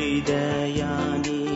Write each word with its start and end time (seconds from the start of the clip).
hidayani 0.00 1.49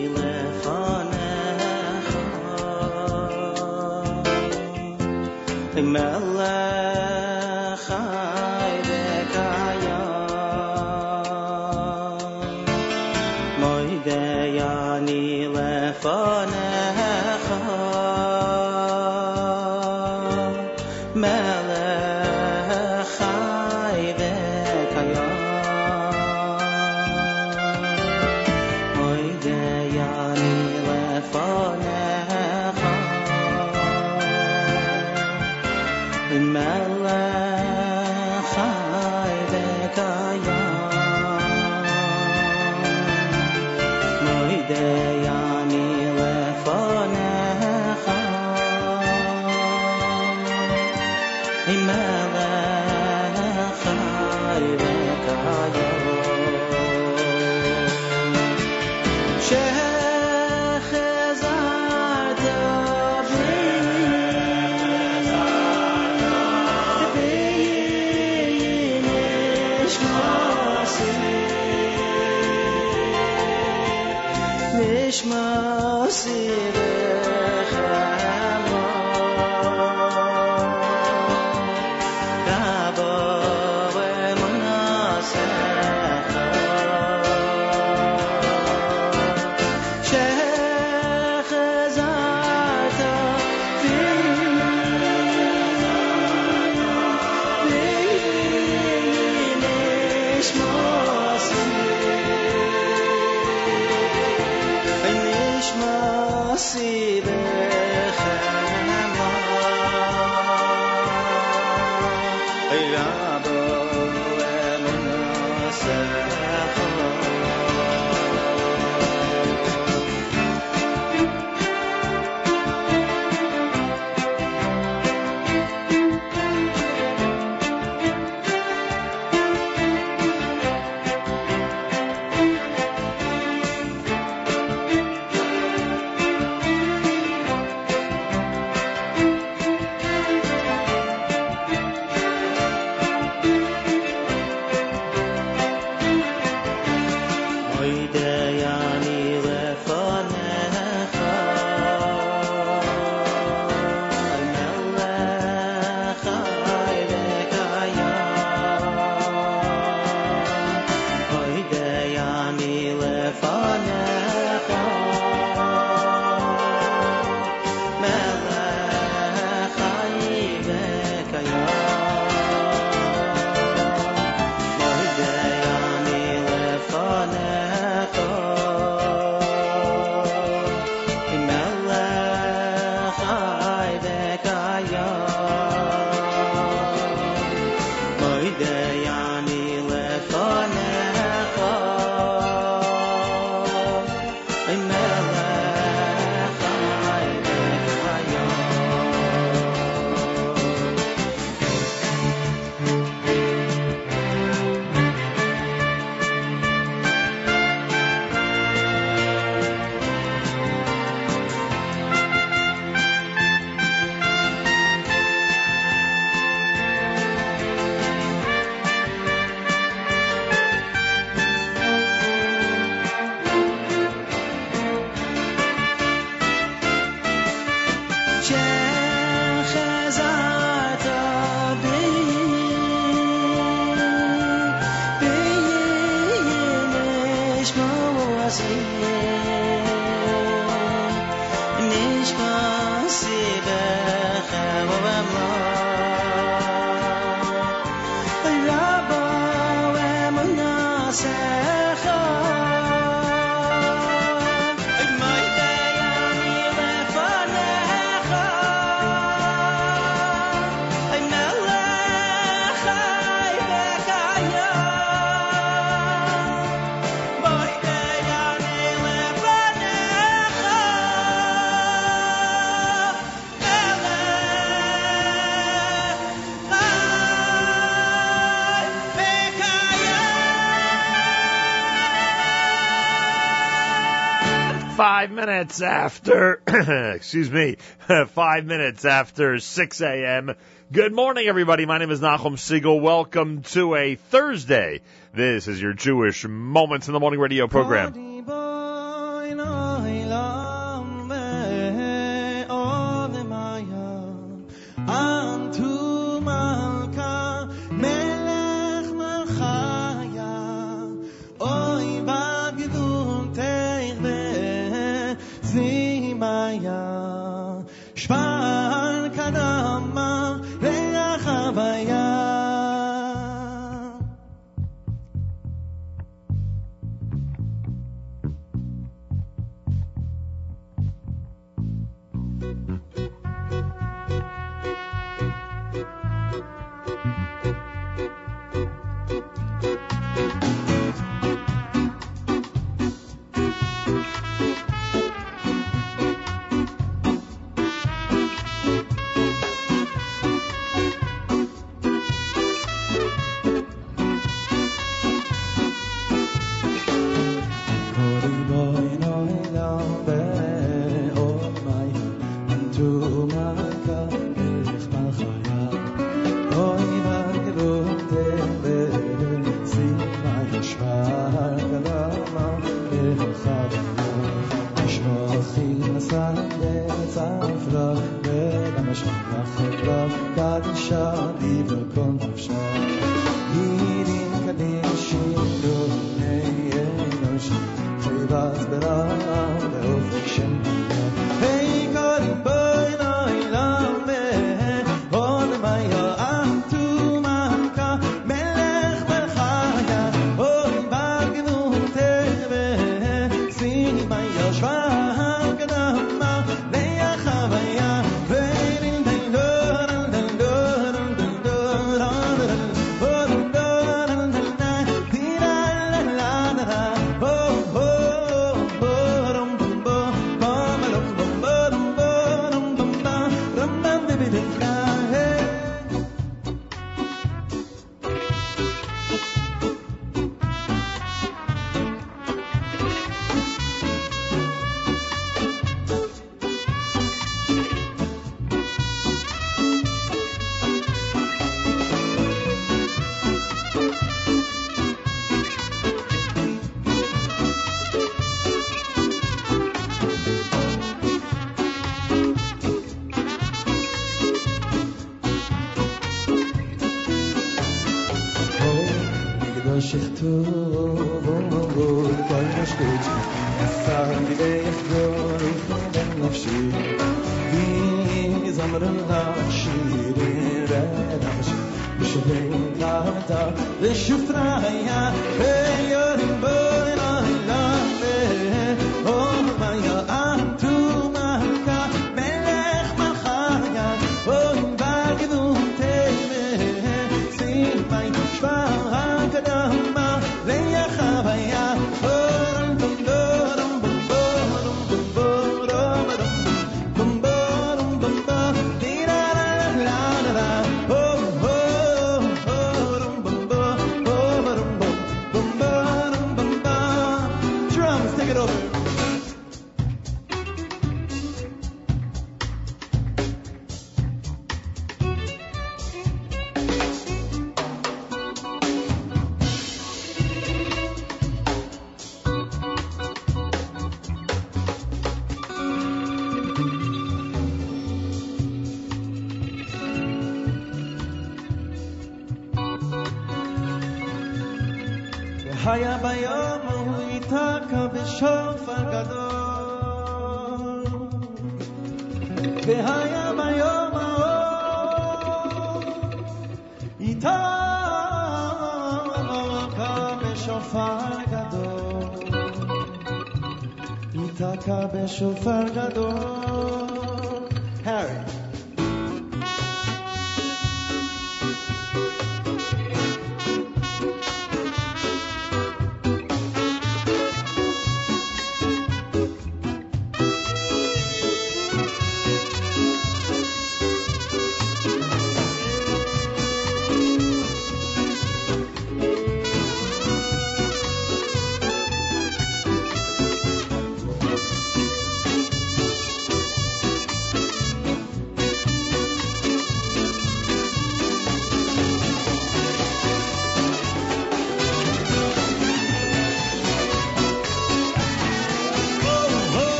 minutes 285.46 285.82
after, 285.82 286.62
excuse 287.16 287.50
me, 287.50 287.76
five 288.28 288.64
minutes 288.64 289.04
after 289.04 289.58
6 289.58 290.00
a.m. 290.00 290.54
Good 290.90 291.12
morning, 291.12 291.48
everybody. 291.48 291.84
My 291.84 291.98
name 291.98 292.10
is 292.10 292.20
Nachum 292.20 292.58
Siegel. 292.58 292.98
Welcome 292.98 293.60
to 293.62 293.94
a 293.94 294.14
Thursday. 294.14 295.02
This 295.34 295.68
is 295.68 295.82
your 295.82 295.92
Jewish 295.92 296.46
Moments 296.46 297.08
in 297.08 297.12
the 297.12 297.20
Morning 297.20 297.40
radio 297.40 297.68
program. 297.68 298.33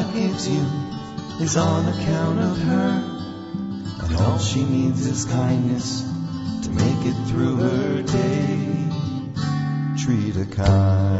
God 0.00 0.14
gives 0.14 0.48
you 0.48 0.66
is 1.40 1.56
on 1.58 1.86
account 1.86 2.38
of 2.40 2.58
her. 2.58 3.18
And 4.02 4.16
all 4.16 4.38
she 4.38 4.64
needs 4.64 5.04
is 5.06 5.26
kindness 5.26 6.02
to 6.62 6.70
make 6.70 7.04
it 7.04 7.28
through 7.28 7.56
her 7.56 8.02
day. 8.02 8.88
Treat 10.02 10.36
her 10.36 10.46
kind. 10.46 11.19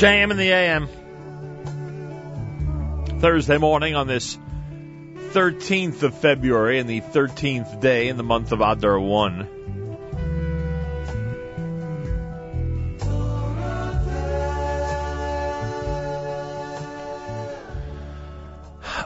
JM 0.00 0.30
in 0.30 0.38
the 0.38 0.50
AM. 0.50 0.88
Thursday 3.20 3.58
morning 3.58 3.94
on 3.94 4.06
this 4.06 4.38
13th 5.34 6.02
of 6.02 6.16
February 6.16 6.78
and 6.78 6.88
the 6.88 7.02
13th 7.02 7.82
day 7.82 8.08
in 8.08 8.16
the 8.16 8.22
month 8.22 8.52
of 8.52 8.62
Adar 8.62 8.98
1. 8.98 9.46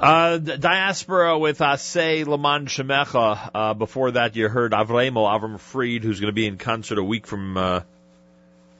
Uh, 0.00 0.38
diaspora 0.38 1.36
with 1.40 1.58
Asay 1.58 2.24
Laman 2.24 2.66
Shemecha. 2.66 3.50
Uh, 3.52 3.74
before 3.74 4.12
that, 4.12 4.36
you 4.36 4.48
heard 4.48 4.70
Avremo 4.70 5.26
Avram 5.26 5.58
Fried, 5.58 6.04
who's 6.04 6.20
going 6.20 6.28
to 6.28 6.32
be 6.32 6.46
in 6.46 6.56
concert 6.56 6.98
a 6.98 7.02
week 7.02 7.26
from 7.26 7.56
uh, 7.56 7.80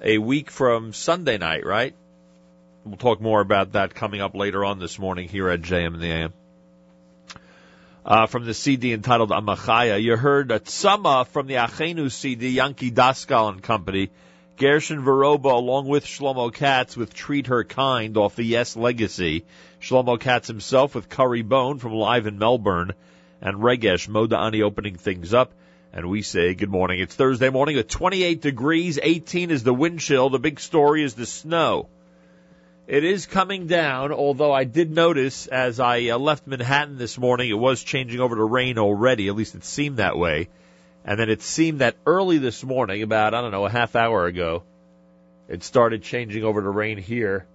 a 0.01 0.19
week 0.19 0.53
from 0.53 0.93
Sunday 0.93 1.39
night, 1.39 1.67
right? 1.67 1.97
We'll 2.85 2.97
talk 2.99 3.19
more 3.19 3.41
about 3.41 3.73
that 3.73 3.95
coming 3.95 4.21
up 4.21 4.35
later 4.35 4.63
on 4.63 4.79
this 4.79 4.99
morning 4.99 5.27
here 5.27 5.49
at 5.49 5.63
JM 5.63 5.95
in 5.95 6.01
the 6.01 6.11
AM. 6.11 6.33
Uh, 8.05 8.27
from 8.27 8.45
the 8.45 8.53
CD 8.53 8.93
entitled 8.93 9.31
Amachaya, 9.31 10.03
you 10.03 10.19
heard 10.19 10.51
a 10.51 10.61
Tzama 10.61 11.27
from 11.29 11.47
the 11.47 11.55
Achenu 11.55 12.13
CD, 12.13 12.55
Yanky 12.57 12.93
Daskal 12.93 13.49
and 13.49 13.63
Company, 13.63 14.11
Gershon 14.59 15.03
Veroba 15.03 15.51
along 15.53 15.87
with 15.87 16.05
Shlomo 16.05 16.53
Katz 16.53 16.95
with 16.95 17.15
Treat 17.15 17.47
Her 17.47 17.65
Kind 17.65 18.19
off 18.19 18.37
the 18.37 18.45
Yes 18.45 18.77
Legacy, 18.77 19.47
Shlomo 19.81 20.21
Katz 20.21 20.49
himself 20.49 20.95
with 20.95 21.09
Curry 21.09 21.41
Bone 21.41 21.79
from 21.79 21.95
Live 21.95 22.27
in 22.27 22.39
Melbourne, 22.39 22.93
and 23.41 23.63
Regesh 23.63 24.11
Moda'ani 24.11 24.63
opening 24.63 24.97
things 24.97 25.33
up. 25.33 25.55
And 25.91 26.11
we 26.11 26.21
say 26.21 26.53
good 26.53 26.71
morning. 26.71 27.01
It's 27.01 27.15
Thursday 27.15 27.49
morning 27.49 27.79
at 27.79 27.89
28 27.89 28.43
degrees, 28.43 28.99
18 29.03 29.51
is 29.51 29.63
the 29.63 29.73
wind 29.73 30.01
chill, 30.01 30.29
the 30.29 30.39
big 30.39 30.61
story 30.61 31.03
is 31.03 31.15
the 31.15 31.25
snow. 31.25 31.89
It 32.87 33.03
is 33.03 33.25
coming 33.25 33.67
down, 33.67 34.13
although 34.13 34.53
I 34.53 34.65
did 34.65 34.91
notice 34.91 35.47
as 35.47 35.81
I 35.81 36.09
uh, 36.09 36.19
left 36.19 36.47
Manhattan 36.47 36.99
this 36.99 37.17
morning, 37.17 37.49
it 37.49 37.59
was 37.59 37.83
changing 37.83 38.21
over 38.21 38.37
to 38.37 38.45
rain 38.45 38.77
already. 38.79 39.29
At 39.29 39.37
least 39.37 39.55
it 39.55 39.65
seemed 39.65 39.97
that 39.97 40.19
way. 40.19 40.49
And 41.03 41.19
then 41.19 41.31
it 41.31 41.41
seemed 41.41 41.81
that 41.81 41.97
early 42.05 42.37
this 42.37 42.63
morning, 42.63 43.03
about, 43.03 43.33
I 43.33 43.41
don't 43.41 43.53
know, 43.53 43.65
a 43.65 43.71
half 43.71 43.97
hour 43.97 44.27
ago, 44.27 44.65
it 45.49 45.63
started 45.63 46.03
changing 46.03 46.45
over 46.45 46.61
to 46.61 46.69
rain 46.69 46.99
here 46.99 47.47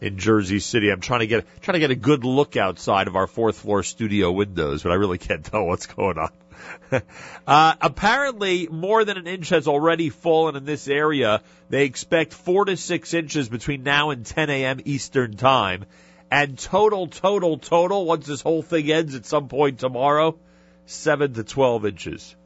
in 0.00 0.18
Jersey 0.18 0.58
City. 0.58 0.90
I'm 0.90 1.00
trying 1.00 1.20
to 1.20 1.26
get, 1.28 1.46
trying 1.60 1.74
to 1.74 1.80
get 1.80 1.92
a 1.92 1.96
good 1.96 2.24
look 2.24 2.56
outside 2.56 3.06
of 3.06 3.14
our 3.14 3.28
fourth 3.28 3.58
floor 3.58 3.84
studio 3.84 4.32
windows, 4.32 4.82
but 4.82 4.90
I 4.90 4.96
really 4.96 5.18
can't 5.18 5.44
tell 5.44 5.64
what's 5.64 5.86
going 5.86 6.18
on. 6.18 6.30
uh, 7.46 7.74
apparently, 7.80 8.68
more 8.68 9.04
than 9.04 9.16
an 9.18 9.26
inch 9.26 9.48
has 9.50 9.68
already 9.68 10.10
fallen 10.10 10.56
in 10.56 10.64
this 10.64 10.88
area. 10.88 11.42
They 11.68 11.84
expect 11.84 12.32
four 12.32 12.64
to 12.64 12.76
six 12.76 13.14
inches 13.14 13.48
between 13.48 13.82
now 13.82 14.10
and 14.10 14.24
10 14.24 14.50
a.m. 14.50 14.80
Eastern 14.84 15.36
Time. 15.36 15.84
And 16.30 16.58
total, 16.58 17.08
total, 17.08 17.58
total, 17.58 18.04
once 18.06 18.26
this 18.26 18.40
whole 18.40 18.62
thing 18.62 18.90
ends 18.90 19.14
at 19.14 19.26
some 19.26 19.48
point 19.48 19.80
tomorrow, 19.80 20.38
7 20.86 21.34
to 21.34 21.44
12 21.44 21.86
inches. 21.86 22.36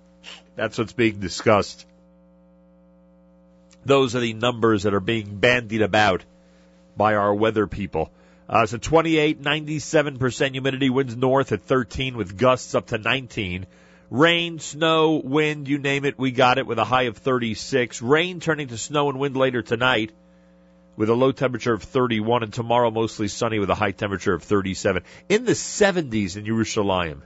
That's 0.57 0.79
what's 0.79 0.93
being 0.93 1.21
discussed. 1.21 1.87
Those 3.85 4.17
are 4.17 4.21
the 4.21 4.33
numbers 4.33 4.85
that 4.85 4.95
are 4.95 5.01
being 5.01 5.37
bandied 5.37 5.83
about 5.83 6.25
by 6.97 7.15
our 7.15 7.35
weather 7.35 7.67
people. 7.67 8.11
Uh, 8.49 8.67
so 8.67 8.79
28, 8.79 9.43
97% 9.43 10.53
humidity, 10.53 10.91
winds 10.91 11.17
north 11.17 11.53
at 11.53 11.63
13 11.63 12.17
with 12.17 12.37
gusts 12.37 12.75
up 12.75 12.87
to 12.89 12.99
19. 12.99 13.67
Rain, 14.11 14.59
snow, 14.59 15.21
wind, 15.25 15.69
you 15.69 15.79
name 15.79 16.05
it, 16.05 16.19
we 16.19 16.31
got 16.31 16.59
it 16.59 16.67
with 16.67 16.79
a 16.79 16.85
high 16.85 17.05
of 17.05 17.17
36. 17.17 18.03
Rain 18.03 18.41
turning 18.41 18.69
to 18.69 18.79
snow 18.79 19.09
and 19.09 19.19
wind 19.19 19.37
later 19.37 19.63
tonight 19.63 20.13
with 20.97 21.09
a 21.09 21.15
low 21.15 21.33
temperature 21.33 21.73
of 21.73 21.83
31 21.83 22.45
and 22.45 22.53
tomorrow 22.53 22.91
mostly 22.91 23.29
sunny 23.29 23.59
with 23.59 23.71
a 23.71 23.75
high 23.75 23.91
temperature 23.91 24.35
of 24.35 24.43
37. 24.43 25.03
In 25.29 25.45
the 25.45 25.53
70s 25.53 26.37
in 26.37 26.45
Yerushalayim. 26.45 27.23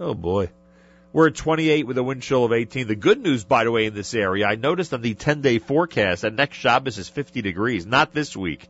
Oh 0.00 0.14
boy. 0.14 0.50
We're 1.12 1.28
at 1.28 1.34
28 1.34 1.86
with 1.86 1.98
a 1.98 2.02
wind 2.02 2.22
chill 2.22 2.44
of 2.44 2.52
18. 2.52 2.86
The 2.86 2.96
good 2.96 3.20
news, 3.20 3.44
by 3.44 3.64
the 3.64 3.70
way, 3.70 3.84
in 3.84 3.94
this 3.94 4.14
area, 4.14 4.46
I 4.46 4.54
noticed 4.54 4.94
on 4.94 5.02
the 5.02 5.14
10 5.14 5.42
day 5.42 5.58
forecast 5.58 6.22
that 6.22 6.32
next 6.32 6.56
Shabbos 6.56 6.96
is 6.96 7.08
50 7.08 7.42
degrees. 7.42 7.84
Not 7.84 8.12
this 8.12 8.34
week, 8.34 8.66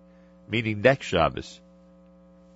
meaning 0.49 0.83
next 0.83 1.07
Shabbos. 1.07 1.61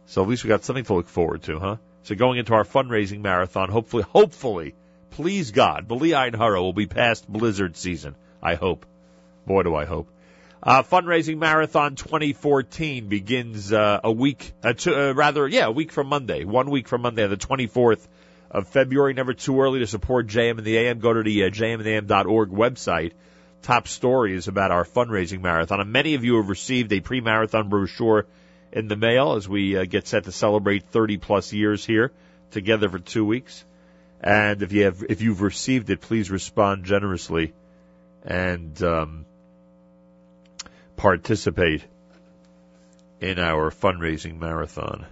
So 0.07 0.23
at 0.23 0.29
least 0.29 0.43
we 0.43 0.49
got 0.49 0.65
something 0.65 0.85
to 0.85 0.95
look 0.95 1.09
forward 1.09 1.45
to, 1.45 1.59
huh? 1.61 1.77
So 2.07 2.15
going 2.15 2.39
into 2.39 2.55
our 2.55 2.63
fundraising 2.63 3.21
marathon, 3.21 3.69
hopefully, 3.69 4.05
hopefully, 4.05 4.77
please 5.11 5.51
God, 5.51 5.89
Bli 5.89 6.15
Ein 6.15 6.35
Hara 6.35 6.63
will 6.63 6.73
be 6.73 6.87
past 6.87 7.29
blizzard 7.29 7.77
season. 7.77 8.15
I 8.41 8.55
hope. 8.55 8.87
Boy, 9.45 9.65
do 9.65 9.75
I 9.75 9.87
hope. 9.87 10.09
Uh, 10.63 10.85
fundraising 10.85 11.39
marathon 11.39 11.97
2014 11.97 13.09
begins 13.09 13.73
uh, 13.73 13.99
a 14.05 14.13
week, 14.13 14.53
uh, 14.63 14.73
two, 14.73 14.95
uh, 14.95 15.15
rather, 15.15 15.49
yeah, 15.49 15.67
a 15.67 15.73
week 15.73 15.91
from 15.91 16.07
Monday. 16.07 16.45
One 16.45 16.71
week 16.71 16.87
from 16.87 17.03
Monday, 17.03 17.27
the 17.27 17.37
24th 17.37 18.07
of 18.53 18.69
February. 18.69 19.13
Never 19.13 19.35
too 19.35 19.61
early 19.61 19.81
to 19.81 19.89
support 19.89 20.29
JM 20.29 20.59
and 20.59 20.65
the 20.65 20.77
AM. 20.77 21.01
Go 21.01 21.13
to 21.13 21.25
the 21.25 21.43
uh, 21.43 21.51
jmandtheam.org 21.51 22.51
website. 22.51 23.15
Top 23.63 23.89
stories 23.89 24.47
about 24.47 24.71
our 24.71 24.85
fundraising 24.85 25.41
marathon. 25.41 25.81
And 25.81 25.91
many 25.91 26.15
of 26.15 26.23
you 26.23 26.37
have 26.37 26.49
received 26.49 26.93
a 26.93 27.01
pre-marathon 27.01 27.69
brochure 27.69 28.27
in 28.77 28.89
the 28.89 28.97
mail 28.97 29.33
as 29.33 29.49
we 29.49 29.75
uh, 29.75 29.87
get 29.87 30.07
set 30.07 30.25
to 30.25 30.33
celebrate 30.33 30.85
30 30.91 31.17
plus 31.17 31.51
years 31.51 31.85
here 31.85 32.13
together 32.51 32.91
for 32.91 32.99
two 32.99 33.25
weeks. 33.25 33.65
And 34.21 34.63
if 34.63 34.71
you 34.73 34.85
have, 34.85 35.03
if 35.09 35.23
you've 35.23 35.41
received 35.41 35.89
it, 35.89 36.03
please 36.03 36.31
respond 36.31 36.85
generously 36.85 37.55
and 38.23 38.81
um, 38.83 39.25
participate 40.97 41.85
in 43.19 43.39
our 43.39 43.71
fundraising 43.71 44.39
marathon. 44.39 45.07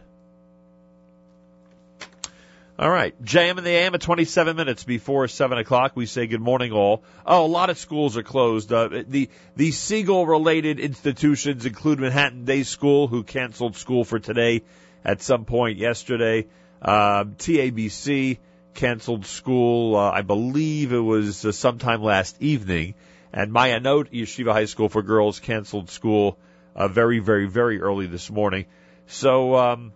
All 2.76 2.90
right, 2.90 3.14
JM 3.22 3.56
and 3.58 3.64
the 3.64 3.70
AM 3.70 3.94
at 3.94 4.00
27 4.00 4.56
minutes 4.56 4.82
before 4.82 5.28
7 5.28 5.58
o'clock. 5.58 5.92
We 5.94 6.06
say 6.06 6.26
good 6.26 6.40
morning, 6.40 6.72
all. 6.72 7.04
Oh, 7.24 7.44
a 7.44 7.46
lot 7.46 7.70
of 7.70 7.78
schools 7.78 8.16
are 8.16 8.24
closed. 8.24 8.72
Uh, 8.72 8.88
the 9.06 9.30
the 9.54 9.70
Siegel 9.70 10.26
related 10.26 10.80
institutions 10.80 11.66
include 11.66 12.00
Manhattan 12.00 12.44
Day 12.44 12.64
School, 12.64 13.06
who 13.06 13.22
canceled 13.22 13.76
school 13.76 14.02
for 14.02 14.18
today 14.18 14.64
at 15.04 15.22
some 15.22 15.44
point 15.44 15.78
yesterday. 15.78 16.48
Uh, 16.82 17.22
TABC 17.38 18.38
canceled 18.74 19.24
school, 19.24 19.94
uh, 19.94 20.10
I 20.10 20.22
believe 20.22 20.92
it 20.92 20.98
was 20.98 21.44
uh, 21.44 21.52
sometime 21.52 22.02
last 22.02 22.42
evening. 22.42 22.94
And 23.32 23.52
Ma'ayanot 23.52 24.12
Yeshiva 24.12 24.52
High 24.52 24.64
School 24.64 24.88
for 24.88 25.02
Girls 25.02 25.38
canceled 25.38 25.90
school 25.90 26.38
uh, 26.74 26.88
very, 26.88 27.20
very, 27.20 27.46
very 27.46 27.80
early 27.80 28.08
this 28.08 28.32
morning. 28.32 28.66
So, 29.06 29.54
um, 29.54 29.92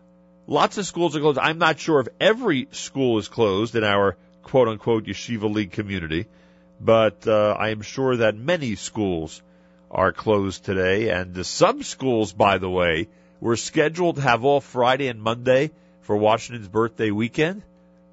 Lots 0.50 0.78
of 0.78 0.86
schools 0.86 1.14
are 1.14 1.20
closed. 1.20 1.38
I'm 1.38 1.58
not 1.58 1.78
sure 1.78 2.00
if 2.00 2.08
every 2.18 2.68
school 2.72 3.18
is 3.18 3.28
closed 3.28 3.76
in 3.76 3.84
our 3.84 4.16
quote 4.42 4.66
unquote 4.66 5.04
Yeshiva 5.04 5.52
League 5.52 5.72
community, 5.72 6.24
but 6.80 7.28
uh, 7.28 7.54
I 7.58 7.68
am 7.68 7.82
sure 7.82 8.16
that 8.16 8.34
many 8.34 8.74
schools 8.74 9.42
are 9.90 10.10
closed 10.10 10.64
today. 10.64 11.10
And 11.10 11.34
the 11.34 11.44
sub 11.44 11.84
schools, 11.84 12.32
by 12.32 12.56
the 12.56 12.70
way, 12.70 13.08
were 13.40 13.56
scheduled 13.56 14.16
to 14.16 14.22
have 14.22 14.42
off 14.46 14.64
Friday 14.64 15.08
and 15.08 15.20
Monday 15.20 15.70
for 16.00 16.16
Washington's 16.16 16.68
birthday 16.68 17.10
weekend. 17.10 17.62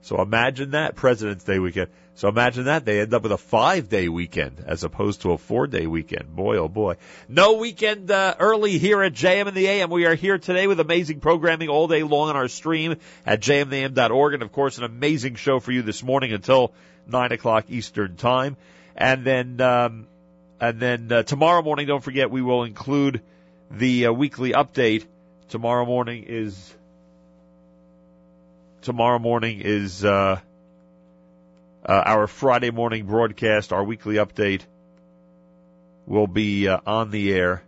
So 0.02 0.22
imagine 0.22 0.72
that, 0.72 0.96
President's 0.96 1.46
Day 1.46 1.60
weekend. 1.60 1.88
So 2.16 2.30
imagine 2.30 2.66
that 2.66 2.86
they 2.86 3.02
end 3.02 3.14
up 3.14 3.24
with 3.24 3.34
a 3.34 3.38
five 3.38 3.90
day 3.90 4.08
weekend 4.08 4.64
as 4.66 4.86
opposed 4.86 5.22
to 5.22 5.34
a 5.34 5.38
four 5.38 5.68
day 5.68 5.86
weekend. 5.86 6.34
Boy, 6.34 6.58
oh 6.58 6.70
boy. 6.70 6.96
No 7.28 7.54
weekend 7.54 8.10
uh, 8.10 8.36
early 8.40 8.78
here 8.78 9.04
at 9.04 9.12
JM 9.12 9.48
and 9.48 9.56
the 9.56 9.68
AM. 9.68 9.90
We 9.90 10.06
are 10.06 10.16
here 10.16 10.38
today 10.38 10.66
with 10.68 10.80
amazing 10.80 11.20
programming 11.20 11.68
all 11.68 11.90
day 11.90 12.04
long 12.04 12.30
on 12.30 12.38
our 12.38 12.48
stream 12.48 12.96
at 13.26 13.42
jmandtheam.org. 13.42 14.34
And 14.34 14.44
of 14.44 14.54
course, 14.54 14.78
an 14.78 14.86
amazing 14.86 15.36
show 15.36 15.60
for 15.60 15.74
you 15.74 15.82
this 15.82 16.04
morning 16.04 16.32
until 16.32 16.72
nine 17.06 17.34
o'clock 17.34 17.66
Eastern 17.68 18.16
time. 18.16 18.56
And 18.96 19.26
then, 19.26 19.60
um, 19.60 20.08
and 20.62 20.80
then 20.80 21.12
uh, 21.12 21.24
tomorrow 21.24 21.62
morning, 21.64 21.86
don't 21.88 22.04
forget, 22.04 22.32
we 22.32 22.42
will 22.42 22.64
include 22.64 23.22
the 23.70 24.08
uh, 24.08 24.14
weekly 24.14 24.54
update. 24.54 25.06
Tomorrow 25.50 25.86
morning 25.86 26.24
is 26.24 26.74
tomorrow 28.82 29.20
morning 29.20 29.60
is 29.62 30.06
uh, 30.06 30.40
uh, 31.88 32.02
our 32.06 32.28
Friday 32.28 32.72
morning 32.72 33.06
broadcast. 33.06 33.72
Our 33.72 33.84
weekly 33.84 34.16
update 34.16 34.62
will 36.06 36.28
be 36.28 36.68
uh, 36.68 36.80
on 36.86 37.12
the 37.12 37.34
air 37.34 37.64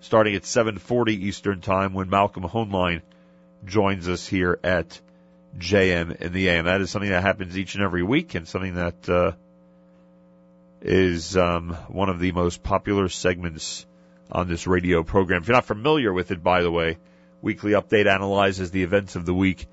starting 0.00 0.34
at 0.34 0.42
7:40 0.42 1.10
Eastern 1.10 1.60
Time 1.60 1.94
when 1.94 2.10
Malcolm 2.10 2.44
Hoenlein 2.44 3.02
joins 3.64 4.08
us 4.08 4.26
here 4.26 4.58
at 4.62 5.00
JM 5.58 6.16
in 6.16 6.32
the 6.32 6.48
AM. 6.48 6.66
That 6.66 6.80
is 6.80 6.90
something 6.90 7.10
that 7.10 7.22
happens 7.22 7.56
each 7.56 7.74
and 7.74 7.82
every 7.82 8.02
week, 8.02 8.34
and 8.34 8.46
something 8.46 8.74
that 8.74 9.08
uh, 9.08 9.32
is 10.82 11.36
um, 11.36 11.70
one 11.88 12.10
of 12.10 12.20
the 12.20 12.32
most 12.32 12.62
popular 12.62 13.08
segments 13.08 13.86
on 14.30 14.48
this 14.48 14.66
radio 14.66 15.02
program. 15.02 15.42
If 15.42 15.48
you're 15.48 15.56
not 15.56 15.64
familiar 15.64 16.12
with 16.12 16.30
it, 16.30 16.42
by 16.42 16.62
the 16.62 16.70
way, 16.70 16.98
weekly 17.40 17.72
update 17.72 18.06
analyzes 18.06 18.70
the 18.70 18.82
events 18.82 19.16
of 19.16 19.24
the 19.24 19.34
week 19.34 19.66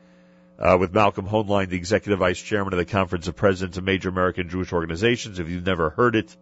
uh, 0.63 0.77
with 0.77 0.93
Malcolm 0.93 1.27
Hoenlein, 1.27 1.67
the 1.67 1.75
executive 1.75 2.19
vice 2.19 2.41
chairman 2.41 2.71
of 2.71 2.77
the 2.77 2.85
Conference 2.85 3.27
of 3.27 3.35
Presidents 3.35 3.77
of 3.77 3.83
Major 3.83 4.07
American 4.07 4.47
Jewish 4.47 4.71
Organizations. 4.71 5.39
If 5.39 5.49
you've 5.49 5.65
never 5.65 5.89
heard 5.89 6.15
it, 6.15 6.35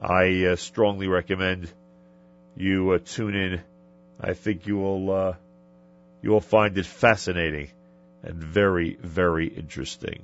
I 0.00 0.44
uh, 0.44 0.56
strongly 0.56 1.08
recommend 1.08 1.68
you 2.56 2.92
uh, 2.92 2.98
tune 3.04 3.34
in. 3.34 3.60
I 4.20 4.34
think 4.34 4.68
you 4.68 4.76
will 4.76 5.10
uh, 5.10 5.34
you 6.22 6.30
will 6.30 6.40
find 6.40 6.78
it 6.78 6.86
fascinating 6.86 7.70
and 8.22 8.36
very 8.36 8.96
very 9.02 9.48
interesting. 9.48 10.22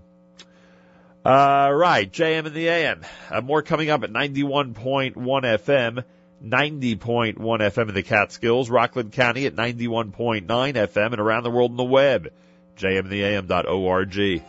Uh, 1.25 1.73
right, 1.75 2.11
JM 2.11 2.47
and 2.47 2.55
the 2.55 2.69
AM. 2.69 3.05
Uh, 3.29 3.41
more 3.41 3.63
coming 3.63 3.91
up 3.91 4.05
at 4.05 4.11
91.1 4.11 5.15
FM, 5.17 6.05
90.1 6.43 7.37
FM 7.37 7.89
in 7.89 7.95
the 7.95 8.05
Catskills, 8.05 8.71
Rockland 8.71 9.13
County 9.13 9.47
at 9.47 9.57
91.9 9.57 10.47
FM, 10.47 11.07
and 11.13 11.21
around 11.21 11.43
the 11.43 11.51
world 11.51 11.73
on 11.73 11.77
the 11.77 11.83
web 11.83 12.31
jmtheam.org. 12.79 14.43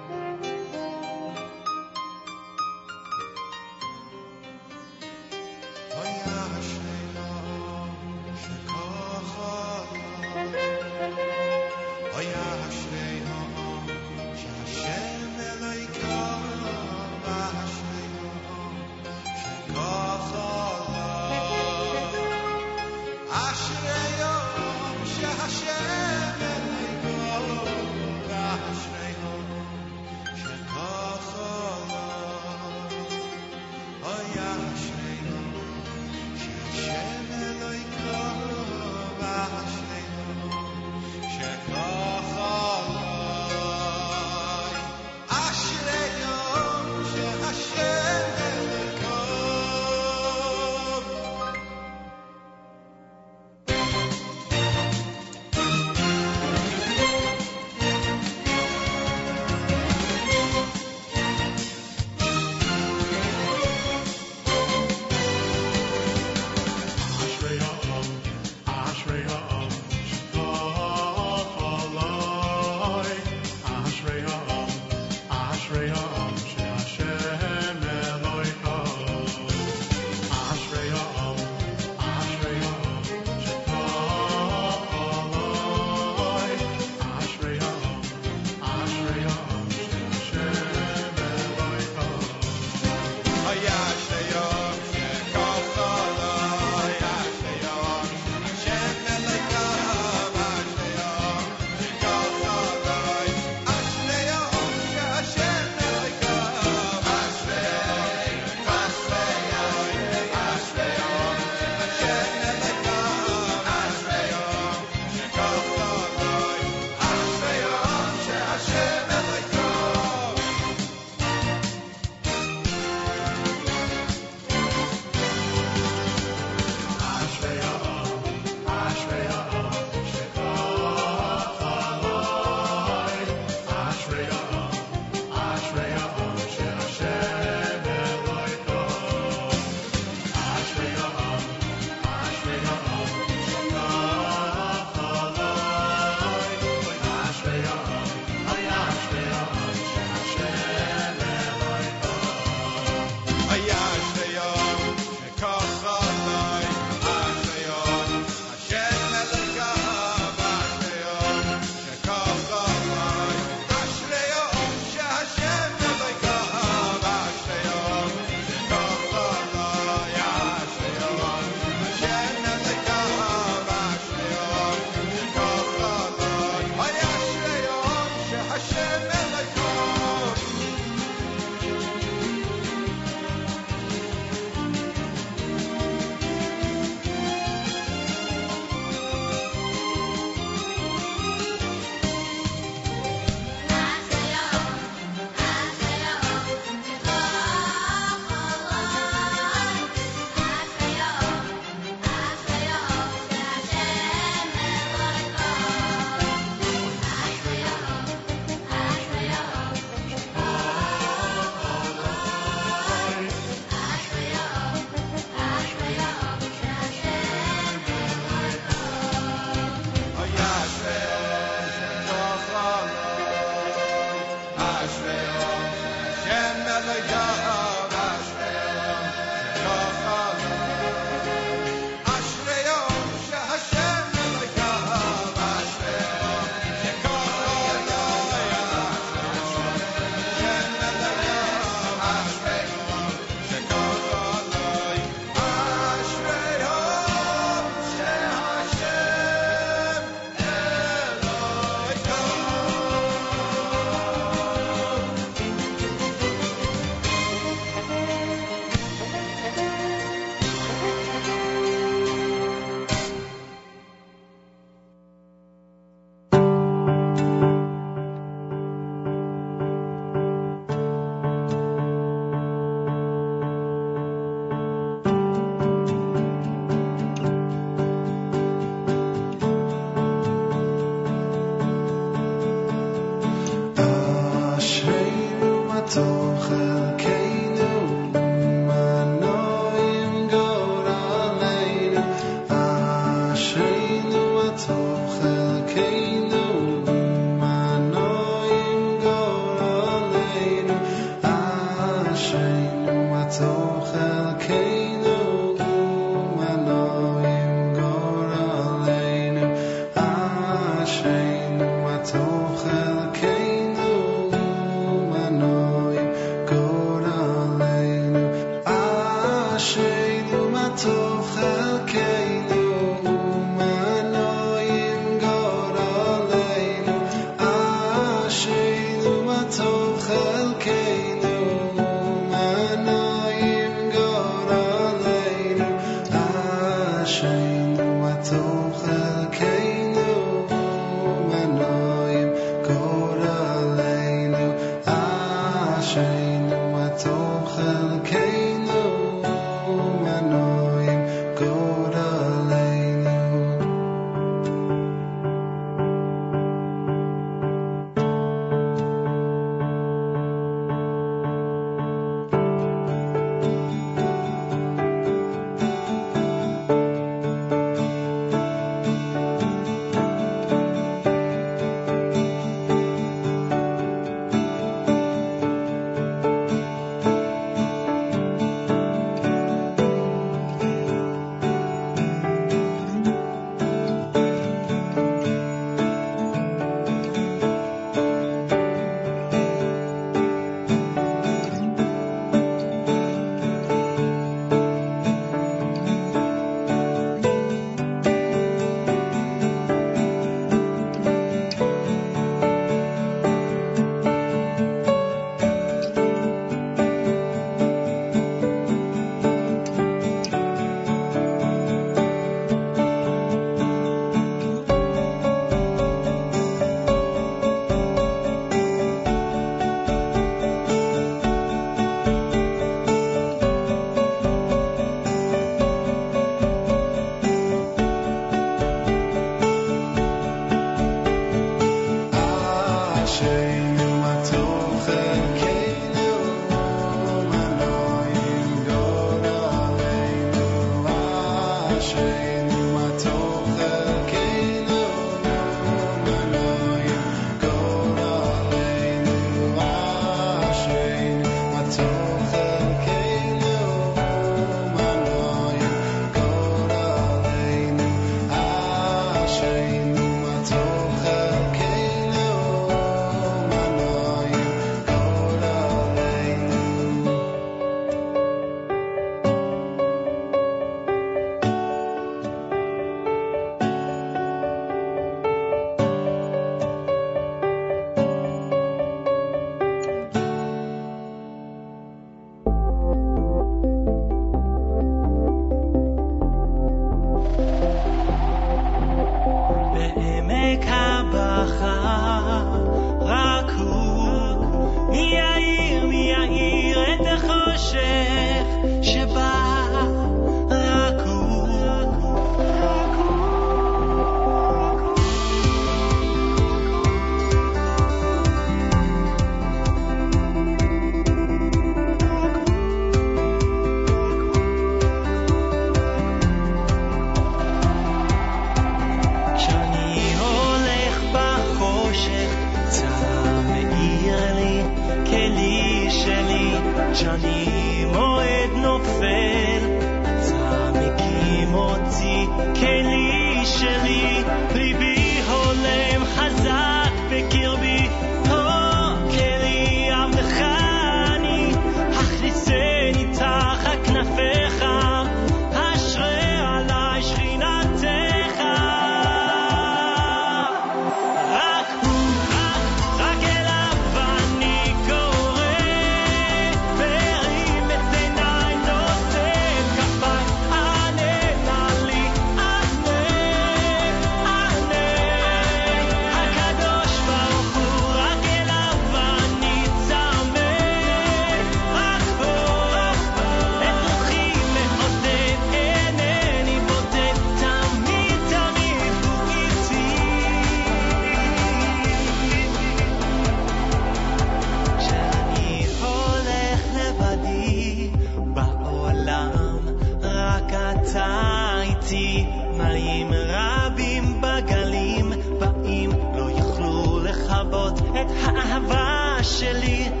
really 599.53 600.00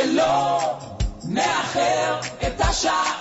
שלא 0.00 0.58
נאחר 1.24 2.20
את 2.46 2.60
השעה. 2.60 3.19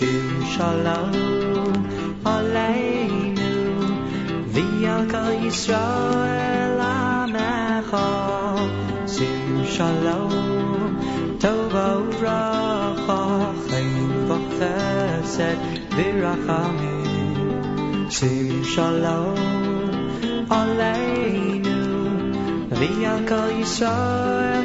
shalom 0.00 1.12
Aleinu 2.24 3.52
V'yal 4.52 5.04
Yisrael 5.42 6.80
Amecha 6.80 8.08
Sim 9.06 9.66
shalom 9.66 10.96
Tova 11.38 11.86
uracha 12.06 13.20
Chaim 13.68 14.10
v'chesed 14.30 15.58
V'rachamim 15.96 18.10
Sim 18.10 18.48
shalom 18.64 19.36
Aleinu 20.60 21.80
V'yal 22.80 23.20
kol 23.28 23.48
Yisrael 23.60 24.64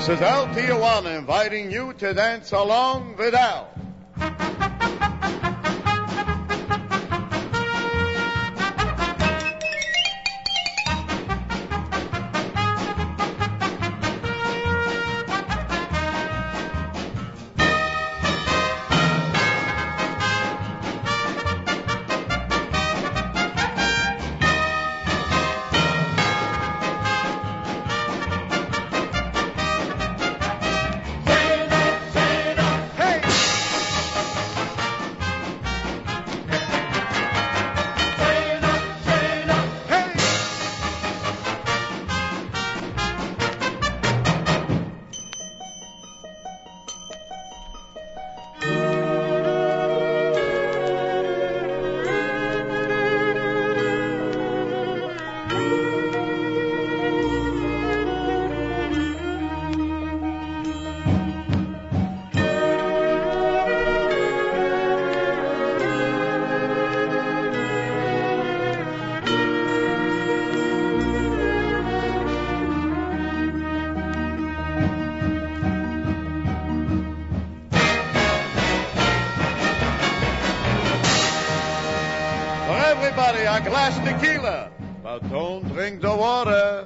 This 0.00 0.08
is 0.08 0.22
Al 0.22 0.46
Tijuana 0.46 1.18
inviting 1.18 1.70
you 1.70 1.92
to 1.98 2.14
dance 2.14 2.52
along 2.52 3.16
Vidal. 3.16 3.69
Tequila, 84.12 84.70
but 85.02 85.20
don't 85.30 85.62
drink 85.72 86.00
the 86.00 86.14
water. 86.14 86.84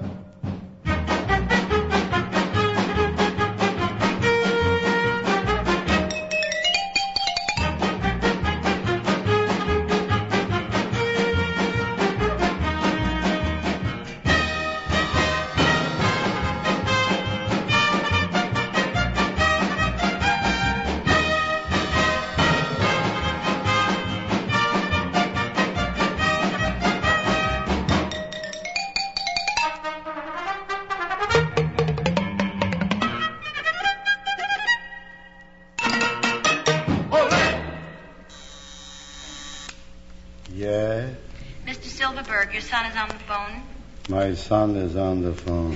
My 44.15 44.33
son 44.33 44.77
is 44.77 44.95
on 44.95 45.23
the 45.23 45.33
phone. 45.33 45.75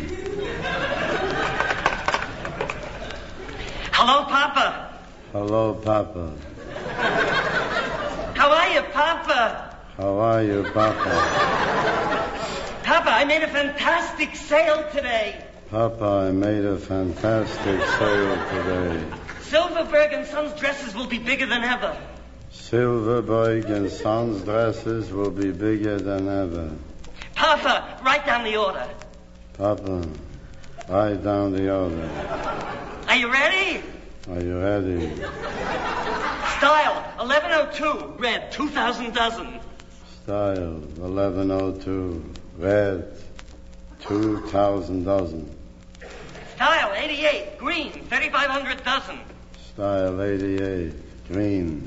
Hello, 3.92 4.24
Papa. 4.26 4.94
Hello, 5.32 5.74
Papa. 5.74 6.32
How 8.36 8.52
are 8.52 8.68
you, 8.74 8.82
Papa? 8.92 9.76
How 9.96 10.18
are 10.20 10.44
you, 10.44 10.62
Papa? 10.72 11.10
Papa, 12.84 13.10
I 13.10 13.24
made 13.24 13.42
a 13.42 13.48
fantastic 13.48 14.36
sale 14.36 14.88
today. 14.92 15.44
Papa, 15.70 16.28
I 16.28 16.30
made 16.30 16.64
a 16.64 16.78
fantastic 16.78 17.80
sale 17.98 18.36
today. 18.54 19.04
Silverberg 19.40 20.12
and 20.12 20.24
Sons 20.24 20.52
dresses 20.60 20.94
will 20.94 21.08
be 21.08 21.18
bigger 21.18 21.46
than 21.46 21.64
ever. 21.64 21.96
Silverberg 22.52 23.64
and 23.64 23.90
Sons 23.90 24.42
dresses 24.44 25.10
will 25.10 25.32
be 25.32 25.50
bigger 25.50 25.98
than 25.98 26.28
ever. 26.28 26.70
Papa, 27.34 27.87
write 28.08 28.24
down 28.24 28.42
the 28.42 28.56
order. 28.56 28.88
Papa, 29.52 30.02
write 30.88 31.22
down 31.22 31.52
the 31.52 31.70
order. 31.70 32.08
Are 33.06 33.16
you 33.16 33.30
ready? 33.30 33.82
Are 34.30 34.40
you 34.40 34.58
ready? 34.58 35.14
Style 36.56 37.02
1102, 37.18 38.14
red, 38.18 38.50
2,000 38.50 39.12
dozen. 39.12 39.60
Style 40.22 40.80
1102, 40.96 42.34
red, 42.56 43.12
2,000 44.00 45.04
dozen. 45.04 45.54
Style 46.56 46.94
88, 46.94 47.58
green, 47.58 47.92
3,500 47.92 48.84
dozen. 48.84 49.18
Style 49.74 50.22
88, 50.22 50.94
green, 51.28 51.86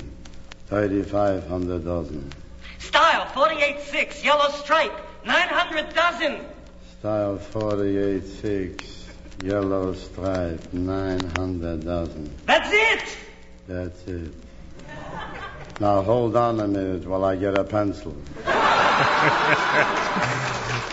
3,500 0.68 1.84
dozen. 1.84 2.32
Style 2.78 3.26
48.6, 3.26 4.22
yellow 4.22 4.50
stripe, 4.50 4.96
900 5.24 5.94
dozen. 5.94 6.44
Style 6.98 7.38
48.6, 7.38 9.44
yellow 9.44 9.94
stripe, 9.94 10.72
900 10.72 11.84
dozen. 11.84 12.30
That's 12.46 12.70
it. 12.72 13.16
That's 13.68 14.08
it. 14.08 14.32
Now 15.80 16.02
hold 16.02 16.36
on 16.36 16.60
a 16.60 16.68
minute 16.68 17.06
while 17.06 17.24
I 17.24 17.36
get 17.36 17.58
a 17.58 17.64
pencil. 17.64 18.14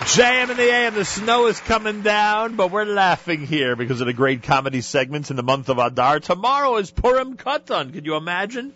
JM 0.00 0.50
in 0.50 0.56
the 0.56 0.72
AM, 0.72 0.94
the 0.94 1.04
snow 1.04 1.46
is 1.46 1.60
coming 1.60 2.02
down, 2.02 2.56
but 2.56 2.72
we're 2.72 2.84
laughing 2.84 3.46
here 3.46 3.76
because 3.76 4.00
of 4.00 4.06
the 4.06 4.12
great 4.12 4.42
comedy 4.42 4.80
segments 4.80 5.30
in 5.30 5.36
the 5.36 5.42
month 5.42 5.68
of 5.68 5.78
Adar. 5.78 6.18
Tomorrow 6.18 6.76
is 6.78 6.90
Purim 6.90 7.36
Katan. 7.36 7.92
Could 7.92 8.06
you 8.06 8.16
imagine? 8.16 8.74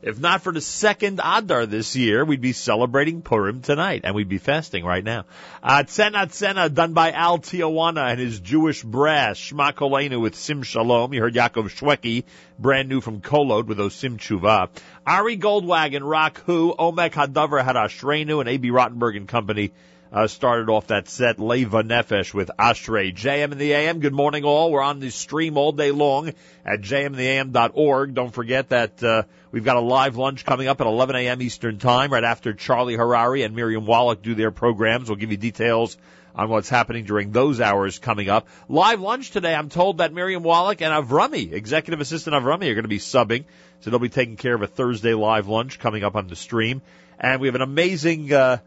If 0.00 0.20
not 0.20 0.42
for 0.42 0.52
the 0.52 0.60
second 0.60 1.20
Adar 1.24 1.66
this 1.66 1.96
year, 1.96 2.24
we'd 2.24 2.40
be 2.40 2.52
celebrating 2.52 3.20
Purim 3.20 3.62
tonight, 3.62 4.02
and 4.04 4.14
we'd 4.14 4.28
be 4.28 4.38
fasting 4.38 4.84
right 4.84 5.02
now. 5.02 5.24
Uh, 5.60 5.82
Tzena 5.84 6.26
Tzena, 6.26 6.72
done 6.72 6.92
by 6.92 7.10
Al 7.10 7.38
Tijuana 7.38 8.12
and 8.12 8.20
his 8.20 8.38
Jewish 8.38 8.84
brass. 8.84 9.38
Kolenu 9.38 10.20
with 10.20 10.36
Sim 10.36 10.62
Shalom. 10.62 11.12
You 11.12 11.20
heard 11.20 11.34
Yaakov 11.34 11.70
Shwekey, 11.70 12.24
brand 12.60 12.88
new 12.88 13.00
from 13.00 13.20
Kolot 13.20 13.66
with 13.66 13.78
Osim 13.78 14.18
Tshuva. 14.18 14.68
Ari 15.04 15.36
Goldwagon, 15.36 16.08
Rock 16.08 16.42
Who, 16.46 16.76
Omek 16.78 17.12
Hadavar 17.12 17.64
had 17.64 17.74
Ashrenu, 17.74 18.38
and 18.38 18.48
Abie 18.48 18.70
Rotenberg 18.70 19.16
and 19.16 19.26
Company 19.26 19.72
uh, 20.12 20.26
started 20.26 20.70
off 20.70 20.88
that 20.88 21.08
set, 21.08 21.38
Leva 21.38 21.82
Nefesh 21.82 22.32
with 22.32 22.50
Ashrei. 22.58 23.14
JM 23.14 23.52
in 23.52 23.58
the 23.58 23.72
AM, 23.72 24.00
good 24.00 24.14
morning 24.14 24.44
all. 24.44 24.72
We're 24.72 24.82
on 24.82 25.00
the 25.00 25.10
stream 25.10 25.56
all 25.56 25.72
day 25.72 25.90
long 25.90 26.28
at 26.64 26.80
jmintheam.org. 26.80 28.14
Don't 28.14 28.32
forget 28.32 28.70
that 28.70 29.02
uh, 29.02 29.22
we've 29.50 29.64
got 29.64 29.76
a 29.76 29.80
live 29.80 30.16
lunch 30.16 30.44
coming 30.44 30.68
up 30.68 30.80
at 30.80 30.86
11 30.86 31.16
a.m. 31.16 31.42
Eastern 31.42 31.78
Time, 31.78 32.12
right 32.12 32.24
after 32.24 32.54
Charlie 32.54 32.96
Harary 32.96 33.44
and 33.44 33.54
Miriam 33.54 33.86
Wallach 33.86 34.22
do 34.22 34.34
their 34.34 34.50
programs. 34.50 35.08
We'll 35.08 35.16
give 35.16 35.30
you 35.30 35.36
details 35.36 35.96
on 36.34 36.48
what's 36.48 36.68
happening 36.68 37.04
during 37.04 37.32
those 37.32 37.60
hours 37.60 37.98
coming 37.98 38.28
up. 38.28 38.46
Live 38.68 39.00
lunch 39.00 39.32
today, 39.32 39.54
I'm 39.54 39.68
told 39.68 39.98
that 39.98 40.12
Miriam 40.12 40.42
Wallach 40.42 40.80
and 40.80 40.92
Avrami, 40.92 41.52
Executive 41.52 42.00
Assistant 42.00 42.34
Avrami, 42.34 42.70
are 42.70 42.74
going 42.74 42.82
to 42.84 42.88
be 42.88 42.98
subbing. 42.98 43.44
So 43.80 43.90
they'll 43.90 43.98
be 43.98 44.08
taking 44.08 44.36
care 44.36 44.54
of 44.54 44.62
a 44.62 44.66
Thursday 44.66 45.14
live 45.14 45.48
lunch 45.48 45.78
coming 45.78 46.04
up 46.04 46.16
on 46.16 46.28
the 46.28 46.36
stream. 46.36 46.80
And 47.18 47.40
we 47.40 47.48
have 47.48 47.56
an 47.56 47.62
amazing, 47.62 48.32
uh, 48.32 48.58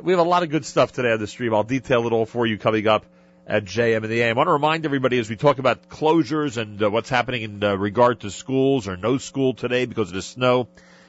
we 0.00 0.12
have 0.12 0.20
a 0.20 0.28
lot 0.28 0.42
of 0.42 0.50
good 0.50 0.64
stuff 0.64 0.92
today 0.92 1.12
on 1.12 1.18
the 1.18 1.26
stream. 1.26 1.54
I'll 1.54 1.64
detail 1.64 2.06
it 2.06 2.12
all 2.12 2.24
for 2.24 2.46
you 2.46 2.56
coming 2.56 2.86
up 2.86 3.04
at 3.46 3.64
JM 3.64 3.98
and 3.98 4.06
the 4.06 4.22
AM. 4.22 4.36
I 4.36 4.38
want 4.38 4.48
to 4.48 4.52
remind 4.52 4.84
everybody 4.86 5.18
as 5.18 5.28
we 5.28 5.36
talk 5.36 5.58
about 5.58 5.88
closures 5.88 6.56
and 6.56 6.82
uh, 6.82 6.90
what's 6.90 7.10
happening 7.10 7.42
in 7.42 7.64
uh, 7.64 7.74
regard 7.74 8.20
to 8.20 8.30
schools 8.30 8.88
or 8.88 8.96
no 8.96 9.18
school 9.18 9.52
today 9.52 9.84
because 9.84 10.08
of 10.08 10.14
the 10.14 10.22
snow 10.22 10.68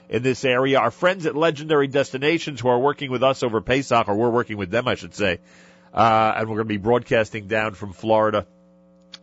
in 0.09 0.21
this 0.21 0.43
area. 0.43 0.79
Our 0.79 0.91
friends 0.91 1.25
at 1.25 1.35
Legendary 1.35 1.87
Destinations 1.87 2.59
who 2.59 2.67
are 2.67 2.79
working 2.79 3.09
with 3.09 3.23
us 3.23 3.43
over 3.43 3.61
Pesach, 3.61 4.09
or 4.09 4.15
we're 4.15 4.29
working 4.29 4.57
with 4.57 4.69
them, 4.69 4.87
I 4.87 4.95
should 4.95 5.15
say, 5.15 5.39
uh, 5.93 6.33
and 6.35 6.49
we're 6.49 6.57
going 6.57 6.67
to 6.67 6.73
be 6.73 6.77
broadcasting 6.77 7.47
down 7.47 7.75
from 7.75 7.93
Florida 7.93 8.45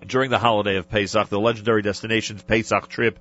during 0.06 0.30
the 0.30 0.38
holiday 0.38 0.76
of 0.76 0.88
Pesach. 0.88 1.28
The 1.28 1.40
Legendary 1.40 1.82
Destinations 1.82 2.42
Pesach 2.42 2.88
trip 2.88 3.18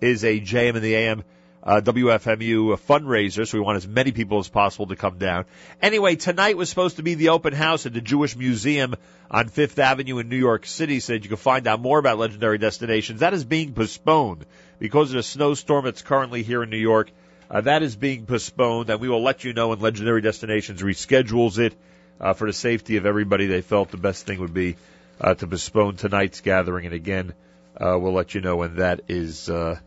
is 0.00 0.24
a 0.24 0.40
JM 0.40 0.76
and 0.76 0.82
the 0.82 0.94
AM 0.94 1.24
uh, 1.62 1.80
WFMU 1.82 2.78
fundraiser, 2.80 3.46
so 3.46 3.58
we 3.58 3.64
want 3.64 3.76
as 3.76 3.86
many 3.86 4.12
people 4.12 4.38
as 4.38 4.48
possible 4.48 4.86
to 4.86 4.96
come 4.96 5.18
down. 5.18 5.44
Anyway, 5.82 6.16
tonight 6.16 6.56
was 6.56 6.70
supposed 6.70 6.96
to 6.96 7.02
be 7.02 7.14
the 7.14 7.30
open 7.30 7.52
house 7.52 7.86
at 7.86 7.92
the 7.92 8.00
Jewish 8.00 8.34
Museum 8.36 8.94
on 9.30 9.48
Fifth 9.48 9.78
Avenue 9.78 10.18
in 10.18 10.28
New 10.28 10.38
York 10.38 10.66
City. 10.66 11.00
Said 11.00 11.24
you 11.24 11.28
can 11.28 11.36
find 11.36 11.66
out 11.66 11.80
more 11.80 11.98
about 11.98 12.18
Legendary 12.18 12.58
Destinations. 12.58 13.20
That 13.20 13.34
is 13.34 13.44
being 13.44 13.74
postponed 13.74 14.46
because 14.78 15.10
of 15.10 15.16
the 15.16 15.22
snowstorm 15.22 15.84
that's 15.84 16.02
currently 16.02 16.42
here 16.42 16.62
in 16.62 16.70
New 16.70 16.78
York. 16.78 17.10
Uh, 17.50 17.60
that 17.62 17.82
is 17.82 17.96
being 17.96 18.26
postponed, 18.26 18.88
and 18.90 19.00
we 19.00 19.08
will 19.08 19.22
let 19.22 19.44
you 19.44 19.52
know 19.52 19.68
when 19.68 19.80
Legendary 19.80 20.20
Destinations 20.22 20.82
reschedules 20.82 21.58
it 21.58 21.74
uh, 22.20 22.32
for 22.32 22.46
the 22.46 22.52
safety 22.52 22.96
of 22.96 23.06
everybody. 23.06 23.46
They 23.46 23.60
felt 23.60 23.90
the 23.90 23.96
best 23.96 24.24
thing 24.24 24.40
would 24.40 24.54
be 24.54 24.76
uh, 25.20 25.34
to 25.34 25.46
postpone 25.46 25.96
tonight's 25.96 26.40
gathering, 26.40 26.86
and 26.86 26.94
again, 26.94 27.34
uh, 27.76 27.98
we'll 27.98 28.12
let 28.12 28.34
you 28.34 28.40
know 28.40 28.56
when 28.56 28.76
that 28.76 29.00
is. 29.08 29.50
Uh, 29.50 29.78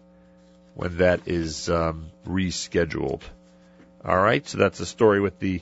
when 0.75 0.97
that 0.97 1.27
is 1.27 1.69
um, 1.69 2.07
rescheduled. 2.25 3.21
All 4.03 4.17
right, 4.17 4.45
so 4.47 4.57
that's 4.57 4.79
the 4.79 4.85
story 4.85 5.21
with 5.21 5.39
the 5.39 5.61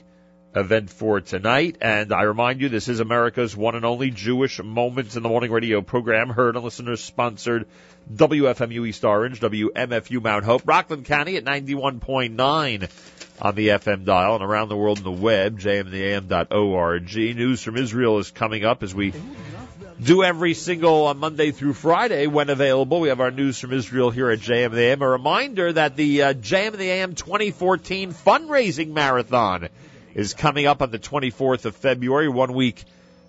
event 0.54 0.90
for 0.90 1.20
tonight. 1.20 1.76
And 1.80 2.12
I 2.12 2.22
remind 2.22 2.60
you, 2.60 2.68
this 2.68 2.88
is 2.88 3.00
America's 3.00 3.56
one 3.56 3.74
and 3.74 3.84
only 3.84 4.10
Jewish 4.10 4.62
Moments 4.62 5.16
in 5.16 5.22
the 5.22 5.28
Morning 5.28 5.50
radio 5.50 5.80
program, 5.80 6.28
heard 6.28 6.56
on 6.56 6.64
listeners 6.64 7.02
sponsored 7.02 7.66
WFMU 8.12 8.86
East 8.88 9.04
Orange, 9.04 9.40
WMFU 9.40 10.22
Mount 10.22 10.44
Hope, 10.44 10.62
Rockland 10.64 11.04
County 11.04 11.36
at 11.36 11.44
91.9 11.44 12.88
on 13.40 13.54
the 13.54 13.68
FM 13.68 14.04
dial 14.04 14.34
and 14.34 14.44
around 14.44 14.68
the 14.68 14.76
world 14.76 14.98
on 14.98 15.04
the 15.04 15.10
web, 15.10 15.58
jmtheam.org. 15.58 17.14
News 17.14 17.62
from 17.62 17.76
Israel 17.76 18.18
is 18.18 18.30
coming 18.30 18.64
up 18.64 18.82
as 18.82 18.94
we 18.94 19.12
do 20.02 20.24
every 20.24 20.54
single 20.54 21.06
uh, 21.06 21.14
Monday 21.14 21.52
through 21.52 21.74
Friday 21.74 22.26
when 22.26 22.50
available. 22.50 23.00
We 23.00 23.08
have 23.08 23.20
our 23.20 23.30
news 23.30 23.58
from 23.58 23.72
Israel 23.72 24.10
here 24.10 24.30
at 24.30 24.40
JM 24.40 24.72
the 24.72 24.80
AM. 24.80 25.02
A 25.02 25.08
reminder 25.08 25.72
that 25.72 25.96
the 25.96 26.22
uh, 26.22 26.34
JM 26.34 26.76
the 26.76 26.90
AM 26.90 27.14
2014 27.14 28.12
fundraising 28.12 28.88
marathon 28.88 29.68
is 30.14 30.34
coming 30.34 30.66
up 30.66 30.82
on 30.82 30.90
the 30.90 30.98
24th 30.98 31.66
of 31.66 31.76
February, 31.76 32.28
one 32.28 32.52
week 32.52 32.82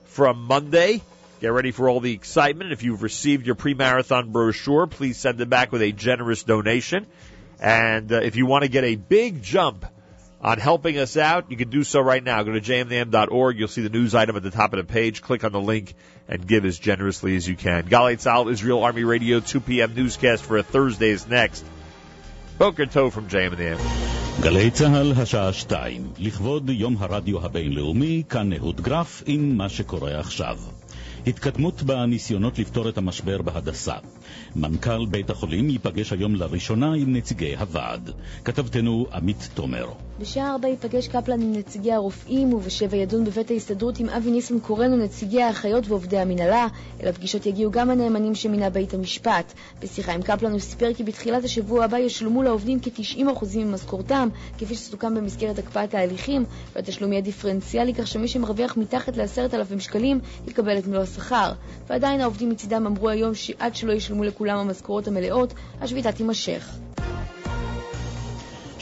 from 0.05 0.43
Monday. 0.43 1.01
Get 1.41 1.49
ready 1.49 1.71
for 1.71 1.89
all 1.89 1.99
the 1.99 2.13
excitement. 2.13 2.71
If 2.71 2.81
you've 2.81 3.03
received 3.03 3.45
your 3.45 3.55
pre-marathon 3.55 4.31
brochure, 4.31 4.87
please 4.87 5.17
send 5.17 5.41
it 5.41 5.49
back 5.49 5.71
with 5.71 5.81
a 5.81 5.91
generous 5.91 6.43
donation. 6.43 7.05
And 7.59 8.11
uh, 8.11 8.21
if 8.21 8.35
you 8.35 8.45
want 8.45 8.63
to 8.63 8.69
get 8.69 8.83
a 8.83 8.95
big 8.95 9.43
jump 9.43 9.85
on 10.43 10.59
helping 10.59 10.97
us 10.97 11.15
out, 11.15 11.49
you 11.49 11.57
can 11.57 11.69
do 11.69 11.83
so 11.83 12.01
right 12.01 12.23
now. 12.23 12.43
Go 12.43 12.51
to 12.51 12.61
jmnam.org. 12.61 13.57
You'll 13.57 13.69
see 13.69 13.81
the 13.81 13.89
news 13.89 14.13
item 14.13 14.35
at 14.35 14.43
the 14.43 14.51
top 14.51 14.73
of 14.73 14.77
the 14.77 14.93
page. 14.93 15.21
Click 15.21 15.43
on 15.45 15.53
the 15.53 15.61
link 15.61 15.93
and 16.27 16.45
give 16.45 16.65
as 16.65 16.77
generously 16.77 17.35
as 17.37 17.47
you 17.47 17.55
can. 17.55 17.83
Galei 17.83 18.15
Tzahal, 18.17 18.51
Israel 18.51 18.83
Army 18.83 19.05
Radio, 19.05 19.39
2 19.39 19.61
p.m. 19.61 19.95
newscast 19.95 20.43
for 20.43 20.57
a 20.57 20.63
Thursday 20.63 21.09
is 21.09 21.27
next. 21.27 21.63
בוקר 22.57 22.83
טוב 22.91 23.13
from 23.13 23.29
JMNM. 23.29 23.79
גלי 24.41 24.71
צה"ל, 24.71 25.13
השעה 25.17 25.49
לכבוד 26.19 26.69
יום 26.69 26.95
הרדיו 26.99 27.45
הבינלאומי, 27.45 28.23
כאן 28.29 28.53
אהוד 28.53 28.81
גרף 28.81 29.23
עם 29.25 29.57
מה 29.57 29.69
שקורה 29.69 30.19
עכשיו. 30.19 30.57
התקדמות 31.27 31.83
בניסיונות 31.83 32.59
לפתור 32.59 32.89
את 32.89 32.97
המשבר 32.97 33.41
בהדסה. 33.41 33.95
מנכ"ל 34.55 35.05
בית 35.05 35.29
החולים 35.29 35.69
ייפגש 35.69 36.13
היום 36.13 36.35
לראשונה 36.35 36.93
עם 36.93 37.15
נציגי 37.15 37.55
הוועד. 37.55 38.09
כתבתנו 38.45 39.07
עמית 39.13 39.49
תומר. 39.53 39.85
בשעה 40.19 40.51
ארבע 40.51 40.67
ייפגש 40.67 41.07
קפלן 41.07 41.41
עם 41.41 41.51
נציגי 41.51 41.91
הרופאים, 41.91 42.53
ובשבע 42.53 42.97
ידון 42.97 43.25
בבית 43.25 43.51
ההסתדרות 43.51 43.99
עם 43.99 44.09
אבי 44.09 44.31
ניסנקורן 44.31 44.93
ונציגי 44.93 45.41
האחיות 45.41 45.87
ועובדי 45.87 46.17
המנהלה. 46.17 46.67
אל 47.03 47.07
הפגישות 47.07 47.45
יגיעו 47.45 47.71
גם 47.71 47.89
הנאמנים 47.89 48.35
שמינה 48.35 48.69
בית 48.69 48.93
המשפט. 48.93 49.53
בשיחה 49.81 50.13
עם 50.13 50.21
קפלן 50.21 50.51
הוא 50.51 50.59
סיפר 50.59 50.93
כי 50.93 51.03
בתחילת 51.03 51.43
השבוע 51.43 51.85
הבא 51.85 51.97
ישולמו 51.97 52.43
לעובדים 52.43 52.79
כ-90% 52.81 53.57
ממשכורתם, 53.57 54.29
כפי 54.57 54.75
שסוכם 54.75 55.15
במסגרת 55.15 55.59
הקפאת 55.59 55.93
ההליכים, 55.93 56.45
והתשלום 56.75 57.11
יהיה 57.11 57.21
דיפרנציאלי 57.21 57.93
כך 57.93 58.07
שמי 58.07 58.27
שמרוויח 58.27 58.77
מתחת 58.77 59.17
ל-10,000 59.17 59.79
שקלים 59.79 60.19
יקבל 60.47 60.77
את 60.77 60.87
מלוא 60.87 61.01
השכר. 61.01 61.53
ועדיין 61.89 62.21
העובדים 62.21 62.49
מצידם 62.49 62.85
אמרו 62.85 63.09
היום 63.09 63.35
שעד 63.35 63.75
שלא 63.75 63.93
ישלמו 63.93 64.12
לכולם 64.21 64.57
המשכורות 64.57 65.07
המלאות, 65.07 65.53
השביתה 65.81 66.11
תימשך. 66.11 66.77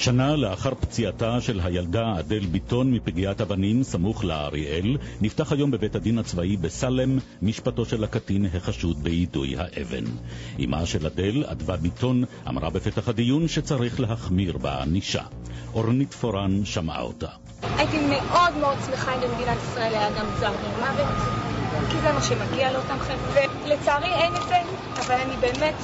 שנה 0.01 0.35
לאחר 0.35 0.73
פציעתה 0.75 1.41
של 1.41 1.59
הילדה 1.63 2.19
אדל 2.19 2.45
ביטון 2.45 2.91
מפגיעת 2.91 3.41
אבנים 3.41 3.83
סמוך 3.83 4.23
לאריאל, 4.23 4.97
נפתח 5.21 5.51
היום 5.51 5.71
בבית 5.71 5.95
הדין 5.95 6.19
הצבאי 6.19 6.57
בסלם 6.57 7.19
משפטו 7.41 7.85
של 7.85 8.03
הקטין 8.03 8.45
החשוד 8.53 9.03
ביידוי 9.03 9.55
האבן. 9.57 10.03
אמה 10.65 10.85
של 10.85 11.05
אדל, 11.05 11.43
אדווה 11.47 11.77
ביטון, 11.77 12.23
אמרה 12.47 12.69
בפתח 12.69 13.09
הדיון 13.09 13.47
שצריך 13.47 13.99
להחמיר 13.99 14.57
בענישה. 14.57 15.23
אורנית 15.73 16.13
פורן 16.13 16.65
שמעה 16.65 17.01
אותה. 17.01 17.29
הייתי 17.77 17.97
מאוד 18.09 18.57
מאוד 18.61 18.77
שמחה 18.85 19.15
אם 19.15 19.21
במדינת 19.21 19.57
ישראל 19.71 19.93
היה 19.93 20.09
גם 20.09 20.25
גזר 20.35 20.51
דין 20.61 20.79
מוות, 20.79 21.07
כי 21.91 21.97
זה 22.01 22.13
מה 22.13 22.21
שמגיע 22.21 22.71
לאותם 22.71 22.97
חבר'ה. 22.99 23.50
ולצערי 23.71 24.13
אין 24.13 24.33
את 24.35 24.47
זה, 24.49 24.55
אבל 24.95 25.15
אני 25.15 25.37
באמת 25.37 25.75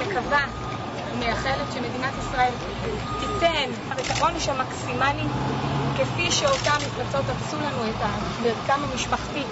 מקווה 0.00 0.46
ומייחלת 1.12 1.72
שמדינת 1.72 2.18
ישראל 2.18 2.52
תיתן 3.20 3.70
את 4.00 4.10
העונש 4.10 4.48
המקסימלי 4.48 5.26
כפי 5.94 6.30
שאותן 6.30 6.70
מפלצות 6.86 7.24
עשו 7.28 7.60
לנו 7.60 7.90
את 7.90 8.02
המרקם 8.02 8.80
המשפחתי. 8.90 9.44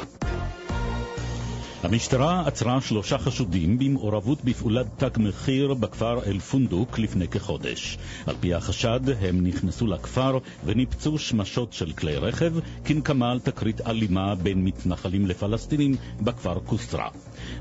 המשטרה 1.83 2.47
עצרה 2.47 2.81
שלושה 2.81 3.19
חשודים 3.19 3.79
במעורבות 3.79 4.45
בפעולת 4.45 4.87
תג 4.97 5.11
מחיר 5.19 5.75
בכפר 5.75 6.25
אל-פונדוק 6.27 6.99
לפני 6.99 7.29
כחודש. 7.29 7.99
על 8.27 8.35
פי 8.41 8.55
החשד, 8.55 9.01
הם 9.21 9.47
נכנסו 9.47 9.87
לכפר 9.87 10.39
וניפצו 10.65 11.19
שמשות 11.19 11.73
של 11.73 11.93
כלי 11.93 12.17
רכב, 12.17 12.53
כנקמה 12.85 13.31
על 13.31 13.41
תקרית 13.41 13.81
אלימה 13.81 14.35
בין 14.35 14.65
מתנחלים 14.65 15.27
לפלסטינים 15.27 15.97
בכפר 16.21 16.59
קוסטרה. 16.59 17.09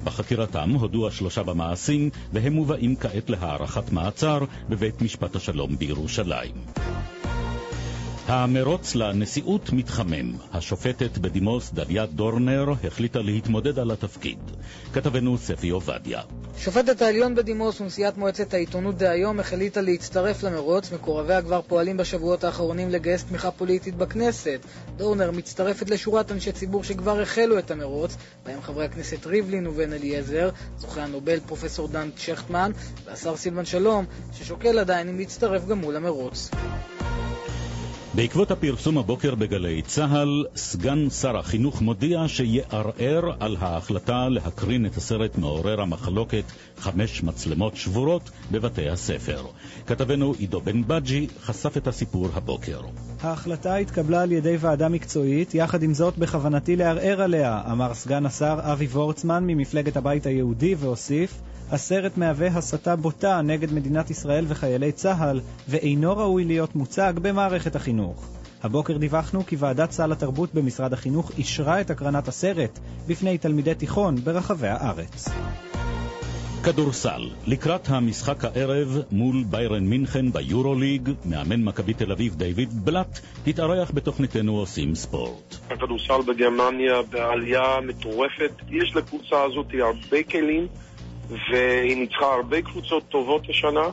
בחקירתם 0.03 0.71
הודו 0.71 1.07
השלושה 1.07 1.43
במעשים, 1.43 2.09
והם 2.33 2.53
מובאים 2.53 2.95
כעת 2.95 3.29
להארכת 3.29 3.91
מעצר 3.91 4.39
בבית 4.69 5.01
משפט 5.01 5.35
השלום 5.35 5.77
בירושלים. 5.77 7.06
המרוץ 8.27 8.95
לנשיאות 8.95 9.69
מתחמם. 9.73 10.33
השופטת 10.53 11.17
בדימוס 11.17 11.71
דליה 11.73 12.05
דורנר 12.05 12.65
החליטה 12.83 13.19
להתמודד 13.19 13.79
על 13.79 13.91
התפקיד. 13.91 14.39
כתבנו 14.93 15.37
ספי 15.37 15.69
עובדיה. 15.69 16.21
שופטת 16.57 17.01
העליון 17.01 17.35
בדימוס 17.35 17.81
ונשיאת 17.81 18.17
מועצת 18.17 18.53
העיתונות 18.53 18.97
דהיום 18.97 19.39
החליטה 19.39 19.81
להצטרף 19.81 20.43
למרוץ, 20.43 20.91
מקורביה 20.91 21.41
כבר 21.41 21.61
פועלים 21.61 21.97
בשבועות 21.97 22.43
האחרונים 22.43 22.89
לגייס 22.89 23.23
תמיכה 23.23 23.51
פוליטית 23.51 23.95
בכנסת. 23.95 24.59
דורנר 24.97 25.31
מצטרפת 25.31 25.89
לשורת 25.89 26.31
אנשי 26.31 26.51
ציבור 26.51 26.83
שכבר 26.83 27.21
החלו 27.21 27.59
את 27.59 27.71
המרוץ, 27.71 28.17
בהם 28.45 28.61
חברי 28.61 28.85
הכנסת 28.85 29.25
ריבלין 29.25 29.67
ובן 29.67 29.93
אליעזר, 29.93 30.49
זוכי 30.77 31.01
הנובל 31.01 31.39
פרופסור 31.39 31.87
דן 31.87 32.09
שכטמן 32.17 32.71
והשר 33.05 33.35
סילבן 33.35 33.65
שלום, 33.65 34.05
ששוקל 34.33 34.79
עדיין 34.79 35.09
אם 35.09 35.17
להצטרף 35.17 35.65
גם 35.67 35.77
מול 35.77 35.95
המרוץ. 35.95 36.49
בעקבות 38.17 38.51
הפרסום 38.51 38.97
הבוקר 38.97 39.35
בגלי 39.35 39.81
צה"ל, 39.81 40.45
סגן 40.55 41.09
שר 41.09 41.37
החינוך 41.37 41.81
מודיע 41.81 42.27
שיערער 42.27 43.31
על 43.39 43.57
ההחלטה 43.59 44.29
להקרין 44.29 44.85
את 44.85 44.97
הסרט 44.97 45.37
מעורר 45.37 45.81
המחלוקת 45.81 46.43
חמש 46.79 47.23
מצלמות 47.23 47.75
שבורות 47.75 48.29
בבתי 48.51 48.89
הספר. 48.89 49.45
כתבנו 49.87 50.33
עידו 50.37 50.61
בן 50.61 50.87
בג'י 50.87 51.27
חשף 51.41 51.77
את 51.77 51.87
הסיפור 51.87 52.29
הבוקר. 52.33 52.81
ההחלטה 53.21 53.75
התקבלה 53.75 54.21
על 54.21 54.31
ידי 54.31 54.57
ועדה 54.59 54.89
מקצועית, 54.89 55.55
יחד 55.55 55.83
עם 55.83 55.93
זאת 55.93 56.17
בכוונתי 56.17 56.75
לערער 56.75 57.21
עליה, 57.21 57.61
אמר 57.71 57.93
סגן 57.93 58.25
השר 58.25 58.59
אבי 58.61 58.85
וורצמן 58.85 59.43
ממפלגת 59.47 59.97
הבית 59.97 60.25
היהודי 60.25 60.75
והוסיף 60.75 61.41
הסרט 61.71 62.17
מהווה 62.17 62.47
הסתה 62.47 62.95
בוטה 62.95 63.41
נגד 63.41 63.73
מדינת 63.73 64.09
ישראל 64.09 64.45
וחיילי 64.47 64.91
צה"ל, 64.91 65.41
ואינו 65.69 66.17
ראוי 66.17 66.45
להיות 66.45 66.75
מוצג 66.75 67.13
במערכת 67.21 67.75
החינוך. 67.75 68.27
הבוקר 68.63 68.97
דיווחנו 68.97 69.45
כי 69.45 69.55
ועדת 69.55 69.91
סל 69.91 70.11
התרבות 70.11 70.53
במשרד 70.53 70.93
החינוך 70.93 71.31
אישרה 71.37 71.81
את 71.81 71.89
הקרנת 71.89 72.27
הסרט 72.27 72.79
בפני 73.07 73.37
תלמידי 73.37 73.75
תיכון 73.75 74.15
ברחבי 74.15 74.67
הארץ. 74.67 75.29
כדורסל, 76.63 77.29
לקראת 77.47 77.89
המשחק 77.89 78.45
הערב 78.45 78.97
מול 79.11 79.43
ביירן 79.49 79.83
מינכן 79.87 80.31
ביורוליג, 80.31 81.09
מאמן 81.25 81.63
מכבי 81.63 81.93
תל 81.93 82.11
אביב 82.11 82.35
דיוויד 82.35 82.85
בלאט 82.85 83.19
התארח 83.47 83.91
בתוכניתנו 83.93 84.57
עושים 84.57 84.95
ספורט. 84.95 85.55
הכדורסל 85.69 86.21
בגרמניה 86.27 87.01
בעלייה 87.01 87.79
מטורפת, 87.83 88.51
יש 88.69 88.95
לקבוצה 88.95 89.43
הזאת 89.43 89.65
הרבה 89.81 90.23
כלים 90.23 90.67
והיא 91.29 91.97
ניצחה 91.97 92.33
הרבה 92.33 92.61
קבוצות 92.61 93.03
טובות 93.09 93.41
השנה, 93.49 93.85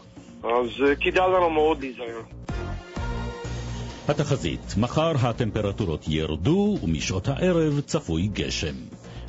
אז 0.45 0.69
uh, 0.79 0.97
כדאי 1.01 1.31
לנו 1.33 1.51
מאוד 1.51 1.81
להיזהר. 1.81 2.21
התחזית, 4.09 4.75
מחר 4.77 5.12
הטמפרטורות 5.23 6.05
ירדו 6.09 6.79
ומשעות 6.83 7.29
הערב 7.29 7.81
צפוי 7.81 8.29
גשם. 8.33 8.75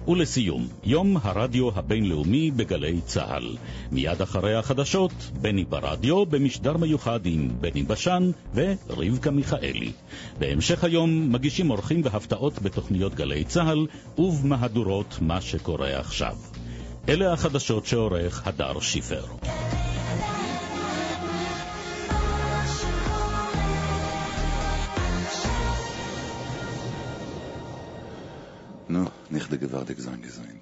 ולסיום, 0.08 0.68
יום 0.84 1.18
הרדיו 1.24 1.70
הבינלאומי 1.76 2.52
בגלי 2.52 3.02
צה"ל. 3.06 3.56
מיד 3.92 4.22
אחרי 4.22 4.56
החדשות, 4.56 5.12
בני 5.42 5.66
ברדיו 5.66 6.26
במשדר 6.26 6.78
מיוחד 6.78 7.26
עם 7.26 7.50
בני 7.62 7.84
בשן 7.84 8.32
ורבקה 8.54 9.32
מיכאלי. 9.32 9.92
בהמשך 10.40 10.84
היום 10.84 11.32
מגישים 11.32 11.70
אורחים 11.70 12.02
והפתעות 12.04 12.62
בתוכניות 12.62 13.16
גלי 13.16 13.44
צה"ל 13.44 13.88
ובמהדורות 14.18 15.18
מה 15.22 15.42
שקורה 15.42 16.00
עכשיו. 16.00 16.36
אלה 17.10 17.34
החדשות 17.34 17.86
שעורך 17.86 18.48
הדר 18.48 18.80
שיפר. 18.80 19.26
nu 28.96 29.06
nicht 29.30 29.52
der 29.52 29.58
gewaltig 29.58 30.00
sein 30.00 30.22
gesehen. 30.22 30.60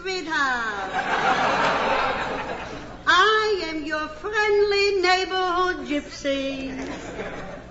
Sweetheart. 0.00 0.92
I 3.06 3.64
am 3.68 3.84
your 3.84 4.08
friendly 4.08 5.00
neighborhood 5.02 5.86
gypsy. 5.88 6.72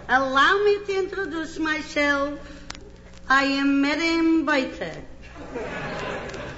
Allow 0.07 0.63
me 0.63 0.77
to 0.85 0.99
introduce 0.99 1.57
myself. 1.57 2.39
I 3.27 3.43
am 3.43 3.81
Miriam 3.81 4.45
Beiter, 4.45 4.95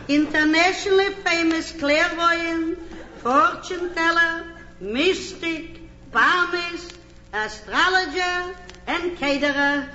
internationally 0.07 1.09
famous 1.25 1.71
clairvoyant, 1.71 2.79
fortune 3.17 3.93
teller, 3.93 4.45
mystic, 4.79 5.79
palmist, 6.11 6.97
astrologer, 7.33 8.55
and 8.87 9.17
caterer. 9.17 9.89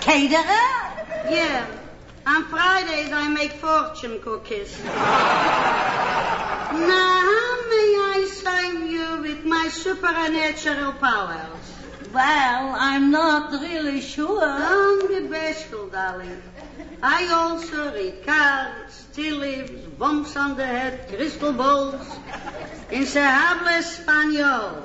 caterer? 0.00 0.90
Yeah. 1.30 1.66
On 2.26 2.44
Fridays 2.46 3.12
I 3.12 3.28
make 3.28 3.52
fortune 4.00 4.20
cookies. 4.20 4.82
now, 4.84 4.94
may 7.68 7.90
I 8.16 8.30
sign 8.32 8.86
you 8.88 9.20
with 9.20 9.44
my 9.44 9.68
supernatural 9.68 10.92
powers? 10.94 11.46
Well, 12.12 12.74
I'm 12.78 13.10
not 13.10 13.52
really 13.52 14.00
sure. 14.00 14.40
Don't 14.40 15.08
be 15.08 15.28
bashful, 15.28 15.88
darling. 15.88 16.42
I 17.02 17.28
also 17.28 17.92
read 17.92 18.24
cards, 18.24 19.06
tea 19.14 19.32
leaves, 19.32 19.86
bumps 19.98 20.34
on 20.36 20.56
the 20.56 20.66
head, 20.66 21.08
crystal 21.08 21.52
balls. 21.52 22.00
In 22.90 23.06
se 23.06 23.20
habla 23.20 23.78
español. 23.78 24.82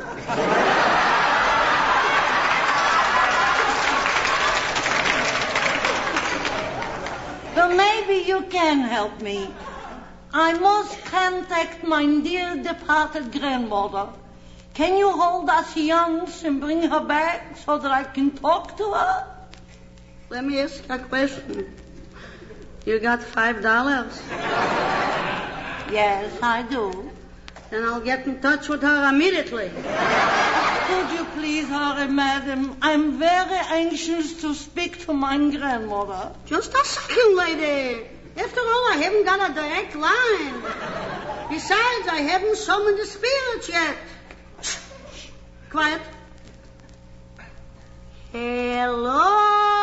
Well, 7.56 7.70
maybe 8.07 8.27
you 8.27 8.41
can 8.44 8.80
help 8.80 9.22
me. 9.22 9.48
I 10.34 10.53
must 10.53 11.03
contact 11.06 11.84
my 11.84 12.06
dear 12.22 12.56
departed 12.61 13.32
grandmother. 13.32 14.10
Can 14.73 14.98
you 14.98 15.11
hold 15.11 15.49
us 15.49 15.76
youngs 15.77 16.44
and 16.44 16.60
bring 16.60 16.84
her 16.84 16.99
back 16.99 17.57
so 17.57 17.77
that 17.77 17.91
I 17.91 18.03
can 18.03 18.32
talk 18.32 18.77
to 18.77 18.91
her? 18.91 19.27
Let 20.30 20.44
me 20.44 20.60
ask 20.60 20.88
you 20.88 20.95
a 20.95 20.99
question. 20.99 21.73
You 22.86 22.99
got 22.99 23.23
five 23.23 23.61
dollars? 23.64 24.22
yes, 25.91 26.38
I 26.44 26.64
do. 26.64 27.15
Then 27.76 27.84
I'll 27.84 28.00
get 28.00 28.26
in 28.26 28.40
touch 28.40 28.70
with 28.70 28.84
her 28.84 29.10
immediately. 29.10 29.68
Could 29.68 31.12
you 31.12 31.26
please 31.34 31.68
hurry, 31.68 32.08
madam? 32.08 32.78
I'm 32.82 33.20
very 33.20 33.60
anxious 33.82 34.40
to 34.44 34.54
speak 34.54 35.04
to 35.06 35.12
my 35.12 35.36
grandmother. 35.36 36.32
Just 36.46 36.74
a 36.74 36.86
second, 36.86 37.36
lady. 37.36 38.08
After 38.38 38.62
all, 38.62 38.94
I 38.94 39.00
haven't 39.04 39.26
got 39.26 39.52
a 39.52 39.54
direct 39.54 39.94
line. 39.94 40.62
Besides, 41.50 42.08
I 42.08 42.22
haven't 42.32 42.56
summoned 42.56 42.98
the 42.98 43.06
spirits 43.06 43.68
yet. 43.68 43.98
Quiet. 45.70 46.02
Hello 48.32 49.75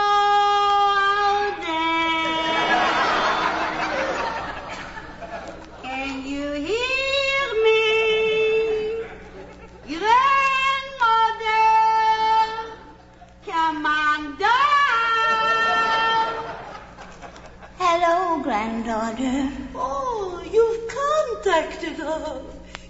granddaughter. 18.53 19.51
Oh, 19.75 20.45
you've 20.53 20.85
contacted 21.01 21.95
her. 21.95 22.43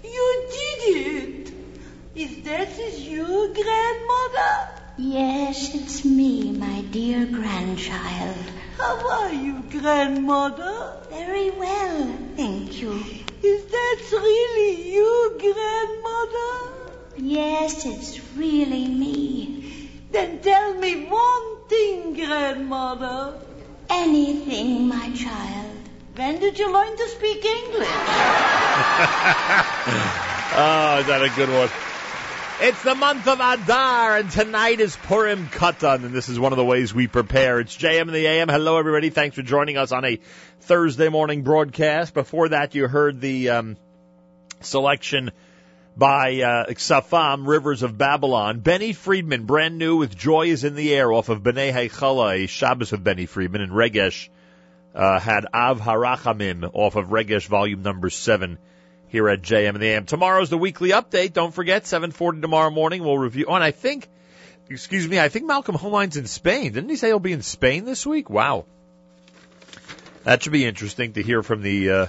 You 0.03 0.25
did 0.51 0.79
it. 0.97 1.53
Is 2.15 2.43
this 2.43 2.99
you, 2.99 3.23
grandmother? 3.55 4.51
Yes, 4.97 5.73
it's 5.73 6.03
me, 6.03 6.51
my 6.51 6.81
dear 6.91 7.25
grandchild. 7.27 8.43
How 8.77 9.09
are 9.09 9.31
you, 9.31 9.63
grandmother? 9.71 10.97
Very 11.09 11.51
well, 11.51 12.13
thank 12.35 12.81
you. 12.81 13.01
Is 13.41 13.63
that 13.63 14.01
really 14.11 14.91
you, 14.91 15.37
grandmother? 15.39 16.91
Yes, 17.15 17.85
it's 17.85 18.19
really 18.35 18.89
me. 18.89 19.89
Then 20.11 20.41
tell 20.41 20.73
me 20.73 21.05
one 21.05 21.69
thing, 21.69 22.15
grandmother. 22.15 23.39
Anything, 23.89 24.87
my 24.87 25.11
child. 25.11 25.71
When 26.15 26.39
did 26.39 26.59
you 26.59 26.71
learn 26.71 26.95
to 26.95 27.07
speak 27.09 27.43
English? 27.43 27.87
oh, 30.55 30.97
is 31.01 31.07
that 31.07 31.21
a 31.23 31.29
good 31.35 31.49
one? 31.49 31.69
It's 32.61 32.83
the 32.83 32.93
month 32.95 33.27
of 33.27 33.39
Adar, 33.39 34.17
and 34.17 34.29
tonight 34.29 34.79
is 34.79 34.95
Purim 34.95 35.47
Katan, 35.47 36.05
and 36.05 36.13
this 36.13 36.29
is 36.29 36.39
one 36.39 36.53
of 36.53 36.57
the 36.57 36.63
ways 36.63 36.93
we 36.93 37.07
prepare. 37.07 37.59
It's 37.59 37.75
JM 37.75 38.01
and 38.01 38.11
the 38.11 38.27
AM. 38.27 38.47
Hello, 38.47 38.77
everybody. 38.77 39.09
Thanks 39.09 39.35
for 39.35 39.41
joining 39.41 39.75
us 39.75 39.91
on 39.91 40.05
a 40.05 40.19
Thursday 40.61 41.09
morning 41.09 41.41
broadcast. 41.41 42.13
Before 42.13 42.49
that, 42.49 42.75
you 42.75 42.87
heard 42.87 43.19
the 43.19 43.49
um, 43.49 43.77
selection 44.61 45.31
by 45.95 46.41
uh, 46.41 46.65
Xafam, 46.67 47.47
Rivers 47.47 47.83
of 47.83 47.97
Babylon. 47.97 48.59
Benny 48.59 48.93
Friedman, 48.93 49.45
brand 49.45 49.77
new 49.77 49.97
with 49.97 50.17
Joy 50.17 50.47
is 50.47 50.63
in 50.63 50.75
the 50.75 50.93
Air 50.93 51.11
off 51.11 51.29
of 51.29 51.43
B'nai 51.43 51.71
Heichala, 51.71 52.43
a 52.43 52.47
Shabbos 52.47 52.93
of 52.93 53.03
Benny 53.03 53.25
Friedman, 53.25 53.61
and 53.61 53.71
Regesh 53.71 54.29
uh, 54.95 55.19
had 55.19 55.45
Av 55.53 55.79
Harachamim 55.79 56.69
off 56.73 56.95
of 56.95 57.07
Regesh 57.07 57.47
volume 57.47 57.83
number 57.83 58.09
7 58.09 58.57
here 59.13 59.29
at 59.29 59.41
JM 59.43 59.69
and 59.69 59.81
the 59.81 59.87
AM. 59.87 60.05
Tomorrow's 60.05 60.49
the 60.49 60.57
weekly 60.57 60.89
update. 60.89 61.33
Don't 61.33 61.53
forget, 61.53 61.83
7:40 61.83 62.41
tomorrow 62.41 62.71
morning. 62.71 63.03
We'll 63.03 63.17
review. 63.17 63.45
Oh, 63.47 63.53
and 63.53 63.63
I 63.63 63.69
think, 63.69 64.07
excuse 64.69 65.07
me, 65.07 65.19
I 65.19 65.29
think 65.29 65.45
Malcolm 65.45 65.75
Hoenlein's 65.75 66.17
in 66.17 66.25
Spain. 66.25 66.73
Didn't 66.73 66.89
he 66.89 66.95
say 66.95 67.07
he'll 67.07 67.19
be 67.19 67.31
in 67.31 67.43
Spain 67.43 67.85
this 67.85 68.07
week? 68.07 68.31
Wow, 68.31 68.65
that 70.23 70.41
should 70.41 70.51
be 70.51 70.65
interesting 70.65 71.13
to 71.13 71.21
hear 71.21 71.43
from 71.43 71.61
the 71.61 71.91
uh, 71.91 72.05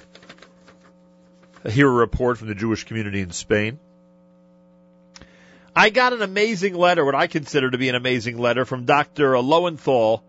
hear 1.70 1.89
a 1.89 1.93
report 1.93 2.39
from 2.39 2.49
the 2.49 2.55
Jewish 2.55 2.85
community 2.85 3.20
in 3.20 3.31
Spain. 3.31 3.78
I 5.77 5.91
got 5.91 6.12
an 6.12 6.23
amazing 6.23 6.74
letter, 6.74 7.05
what 7.05 7.15
I 7.15 7.27
consider 7.27 7.70
to 7.70 7.78
be 7.78 7.89
an 7.89 7.95
amazing 7.97 8.39
letter 8.39 8.65
from 8.65 8.85
Dr. 8.85 9.39
Lowenthal 9.41 10.23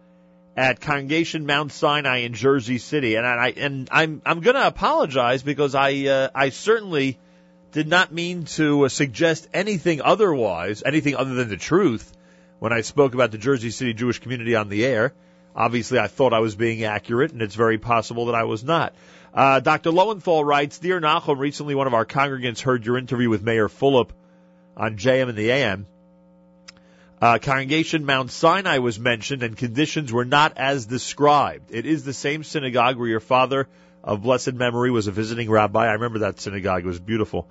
at 0.58 0.80
Congregation 0.80 1.46
Mount 1.46 1.72
Sinai 1.72 2.20
in 2.20 2.34
Jersey 2.34 2.78
City, 2.78 3.16
and 3.16 3.26
I 3.28 3.50
and 3.50 3.90
I'm 3.92 4.22
I'm 4.26 4.40
going 4.40 4.56
to 4.56 4.66
apologize 4.66 5.44
because 5.44 5.76
I 5.76 6.06
uh, 6.06 6.30
I 6.34 6.50
certainly 6.50 7.20
did 7.74 7.88
not 7.88 8.12
mean 8.12 8.46
to 8.46 8.86
uh, 8.86 8.90
suggest 8.90 9.48
anything 9.54 10.02
otherwise, 10.02 10.82
anything 10.86 11.16
other 11.16 11.36
than 11.36 11.50
the 11.50 11.58
truth 11.58 12.12
when 12.60 12.72
I 12.72 12.82
spoke 12.82 13.14
about 13.14 13.32
the 13.32 13.38
Jersey 13.38 13.70
City 13.70 13.94
Jewish 13.94 14.20
community 14.20 14.56
on 14.56 14.70
the 14.70 14.86
air. 14.86 15.14
Obviously, 15.56 16.00
I 16.00 16.08
thought 16.08 16.34
I 16.34 16.40
was 16.40 16.56
being 16.56 16.84
accurate, 16.84 17.32
and 17.32 17.42
it's 17.42 17.56
very 17.56 17.78
possible 17.78 18.28
that 18.28 18.36
I 18.36 18.44
was 18.46 18.64
not. 18.64 18.94
Uh, 19.36 19.60
Dr. 19.60 19.92
Lowenthal 19.92 20.46
writes, 20.46 20.80
Dear 20.80 21.02
Nachum, 21.02 21.38
recently 21.38 21.76
one 21.76 21.88
of 21.88 21.94
our 21.94 22.06
congregants 22.06 22.62
heard 22.62 22.86
your 22.86 22.98
interview 22.98 23.30
with 23.30 23.44
Mayor 23.44 23.68
Fulop 23.68 24.12
on 24.78 24.96
JM 24.98 25.28
and 25.28 25.38
the 25.38 25.52
AM. 25.52 25.88
Uh, 27.22 27.38
Congregation 27.40 28.06
Mount 28.06 28.32
Sinai 28.32 28.78
was 28.78 28.98
mentioned, 28.98 29.44
and 29.44 29.58
conditions 29.58 30.12
were 30.14 30.24
not 30.24 30.54
as 30.58 30.86
described. 30.86 31.72
It 31.72 31.86
is 31.86 32.06
the 32.06 32.14
same 32.14 32.46
synagogue 32.46 32.98
where 32.98 33.10
your 33.10 33.20
father 33.20 33.68
of 34.04 34.22
blessed 34.22 34.54
memory 34.54 34.90
was 34.90 35.08
a 35.08 35.12
visiting 35.12 35.50
rabbi. 35.50 35.86
I 35.86 35.94
remember 35.94 36.20
that 36.20 36.40
synagogue; 36.40 36.84
it 36.84 36.88
was 36.88 37.00
beautiful. 37.00 37.50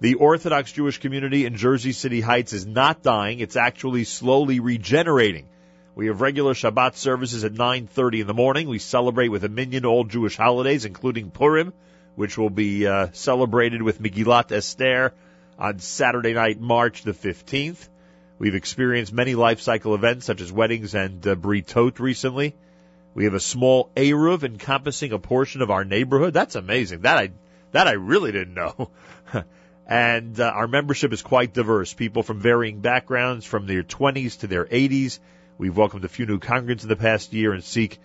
The 0.00 0.14
Orthodox 0.14 0.72
Jewish 0.72 0.98
community 0.98 1.46
in 1.46 1.56
Jersey 1.56 1.92
City 1.92 2.20
Heights 2.20 2.52
is 2.52 2.66
not 2.66 3.02
dying; 3.02 3.40
it's 3.40 3.56
actually 3.56 4.04
slowly 4.04 4.60
regenerating. 4.60 5.46
We 5.96 6.08
have 6.08 6.20
regular 6.20 6.54
Shabbat 6.54 6.96
services 6.96 7.44
at 7.44 7.52
9:30 7.52 8.22
in 8.22 8.26
the 8.26 8.34
morning. 8.34 8.68
We 8.68 8.80
celebrate 8.80 9.28
with 9.28 9.44
a 9.44 9.48
minyan 9.48 9.84
all 9.84 10.02
Jewish 10.02 10.36
holidays, 10.36 10.84
including 10.84 11.30
Purim, 11.30 11.72
which 12.16 12.36
will 12.36 12.50
be 12.50 12.86
uh, 12.86 13.08
celebrated 13.12 13.80
with 13.80 14.02
Megillat 14.02 14.50
Esther 14.50 15.12
on 15.56 15.78
Saturday 15.78 16.32
night, 16.32 16.60
March 16.60 17.02
the 17.02 17.12
15th. 17.12 17.88
We've 18.40 18.56
experienced 18.56 19.12
many 19.12 19.36
life 19.36 19.60
cycle 19.60 19.94
events 19.94 20.26
such 20.26 20.40
as 20.40 20.50
weddings 20.50 20.96
and 20.96 21.24
uh, 21.26 21.36
brit 21.36 21.68
tot 21.68 22.00
recently. 22.00 22.56
We 23.14 23.24
have 23.24 23.34
a 23.34 23.40
small 23.40 23.90
Eruv 23.94 24.42
encompassing 24.42 25.12
a 25.12 25.20
portion 25.20 25.62
of 25.62 25.70
our 25.70 25.84
neighborhood. 25.84 26.34
That's 26.34 26.56
amazing. 26.56 27.02
That 27.02 27.18
I 27.18 27.30
that 27.70 27.86
I 27.86 27.92
really 27.92 28.32
didn't 28.32 28.54
know. 28.54 28.90
and 29.86 30.40
uh, 30.40 30.44
our 30.44 30.66
membership 30.66 31.12
is 31.12 31.22
quite 31.22 31.54
diverse. 31.54 31.94
People 31.94 32.24
from 32.24 32.40
varying 32.40 32.80
backgrounds, 32.80 33.46
from 33.46 33.68
their 33.68 33.84
20s 33.84 34.40
to 34.40 34.48
their 34.48 34.64
80s. 34.64 35.20
We've 35.56 35.76
welcomed 35.76 36.04
a 36.04 36.08
few 36.08 36.26
new 36.26 36.40
congregants 36.40 36.82
in 36.82 36.88
the 36.88 36.96
past 36.96 37.32
year 37.32 37.52
and 37.52 37.62
seek 37.62 37.98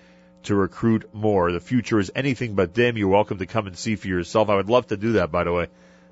to 0.43 0.55
recruit 0.55 1.13
more. 1.13 1.51
The 1.51 1.59
future 1.59 1.99
is 1.99 2.11
anything 2.15 2.53
but 2.53 2.73
dim. 2.73 2.95
You're 2.95 3.09
welcome 3.09 3.39
to 3.39 3.45
come 3.45 3.65
and 3.65 3.77
see 3.77 3.95
for 3.95 4.07
yourself. 4.07 4.49
I 4.49 4.55
would 4.55 4.69
love 4.69 4.88
to 4.88 4.97
do 4.97 5.13
that, 5.13 5.31
by 5.31 5.43
the 5.43 5.51
way. 5.51 5.67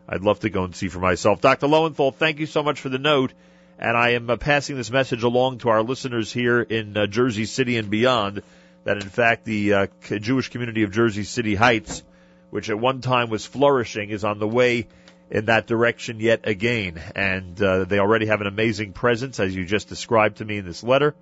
I'd 0.09 0.23
love 0.23 0.39
to 0.39 0.49
go 0.49 0.63
and 0.63 0.75
see 0.75 0.87
for 0.87 0.99
myself. 0.99 1.41
Dr. 1.41 1.67
Lowenthal, 1.67 2.11
thank 2.11 2.39
you 2.39 2.45
so 2.45 2.63
much 2.63 2.79
for 2.79 2.89
the 2.89 2.97
note. 2.97 3.33
And 3.77 3.95
I 3.95 4.11
am 4.11 4.29
uh, 4.29 4.37
passing 4.37 4.77
this 4.77 4.89
message 4.89 5.21
along 5.21 5.59
to 5.59 5.69
our 5.69 5.83
listeners 5.83 6.33
here 6.33 6.61
in 6.61 6.97
uh, 6.97 7.05
Jersey 7.05 7.45
City 7.45 7.77
and 7.77 7.89
beyond 7.89 8.41
that 8.85 8.97
in 8.97 9.09
fact 9.09 9.45
the 9.45 9.73
uh, 9.73 9.87
Jewish 10.01 10.49
community 10.49 10.83
of 10.83 10.91
Jersey 10.91 11.23
City 11.23 11.53
Heights, 11.53 12.03
which 12.49 12.69
at 12.69 12.79
one 12.79 13.01
time 13.01 13.29
was 13.29 13.45
flourishing, 13.45 14.09
is 14.09 14.23
on 14.23 14.39
the 14.39 14.47
way 14.47 14.87
in 15.29 15.45
that 15.45 15.67
direction 15.67 16.19
yet 16.19 16.47
again. 16.47 17.01
And 17.15 17.61
uh, 17.61 17.85
they 17.85 17.99
already 17.99 18.27
have 18.27 18.41
an 18.41 18.47
amazing 18.47 18.93
presence, 18.93 19.39
as 19.39 19.55
you 19.55 19.65
just 19.65 19.89
described 19.89 20.37
to 20.37 20.45
me 20.45 20.57
in 20.57 20.65
this 20.65 20.83
letter. 20.83 21.15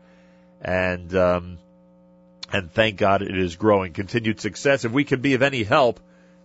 And 0.61 1.14
um, 1.15 1.57
and 2.52 2.72
thank 2.72 2.98
God 2.98 3.22
it 3.22 3.38
is 3.38 3.56
growing. 3.56 3.94
Continued 3.94 4.40
success. 4.40 4.86
If 4.86 4.91
we 4.91 5.03
can 5.03 5.22
be 5.22 5.34
of 5.34 5.41
any 5.41 5.64
help 5.64 5.99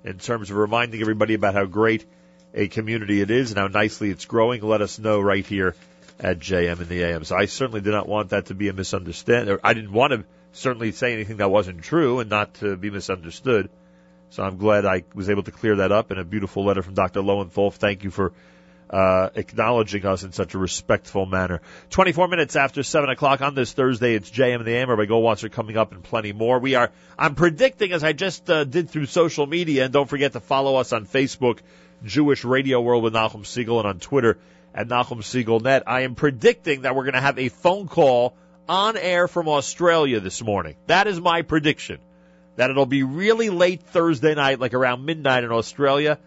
in 0.05 0.19
terms 0.19 0.51
of 0.51 0.57
reminding 0.57 1.01
everybody 1.01 1.35
about 1.35 1.55
how 1.55 1.67
great 1.67 2.07
a 2.55 2.69
community 2.69 3.21
it 3.21 3.31
is 3.31 3.51
and 3.51 3.59
how 3.59 3.69
nicely 3.69 4.11
it's 4.11 4.25
growing, 4.25 4.63
let 4.63 4.83
us 4.83 4.99
know 4.99 5.21
right 5.21 5.47
here 5.47 5.77
at 6.19 6.39
JM 6.39 6.81
in 6.81 6.89
the 6.89 7.03
AM. 7.03 7.25
So 7.25 7.37
I 7.37 7.47
certainly 7.47 7.81
did 7.81 7.93
not 7.93 8.09
want 8.09 8.31
that 8.31 8.47
to 8.47 8.55
be 8.55 8.69
a 8.69 8.73
misunderstanding. 8.73 9.59
I 9.63 9.75
didn't 9.75 9.93
want 9.93 10.13
to 10.13 10.25
certainly 10.53 10.93
say 10.93 11.13
anything 11.13 11.39
that 11.39 11.51
wasn't 11.51 11.83
true 11.83 12.21
and 12.21 12.29
not 12.29 12.55
to 12.55 12.77
be 12.77 12.91
misunderstood. 12.91 13.71
So 14.31 14.45
I'm 14.45 14.57
glad 14.59 14.87
I 14.87 15.05
was 15.15 15.29
able 15.29 15.43
to 15.43 15.51
clear 15.51 15.77
that 15.77 15.93
up 15.93 16.13
in 16.13 16.19
a 16.19 16.25
beautiful 16.25 16.65
letter 16.65 16.83
from 16.83 16.95
Dr. 16.95 17.21
Lowenthal. 17.21 17.73
Thank 17.73 18.05
you 18.05 18.11
for 18.11 18.33
uh, 18.89 19.31
acknowledging 19.35 20.05
us 20.07 20.23
in 20.23 20.33
such 20.33 20.55
a 20.55 20.59
respectful 20.59 21.27
manner. 21.27 21.61
24 21.91 22.29
minutes 22.29 22.57
after 22.57 22.83
7 22.83 23.09
o'clock 23.11 23.41
on 23.41 23.55
this 23.55 23.73
Thursday, 23.73 24.15
it's 24.15 24.31
JM 24.31 24.57
and 24.57 24.65
the 24.65 24.73
AM. 24.73 24.91
Rabbi 24.91 25.07
Goldwasser 25.07 25.51
coming 25.51 25.77
up 25.77 25.93
and 25.93 26.03
plenty 26.03 26.33
more. 26.33 26.59
We 26.59 26.75
are, 26.75 26.91
I'm 27.19 27.35
predicting 27.35 27.93
as 27.93 28.05
I 28.05 28.13
just 28.13 28.49
uh, 28.49 28.65
did 28.65 28.91
through 28.91 29.07
social 29.07 29.47
media, 29.47 29.85
and 29.85 29.93
don't 29.93 30.09
forget 30.09 30.33
to 30.33 30.41
follow 30.41 30.77
us 30.77 30.93
on 30.93 31.07
Facebook, 31.07 31.59
Jewish 32.05 32.45
Radio 32.45 32.81
World 32.81 33.03
with 33.03 33.15
Nachum 33.15 33.43
Segal, 33.43 33.79
and 33.79 33.89
on 33.89 33.99
Twitter 33.99 34.39
at 34.75 34.89
Nachum 34.89 35.23
Segal 35.23 35.61
Net. 35.61 35.85
I 35.87 36.03
am 36.03 36.15
predicting 36.15 36.83
that 36.83 36.95
we're 36.95 37.05
going 37.05 37.15
to 37.15 37.21
have 37.21 37.39
a 37.39 37.49
phone 37.49 37.89
call 37.89 38.35
on 38.69 38.97
air 38.97 39.29
from 39.29 39.49
Australia 39.49 40.21
this 40.21 40.43
morning. 40.43 40.77
That 40.87 41.07
is 41.07 41.21
my 41.21 41.43
prediction. 41.43 41.99
That 42.61 42.69
it'll 42.69 42.85
be 42.85 43.05
really 43.05 43.49
late 43.49 43.85
Thursday 43.85 44.35
night, 44.35 44.61
like 44.61 44.75
around 44.75 45.07
midnight 45.07 45.45
in 45.45 45.51
Australia, 45.51 46.19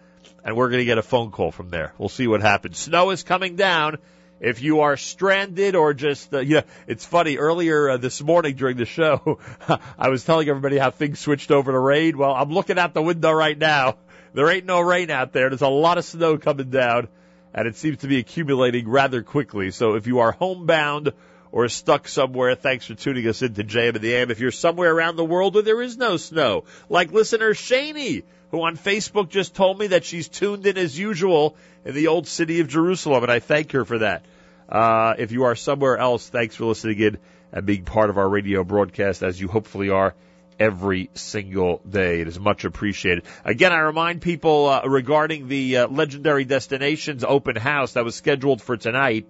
and 0.44 0.56
we're 0.56 0.68
going 0.68 0.80
to 0.80 0.84
get 0.84 0.98
a 0.98 1.02
phone 1.02 1.30
call 1.30 1.52
from 1.52 1.70
there. 1.70 1.92
We'll 1.96 2.08
see 2.08 2.26
what 2.26 2.40
happens. 2.40 2.76
Snow 2.76 3.10
is 3.10 3.22
coming 3.22 3.54
down. 3.54 3.98
If 4.40 4.60
you 4.60 4.80
are 4.80 4.96
stranded 4.96 5.76
or 5.76 5.94
just, 5.94 6.34
uh, 6.34 6.40
yeah, 6.40 6.62
it's 6.88 7.04
funny. 7.04 7.36
Earlier 7.36 7.90
uh, 7.90 7.96
this 7.98 8.20
morning 8.20 8.56
during 8.56 8.76
the 8.76 8.84
show, 8.84 9.38
I 9.96 10.08
was 10.08 10.24
telling 10.24 10.48
everybody 10.48 10.76
how 10.76 10.90
things 10.90 11.20
switched 11.20 11.52
over 11.52 11.70
to 11.70 11.78
rain. 11.78 12.18
Well, 12.18 12.34
I'm 12.34 12.50
looking 12.50 12.80
out 12.80 12.94
the 12.94 13.02
window 13.02 13.30
right 13.30 13.56
now. 13.56 13.98
There 14.32 14.50
ain't 14.50 14.66
no 14.66 14.80
rain 14.80 15.12
out 15.12 15.32
there. 15.32 15.50
There's 15.50 15.62
a 15.62 15.68
lot 15.68 15.98
of 15.98 16.04
snow 16.04 16.36
coming 16.36 16.68
down, 16.68 17.06
and 17.54 17.68
it 17.68 17.76
seems 17.76 17.98
to 17.98 18.08
be 18.08 18.18
accumulating 18.18 18.88
rather 18.88 19.22
quickly. 19.22 19.70
So 19.70 19.94
if 19.94 20.08
you 20.08 20.18
are 20.18 20.32
homebound 20.32 21.12
or 21.54 21.68
stuck 21.68 22.08
somewhere, 22.08 22.56
thanks 22.56 22.84
for 22.84 22.94
tuning 22.94 23.28
us 23.28 23.40
into 23.40 23.62
JM 23.62 23.94
and 23.94 24.00
the 24.00 24.12
AM. 24.12 24.32
If 24.32 24.40
you're 24.40 24.50
somewhere 24.50 24.92
around 24.92 25.14
the 25.14 25.24
world 25.24 25.54
where 25.54 25.62
there 25.62 25.80
is 25.80 25.96
no 25.96 26.16
snow, 26.16 26.64
like 26.88 27.12
listener 27.12 27.54
Shani, 27.54 28.24
who 28.50 28.60
on 28.64 28.76
Facebook 28.76 29.28
just 29.28 29.54
told 29.54 29.78
me 29.78 29.86
that 29.86 30.04
she's 30.04 30.26
tuned 30.26 30.66
in 30.66 30.76
as 30.76 30.98
usual 30.98 31.54
in 31.84 31.94
the 31.94 32.08
old 32.08 32.26
city 32.26 32.58
of 32.58 32.66
Jerusalem, 32.66 33.22
and 33.22 33.30
I 33.30 33.38
thank 33.38 33.70
her 33.70 33.84
for 33.84 33.98
that. 33.98 34.24
Uh, 34.68 35.14
if 35.16 35.30
you 35.30 35.44
are 35.44 35.54
somewhere 35.54 35.96
else, 35.96 36.28
thanks 36.28 36.56
for 36.56 36.64
listening 36.64 36.98
in 36.98 37.18
and 37.52 37.64
being 37.64 37.84
part 37.84 38.10
of 38.10 38.18
our 38.18 38.28
radio 38.28 38.64
broadcast, 38.64 39.22
as 39.22 39.40
you 39.40 39.46
hopefully 39.46 39.90
are 39.90 40.16
every 40.58 41.08
single 41.14 41.80
day. 41.88 42.20
It 42.20 42.26
is 42.26 42.40
much 42.40 42.64
appreciated. 42.64 43.26
Again, 43.44 43.70
I 43.70 43.78
remind 43.78 44.22
people 44.22 44.66
uh, 44.66 44.88
regarding 44.88 45.46
the 45.46 45.76
uh, 45.76 45.86
Legendary 45.86 46.44
Destinations 46.44 47.22
open 47.22 47.54
house 47.54 47.92
that 47.92 48.04
was 48.04 48.16
scheduled 48.16 48.60
for 48.60 48.76
tonight. 48.76 49.28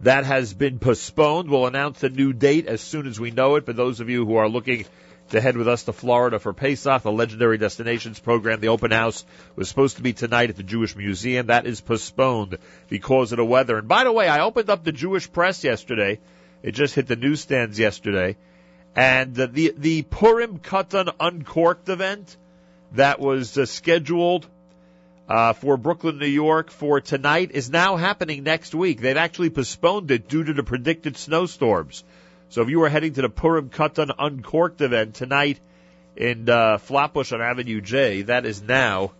That 0.00 0.24
has 0.24 0.54
been 0.54 0.78
postponed. 0.78 1.50
We'll 1.50 1.66
announce 1.66 2.02
a 2.02 2.08
new 2.08 2.32
date 2.32 2.66
as 2.66 2.80
soon 2.80 3.06
as 3.06 3.20
we 3.20 3.30
know 3.30 3.56
it. 3.56 3.66
For 3.66 3.74
those 3.74 4.00
of 4.00 4.08
you 4.08 4.24
who 4.24 4.36
are 4.36 4.48
looking 4.48 4.86
to 5.30 5.40
head 5.40 5.56
with 5.56 5.68
us 5.68 5.84
to 5.84 5.92
Florida 5.92 6.38
for 6.38 6.52
Pesach, 6.52 7.02
the 7.02 7.12
Legendary 7.12 7.58
Destinations 7.58 8.18
program. 8.18 8.60
The 8.60 8.68
open 8.68 8.90
house 8.90 9.24
was 9.56 9.68
supposed 9.68 9.96
to 9.96 10.02
be 10.02 10.12
tonight 10.12 10.50
at 10.50 10.56
the 10.56 10.62
Jewish 10.62 10.96
Museum. 10.96 11.48
That 11.48 11.66
is 11.66 11.80
postponed 11.80 12.58
because 12.88 13.32
of 13.32 13.36
the 13.36 13.44
weather. 13.44 13.78
And 13.78 13.88
by 13.88 14.04
the 14.04 14.12
way, 14.12 14.26
I 14.26 14.40
opened 14.40 14.70
up 14.70 14.84
the 14.84 14.92
Jewish 14.92 15.30
Press 15.30 15.62
yesterday. 15.62 16.18
It 16.62 16.72
just 16.72 16.94
hit 16.94 17.06
the 17.06 17.16
newsstands 17.16 17.78
yesterday. 17.78 18.36
And 18.96 19.38
uh, 19.38 19.46
the, 19.46 19.74
the 19.76 20.02
Purim 20.02 20.58
Katan 20.58 21.12
Uncorked 21.20 21.88
event 21.88 22.36
that 22.92 23.20
was 23.20 23.56
uh, 23.56 23.66
scheduled 23.66 24.48
uh, 25.30 25.52
for 25.52 25.76
Brooklyn, 25.76 26.18
New 26.18 26.26
York 26.26 26.72
for 26.72 27.00
tonight 27.00 27.52
is 27.52 27.70
now 27.70 27.94
happening 27.94 28.42
next 28.42 28.74
week. 28.74 29.00
They've 29.00 29.16
actually 29.16 29.50
postponed 29.50 30.10
it 30.10 30.26
due 30.26 30.42
to 30.42 30.52
the 30.52 30.64
predicted 30.64 31.16
snowstorms. 31.16 32.02
So 32.48 32.62
if 32.62 32.68
you 32.68 32.80
were 32.80 32.88
heading 32.88 33.12
to 33.12 33.22
the 33.22 33.28
Purim 33.28 33.70
Katan 33.70 34.10
Uncorked 34.18 34.80
event 34.80 35.14
tonight 35.14 35.60
in 36.16 36.50
uh, 36.50 36.78
Flatbush 36.78 37.30
on 37.30 37.40
Avenue 37.40 37.80
J, 37.80 38.22
that 38.22 38.44
is 38.44 38.60
now 38.60 39.12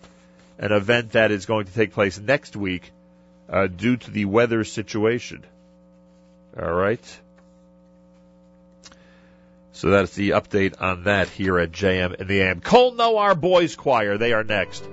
an 0.58 0.72
event 0.72 1.12
that 1.12 1.30
is 1.30 1.46
going 1.46 1.66
to 1.66 1.72
take 1.72 1.92
place 1.92 2.18
next 2.18 2.56
week 2.56 2.90
uh, 3.48 3.68
due 3.68 3.96
to 3.96 4.10
the 4.10 4.24
weather 4.24 4.64
situation. 4.64 5.44
All 6.60 6.72
right. 6.72 7.20
So 9.74 9.90
that's 9.90 10.14
the 10.16 10.30
update 10.30 10.82
on 10.82 11.04
that 11.04 11.28
here 11.28 11.56
at 11.60 11.70
JM 11.70 12.20
in 12.20 12.26
the 12.26 12.40
AM. 12.40 12.60
Kol 12.60 12.94
Noar 12.94 13.36
Boys 13.36 13.76
Choir, 13.76 14.18
they 14.18 14.32
are 14.32 14.42
next. 14.42 14.84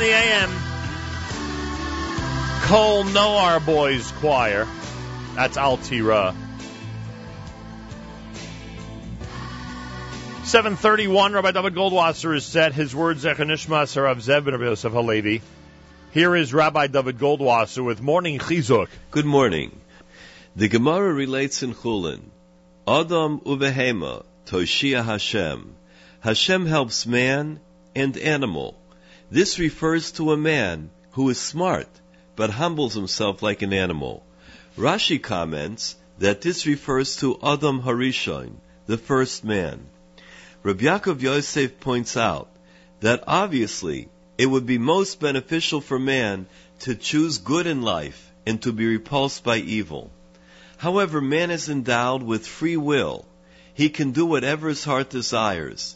The 0.00 0.14
AM. 0.14 0.50
Kol 2.62 3.04
Noar 3.04 3.60
Boys 3.60 4.10
Choir. 4.12 4.66
That's 5.34 5.58
Altira. 5.58 6.34
731, 10.44 11.34
Rabbi 11.34 11.50
David 11.50 11.74
Goldwasser 11.74 12.34
is 12.34 12.46
set. 12.46 12.72
His 12.72 12.96
words, 12.96 13.24
Zechanishmas 13.24 13.94
Harav 13.94 14.22
Zev 14.22 14.46
ben 14.46 14.58
Yosef 14.58 14.90
Halevi. 14.90 15.42
Here 16.12 16.34
is 16.34 16.54
Rabbi 16.54 16.86
David 16.86 17.18
Goldwasser 17.18 17.84
with 17.84 18.00
Morning 18.00 18.38
Chizuk. 18.38 18.88
Good 19.10 19.26
morning. 19.26 19.78
The 20.56 20.68
Gemara 20.68 21.12
relates 21.12 21.62
in 21.62 21.74
Chulin, 21.74 22.22
Adam 22.88 23.40
uvehema 23.40 24.24
toshia 24.46 25.04
Hashem. 25.04 25.74
Hashem 26.20 26.64
helps 26.64 27.06
man 27.06 27.60
and 27.94 28.16
animal. 28.16 28.79
This 29.32 29.60
refers 29.60 30.10
to 30.12 30.32
a 30.32 30.36
man 30.36 30.90
who 31.12 31.28
is 31.28 31.38
smart, 31.38 31.88
but 32.34 32.50
humbles 32.50 32.94
himself 32.94 33.42
like 33.42 33.62
an 33.62 33.72
animal. 33.72 34.24
Rashi 34.76 35.22
comments 35.22 35.94
that 36.18 36.40
this 36.40 36.66
refers 36.66 37.14
to 37.18 37.38
Adam 37.40 37.82
Harishon, 37.82 38.56
the 38.86 38.98
first 38.98 39.44
man. 39.44 39.86
Rabbi 40.64 40.82
Yaakov 40.82 41.22
Yosef 41.22 41.78
points 41.78 42.16
out 42.16 42.48
that 43.00 43.22
obviously 43.28 44.08
it 44.36 44.46
would 44.46 44.66
be 44.66 44.78
most 44.78 45.20
beneficial 45.20 45.80
for 45.80 45.98
man 45.98 46.46
to 46.80 46.96
choose 46.96 47.38
good 47.38 47.68
in 47.68 47.82
life 47.82 48.32
and 48.44 48.60
to 48.62 48.72
be 48.72 48.86
repulsed 48.86 49.44
by 49.44 49.58
evil. 49.58 50.10
However, 50.76 51.20
man 51.20 51.52
is 51.52 51.68
endowed 51.68 52.24
with 52.24 52.48
free 52.48 52.76
will. 52.76 53.26
He 53.74 53.90
can 53.90 54.10
do 54.10 54.26
whatever 54.26 54.68
his 54.68 54.82
heart 54.82 55.08
desires. 55.08 55.94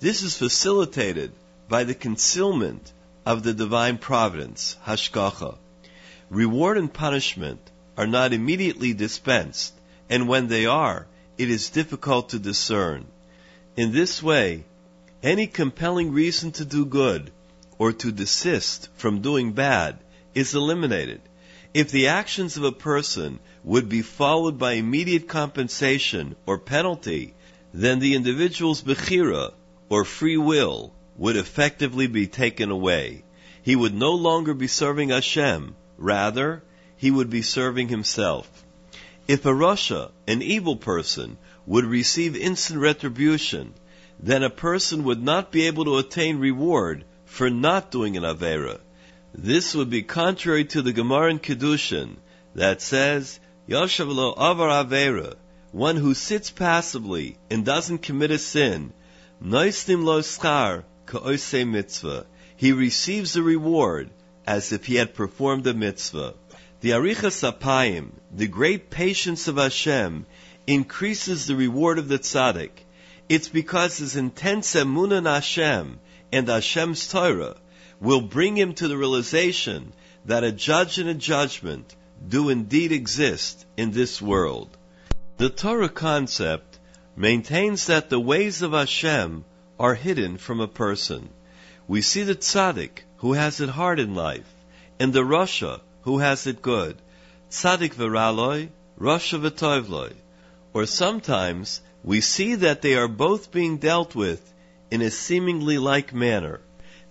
This 0.00 0.22
is 0.22 0.36
facilitated 0.36 1.32
by 1.72 1.84
the 1.84 1.94
concealment 1.94 2.92
of 3.24 3.42
the 3.42 3.54
divine 3.54 3.96
providence, 3.96 4.76
hashgacha. 4.86 5.56
Reward 6.28 6.76
and 6.76 6.92
punishment 6.92 7.70
are 7.96 8.06
not 8.06 8.34
immediately 8.34 8.92
dispensed, 8.92 9.72
and 10.10 10.28
when 10.28 10.48
they 10.48 10.66
are, 10.66 11.06
it 11.38 11.48
is 11.48 11.70
difficult 11.70 12.28
to 12.28 12.38
discern. 12.38 13.06
In 13.74 13.90
this 13.92 14.22
way, 14.22 14.66
any 15.22 15.46
compelling 15.46 16.12
reason 16.12 16.52
to 16.52 16.66
do 16.66 16.84
good 16.84 17.32
or 17.78 17.90
to 17.94 18.12
desist 18.12 18.90
from 18.96 19.22
doing 19.22 19.52
bad 19.52 19.98
is 20.34 20.54
eliminated. 20.54 21.22
If 21.72 21.90
the 21.90 22.08
actions 22.08 22.58
of 22.58 22.64
a 22.64 22.80
person 22.90 23.38
would 23.64 23.88
be 23.88 24.02
followed 24.02 24.58
by 24.58 24.72
immediate 24.72 25.26
compensation 25.26 26.36
or 26.44 26.58
penalty, 26.58 27.32
then 27.72 27.98
the 27.98 28.14
individual's 28.14 28.82
bechira, 28.82 29.54
or 29.88 30.04
free 30.04 30.36
will, 30.36 30.92
would 31.16 31.36
effectively 31.36 32.06
be 32.06 32.26
taken 32.26 32.70
away. 32.70 33.22
He 33.62 33.76
would 33.76 33.94
no 33.94 34.14
longer 34.14 34.54
be 34.54 34.66
serving 34.66 35.10
Hashem, 35.10 35.76
rather, 35.98 36.62
he 36.96 37.10
would 37.10 37.30
be 37.30 37.42
serving 37.42 37.88
himself. 37.88 38.48
If 39.28 39.44
a 39.46 39.50
Rasha, 39.50 40.10
an 40.26 40.42
evil 40.42 40.76
person, 40.76 41.38
would 41.66 41.84
receive 41.84 42.34
instant 42.36 42.80
retribution, 42.80 43.74
then 44.18 44.42
a 44.42 44.50
person 44.50 45.04
would 45.04 45.22
not 45.22 45.52
be 45.52 45.66
able 45.66 45.84
to 45.84 45.98
attain 45.98 46.38
reward 46.38 47.04
for 47.24 47.50
not 47.50 47.90
doing 47.90 48.16
an 48.16 48.24
Avera. 48.24 48.80
This 49.34 49.74
would 49.74 49.90
be 49.90 50.02
contrary 50.02 50.64
to 50.66 50.82
the 50.82 50.92
Gemara 50.92 51.30
in 51.30 51.38
Kedushin 51.38 52.16
that 52.54 52.82
says, 52.82 53.38
Yoshav 53.68 54.12
lo 54.12 54.32
avar 54.32 54.84
Avera, 54.84 55.36
one 55.70 55.96
who 55.96 56.14
sits 56.14 56.50
passively 56.50 57.36
and 57.50 57.64
doesn't 57.64 58.02
commit 58.02 58.30
a 58.30 58.38
sin, 58.38 58.92
noistim 59.42 60.04
lo 60.04 60.20
schar 60.20 60.84
ka'osei 61.06 61.66
mitzvah. 61.66 62.26
He 62.56 62.72
receives 62.72 63.36
a 63.36 63.42
reward 63.42 64.10
as 64.46 64.72
if 64.72 64.86
he 64.86 64.96
had 64.96 65.14
performed 65.14 65.66
a 65.66 65.74
mitzvah. 65.74 66.34
The 66.80 66.90
Arichas 66.90 67.42
Apayim, 67.42 68.10
the 68.34 68.48
great 68.48 68.90
patience 68.90 69.48
of 69.48 69.56
Hashem, 69.56 70.26
increases 70.66 71.46
the 71.46 71.56
reward 71.56 71.98
of 71.98 72.08
the 72.08 72.18
tzaddik. 72.18 72.70
It's 73.28 73.48
because 73.48 73.98
his 73.98 74.16
intense 74.16 74.74
emunah 74.74 75.18
in 75.18 75.24
Hashem 75.24 76.00
and 76.32 76.48
Hashem's 76.48 77.08
Torah 77.08 77.56
will 78.00 78.20
bring 78.20 78.56
him 78.56 78.74
to 78.74 78.88
the 78.88 78.96
realization 78.96 79.92
that 80.24 80.44
a 80.44 80.52
judge 80.52 80.98
and 80.98 81.08
a 81.08 81.14
judgment 81.14 81.94
do 82.26 82.48
indeed 82.48 82.92
exist 82.92 83.64
in 83.76 83.90
this 83.90 84.20
world. 84.20 84.76
The 85.36 85.50
Torah 85.50 85.88
concept 85.88 86.78
maintains 87.16 87.86
that 87.86 88.10
the 88.10 88.20
ways 88.20 88.62
of 88.62 88.72
Hashem 88.72 89.44
are 89.82 89.96
hidden 89.96 90.38
from 90.38 90.60
a 90.60 90.68
person. 90.68 91.28
We 91.88 92.02
see 92.02 92.22
the 92.22 92.36
tzaddik 92.36 93.00
who 93.16 93.32
has 93.32 93.60
it 93.60 93.68
hard 93.68 93.98
in 93.98 94.14
life, 94.14 94.54
and 95.00 95.12
the 95.12 95.24
rasha 95.24 95.80
who 96.02 96.18
has 96.18 96.46
it 96.46 96.62
good. 96.62 96.96
Tzaddik 97.50 97.94
v'raloi, 97.94 98.68
rasha 99.00 99.40
v'tovloi. 99.40 100.12
Or 100.72 100.86
sometimes 100.86 101.80
we 102.04 102.20
see 102.20 102.54
that 102.54 102.80
they 102.82 102.94
are 102.94 103.08
both 103.08 103.50
being 103.50 103.78
dealt 103.78 104.14
with 104.14 104.54
in 104.92 105.02
a 105.02 105.10
seemingly 105.10 105.78
like 105.78 106.14
manner. 106.14 106.60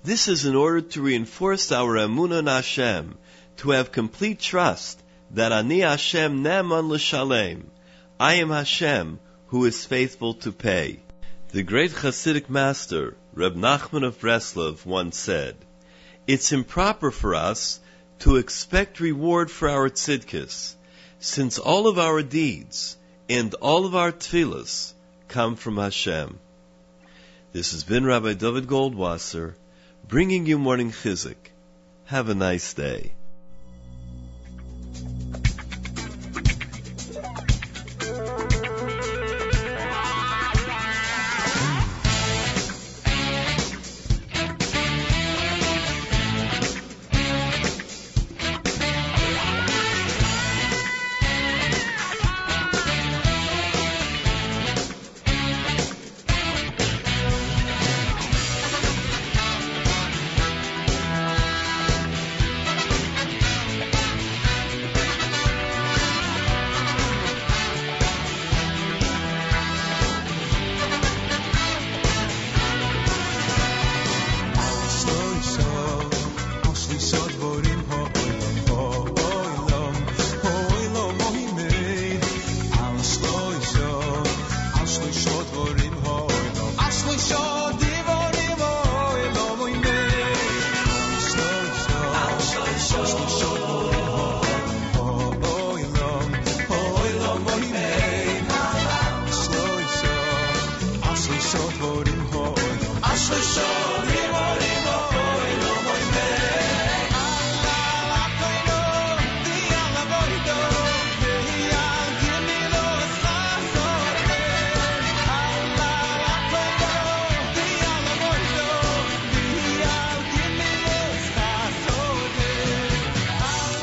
This 0.06 0.30
is 0.30 0.46
in 0.46 0.56
order 0.56 0.80
to 0.94 1.02
reinforce 1.02 1.74
our 1.74 1.98
emunah 1.98 2.40
in 2.40 2.48
Hashem, 2.48 3.18
to 3.58 3.72
have 3.72 3.92
complete 3.92 4.40
trust 4.40 5.04
that 5.32 5.52
Ani 5.52 5.82
Hashem 5.82 6.42
neman 6.42 6.88
l'shalem, 6.88 7.70
I 8.18 8.36
am 8.36 8.50
Hashem 8.50 9.20
who 9.48 9.66
is 9.66 9.86
faithful 9.86 10.36
to 10.36 10.54
pay. 10.54 11.02
The 11.54 11.64
great 11.64 11.92
Hasidic 11.92 12.50
master, 12.50 13.18
Reb 13.34 13.58
Nachman 13.58 14.06
of 14.06 14.22
Breslov, 14.22 14.86
once 14.86 15.18
said, 15.18 15.58
It's 16.26 16.54
improper 16.54 17.12
for 17.12 17.36
us 17.36 17.82
to 18.20 18.38
expect 18.38 19.02
reward 19.02 19.52
for 19.52 19.68
our 19.68 19.90
tzidkis, 19.90 20.76
since 21.20 21.60
all 21.60 21.88
of 21.88 22.00
our 22.00 22.22
deeds 22.22 22.96
and 23.28 23.54
all 23.56 23.86
of 23.86 23.96
our 23.96 24.14
tefillas 24.14 24.94
come 25.28 25.58
from 25.58 25.76
Hashem. 25.76 26.40
This 27.52 27.74
has 27.74 27.84
been 27.84 28.06
Rabbi 28.06 28.32
David 28.36 28.68
Goldwasser, 28.68 29.56
bringing 30.08 30.46
you 30.46 30.58
morning 30.58 30.92
chizuk. 30.92 31.52
Have 32.06 32.30
a 32.30 32.34
nice 32.34 32.74
day. 32.74 33.12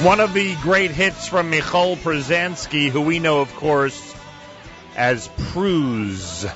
One 0.08 0.20
of 0.20 0.32
the 0.32 0.54
great 0.62 0.90
hits 0.90 1.28
from 1.28 1.52
Michoel 1.52 1.98
Pruzansky, 1.98 2.88
who 2.88 3.02
we 3.02 3.18
know, 3.18 3.42
of 3.42 3.54
course, 3.56 4.14
as 4.96 5.28
Pruz. 5.52 6.46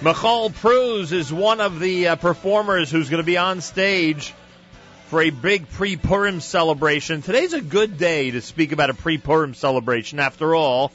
Michal 0.00 0.48
Pruz 0.48 1.12
is 1.12 1.30
one 1.30 1.60
of 1.60 1.80
the 1.80 2.08
uh, 2.08 2.16
performers 2.16 2.90
who's 2.90 3.10
going 3.10 3.22
to 3.22 3.26
be 3.26 3.36
on 3.36 3.60
stage 3.60 4.32
for 5.08 5.20
a 5.20 5.28
big 5.28 5.68
pre-Purim 5.68 6.40
celebration. 6.40 7.20
Today's 7.20 7.52
a 7.52 7.60
good 7.60 7.98
day 7.98 8.30
to 8.30 8.40
speak 8.40 8.72
about 8.72 8.88
a 8.88 8.94
pre-Purim 8.94 9.52
celebration. 9.52 10.18
After 10.18 10.54
all, 10.54 10.90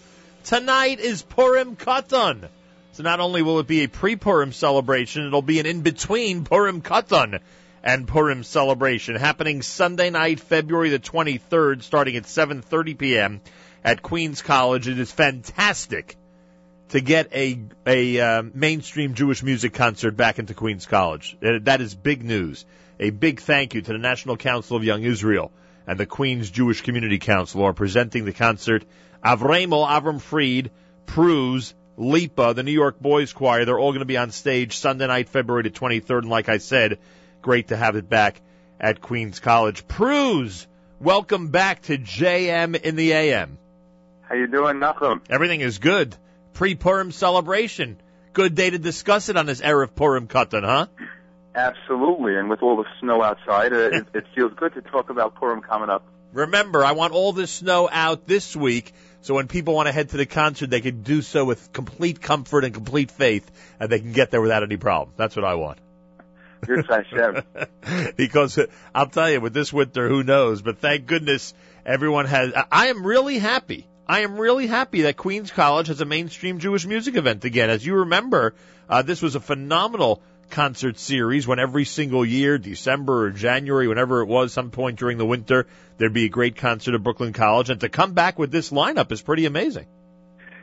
tonight 0.45 0.99
is 0.99 1.21
Purim 1.21 1.75
Katan. 1.75 2.49
So 2.93 3.03
not 3.03 3.19
only 3.19 3.43
will 3.43 3.59
it 3.59 3.67
be 3.67 3.83
a 3.83 3.87
pre-Purim 3.87 4.51
celebration, 4.51 5.27
it'll 5.27 5.43
be 5.43 5.59
an 5.59 5.67
in-between 5.67 6.43
Purim 6.43 6.81
Katan 6.81 7.39
and 7.83 8.07
Purim 8.07 8.43
celebration 8.43 9.15
happening 9.15 9.61
Sunday 9.61 10.09
night, 10.09 10.39
February 10.39 10.89
the 10.89 10.99
23rd, 10.99 11.83
starting 11.83 12.15
at 12.15 12.23
7:30 12.23 12.97
p.m. 12.97 13.41
at 13.83 14.01
Queens 14.01 14.41
College. 14.41 14.87
It 14.87 14.99
is 14.99 15.11
fantastic 15.11 16.15
to 16.89 17.01
get 17.01 17.33
a 17.33 17.59
a 17.85 18.19
uh, 18.19 18.43
mainstream 18.53 19.13
Jewish 19.13 19.43
music 19.43 19.73
concert 19.73 20.17
back 20.17 20.39
into 20.39 20.53
Queens 20.53 20.85
College. 20.85 21.37
Uh, 21.43 21.59
That 21.61 21.81
is 21.81 21.95
big 21.95 22.23
news. 22.23 22.65
A 22.99 23.11
big 23.11 23.39
thank 23.39 23.75
you 23.75 23.81
to 23.81 23.93
the 23.93 23.97
National 23.97 24.35
Council 24.35 24.75
of 24.75 24.83
Young 24.83 25.03
Israel 25.03 25.51
and 25.87 25.99
the 25.99 26.05
Queens 26.05 26.51
Jewish 26.51 26.81
Community 26.81 27.17
Council 27.17 27.63
are 27.63 27.73
presenting 27.73 28.25
the 28.25 28.33
concert. 28.33 28.85
Avremel, 29.23 29.87
Avraham 29.87 30.21
Fried, 30.21 30.69
Pruz, 31.05 31.73
Lipa, 31.97 32.53
the 32.53 32.63
New 32.63 32.71
York 32.71 32.99
Boys 32.99 33.33
Choir, 33.33 33.65
they're 33.65 33.79
all 33.79 33.91
going 33.91 33.99
to 33.99 34.05
be 34.05 34.17
on 34.17 34.31
stage 34.31 34.77
Sunday 34.77 35.07
night, 35.07 35.29
February 35.29 35.63
the 35.63 35.71
23rd. 35.71 36.19
And 36.19 36.29
like 36.29 36.47
I 36.47 36.59
said, 36.59 36.99
great 37.41 37.69
to 37.69 37.77
have 37.77 37.95
it 37.95 38.09
back 38.09 38.41
at 38.79 39.01
Queens 39.01 39.39
College. 39.39 39.87
Pruz, 39.87 40.67
welcome 40.99 41.49
back 41.49 41.81
to 41.83 41.97
JM 41.97 42.79
in 42.79 42.95
the 42.95 43.11
AM. 43.13 43.57
How 44.21 44.35
you 44.35 44.47
doing, 44.47 44.77
Nachum? 44.77 45.21
Everything 45.29 45.61
is 45.61 45.79
good. 45.79 46.15
Pre-Purim 46.53 47.11
celebration. 47.11 47.99
Good 48.33 48.55
day 48.55 48.69
to 48.69 48.77
discuss 48.77 49.29
it 49.29 49.37
on 49.37 49.45
this 49.45 49.61
Erev 49.61 49.95
Purim 49.95 50.27
Katan, 50.27 50.63
huh? 50.63 50.87
Absolutely, 51.55 52.35
and 52.35 52.49
with 52.49 52.61
all 52.61 52.77
the 52.77 52.85
snow 52.99 53.23
outside, 53.23 53.73
uh, 53.73 53.89
it, 53.91 54.07
it 54.13 54.25
feels 54.35 54.53
good 54.53 54.73
to 54.75 54.81
talk 54.81 55.09
about 55.09 55.35
Purim 55.35 55.61
coming 55.61 55.89
up. 55.89 56.03
Remember, 56.31 56.85
I 56.85 56.91
want 56.91 57.13
all 57.13 57.33
this 57.33 57.49
snow 57.49 57.89
out 57.91 58.27
this 58.27 58.55
week, 58.55 58.93
so 59.21 59.33
when 59.33 59.47
people 59.47 59.73
want 59.73 59.87
to 59.87 59.91
head 59.91 60.09
to 60.09 60.17
the 60.17 60.27
concert, 60.27 60.69
they 60.69 60.79
can 60.79 61.01
do 61.01 61.23
so 61.23 61.43
with 61.43 61.73
complete 61.73 62.21
comfort 62.21 62.65
and 62.65 62.73
complete 62.73 63.09
faith, 63.09 63.49
and 63.79 63.89
they 63.89 63.99
can 63.99 64.13
get 64.13 64.29
there 64.29 64.41
without 64.41 64.61
any 64.61 64.77
problem. 64.77 65.13
That's 65.17 65.35
what 65.35 65.43
I 65.43 65.55
want. 65.55 65.79
Good 66.61 66.85
Hashem. 66.87 68.13
because 68.17 68.57
uh, 68.57 68.65
I'll 68.93 69.07
tell 69.07 69.29
you, 69.29 69.41
with 69.41 69.53
this 69.53 69.71
winter, 69.71 70.07
who 70.07 70.23
knows? 70.23 70.61
But 70.61 70.79
thank 70.79 71.05
goodness 71.05 71.53
everyone 71.85 72.25
has. 72.25 72.53
I 72.71 72.87
am 72.87 73.05
really 73.05 73.39
happy. 73.39 73.87
I 74.07 74.21
am 74.21 74.37
really 74.37 74.65
happy 74.65 75.03
that 75.03 75.17
Queens 75.17 75.51
College 75.51 75.87
has 75.87 76.01
a 76.01 76.05
mainstream 76.05 76.59
Jewish 76.59 76.85
music 76.85 77.15
event 77.15 77.45
again. 77.45 77.69
As 77.69 77.85
you 77.85 77.95
remember, 77.95 78.55
uh, 78.89 79.03
this 79.03 79.21
was 79.21 79.35
a 79.35 79.39
phenomenal 79.39 80.21
concert 80.49 80.97
series 80.97 81.45
when 81.45 81.59
every 81.59 81.85
single 81.85 82.25
year, 82.25 82.57
December 82.57 83.25
or 83.25 83.29
January, 83.29 83.87
whenever 83.87 84.21
it 84.21 84.25
was, 84.25 84.51
some 84.51 84.71
point 84.71 84.97
during 84.97 85.19
the 85.19 85.25
winter, 85.25 85.67
there'd 85.97 86.11
be 86.11 86.25
a 86.25 86.29
great 86.29 86.55
concert 86.55 86.95
at 86.95 87.03
Brooklyn 87.03 87.33
College. 87.33 87.69
And 87.69 87.81
to 87.81 87.89
come 87.89 88.13
back 88.13 88.39
with 88.39 88.51
this 88.51 88.71
lineup 88.71 89.11
is 89.11 89.21
pretty 89.21 89.45
amazing. 89.45 89.85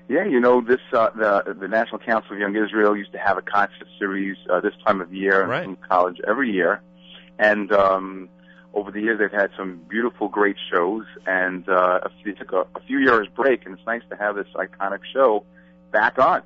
Yeah, 0.09 0.25
you 0.25 0.39
know, 0.39 0.61
this 0.61 0.81
uh, 0.93 1.11
the 1.17 1.57
the 1.59 1.67
National 1.69 1.99
Council 1.99 2.33
of 2.35 2.39
Young 2.39 2.55
Israel 2.57 2.97
used 2.97 3.13
to 3.13 3.19
have 3.19 3.39
a 3.39 3.43
concert 3.43 3.89
series 3.99 4.37
uh, 4.49 4.61
this 4.61 4.75
time 4.87 5.01
of 5.01 5.13
year 5.13 5.45
Right. 5.47 5.65
in 5.65 5.77
college 5.77 6.21
every 6.27 6.53
year, 6.53 6.81
and 7.39 7.73
um, 7.73 8.29
over 8.73 8.93
the 8.93 9.01
years 9.01 9.19
they've 9.19 9.33
had 9.41 9.51
some 9.57 9.81
beautiful, 9.89 10.29
great 10.29 10.57
shows, 10.73 11.05
and 11.27 11.69
uh, 11.69 12.01
they 12.25 12.33
took 12.33 12.53
a, 12.53 12.67
a 12.77 12.81
few 12.87 12.99
years 12.99 13.27
break, 13.35 13.67
and 13.67 13.77
it's 13.77 13.87
nice 13.87 14.03
to 14.11 14.17
have 14.17 14.37
this 14.37 14.47
iconic 14.55 15.01
show 15.13 15.45
back 15.91 16.19
on. 16.21 16.43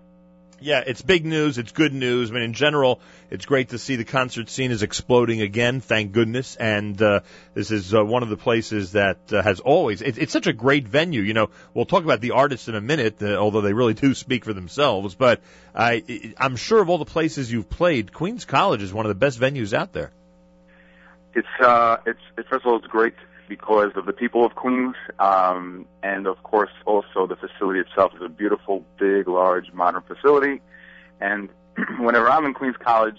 Yeah, 0.63 0.83
it's 0.87 1.01
big 1.01 1.25
news. 1.25 1.57
It's 1.57 1.73
good 1.73 1.95
news. 1.95 2.31
I 2.31 2.35
mean, 2.35 2.43
in 2.43 2.53
general, 2.53 3.01
it's 3.31 3.47
great 3.47 3.71
to 3.71 3.79
see 3.79 3.97
the 3.97 4.05
concert 4.05 4.51
scene 4.51 4.71
is 4.71 4.83
exploding 4.83 5.41
again. 5.41 5.81
Thank 5.81 6.13
goodness. 6.13 6.55
And 6.57 7.01
uh, 7.01 7.21
this 7.55 7.71
is 7.71 7.95
uh, 7.95 8.05
one 8.05 8.23
of 8.23 8.29
the 8.29 8.37
places 8.37 8.93
that 8.93 9.33
uh, 9.33 9.43
has 9.43 9.61
always. 9.61 10.03
It, 10.03 10.19
it's 10.19 10.33
such 10.33 10.47
a 10.47 10.53
great 10.53 10.87
venue. 10.87 11.23
You 11.23 11.33
know, 11.33 11.51
we'll 11.73 11.87
talk 11.87 12.05
about 12.05 12.21
the 12.21 12.33
artists 12.33 12.69
in 12.69 12.75
a 12.75 12.81
minute, 12.81 13.23
uh, 13.23 13.37
although 13.37 13.63
they 13.63 13.73
really 13.73 13.95
do 13.95 14.15
speak 14.15 14.45
for 14.45 14.53
themselves. 14.53 15.15
But 15.15 15.41
I, 15.75 16.35
I'm 16.37 16.57
sure 16.57 16.83
of 16.83 16.91
all 16.91 16.99
the 16.99 17.07
places 17.07 17.51
you've 17.51 17.71
played, 17.71 18.13
Queens 18.13 18.45
College 18.45 18.83
is 18.83 18.93
one 18.93 19.07
of 19.07 19.09
the 19.11 19.15
best 19.15 19.41
venues 19.41 19.73
out 19.73 19.95
there. 19.95 20.13
It's 21.35 21.49
uh, 21.65 21.99
it's 22.05 22.21
it, 22.37 22.47
first 22.49 22.67
of 22.67 22.73
all, 22.73 22.77
it's 22.77 22.87
great 22.87 23.15
because 23.51 23.91
of 23.97 24.07
the 24.07 24.13
people 24.13 24.47
of 24.47 24.55
Queens, 24.55 24.95
um, 25.19 25.85
and 26.05 26.29
of 26.29 26.41
course, 26.45 26.71
also 26.87 27.27
the 27.27 27.35
facility 27.35 27.81
itself 27.81 28.13
is 28.15 28.23
a 28.23 28.29
beautiful, 28.29 28.85
big, 28.97 29.27
large, 29.27 29.73
modern 29.73 30.03
facility. 30.03 30.63
And 31.21 31.49
whenever 31.99 32.31
I'm 32.31 32.47
in 32.47 32.55
Queens 32.55 32.77
College, 32.79 33.19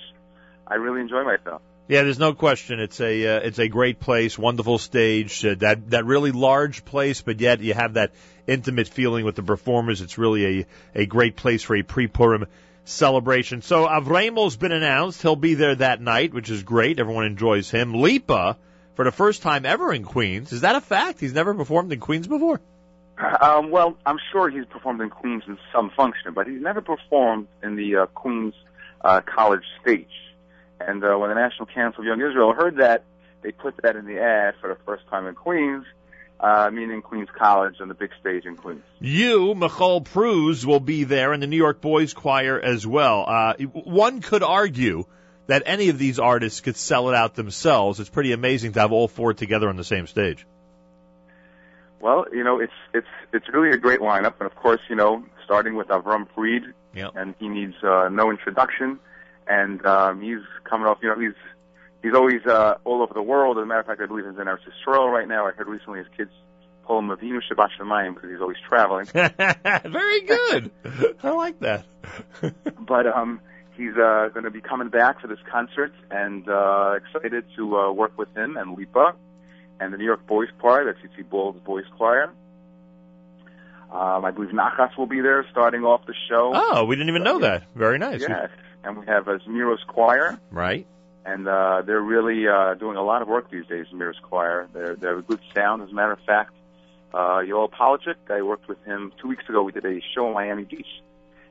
I 0.66 0.76
really 0.76 1.02
enjoy 1.02 1.26
myself. 1.26 1.62
Yeah, 1.90 2.04
there's 2.04 2.18
no 2.18 2.34
question. 2.34 2.80
It's 2.80 3.02
a 3.02 3.28
uh, 3.28 3.40
it's 3.40 3.60
a 3.60 3.68
great 3.68 4.00
place, 4.00 4.40
wonderful 4.40 4.78
stage, 4.78 5.46
uh, 5.46 5.56
that 5.60 5.90
that 5.90 6.06
really 6.06 6.32
large 6.32 6.86
place, 6.86 7.22
but 7.22 7.42
yet 7.42 7.60
you 7.60 7.74
have 7.74 7.96
that 7.96 8.14
intimate 8.48 8.88
feeling 8.88 9.26
with 9.26 9.36
the 9.36 9.44
performers. 9.44 10.00
It's 10.00 10.18
really 10.18 10.46
a 10.46 10.66
a 10.96 11.06
great 11.06 11.36
place 11.36 11.62
for 11.62 11.76
a 11.76 11.84
pre-Purim 11.84 12.46
celebration. 12.86 13.62
So 13.62 13.86
Avremel's 13.86 14.56
been 14.56 14.72
announced; 14.72 15.22
he'll 15.22 15.36
be 15.36 15.56
there 15.56 15.76
that 15.76 16.00
night, 16.00 16.34
which 16.34 16.50
is 16.50 16.64
great. 16.64 17.00
Everyone 17.00 17.26
enjoys 17.26 17.70
him. 17.70 17.94
Lipa, 17.94 18.56
for 19.02 19.06
the 19.06 19.12
first 19.12 19.42
time 19.42 19.66
ever 19.66 19.92
in 19.92 20.04
Queens, 20.04 20.54
is 20.54 20.62
that 20.62 20.76
a 20.76 20.82
fact? 20.82 21.20
He's 21.20 21.34
never 21.34 21.56
performed 21.56 21.92
in 21.92 22.00
Queens 22.00 22.28
before. 22.28 22.62
Um, 23.18 23.72
well, 23.72 23.98
I'm 24.06 24.20
sure 24.32 24.48
he's 24.48 24.68
performed 24.68 25.02
in 25.02 25.10
Queens 25.10 25.42
in 25.48 25.58
some 25.74 25.90
function, 25.90 26.36
but 26.36 26.46
he's 26.46 26.62
never 26.62 26.82
performed 26.82 27.48
in 27.64 27.76
the 27.76 27.96
uh, 27.96 28.06
Queens 28.06 28.54
uh, 29.04 29.22
College 29.22 29.64
stage. 29.82 30.06
And 30.80 31.04
uh, 31.04 31.16
when 31.18 31.30
the 31.30 31.36
National 31.36 31.66
Council 31.66 32.02
of 32.02 32.06
Young 32.06 32.22
Israel 32.22 32.54
heard 32.54 32.78
that, 32.78 33.04
they 33.42 33.52
put 33.52 33.76
that 33.82 33.96
in 33.96 34.06
the 34.06 34.22
ad 34.22 34.54
for 34.62 34.68
the 34.68 34.78
first 34.86 35.08
time 35.08 35.26
in 35.26 35.34
Queens, 35.34 35.84
uh, 36.40 36.70
meaning 36.72 37.02
Queens 37.02 37.30
College 37.36 37.82
on 37.82 37.88
the 37.88 37.96
big 37.96 38.12
stage 38.20 38.46
in 38.46 38.56
Queens. 38.56 38.84
You, 39.00 39.56
Michoel 39.56 40.06
Pruz, 40.06 40.64
will 40.64 40.80
be 40.80 41.06
there, 41.06 41.34
and 41.34 41.42
the 41.42 41.48
New 41.48 41.58
York 41.58 41.82
Boys 41.82 42.14
Choir 42.14 42.60
as 42.60 42.86
well. 42.86 43.26
Uh, 43.28 43.54
one 43.64 44.22
could 44.22 44.44
argue 44.44 45.06
that 45.52 45.64
any 45.66 45.90
of 45.90 45.98
these 45.98 46.18
artists 46.18 46.62
could 46.62 46.78
sell 46.78 47.10
it 47.10 47.14
out 47.16 47.36
themselves. 47.36 48.00
It's 48.00 48.10
pretty 48.10 48.32
amazing 48.32 48.72
to 48.72 48.80
have 48.80 48.94
all 48.94 49.10
four 49.10 49.34
together 49.34 49.68
on 49.68 49.76
the 49.76 49.84
same 49.84 50.08
stage. 50.08 50.48
Well, 52.00 52.26
you 52.32 52.46
know, 52.46 52.62
it's 52.62 52.72
it's 52.94 53.08
it's 53.34 53.50
really 53.50 53.72
a 53.72 53.78
great 53.78 54.00
lineup, 54.00 54.36
and 54.40 54.50
of 54.50 54.56
course, 54.56 54.80
you 54.90 54.96
know, 54.96 55.26
starting 55.44 55.76
with 55.76 55.90
Avraham 55.90 56.26
Fried, 56.34 56.74
Yep. 56.96 57.12
and 57.16 57.36
he 57.38 57.50
needs 57.50 57.76
uh, 57.84 58.08
no 58.10 58.32
introduction, 58.32 59.00
and 59.46 59.86
um, 59.86 60.22
he's 60.22 60.40
coming 60.64 60.88
off, 60.88 61.00
you 61.04 61.10
know, 61.10 61.20
he's 61.20 61.36
he's 62.02 62.14
always 62.16 62.46
uh, 62.46 62.76
all 62.86 63.02
over 63.02 63.14
the 63.14 63.22
world. 63.22 63.58
As 63.58 63.64
a 63.64 63.66
matter 63.66 63.82
of 63.82 63.88
fact, 63.88 64.00
I 64.02 64.06
believe 64.06 64.24
he's 64.26 64.40
in 64.40 64.46
Eretz 64.48 64.60
Yisrael 64.88 65.12
right 65.12 65.28
now. 65.28 65.48
I 65.48 65.52
heard 65.52 65.68
recently 65.68 66.00
his 66.00 66.08
kids 66.16 66.32
call 66.86 67.00
him 67.00 67.10
Avinu 67.10 67.40
Shabbat 67.52 67.68
Shemayim 67.78 68.16
because 68.16 68.30
he's 68.30 68.40
always 68.42 68.58
traveling. 68.68 69.06
Very 69.92 70.22
good. 70.22 70.72
I 71.22 71.30
like 71.32 71.60
that. 71.60 71.84
but 72.80 73.06
um, 73.06 73.42
he's 73.82 73.98
uh, 73.98 74.30
going 74.34 74.44
to 74.44 74.52
be 74.52 74.62
coming 74.62 74.90
back 74.90 75.22
for 75.22 75.28
this 75.28 75.40
concert, 75.52 75.94
and 76.10 76.48
uh, 76.48 76.94
excited 77.02 77.46
to 77.56 77.78
uh, 77.78 77.92
work 77.92 78.18
with 78.18 78.36
him 78.36 78.58
and 78.58 78.78
Lipa 78.78 79.14
and 79.80 79.94
the 79.94 79.98
New 79.98 80.06
York 80.06 80.26
Boys 80.28 80.50
Choir, 80.60 80.86
that's 80.86 81.00
UC 81.00 81.30
Ball's 81.30 81.56
Boys 81.66 81.86
Choir. 81.98 82.32
Um, 83.92 84.24
I 84.24 84.32
believe 84.32 84.52
Nachas 84.52 84.96
will 84.98 85.08
be 85.08 85.20
there 85.22 85.46
starting 85.52 85.84
off 85.84 86.06
the 86.06 86.14
show. 86.30 86.52
Oh, 86.56 86.86
we 86.86 86.96
didn't 86.96 87.10
even 87.10 87.24
know 87.24 87.40
that. 87.40 87.64
Very 87.76 87.98
nice. 87.98 88.22
Yes, 88.22 88.50
and 88.84 88.98
we 88.98 89.06
have 89.08 89.28
uh, 89.28 89.38
Zmiros 89.40 89.86
Choir, 89.88 90.40
Right. 90.50 90.86
and 91.26 91.46
uh, 91.48 91.82
they're 91.86 92.00
really 92.02 92.48
uh, 92.48 92.76
doing 92.76 92.96
a 92.96 93.04
lot 93.04 93.22
of 93.22 93.28
work 93.28 93.50
these 93.52 93.66
days. 93.66 93.88
Zmiros 93.94 94.22
Choir, 94.22 94.70
they're 94.74 94.96
they're 94.96 95.18
a 95.18 95.22
good 95.22 95.42
sound. 95.54 95.82
As 95.84 95.90
a 95.90 95.94
matter 95.94 96.14
of 96.14 96.20
fact, 96.22 96.54
uh, 97.14 97.40
Yoel 97.44 97.70
Polachek, 97.70 98.16
I 98.30 98.42
worked 98.44 98.70
with 98.70 98.82
him 98.86 99.12
two 99.22 99.28
weeks 99.28 99.44
ago. 99.50 99.62
We 99.64 99.74
did 99.74 99.86
a 99.86 100.00
show 100.16 100.28
in 100.28 100.34
Miami 100.36 100.64
Beach, 100.64 100.88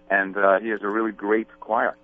and 0.09 0.35
uh, 0.37 0.61
he 0.61 0.69
has 0.71 0.81
a 0.83 0.89
really 0.89 1.13
great 1.13 1.49
choir. 1.61 1.95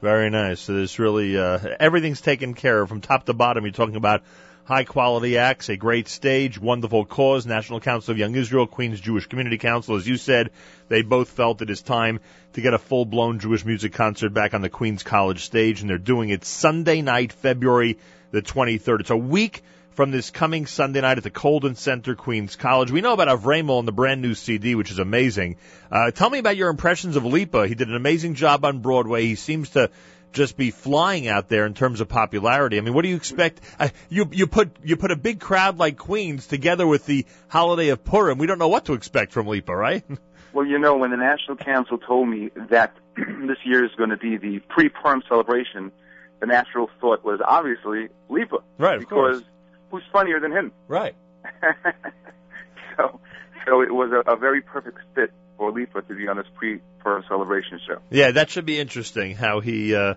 Very 0.00 0.30
nice. 0.30 0.60
So 0.60 0.74
there's 0.74 0.98
really 0.98 1.36
uh, 1.36 1.58
everything's 1.80 2.20
taken 2.20 2.54
care 2.54 2.82
of 2.82 2.88
from 2.88 3.00
top 3.00 3.24
to 3.26 3.34
bottom. 3.34 3.64
You're 3.64 3.72
talking 3.72 3.96
about 3.96 4.22
high 4.64 4.84
quality 4.84 5.38
acts, 5.38 5.70
a 5.70 5.76
great 5.76 6.08
stage, 6.08 6.58
wonderful 6.58 7.04
cause. 7.04 7.46
National 7.46 7.80
Council 7.80 8.12
of 8.12 8.18
Young 8.18 8.36
Israel, 8.36 8.66
Queens 8.66 9.00
Jewish 9.00 9.26
Community 9.26 9.58
Council, 9.58 9.96
as 9.96 10.06
you 10.06 10.16
said, 10.16 10.50
they 10.88 11.02
both 11.02 11.30
felt 11.30 11.62
it 11.62 11.70
is 11.70 11.82
time 11.82 12.20
to 12.52 12.60
get 12.60 12.74
a 12.74 12.78
full 12.78 13.06
blown 13.06 13.40
Jewish 13.40 13.64
music 13.64 13.92
concert 13.92 14.28
back 14.28 14.54
on 14.54 14.60
the 14.60 14.68
Queens 14.68 15.02
College 15.02 15.44
stage, 15.44 15.80
and 15.80 15.90
they're 15.90 15.98
doing 15.98 16.28
it 16.28 16.44
Sunday 16.44 17.02
night, 17.02 17.32
February 17.32 17.98
the 18.30 18.42
23rd. 18.42 19.00
It's 19.00 19.10
a 19.10 19.16
week 19.16 19.62
from 19.98 20.12
this 20.12 20.30
coming 20.30 20.64
Sunday 20.66 21.00
night 21.00 21.18
at 21.18 21.24
the 21.24 21.30
Colden 21.30 21.74
Center, 21.74 22.14
Queens 22.14 22.54
College. 22.54 22.92
We 22.92 23.00
know 23.00 23.14
about 23.14 23.26
Avremel 23.26 23.80
and 23.80 23.88
the 23.88 23.90
brand 23.90 24.22
new 24.22 24.34
CD, 24.34 24.76
which 24.76 24.92
is 24.92 25.00
amazing. 25.00 25.56
Uh, 25.90 26.12
tell 26.12 26.30
me 26.30 26.38
about 26.38 26.56
your 26.56 26.70
impressions 26.70 27.16
of 27.16 27.24
Lipa. 27.24 27.66
He 27.66 27.74
did 27.74 27.88
an 27.88 27.96
amazing 27.96 28.34
job 28.34 28.64
on 28.64 28.78
Broadway. 28.78 29.24
He 29.24 29.34
seems 29.34 29.70
to 29.70 29.90
just 30.30 30.56
be 30.56 30.70
flying 30.70 31.26
out 31.26 31.48
there 31.48 31.66
in 31.66 31.74
terms 31.74 32.00
of 32.00 32.08
popularity. 32.08 32.78
I 32.78 32.80
mean, 32.80 32.94
what 32.94 33.02
do 33.02 33.08
you 33.08 33.16
expect? 33.16 33.60
Uh, 33.76 33.88
you 34.08 34.28
you 34.30 34.46
put 34.46 34.70
you 34.84 34.96
put 34.96 35.10
a 35.10 35.16
big 35.16 35.40
crowd 35.40 35.78
like 35.78 35.98
Queens 35.98 36.46
together 36.46 36.86
with 36.86 37.04
the 37.04 37.26
holiday 37.48 37.88
of 37.88 38.04
Purim. 38.04 38.38
We 38.38 38.46
don't 38.46 38.60
know 38.60 38.68
what 38.68 38.84
to 38.84 38.92
expect 38.92 39.32
from 39.32 39.48
Lipa, 39.48 39.74
right? 39.74 40.04
Well, 40.50 40.64
you 40.64 40.78
know, 40.78 40.96
when 40.96 41.10
the 41.10 41.16
National 41.18 41.56
Council 41.56 41.98
told 41.98 42.26
me 42.26 42.50
that 42.70 42.94
this 43.16 43.58
year 43.64 43.84
is 43.84 43.90
going 43.96 44.10
to 44.10 44.16
be 44.16 44.38
the 44.38 44.60
pre-Purim 44.60 45.22
celebration, 45.28 45.92
the 46.40 46.46
natural 46.46 46.88
thought 47.00 47.22
was 47.22 47.40
obviously 47.46 48.08
Lipa. 48.30 48.58
Right, 48.78 48.94
of 48.94 49.00
because 49.00 49.42
who's 49.90 50.02
funnier 50.12 50.40
than 50.40 50.52
him? 50.52 50.72
Right. 50.86 51.14
so, 52.96 53.20
so 53.66 53.82
it 53.82 53.92
was 53.92 54.12
a, 54.12 54.32
a 54.32 54.36
very 54.36 54.60
perfect 54.60 54.98
fit 55.14 55.32
for 55.56 55.72
Lipa 55.72 56.02
to 56.02 56.14
be 56.14 56.28
on 56.28 56.36
this 56.36 56.46
pre-Purim 56.54 57.24
celebration 57.28 57.80
show. 57.86 57.98
Yeah, 58.10 58.30
that 58.32 58.50
should 58.50 58.66
be 58.66 58.78
interesting 58.78 59.34
how 59.34 59.60
he 59.60 59.94
uh, 59.94 60.14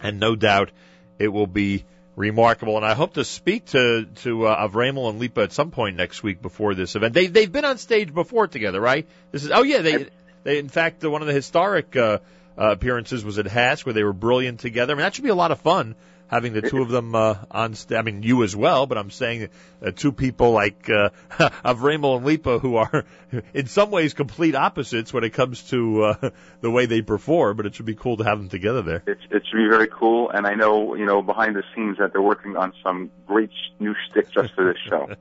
and 0.00 0.20
no 0.20 0.36
doubt 0.36 0.70
it 1.18 1.28
will 1.28 1.46
be 1.46 1.84
remarkable. 2.16 2.76
And 2.76 2.86
I 2.86 2.94
hope 2.94 3.14
to 3.14 3.24
speak 3.24 3.66
to 3.66 4.06
to 4.22 4.46
uh, 4.46 4.68
Avremel 4.68 5.10
and 5.10 5.18
Lipa 5.18 5.42
at 5.42 5.52
some 5.52 5.70
point 5.70 5.96
next 5.96 6.22
week 6.22 6.40
before 6.40 6.74
this 6.74 6.96
event. 6.96 7.14
They 7.14 7.26
they've 7.26 7.50
been 7.50 7.64
on 7.64 7.78
stage 7.78 8.12
before 8.12 8.46
together, 8.46 8.80
right? 8.80 9.06
This 9.32 9.44
is 9.44 9.50
oh 9.50 9.62
yeah 9.62 9.82
they 9.82 10.06
they 10.42 10.58
in 10.58 10.68
fact 10.68 11.04
one 11.04 11.22
of 11.22 11.26
the 11.26 11.34
historic 11.34 11.96
uh, 11.96 12.18
uh, 12.58 12.70
appearances 12.72 13.24
was 13.24 13.38
at 13.38 13.46
HASC 13.46 13.84
where 13.84 13.92
they 13.92 14.04
were 14.04 14.12
brilliant 14.12 14.60
together. 14.60 14.92
I 14.92 14.96
mean 14.96 15.02
that 15.02 15.14
should 15.14 15.24
be 15.24 15.30
a 15.30 15.34
lot 15.34 15.50
of 15.50 15.60
fun 15.60 15.94
having 16.34 16.52
the 16.52 16.62
two 16.62 16.82
of 16.82 16.88
them 16.88 17.14
uh, 17.14 17.36
on 17.48 17.74
st- 17.74 17.96
I 17.96 18.02
mean 18.02 18.24
you 18.24 18.42
as 18.42 18.56
well, 18.56 18.86
but 18.86 18.98
I'm 18.98 19.10
saying 19.10 19.50
uh, 19.80 19.92
two 19.92 20.10
people 20.10 20.50
like 20.50 20.90
uh, 20.90 21.10
Avremel 21.64 22.16
and 22.16 22.26
Lipa 22.26 22.58
who 22.58 22.74
are 22.76 23.04
in 23.54 23.66
some 23.66 23.92
ways 23.92 24.14
complete 24.14 24.56
opposites 24.56 25.12
when 25.12 25.22
it 25.22 25.30
comes 25.30 25.62
to 25.70 26.02
uh, 26.02 26.30
the 26.60 26.70
way 26.72 26.86
they 26.86 27.02
perform. 27.02 27.56
But 27.56 27.66
it 27.66 27.76
should 27.76 27.86
be 27.86 27.94
cool 27.94 28.16
to 28.16 28.24
have 28.24 28.38
them 28.38 28.48
together 28.48 28.82
there. 28.82 29.02
It, 29.06 29.18
it 29.30 29.42
should 29.48 29.56
be 29.58 29.68
very 29.68 29.86
cool, 29.86 30.30
and 30.30 30.44
I 30.44 30.54
know, 30.54 30.96
you 30.96 31.06
know, 31.06 31.22
behind 31.22 31.54
the 31.54 31.62
scenes 31.74 31.98
that 31.98 32.12
they're 32.12 32.20
working 32.20 32.56
on 32.56 32.72
some 32.82 33.12
great 33.26 33.50
new 33.78 33.94
shtick 34.08 34.32
just 34.32 34.54
for 34.54 34.64
this 34.64 34.78
show. 34.88 35.14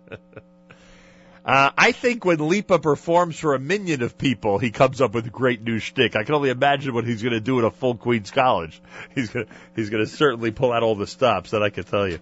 Uh, 1.45 1.71
I 1.77 1.91
think 1.91 2.23
when 2.23 2.39
Lipa 2.39 2.79
performs 2.79 3.37
for 3.37 3.53
a 3.53 3.59
million 3.59 4.01
of 4.01 4.17
people, 4.17 4.59
he 4.59 4.71
comes 4.71 5.01
up 5.01 5.13
with 5.13 5.29
great 5.31 5.61
new 5.61 5.79
shtick. 5.79 6.15
I 6.15 6.23
can 6.23 6.35
only 6.35 6.49
imagine 6.49 6.93
what 6.93 7.05
he's 7.05 7.21
going 7.21 7.33
to 7.33 7.41
do 7.41 7.59
at 7.59 7.65
a 7.65 7.71
full 7.71 7.95
Queens 7.95 8.31
College. 8.31 8.81
He's 9.15 9.29
going 9.29 9.45
to, 9.45 9.51
he's 9.75 9.89
to 9.89 10.07
certainly 10.07 10.51
pull 10.51 10.71
out 10.71 10.83
all 10.83 10.95
the 10.95 11.07
stops 11.07 11.51
that 11.51 11.61
I 11.61 11.69
can 11.69 11.83
tell 11.83 12.07
you. 12.07 12.19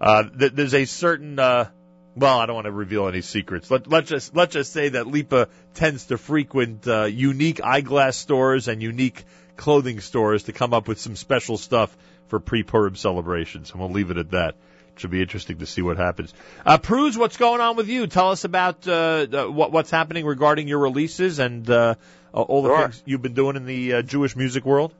Uh, 0.00 0.24
th- 0.24 0.52
there's 0.52 0.74
a 0.74 0.84
certain, 0.84 1.38
uh, 1.38 1.70
well, 2.14 2.38
I 2.38 2.46
don't 2.46 2.54
want 2.54 2.66
to 2.66 2.72
reveal 2.72 3.08
any 3.08 3.22
secrets. 3.22 3.70
Let, 3.70 3.86
let's 3.86 4.10
just, 4.10 4.36
let's 4.36 4.52
just 4.52 4.72
say 4.72 4.90
that 4.90 5.06
Lipa 5.06 5.48
tends 5.74 6.06
to 6.06 6.18
frequent, 6.18 6.86
uh, 6.86 7.04
unique 7.04 7.62
eyeglass 7.62 8.16
stores 8.16 8.68
and 8.68 8.82
unique 8.82 9.24
clothing 9.56 10.00
stores 10.00 10.44
to 10.44 10.52
come 10.52 10.74
up 10.74 10.86
with 10.86 11.00
some 11.00 11.16
special 11.16 11.56
stuff 11.56 11.96
for 12.28 12.40
pre-Purim 12.40 12.96
celebrations. 12.96 13.70
And 13.70 13.80
we'll 13.80 13.90
leave 13.90 14.10
it 14.10 14.18
at 14.18 14.30
that. 14.32 14.56
Should 14.96 15.10
be 15.10 15.22
interesting 15.22 15.58
to 15.58 15.66
see 15.66 15.80
what 15.82 15.96
happens. 15.96 16.34
Uh, 16.66 16.76
Pruz, 16.78 17.16
what's 17.16 17.36
going 17.38 17.60
on 17.60 17.76
with 17.76 17.88
you? 17.88 18.06
Tell 18.06 18.30
us 18.30 18.44
about 18.44 18.86
uh, 18.86 19.26
uh, 19.32 19.46
what, 19.46 19.72
what's 19.72 19.90
happening 19.90 20.26
regarding 20.26 20.68
your 20.68 20.78
releases 20.80 21.38
and 21.38 21.68
uh, 21.70 21.94
all 22.32 22.62
the 22.62 22.68
Sure. 22.68 22.82
things 22.82 23.02
you've 23.06 23.22
been 23.22 23.34
doing 23.34 23.56
in 23.56 23.64
the 23.64 23.94
uh, 23.94 24.02
Jewish 24.02 24.36
music 24.36 24.64
world. 24.66 24.92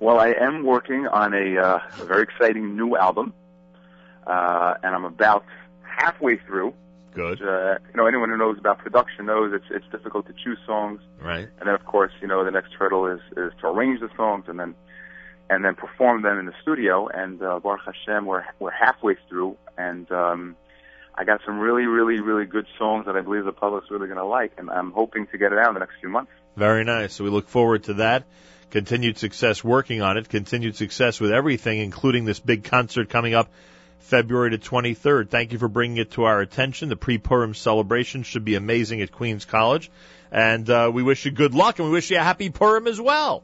Well, 0.00 0.20
I 0.20 0.28
am 0.28 0.64
working 0.64 1.06
on 1.08 1.32
a, 1.34 1.58
uh, 1.58 1.78
a 2.00 2.04
very 2.04 2.22
exciting 2.22 2.76
new 2.76 2.96
album, 2.96 3.32
uh, 4.26 4.74
and 4.82 4.94
I'm 4.94 5.04
about 5.04 5.44
halfway 5.82 6.36
through. 6.36 6.74
Good. 7.14 7.42
Uh, 7.42 7.78
you 7.90 7.96
know, 7.96 8.06
anyone 8.06 8.28
who 8.28 8.36
knows 8.36 8.58
about 8.58 8.78
production 8.78 9.26
knows 9.26 9.52
it's 9.52 9.64
it's 9.70 9.86
difficult 9.90 10.26
to 10.26 10.34
choose 10.34 10.58
songs, 10.66 11.00
Right. 11.20 11.48
and 11.58 11.66
then 11.66 11.74
of 11.74 11.84
course, 11.84 12.12
you 12.20 12.28
know, 12.28 12.44
the 12.44 12.50
next 12.50 12.74
hurdle 12.74 13.06
is 13.06 13.20
is 13.36 13.52
to 13.60 13.66
arrange 13.68 14.00
the 14.00 14.10
songs 14.16 14.44
and 14.46 14.60
then 14.60 14.74
and 15.50 15.64
then 15.64 15.74
perform 15.74 16.22
them 16.22 16.38
in 16.38 16.46
the 16.46 16.54
studio. 16.62 17.08
And 17.08 17.42
uh, 17.42 17.58
Baruch 17.60 17.80
Hashem, 17.84 18.26
we're 18.26 18.44
we're 18.58 18.70
halfway 18.70 19.16
through, 19.28 19.56
and 19.76 20.10
um, 20.12 20.56
I 21.14 21.24
got 21.24 21.40
some 21.44 21.58
really, 21.58 21.86
really, 21.86 22.20
really 22.20 22.44
good 22.44 22.66
songs 22.78 23.06
that 23.06 23.16
I 23.16 23.22
believe 23.22 23.44
the 23.44 23.52
public's 23.52 23.90
really 23.90 24.06
going 24.06 24.18
to 24.18 24.24
like, 24.24 24.52
and 24.58 24.70
I'm 24.70 24.92
hoping 24.92 25.26
to 25.28 25.38
get 25.38 25.52
it 25.52 25.58
out 25.58 25.68
in 25.68 25.74
the 25.74 25.80
next 25.80 25.94
few 26.00 26.08
months. 26.08 26.30
Very 26.56 26.84
nice. 26.84 27.14
So 27.14 27.24
we 27.24 27.30
look 27.30 27.48
forward 27.48 27.84
to 27.84 27.94
that. 27.94 28.24
Continued 28.70 29.16
success 29.16 29.64
working 29.64 30.02
on 30.02 30.18
it. 30.18 30.28
Continued 30.28 30.76
success 30.76 31.20
with 31.20 31.32
everything, 31.32 31.80
including 31.80 32.24
this 32.24 32.38
big 32.38 32.64
concert 32.64 33.08
coming 33.08 33.34
up 33.34 33.48
February 33.98 34.50
the 34.50 34.58
23rd. 34.58 35.28
Thank 35.28 35.52
you 35.52 35.58
for 35.58 35.68
bringing 35.68 35.96
it 35.96 36.12
to 36.12 36.24
our 36.24 36.40
attention. 36.40 36.88
The 36.88 36.96
pre-Purim 36.96 37.54
celebration 37.54 38.22
should 38.22 38.44
be 38.44 38.54
amazing 38.54 39.02
at 39.02 39.10
Queens 39.10 39.44
College. 39.44 39.90
And 40.30 40.68
uh, 40.68 40.90
we 40.92 41.02
wish 41.02 41.24
you 41.24 41.30
good 41.30 41.54
luck, 41.54 41.78
and 41.78 41.88
we 41.88 41.92
wish 41.92 42.10
you 42.10 42.18
a 42.18 42.22
happy 42.22 42.50
Purim 42.50 42.86
as 42.86 43.00
well. 43.00 43.42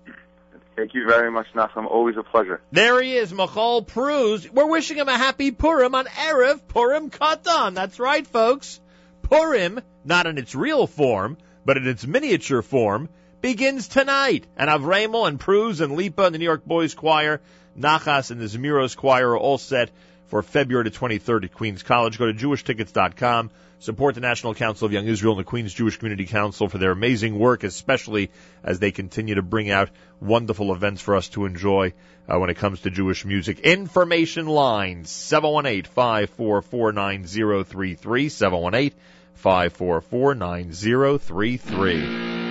Thank 0.77 0.95
you 0.95 1.07
very 1.07 1.31
much, 1.31 1.47
Nachum. 1.55 1.87
Always 1.87 2.17
a 2.17 2.25
pleasure. 2.25 2.61
There 2.73 3.01
he 3.01 3.17
is, 3.17 3.33
Michoel 3.33 3.87
Pruz. 3.87 4.51
We're 4.51 4.67
wishing 4.67 4.97
him 4.97 5.09
a 5.09 5.17
happy 5.17 5.53
Purim 5.53 5.95
on 5.95 6.07
Erev 6.07 6.67
Purim 6.67 7.11
Katan. 7.11 7.75
That's 7.75 8.01
right, 8.01 8.27
folks. 8.27 8.81
Purim, 9.23 9.81
not 10.05 10.27
in 10.27 10.37
its 10.37 10.55
real 10.55 10.87
form, 10.87 11.39
but 11.65 11.77
in 11.77 11.87
its 11.87 12.07
miniature 12.07 12.63
form, 12.63 13.09
begins 13.41 13.87
tonight. 13.87 14.47
And 14.57 14.69
Avremel 14.69 15.29
and 15.29 15.39
Pruz 15.39 15.81
and 15.81 15.97
Lipa 15.97 16.25
and 16.25 16.35
the 16.35 16.39
New 16.39 16.45
York 16.45 16.65
Boys 16.65 16.95
Choir, 16.95 17.41
Nachas 17.79 18.31
and 18.31 18.41
the 18.41 18.47
Zemiros 18.47 18.97
Choir 18.97 19.31
are 19.31 19.39
all 19.39 19.59
set 19.59 19.91
for 20.35 20.43
February 20.43 20.83
the 20.83 20.91
23rd 20.91 21.45
at 21.45 21.55
Queens 21.55 21.85
College. 21.85 22.19
Go 22.19 22.27
to 22.27 22.35
jewishtickets.com. 22.35 23.53
Support 23.79 24.17
the 24.17 24.21
National 24.21 24.53
Council 24.53 24.87
of 24.87 24.93
Young 24.93 25.07
Israel 25.07 25.35
and 25.35 25.39
the 25.39 25.49
Queens 25.49 25.73
Jewish 25.73 25.97
Community 25.97 26.27
Council 26.27 26.69
for 26.69 26.77
their 26.77 26.91
amazing 26.91 27.39
work, 27.39 27.63
especially 27.63 28.33
as 28.65 28.81
they 28.81 28.91
continue 28.91 29.37
to 29.37 29.43
bring 29.43 29.71
out 29.71 29.91
wonderful 30.21 30.75
events 30.75 31.01
for 31.01 31.15
us 31.15 31.29
to 31.29 31.45
enjoy 31.45 31.93
uh, 32.29 32.37
when 32.37 32.51
it 32.51 32.57
comes 32.57 32.81
to 32.81 32.91
Jewish 32.91 33.25
music. 33.25 33.61
Information 33.61 34.47
line 34.47 35.05
718 35.05 35.85
544 35.85 36.91
9033 36.91 38.29
718 38.29 38.99
544 39.35 40.35
9033. 40.35 42.44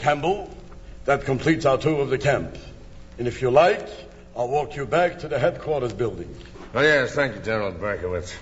Campbell, 0.00 0.50
that 1.04 1.24
completes 1.24 1.66
our 1.66 1.78
tour 1.78 2.00
of 2.00 2.10
the 2.10 2.18
camp. 2.18 2.56
And 3.18 3.28
if 3.28 3.42
you 3.42 3.50
like, 3.50 3.86
I'll 4.36 4.48
walk 4.48 4.76
you 4.76 4.86
back 4.86 5.20
to 5.20 5.28
the 5.28 5.38
headquarters 5.38 5.92
building. 5.92 6.34
Oh, 6.74 6.80
yes, 6.80 7.14
thank 7.14 7.34
you, 7.34 7.42
General 7.42 7.72
Berkowitz. 7.72 8.34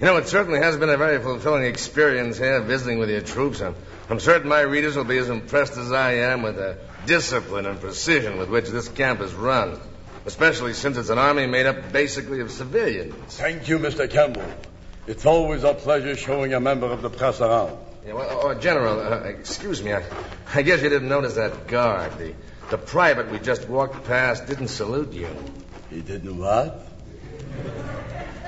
You 0.00 0.06
know, 0.06 0.16
it 0.16 0.28
certainly 0.28 0.58
has 0.58 0.76
been 0.76 0.90
a 0.90 0.96
very 0.96 1.20
fulfilling 1.20 1.64
experience 1.64 2.36
here 2.36 2.60
visiting 2.60 2.98
with 2.98 3.10
your 3.10 3.20
troops. 3.20 3.60
I'm, 3.60 3.74
I'm 4.10 4.20
certain 4.20 4.48
my 4.48 4.60
readers 4.60 4.96
will 4.96 5.04
be 5.04 5.18
as 5.18 5.28
impressed 5.28 5.76
as 5.76 5.92
I 5.92 6.14
am 6.14 6.42
with 6.42 6.56
the 6.56 6.78
discipline 7.06 7.66
and 7.66 7.80
precision 7.80 8.38
with 8.38 8.48
which 8.48 8.68
this 8.68 8.88
camp 8.88 9.20
is 9.20 9.32
run, 9.34 9.80
especially 10.26 10.74
since 10.74 10.96
it's 10.96 11.10
an 11.10 11.18
army 11.18 11.46
made 11.46 11.66
up 11.66 11.92
basically 11.92 12.40
of 12.40 12.50
civilians. 12.50 13.36
Thank 13.36 13.68
you, 13.68 13.78
Mr. 13.78 14.10
Campbell. 14.10 14.46
It's 15.06 15.26
always 15.26 15.64
a 15.64 15.74
pleasure 15.74 16.16
showing 16.16 16.54
a 16.54 16.60
member 16.60 16.86
of 16.86 17.02
the 17.02 17.10
press 17.10 17.40
around. 17.40 17.78
Yeah, 18.06 18.14
well, 18.14 18.40
oh, 18.42 18.54
General, 18.54 19.00
uh, 19.00 19.16
excuse 19.20 19.82
me. 19.82 19.92
I, 19.92 20.02
I 20.56 20.62
guess 20.62 20.82
you 20.82 20.88
didn't 20.88 21.08
notice 21.08 21.34
that 21.34 21.66
guard. 21.66 22.16
The, 22.16 22.32
the 22.70 22.78
private 22.78 23.30
we 23.32 23.40
just 23.40 23.68
walked 23.68 24.04
past 24.04 24.46
didn't 24.46 24.68
salute 24.68 25.12
you. 25.12 25.28
He 25.90 26.00
didn't 26.00 26.38
what? 26.38 26.86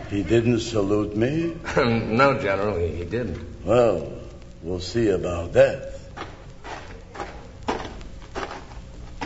He 0.08 0.22
didn't 0.22 0.60
salute 0.60 1.16
me? 1.16 1.56
no, 1.76 2.38
General, 2.40 2.78
he, 2.78 2.94
he 2.94 3.04
didn't. 3.04 3.64
Well, 3.64 4.12
we'll 4.62 4.78
see 4.78 5.08
about 5.08 5.54
that. 5.54 5.94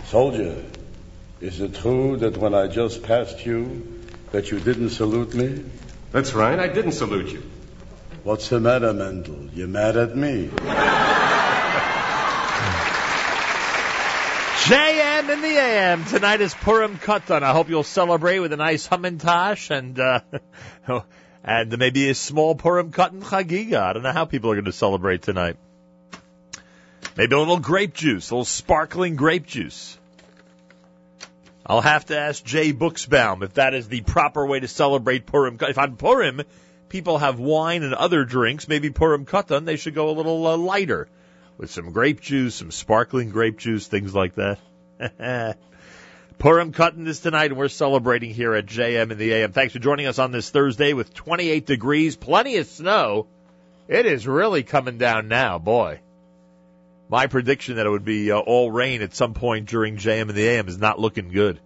Soldier, 0.07 0.65
is 1.43 1.61
it 1.61 1.75
true 1.75 2.17
that 2.17 2.39
when 2.39 2.55
I 2.55 2.67
just 2.67 3.03
passed 3.03 3.45
you, 3.45 4.07
that 4.33 4.51
you 4.51 4.59
didn't 4.59 4.91
salute 4.91 5.35
me? 5.35 5.65
That's 6.13 6.33
right, 6.33 6.59
I 6.59 6.69
didn't 6.69 6.93
salute 6.93 7.31
you. 7.31 7.43
What's 8.25 8.49
the 8.49 8.59
matter, 8.59 8.95
Mendel? 8.95 9.51
You 9.53 9.67
mad 9.67 9.99
at 9.99 10.17
me? 10.17 10.51
JM 14.71 15.29
in 15.29 15.41
the 15.41 15.49
AM. 15.49 16.05
Tonight 16.05 16.41
is 16.41 16.55
Purim 16.55 16.97
Katan. 16.97 17.43
I 17.43 17.51
hope 17.51 17.69
you'll 17.69 17.83
celebrate 17.83 18.39
with 18.39 18.53
a 18.53 18.57
nice 18.57 18.87
Hamantash 18.87 19.77
and, 19.77 19.99
uh, 19.99 20.21
and 21.45 21.77
maybe 21.77 22.09
a 22.09 22.15
small 22.15 22.55
Purim 22.55 22.93
Katan 22.93 23.21
Chagiga. 23.21 23.83
I 23.83 23.93
don't 23.95 24.05
know 24.05 24.13
how 24.13 24.27
people 24.27 24.49
are 24.53 24.55
going 24.55 24.67
to 24.67 24.73
celebrate 24.73 25.23
tonight. 25.23 25.57
Maybe 27.17 27.35
a 27.35 27.39
little 27.41 27.59
grape 27.59 27.95
juice, 27.95 28.31
a 28.31 28.35
little 28.35 28.45
sparkling 28.45 29.17
grape 29.17 29.45
juice. 29.45 29.99
I'll 31.67 31.81
have 31.81 32.07
to 32.07 32.17
ask 32.17 32.45
Jay 32.45 32.73
Booksbaum 32.73 33.43
if 33.43 33.55
that 33.55 33.75
is 33.75 33.89
the 33.89 34.03
proper 34.03 34.47
way 34.47 34.61
to 34.61 34.69
celebrate 34.69 35.27
Purim. 35.27 35.59
If 35.63 35.79
on 35.79 35.97
Purim, 35.97 36.43
people 36.89 37.19
have 37.19 37.41
wine 37.41 37.83
and 37.83 37.93
other 37.93 38.25
drinks, 38.25 38.69
maybe 38.69 38.91
Purim 38.91 39.27
Katan, 39.27 39.65
they 39.65 39.75
should 39.75 39.97
go 39.97 40.11
a 40.11 40.13
little 40.13 40.47
uh, 40.47 40.57
lighter 40.57 41.09
with 41.61 41.71
some 41.71 41.93
grape 41.93 42.23
juice, 42.23 42.55
some 42.55 42.71
sparkling 42.71 43.29
grape 43.29 43.59
juice, 43.59 43.87
things 43.87 44.15
like 44.15 44.35
that. 44.37 44.59
Purim 46.39 46.73
Katan 46.73 47.07
is 47.07 47.21
tonight, 47.21 47.51
and 47.51 47.59
we're 47.59 47.69
celebrating 47.69 48.33
here 48.33 48.55
at 48.55 48.65
JM 48.65 49.11
in 49.11 49.19
the 49.19 49.35
AM. 49.35 49.53
Thanks 49.53 49.75
for 49.75 49.79
joining 49.79 50.07
us 50.07 50.19
on 50.19 50.33
this 50.33 50.49
Thursday 50.49 50.95
with 50.95 51.13
28 51.13 51.67
degrees, 51.67 52.17
plenty 52.17 52.57
of 52.57 52.67
snow. 52.67 53.27
It 53.89 54.07
is 54.07 54.27
really 54.27 54.63
coming 54.63 54.97
down 54.97 55.29
now, 55.29 55.59
boy. 55.59 56.01
My 57.11 57.27
prediction 57.27 57.77
that 57.77 57.85
it 57.85 57.91
would 57.91 58.07
be 58.07 58.33
uh, 58.33 58.39
all 58.39 58.71
rain 58.71 59.03
at 59.03 59.15
some 59.15 59.35
point 59.35 59.69
during 59.69 59.99
JM 59.99 60.31
in 60.31 60.35
the 60.35 60.49
AM 60.49 60.67
is 60.67 60.79
not 60.79 60.99
looking 60.99 61.29
good. 61.29 61.61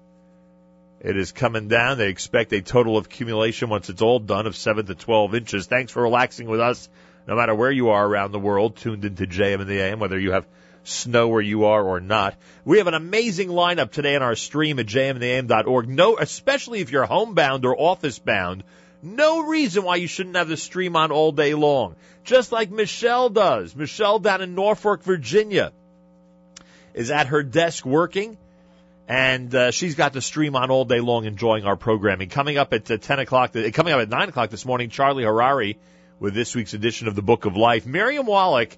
It 0.99 1.17
is 1.17 1.31
coming 1.31 1.69
down. 1.69 1.99
They 1.99 2.09
expect 2.09 2.53
a 2.53 2.63
total 2.63 2.97
of 2.97 3.07
accumulation 3.07 3.69
once 3.69 3.91
it's 3.91 4.03
all 4.03 4.19
done 4.19 4.49
of 4.49 4.57
7 4.57 4.87
to 4.87 4.97
12 4.97 5.37
inches. 5.37 5.67
Thanks 5.67 5.93
for 5.93 6.03
relaxing 6.03 6.49
with 6.49 6.59
us 6.59 6.89
no 7.27 7.37
matter 7.37 7.55
where 7.55 7.71
you 7.71 7.91
are 7.91 8.07
around 8.07 8.33
the 8.33 8.39
world, 8.39 8.77
tuned 8.77 9.05
into 9.05 9.27
JM 9.27 9.61
in 9.61 9.67
the 9.67 9.81
AM, 9.81 9.99
whether 9.99 10.19
you 10.19 10.33
have 10.33 10.47
snow 10.85 11.29
where 11.29 11.41
you 11.41 11.65
are 11.65 11.83
or 11.83 12.01
not. 12.01 12.37
We 12.65 12.79
have 12.79 12.87
an 12.87 12.95
amazing 12.95 13.49
lineup 13.49 13.91
today 13.91 14.17
on 14.17 14.23
our 14.23 14.37
stream 14.37 14.79
at 14.79 14.87
jmintheam.org. 14.87 15.89
No, 15.89 16.19
especially 16.19 16.81
if 16.81 16.91
you're 16.91 17.07
homebound 17.07 17.65
or 17.65 17.81
office 17.81 18.19
bound, 18.19 18.65
no 19.03 19.47
reason 19.47 19.85
why 19.85 19.97
you 19.97 20.07
shouldn't 20.07 20.37
have 20.37 20.49
the 20.49 20.57
stream 20.57 20.97
on 20.97 21.11
all 21.11 21.33
day 21.33 21.55
long. 21.55 21.97
Just 22.25 22.53
like 22.53 22.71
Michelle 22.71 23.31
does. 23.31 23.75
Michelle 23.75 24.19
down 24.19 24.43
in 24.43 24.55
Norfolk, 24.55 25.03
Virginia 25.03 25.73
is 26.95 27.11
at 27.11 27.29
her 27.29 27.43
desk 27.43 27.85
working 27.85 28.37
and 29.07 29.55
uh, 29.55 29.71
she's 29.71 29.95
got 29.95 30.13
the 30.13 30.23
stream 30.23 30.57
on 30.57 30.71
all 30.71 30.85
day 30.85 31.01
long 31.01 31.27
enjoying 31.27 31.65
our 31.65 31.77
programming. 31.77 32.29
Coming 32.29 32.57
up 32.57 32.73
at 32.73 32.91
uh, 32.91 32.97
10 32.97 33.19
o'clock, 33.19 33.55
uh, 33.55 33.71
coming 33.73 33.93
up 33.93 34.01
at 34.01 34.09
9 34.09 34.29
o'clock 34.31 34.51
this 34.51 34.65
morning, 34.65 34.89
Charlie 34.89 35.25
Harary 35.25 35.77
with 36.21 36.35
this 36.35 36.55
week's 36.55 36.75
edition 36.75 37.09
of 37.09 37.15
the 37.15 37.23
Book 37.23 37.45
of 37.45 37.57
Life. 37.57 37.87
Miriam 37.87 38.27
Wallach 38.27 38.77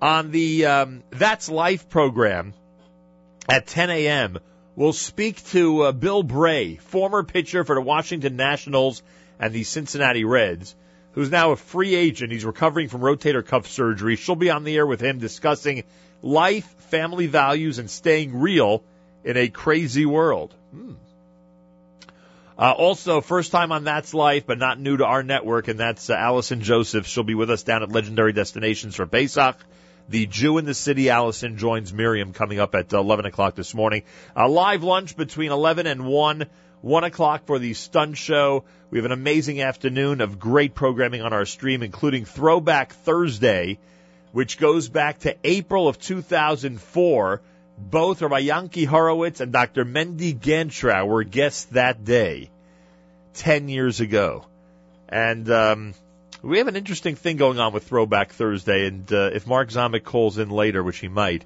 on 0.00 0.30
the 0.30 0.66
um, 0.66 1.02
That's 1.10 1.48
Life 1.48 1.88
program 1.88 2.54
at 3.48 3.66
10 3.66 3.90
a.m. 3.90 4.38
will 4.76 4.92
speak 4.92 5.44
to 5.48 5.82
uh, 5.82 5.92
Bill 5.92 6.22
Bray, 6.22 6.76
former 6.76 7.22
pitcher 7.22 7.64
for 7.64 7.74
the 7.74 7.80
Washington 7.80 8.36
Nationals 8.36 9.02
and 9.38 9.52
the 9.52 9.64
Cincinnati 9.64 10.24
Reds, 10.24 10.74
who's 11.12 11.30
now 11.30 11.52
a 11.52 11.56
free 11.56 11.94
agent. 11.94 12.32
He's 12.32 12.44
recovering 12.44 12.88
from 12.88 13.00
rotator 13.00 13.44
cuff 13.44 13.66
surgery. 13.66 14.16
She'll 14.16 14.36
be 14.36 14.50
on 14.50 14.64
the 14.64 14.76
air 14.76 14.86
with 14.86 15.00
him 15.00 15.18
discussing 15.18 15.84
life, 16.22 16.66
family 16.90 17.26
values, 17.26 17.78
and 17.78 17.90
staying 17.90 18.40
real 18.40 18.82
in 19.24 19.36
a 19.36 19.48
crazy 19.48 20.06
world. 20.06 20.54
Hmm. 20.72 20.94
Uh, 22.60 22.72
also, 22.72 23.22
first 23.22 23.52
time 23.52 23.72
on 23.72 23.84
That's 23.84 24.12
Life, 24.12 24.44
but 24.44 24.58
not 24.58 24.78
new 24.78 24.98
to 24.98 25.06
our 25.06 25.22
network, 25.22 25.68
and 25.68 25.80
that's 25.80 26.10
uh, 26.10 26.14
Allison 26.14 26.60
Joseph. 26.60 27.06
She'll 27.06 27.24
be 27.24 27.34
with 27.34 27.48
us 27.48 27.62
down 27.62 27.82
at 27.82 27.90
Legendary 27.90 28.34
Destinations 28.34 28.94
for 28.94 29.06
Pesach. 29.06 29.56
The 30.10 30.26
Jew 30.26 30.58
in 30.58 30.66
the 30.66 30.74
City, 30.74 31.08
Allison, 31.08 31.56
joins 31.56 31.90
Miriam 31.90 32.34
coming 32.34 32.60
up 32.60 32.74
at 32.74 32.92
11 32.92 33.24
o'clock 33.24 33.54
this 33.54 33.72
morning. 33.72 34.02
A 34.36 34.46
live 34.46 34.82
lunch 34.82 35.16
between 35.16 35.52
11 35.52 35.86
and 35.86 36.04
1. 36.04 36.46
1 36.82 37.04
o'clock 37.04 37.46
for 37.46 37.58
the 37.58 37.72
Stun 37.72 38.12
Show. 38.12 38.64
We 38.90 38.98
have 38.98 39.06
an 39.06 39.12
amazing 39.12 39.62
afternoon 39.62 40.20
of 40.20 40.38
great 40.38 40.74
programming 40.74 41.22
on 41.22 41.32
our 41.32 41.46
stream, 41.46 41.82
including 41.82 42.26
Throwback 42.26 42.92
Thursday, 42.92 43.78
which 44.32 44.58
goes 44.58 44.86
back 44.90 45.20
to 45.20 45.34
April 45.44 45.88
of 45.88 45.98
2004. 45.98 47.40
Both 47.80 48.20
Rabbi 48.20 48.42
Yanki 48.42 48.86
Horowitz 48.86 49.40
and 49.40 49.52
Dr. 49.52 49.84
Mendy 49.84 50.38
Ganchrow 50.38 51.06
were 51.06 51.24
guests 51.24 51.64
that 51.66 52.04
day, 52.04 52.50
10 53.34 53.68
years 53.68 54.00
ago. 54.00 54.44
And 55.08 55.50
um, 55.50 55.94
we 56.42 56.58
have 56.58 56.68
an 56.68 56.76
interesting 56.76 57.16
thing 57.16 57.38
going 57.38 57.58
on 57.58 57.72
with 57.72 57.84
Throwback 57.84 58.32
Thursday, 58.32 58.86
and 58.86 59.10
uh, 59.12 59.30
if 59.32 59.46
Mark 59.46 59.70
Zomick 59.70 60.04
calls 60.04 60.38
in 60.38 60.50
later, 60.50 60.82
which 60.82 60.98
he 60.98 61.08
might, 61.08 61.44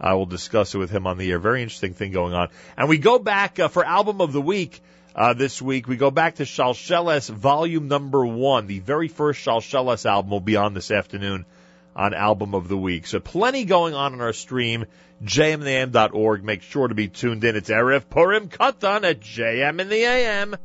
I 0.00 0.14
will 0.14 0.26
discuss 0.26 0.74
it 0.74 0.78
with 0.78 0.90
him 0.90 1.06
on 1.06 1.18
the 1.18 1.30
air. 1.30 1.38
Very 1.38 1.62
interesting 1.62 1.94
thing 1.94 2.12
going 2.12 2.32
on. 2.32 2.48
And 2.76 2.88
we 2.88 2.98
go 2.98 3.18
back 3.18 3.58
uh, 3.58 3.68
for 3.68 3.84
Album 3.84 4.20
of 4.20 4.32
the 4.32 4.40
Week 4.40 4.80
uh, 5.16 5.34
this 5.34 5.60
week. 5.60 5.88
We 5.88 5.96
go 5.96 6.10
back 6.10 6.36
to 6.36 6.44
Shalsheles 6.44 7.28
Volume 7.28 7.88
Number 7.88 8.24
One. 8.24 8.66
The 8.66 8.78
very 8.78 9.08
first 9.08 9.44
Shalsheles 9.44 10.06
album 10.06 10.30
will 10.30 10.40
be 10.40 10.56
on 10.56 10.74
this 10.74 10.90
afternoon 10.90 11.44
on 11.94 12.14
Album 12.14 12.54
of 12.54 12.68
the 12.68 12.76
Week. 12.76 13.06
So 13.06 13.20
plenty 13.20 13.64
going 13.64 13.94
on 13.94 14.14
on 14.14 14.20
our 14.20 14.32
stream, 14.32 14.86
jmintheam.org. 15.24 16.44
Make 16.44 16.62
sure 16.62 16.88
to 16.88 16.94
be 16.94 17.08
tuned 17.08 17.44
in. 17.44 17.56
It's 17.56 17.70
Erev 17.70 18.08
Purim 18.08 18.48
Katan 18.48 19.04
at 19.04 19.20
JM 19.20 19.80
in 19.80 19.88
the 19.88 20.04
AM. 20.04 20.56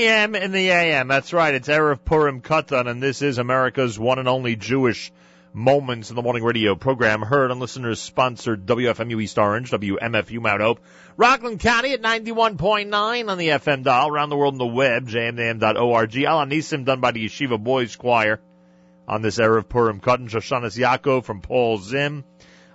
JM 0.00 0.40
in 0.40 0.52
the 0.52 0.70
AM. 0.70 1.08
That's 1.08 1.34
right. 1.34 1.54
It's 1.54 1.68
Erev 1.68 2.02
Purim 2.02 2.40
Katan, 2.40 2.88
and 2.88 3.02
this 3.02 3.20
is 3.20 3.36
America's 3.36 3.98
one 3.98 4.18
and 4.18 4.28
only 4.28 4.56
Jewish 4.56 5.12
Moments 5.52 6.08
in 6.08 6.16
the 6.16 6.22
Morning 6.22 6.42
Radio 6.42 6.74
program, 6.74 7.20
heard 7.20 7.50
on 7.50 7.58
listeners 7.58 8.00
sponsored 8.00 8.64
WFMU 8.64 9.20
East 9.20 9.36
Orange, 9.36 9.70
WMFU 9.70 10.40
Mount 10.40 10.62
Hope, 10.62 10.80
Rockland 11.18 11.60
County 11.60 11.92
at 11.92 12.00
91.9 12.00 13.28
on 13.28 13.36
the 13.36 13.48
FM 13.48 13.82
dial, 13.82 14.08
around 14.08 14.30
the 14.30 14.38
world 14.38 14.54
on 14.54 14.58
the 14.58 14.66
web, 14.66 15.06
jmam.org. 15.06 16.16
Al 16.16 16.46
Nisim 16.46 16.86
done 16.86 17.00
by 17.00 17.10
the 17.10 17.26
Yeshiva 17.26 17.62
Boys 17.62 17.96
Choir 17.96 18.40
on 19.06 19.20
this 19.20 19.38
Erev 19.38 19.68
Purim 19.68 20.00
Katan. 20.00 20.30
Shoshanas 20.30 20.78
Yaakov 20.78 21.24
from 21.24 21.42
Paul 21.42 21.76
Zim 21.76 22.24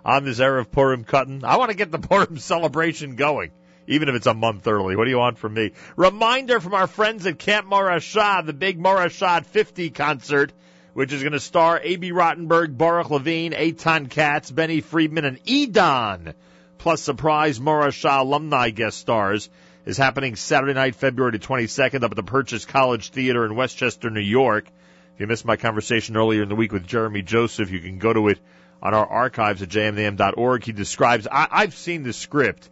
on 0.04 0.26
this 0.26 0.40
Erev 0.40 0.70
Purim 0.70 1.06
Katan. 1.06 1.44
I 1.44 1.58
want 1.58 1.72
to 1.72 1.78
get 1.78 1.92
the 1.92 1.98
Purim 1.98 2.38
celebration 2.38 3.16
going 3.16 3.52
even 3.88 4.10
if 4.10 4.16
it's 4.16 4.28
a 4.28 4.34
month 4.34 4.68
early. 4.68 4.96
What 4.96 5.06
do 5.06 5.10
you 5.12 5.18
want 5.18 5.38
from 5.38 5.54
me? 5.54 5.72
Reminder 5.96 6.60
from 6.60 6.74
our 6.74 6.88
friends 6.88 7.26
at 7.26 7.40
Camp 7.40 7.68
Morasha, 7.68 8.46
the 8.46 8.54
big 8.54 8.80
Morasha 8.80 9.46
50 9.46 9.90
concert, 9.92 10.52
which 10.94 11.14
is 11.14 11.22
going 11.22 11.34
to 11.34 11.40
star 11.40 11.80
Abie 11.80 12.12
Rotenberg, 12.12 12.78
Baruch 12.78 13.10
Levine, 13.10 13.52
Eitan 13.52 14.10
Katz, 14.10 14.50
Benny 14.52 14.82
Friedman, 14.82 15.26
and 15.26 15.44
Edon, 15.44 16.34
plus 16.78 17.02
surprise 17.02 17.60
Morasha 17.60 18.22
alumni 18.22 18.70
guest 18.70 18.98
stars, 18.98 19.50
is 19.86 19.98
happening 19.98 20.36
Saturday 20.36 20.74
night, 20.74 20.96
February 20.96 21.38
22nd 21.38 22.04
up 22.04 22.12
at 22.12 22.16
the 22.16 22.24
Purchase 22.24 22.66
College 22.66 23.10
Theater 23.10 23.46
in 23.46 23.56
Westchester, 23.56 24.10
New 24.10 24.20
York. 24.20 24.68
If 25.14 25.22
you 25.22 25.28
missed 25.28 25.46
my 25.46 25.58
conversation 25.58 26.18
earlier 26.18 26.44
in 26.44 26.50
the 26.50 26.56
week 26.56 26.74
with 26.74 26.88
Jeremy 26.88 27.22
Joseph, 27.22 27.72
you 27.72 27.80
can 27.80 28.00
go 28.00 28.12
to 28.12 28.30
it 28.30 28.40
on 28.82 28.94
our 28.94 29.06
archives 29.06 29.62
at 29.62 29.70
jmnam.org. 29.70 30.64
He 30.64 30.72
describes, 30.72 31.28
I, 31.32 31.48
I've 31.52 31.76
seen 31.76 32.04
the 32.04 32.14
script 32.14 32.70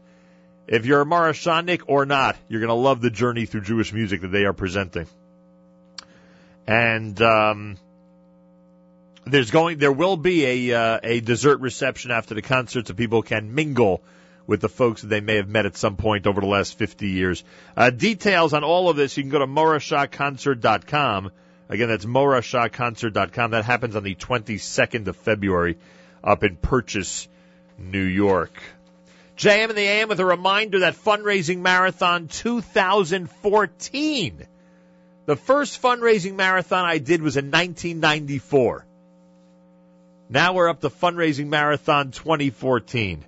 if 0.68 0.86
you're 0.86 1.02
a 1.02 1.06
Morashanik 1.06 1.82
or 1.88 2.06
not, 2.06 2.38
you're 2.48 2.62
going 2.62 2.70
to 2.70 2.74
love 2.74 3.02
the 3.02 3.10
journey 3.10 3.46
through 3.46 3.62
Jewish 3.62 3.92
music 3.94 4.22
that 4.22 4.30
they 4.30 4.46
are 4.46 4.54
presenting. 4.54 5.08
And 6.66 7.22
um, 7.22 7.78
there's 9.26 9.52
going, 9.52 9.78
there 9.78 9.92
will 9.92 10.18
be 10.18 10.70
a 10.72 10.80
uh, 10.80 11.00
a 11.04 11.20
dessert 11.20 11.60
reception 11.60 12.12
after 12.12 12.34
the 12.34 12.42
concert, 12.42 12.88
so 12.88 12.94
people 12.94 13.22
can 13.22 13.54
mingle 13.54 14.02
with 14.48 14.62
the 14.62 14.70
folks 14.70 15.02
that 15.02 15.08
they 15.08 15.22
may 15.22 15.36
have 15.36 15.48
met 15.48 15.66
at 15.66 15.78
some 15.78 15.96
point 15.96 16.28
over 16.28 16.42
the 16.42 16.48
last 16.48 16.78
50 16.78 17.08
years. 17.08 17.44
Uh, 17.78 17.90
details 17.90 18.54
on 18.54 18.64
all 18.64 18.90
of 18.90 18.98
this, 18.98 19.16
you 19.16 19.24
can 19.24 19.30
go 19.30 19.40
to 19.40 19.48
morashahconcert.com. 19.48 21.32
Again, 21.70 21.88
that's 21.88 22.06
morashahconcert.com. 22.06 23.52
That 23.52 23.66
happens 23.66 23.96
on 23.96 24.04
the 24.04 24.16
22nd 24.16 25.08
of 25.08 25.16
February 25.16 25.78
up 26.24 26.44
in 26.44 26.58
Purchase, 26.58 27.28
New 27.78 28.04
York. 28.04 28.52
JM 29.38 29.70
in 29.70 29.76
the 29.76 29.82
AM 29.82 30.10
with 30.10 30.20
a 30.20 30.26
reminder 30.26 30.80
that 30.80 30.96
fundraising 30.96 31.60
marathon 31.60 32.28
2014. 32.28 34.48
The 35.26 35.36
first 35.36 35.82
fundraising 35.82 36.36
marathon 36.36 36.86
I 36.86 37.00
did 37.00 37.22
was 37.22 37.38
in 37.38 37.46
1994. 37.46 38.86
Now 40.30 40.54
we're 40.54 40.70
up 40.70 40.82
to 40.82 40.90
fundraising 40.90 41.48
marathon 41.48 42.12
2014. 42.12 43.26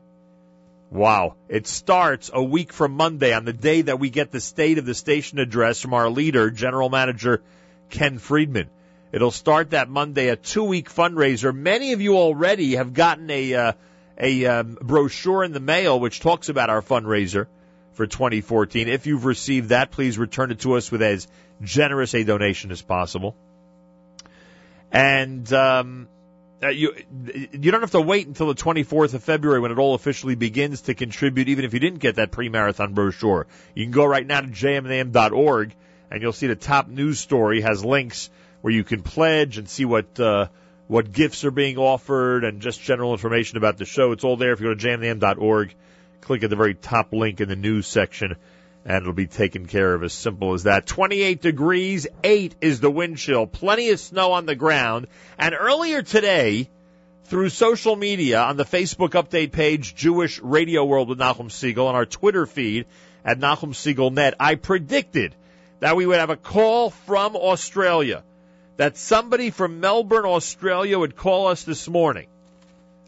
Wow. 0.91 1.35
It 1.49 1.67
starts 1.67 2.29
a 2.33 2.43
week 2.43 2.71
from 2.71 2.93
Monday 2.93 3.33
on 3.33 3.45
the 3.45 3.53
day 3.53 3.81
that 3.83 3.99
we 3.99 4.09
get 4.09 4.31
the 4.31 4.39
state 4.39 4.77
of 4.77 4.85
the 4.85 4.93
station 4.93 5.39
address 5.39 5.81
from 5.81 5.93
our 5.93 6.09
leader, 6.09 6.51
General 6.51 6.89
Manager 6.89 7.41
Ken 7.89 8.19
Friedman. 8.19 8.69
It'll 9.11 9.31
start 9.31 9.71
that 9.71 9.89
Monday, 9.89 10.29
a 10.29 10.35
two 10.35 10.63
week 10.63 10.89
fundraiser. 10.89 11.55
Many 11.55 11.93
of 11.93 12.01
you 12.01 12.17
already 12.17 12.75
have 12.75 12.93
gotten 12.93 13.29
a, 13.29 13.53
uh, 13.53 13.71
a 14.17 14.45
um, 14.45 14.77
brochure 14.81 15.43
in 15.43 15.51
the 15.51 15.59
mail 15.59 15.99
which 15.99 16.19
talks 16.19 16.49
about 16.49 16.69
our 16.69 16.81
fundraiser 16.81 17.47
for 17.93 18.07
2014. 18.07 18.87
If 18.87 19.07
you've 19.07 19.25
received 19.25 19.69
that, 19.69 19.91
please 19.91 20.17
return 20.17 20.51
it 20.51 20.59
to 20.59 20.73
us 20.73 20.91
with 20.91 21.01
as 21.01 21.27
generous 21.61 22.13
a 22.13 22.23
donation 22.23 22.71
as 22.71 22.81
possible. 22.81 23.35
And 24.91 25.51
um, 25.51 26.07
uh, 26.63 26.69
you 26.69 26.95
you 27.13 27.71
don't 27.71 27.81
have 27.81 27.91
to 27.91 28.01
wait 28.01 28.27
until 28.27 28.47
the 28.47 28.55
24th 28.55 29.13
of 29.13 29.23
February 29.23 29.59
when 29.59 29.71
it 29.71 29.77
all 29.77 29.93
officially 29.93 30.35
begins 30.35 30.81
to 30.81 30.93
contribute, 30.93 31.49
even 31.49 31.65
if 31.65 31.73
you 31.73 31.79
didn't 31.79 31.99
get 31.99 32.15
that 32.15 32.31
pre-marathon 32.31 32.93
brochure. 32.93 33.47
You 33.73 33.85
can 33.85 33.91
go 33.91 34.05
right 34.05 34.25
now 34.25 34.41
to 34.41 34.47
jmnam.org 34.47 35.75
and 36.11 36.21
you'll 36.21 36.33
see 36.33 36.47
the 36.47 36.55
top 36.55 36.87
news 36.87 37.19
story 37.19 37.61
has 37.61 37.83
links 37.83 38.29
where 38.61 38.73
you 38.73 38.83
can 38.83 39.03
pledge 39.03 39.57
and 39.57 39.67
see 39.69 39.85
what. 39.85 40.19
Uh, 40.19 40.47
what 40.87 41.11
gifts 41.11 41.43
are 41.43 41.51
being 41.51 41.77
offered, 41.77 42.43
and 42.43 42.61
just 42.61 42.81
general 42.81 43.11
information 43.11 43.57
about 43.57 43.77
the 43.77 43.85
show. 43.85 44.11
It's 44.11 44.23
all 44.23 44.37
there. 44.37 44.53
If 44.53 44.59
you 44.59 44.67
go 44.67 44.75
to 44.75 44.87
jmnam.org, 44.87 45.73
click 46.21 46.43
at 46.43 46.49
the 46.49 46.55
very 46.55 46.75
top 46.75 47.11
link 47.11 47.41
in 47.41 47.49
the 47.49 47.55
news 47.55 47.87
section, 47.87 48.35
and 48.85 49.01
it'll 49.01 49.13
be 49.13 49.27
taken 49.27 49.65
care 49.65 49.93
of 49.93 50.03
as 50.03 50.13
simple 50.13 50.53
as 50.53 50.63
that. 50.63 50.85
28 50.85 51.41
degrees, 51.41 52.07
8 52.23 52.55
is 52.61 52.79
the 52.79 52.91
wind 52.91 53.17
chill, 53.17 53.47
plenty 53.47 53.89
of 53.89 53.99
snow 53.99 54.33
on 54.33 54.45
the 54.45 54.55
ground, 54.55 55.07
and 55.39 55.55
earlier 55.55 56.03
today, 56.03 56.69
through 57.25 57.49
social 57.49 57.95
media 57.95 58.41
on 58.41 58.57
the 58.57 58.65
Facebook 58.65 59.11
update 59.11 59.51
page, 59.51 59.95
Jewish 59.95 60.39
Radio 60.41 60.85
World 60.85 61.09
with 61.09 61.17
Nachum 61.17 61.49
Segal, 61.49 61.87
on 61.87 61.95
our 61.95 62.05
Twitter 62.05 62.45
feed 62.45 62.85
at 63.23 63.39
Nachum 63.39 63.73
Segal 63.73 64.13
Net, 64.13 64.35
I 64.39 64.53
predicted 64.53 65.33
that 65.79 65.95
we 65.95 66.05
would 66.05 66.19
have 66.19 66.29
a 66.29 66.37
call 66.37 66.91
from 66.91 67.35
Australia 67.35 68.23
that 68.77 68.97
somebody 68.97 69.49
from 69.49 69.79
Melbourne, 69.79 70.25
Australia 70.25 70.99
would 70.99 71.15
call 71.15 71.47
us 71.47 71.63
this 71.63 71.87
morning. 71.87 72.27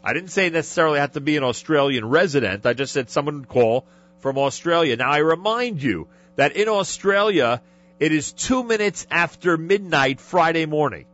I 0.02 0.12
didn't 0.12 0.30
say 0.30 0.48
necessarily 0.48 1.00
have 1.00 1.12
to 1.12 1.20
be 1.20 1.36
an 1.36 1.44
Australian 1.44 2.08
resident. 2.08 2.64
I 2.64 2.72
just 2.72 2.92
said 2.92 3.10
someone 3.10 3.40
would 3.40 3.48
call 3.48 3.84
from 4.20 4.38
Australia. 4.38 4.96
Now 4.96 5.10
I 5.10 5.18
remind 5.18 5.82
you 5.82 6.08
that 6.36 6.52
in 6.52 6.68
Australia, 6.68 7.60
it 7.98 8.12
is 8.12 8.32
two 8.32 8.62
minutes 8.64 9.06
after 9.10 9.56
midnight 9.56 10.20
Friday 10.20 10.66
morning. 10.66 11.06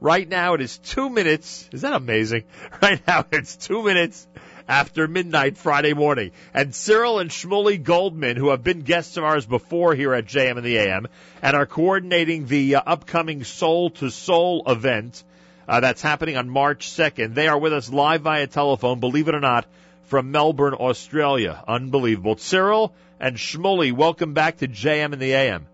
Right 0.00 0.28
now 0.28 0.54
it 0.54 0.60
is 0.60 0.78
two 0.78 1.08
minutes. 1.08 1.68
Is 1.72 1.82
that 1.82 1.92
amazing? 1.92 2.44
Right 2.82 3.00
now 3.06 3.24
it's 3.30 3.56
two 3.56 3.82
minutes 3.82 4.26
after 4.68 5.08
midnight 5.08 5.56
Friday 5.56 5.94
morning. 5.94 6.32
And 6.54 6.72
Tziril 6.72 7.20
and 7.20 7.30
Shmuli 7.30 7.82
Goldman, 7.82 8.36
who 8.36 8.50
have 8.50 8.62
been 8.62 8.80
guests 8.80 9.16
of 9.16 9.24
ours 9.24 9.46
before 9.46 9.94
here 9.94 10.14
at 10.14 10.26
JM 10.26 10.56
and 10.56 10.64
the 10.64 10.78
AM, 10.78 11.08
and 11.42 11.56
are 11.56 11.66
coordinating 11.66 12.46
the 12.46 12.76
uh, 12.76 12.82
upcoming 12.86 13.44
Soul 13.44 13.90
to 13.90 14.10
Soul 14.10 14.64
event 14.66 15.22
uh, 15.68 15.80
that's 15.80 16.02
happening 16.02 16.36
on 16.36 16.48
March 16.48 16.88
2nd. 16.88 17.34
They 17.34 17.48
are 17.48 17.58
with 17.58 17.72
us 17.72 17.90
live 17.90 18.22
via 18.22 18.46
telephone, 18.46 19.00
believe 19.00 19.28
it 19.28 19.34
or 19.34 19.40
not, 19.40 19.66
from 20.04 20.30
Melbourne, 20.30 20.74
Australia. 20.74 21.62
Unbelievable. 21.66 22.36
Tziril 22.36 22.92
and 23.20 23.36
Shmuli, 23.36 23.92
welcome 23.92 24.34
back 24.34 24.58
to 24.58 24.68
JM 24.68 25.12
and 25.12 25.22
the 25.22 25.32
AM. 25.32 25.66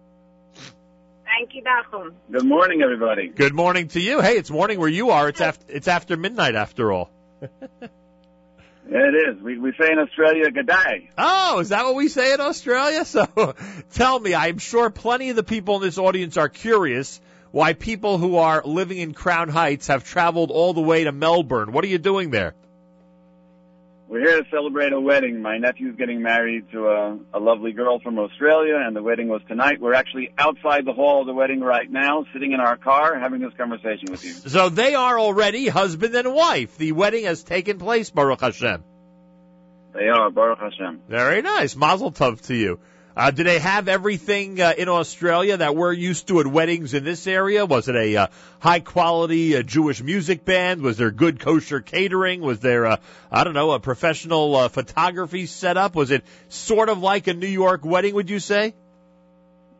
Thank 1.39 1.55
you, 1.55 1.62
Nachum. 1.62 2.15
Good 2.31 2.44
morning, 2.44 2.82
everybody. 2.82 3.28
Good 3.28 3.55
morning 3.55 3.89
to 3.89 4.01
you. 4.01 4.20
Hey, 4.20 4.36
it's 4.36 4.51
morning 4.51 4.81
where 4.81 4.89
you 4.89 5.10
are. 5.10 5.28
It's 5.28 5.40
after, 5.40 5.65
it's 5.69 5.86
after 5.86 6.16
midnight 6.16 6.56
after 6.56 6.93
all. 6.93 7.10
It 8.90 9.36
is. 9.36 9.43
We, 9.43 9.59
we 9.59 9.73
say 9.78 9.93
in 9.93 9.98
Australia, 9.98 10.51
good 10.51 10.66
day. 10.66 11.10
Oh, 11.19 11.59
is 11.60 11.69
that 11.69 11.85
what 11.85 11.94
we 11.94 12.09
say 12.09 12.32
in 12.32 12.40
Australia? 12.40 13.05
So 13.05 13.55
tell 13.93 14.19
me, 14.19 14.35
I'm 14.35 14.59
sure 14.59 14.90
plenty 14.90 15.31
of 15.31 15.36
the 15.36 15.43
people 15.43 15.77
in 15.77 15.82
this 15.82 15.98
audience 15.98 16.36
are 16.36 16.48
curious 16.48 17.20
why 17.51 17.73
people 17.73 18.19
who 18.19 18.36
are 18.36 18.62
living 18.65 18.98
in 18.98 19.15
Crown 19.15 19.48
Heights 19.48 19.86
have 19.89 20.05
traveled 20.05 20.51
all 20.51 20.74
the 20.74 20.81
way 20.81 21.05
to 21.05 21.12
Melbourne. 21.12 21.73
What 21.73 21.85
are 21.85 21.89
you 21.89 21.98
doing 21.98 22.31
there? 22.31 22.55
We're 24.09 24.20
here 24.20 24.43
to 24.43 24.48
celebrate 24.51 24.94
a 24.94 25.01
wedding. 25.01 25.43
My 25.43 25.59
nephew's 25.59 25.94
getting 25.97 26.22
married 26.22 26.70
to 26.72 26.89
a, 26.89 27.18
a 27.35 27.39
lovely 27.39 27.72
girl 27.72 28.01
from 28.01 28.18
Australia, 28.18 28.80
and 28.82 28.97
the 28.97 29.02
wedding 29.02 29.28
was 29.28 29.43
tonight. 29.47 29.82
We're 29.82 29.93
actually 29.93 30.32
outside 30.39 30.86
the 30.86 30.94
hall 30.94 31.20
of 31.20 31.26
the 31.26 31.35
wedding 31.35 31.60
right 31.60 31.90
now, 31.90 32.24
sitting 32.32 32.52
in 32.52 32.60
our 32.60 32.78
car, 32.78 33.18
having 33.20 33.43
this 33.43 33.52
conversation 33.59 34.10
with 34.10 34.24
you. 34.24 34.32
So 34.32 34.70
they 34.70 34.94
are 34.94 35.18
already 35.20 35.68
husband 35.68 36.14
and 36.14 36.32
wife. 36.32 36.78
The 36.78 36.93
wedding 36.93 37.24
has 37.24 37.43
taken 37.43 37.78
place, 37.78 38.09
Baruch 38.09 38.40
Hashem. 38.40 38.82
They 39.93 40.09
are, 40.09 40.30
Baruch 40.30 40.60
Hashem. 40.60 41.02
Very 41.06 41.43
nice. 41.43 41.76
Mazel 41.76 42.10
tov 42.10 42.40
to 42.47 42.55
you. 42.55 42.80
Uh, 43.19 43.32
do 43.32 43.43
they 43.43 43.59
have 43.59 43.89
everything 43.89 44.61
uh, 44.61 44.73
in 44.78 44.89
Australia 44.89 45.57
that 45.57 45.74
we're 45.74 45.93
used 45.93 46.28
to 46.28 46.39
at 46.39 46.47
weddings 46.47 46.95
in 46.95 47.03
this 47.03 47.27
area? 47.27 47.66
Was 47.66 47.89
it 47.89 47.97
a 47.97 48.16
uh, 48.16 48.27
high 48.61 48.78
quality 48.78 49.57
uh, 49.57 49.62
Jewish 49.62 50.01
music 50.01 50.45
band? 50.45 50.82
Was 50.82 50.99
there 50.99 51.11
good 51.11 51.40
kosher 51.40 51.81
catering? 51.81 52.43
Was 52.43 52.61
there, 52.61 52.86
uh, 52.86 52.97
I 53.28 53.43
don't 53.43 53.55
know, 53.55 53.73
a 53.73 53.81
professional 53.81 54.55
uh, 54.55 54.69
photography 54.69 55.47
setup? 55.47 55.97
Was 55.97 56.12
it 56.12 56.23
sort 56.49 56.90
of 56.90 57.01
like 57.01 57.27
a 57.27 57.35
New 57.35 57.49
York 57.49 57.85
wedding? 57.85 58.15
Would 58.15 58.31
you 58.31 58.39
say? 58.39 58.73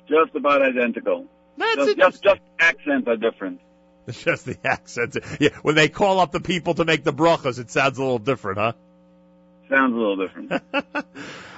Just 0.09 0.35
about 0.35 0.61
identical. 0.61 1.27
That's 1.57 1.77
just, 1.77 1.97
just, 1.97 2.23
just 2.25 2.41
accents 2.59 3.07
are 3.07 3.17
different. 3.17 3.61
It's 4.09 4.21
just 4.25 4.47
the 4.47 4.59
accents. 4.65 5.17
Yeah, 5.39 5.51
when 5.63 5.77
they 5.77 5.89
call 5.89 6.19
up 6.19 6.33
the 6.33 6.41
people 6.41 6.75
to 6.75 6.85
make 6.85 7.05
the 7.05 7.13
brachas, 7.13 7.61
it 7.61 7.71
sounds 7.71 7.99
a 7.99 8.03
little 8.03 8.19
different, 8.19 8.59
huh? 8.59 8.73
Sounds 9.69 9.95
a 9.95 9.97
little 9.97 10.17
different. 10.17 10.61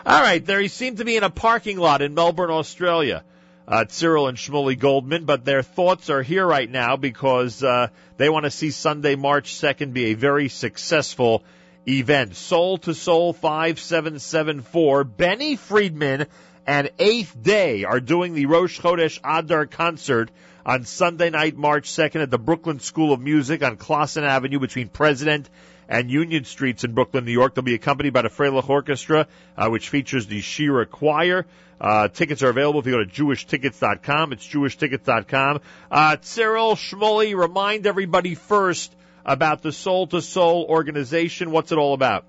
All 0.06 0.22
right, 0.22 0.44
there 0.44 0.60
he 0.60 0.68
seemed 0.68 0.96
to 0.96 1.04
be 1.04 1.16
in 1.16 1.24
a 1.24 1.30
parking 1.30 1.76
lot 1.76 2.00
in 2.00 2.14
Melbourne, 2.14 2.50
Australia. 2.50 3.22
Uh, 3.68 3.84
Tziril 3.84 4.30
and 4.30 4.38
Shmuli 4.38 4.78
Goldman, 4.78 5.26
but 5.26 5.44
their 5.44 5.62
thoughts 5.62 6.08
are 6.08 6.22
here 6.22 6.46
right 6.46 6.68
now 6.68 6.96
because 6.96 7.62
uh, 7.62 7.88
they 8.16 8.30
want 8.30 8.44
to 8.44 8.50
see 8.50 8.70
Sunday, 8.70 9.14
March 9.14 9.52
2nd 9.54 9.92
be 9.92 10.06
a 10.06 10.14
very 10.14 10.48
successful 10.48 11.44
event. 11.86 12.34
Soul 12.34 12.78
to 12.78 12.94
Soul 12.94 13.34
5774. 13.34 15.04
Benny 15.04 15.56
Friedman 15.56 16.26
and 16.66 16.90
Eighth 16.98 17.40
Day 17.40 17.84
are 17.84 18.00
doing 18.00 18.32
the 18.34 18.46
Rosh 18.46 18.80
Chodesh 18.80 19.20
Adar 19.22 19.66
concert 19.66 20.30
on 20.64 20.84
Sunday 20.84 21.30
night, 21.30 21.56
March 21.56 21.90
2nd 21.90 22.22
at 22.22 22.30
the 22.30 22.38
Brooklyn 22.38 22.80
School 22.80 23.12
of 23.12 23.20
Music 23.20 23.62
on 23.62 23.76
Classon 23.76 24.22
Avenue 24.22 24.58
between 24.58 24.88
President 24.88 25.48
and 25.90 26.08
Union 26.08 26.44
Streets 26.44 26.84
in 26.84 26.94
Brooklyn, 26.94 27.24
New 27.24 27.32
York. 27.32 27.54
They'll 27.54 27.64
be 27.64 27.74
accompanied 27.74 28.12
by 28.12 28.22
the 28.22 28.28
Freilich 28.28 28.68
Orchestra, 28.68 29.26
uh, 29.56 29.68
which 29.68 29.88
features 29.88 30.26
the 30.28 30.40
Shira 30.40 30.86
Choir. 30.86 31.46
Uh, 31.80 32.08
tickets 32.08 32.42
are 32.42 32.48
available 32.48 32.80
if 32.80 32.86
you 32.86 32.92
go 32.92 33.04
to 33.04 33.10
jewishtickets.com. 33.10 34.32
It's 34.32 34.46
jewishtickets.com. 34.46 35.60
Uh, 35.90 36.16
Tziril 36.16 36.76
Shmuli, 36.76 37.36
remind 37.36 37.86
everybody 37.86 38.36
first 38.36 38.94
about 39.24 39.62
the 39.62 39.72
Soul 39.72 40.06
to 40.08 40.22
Soul 40.22 40.66
organization. 40.68 41.50
What's 41.50 41.72
it 41.72 41.78
all 41.78 41.94
about? 41.94 42.24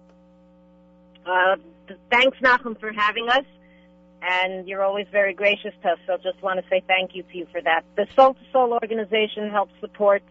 Uh, 1.23 1.57
thanks, 2.09 2.39
Nachum, 2.39 2.79
for 2.79 2.91
having 2.91 3.29
us. 3.29 3.45
And 4.23 4.67
you're 4.67 4.83
always 4.83 5.07
very 5.11 5.33
gracious 5.33 5.73
to 5.83 5.89
us, 5.89 5.99
so 6.07 6.17
just 6.17 6.41
want 6.41 6.59
to 6.59 6.69
say 6.69 6.81
thank 6.87 7.15
you 7.15 7.23
to 7.23 7.37
you 7.37 7.47
for 7.51 7.61
that. 7.61 7.83
The 7.95 8.07
Soul 8.15 8.33
to 8.33 8.39
Soul 8.51 8.73
organization 8.73 9.49
helps 9.49 9.73
support 9.79 10.23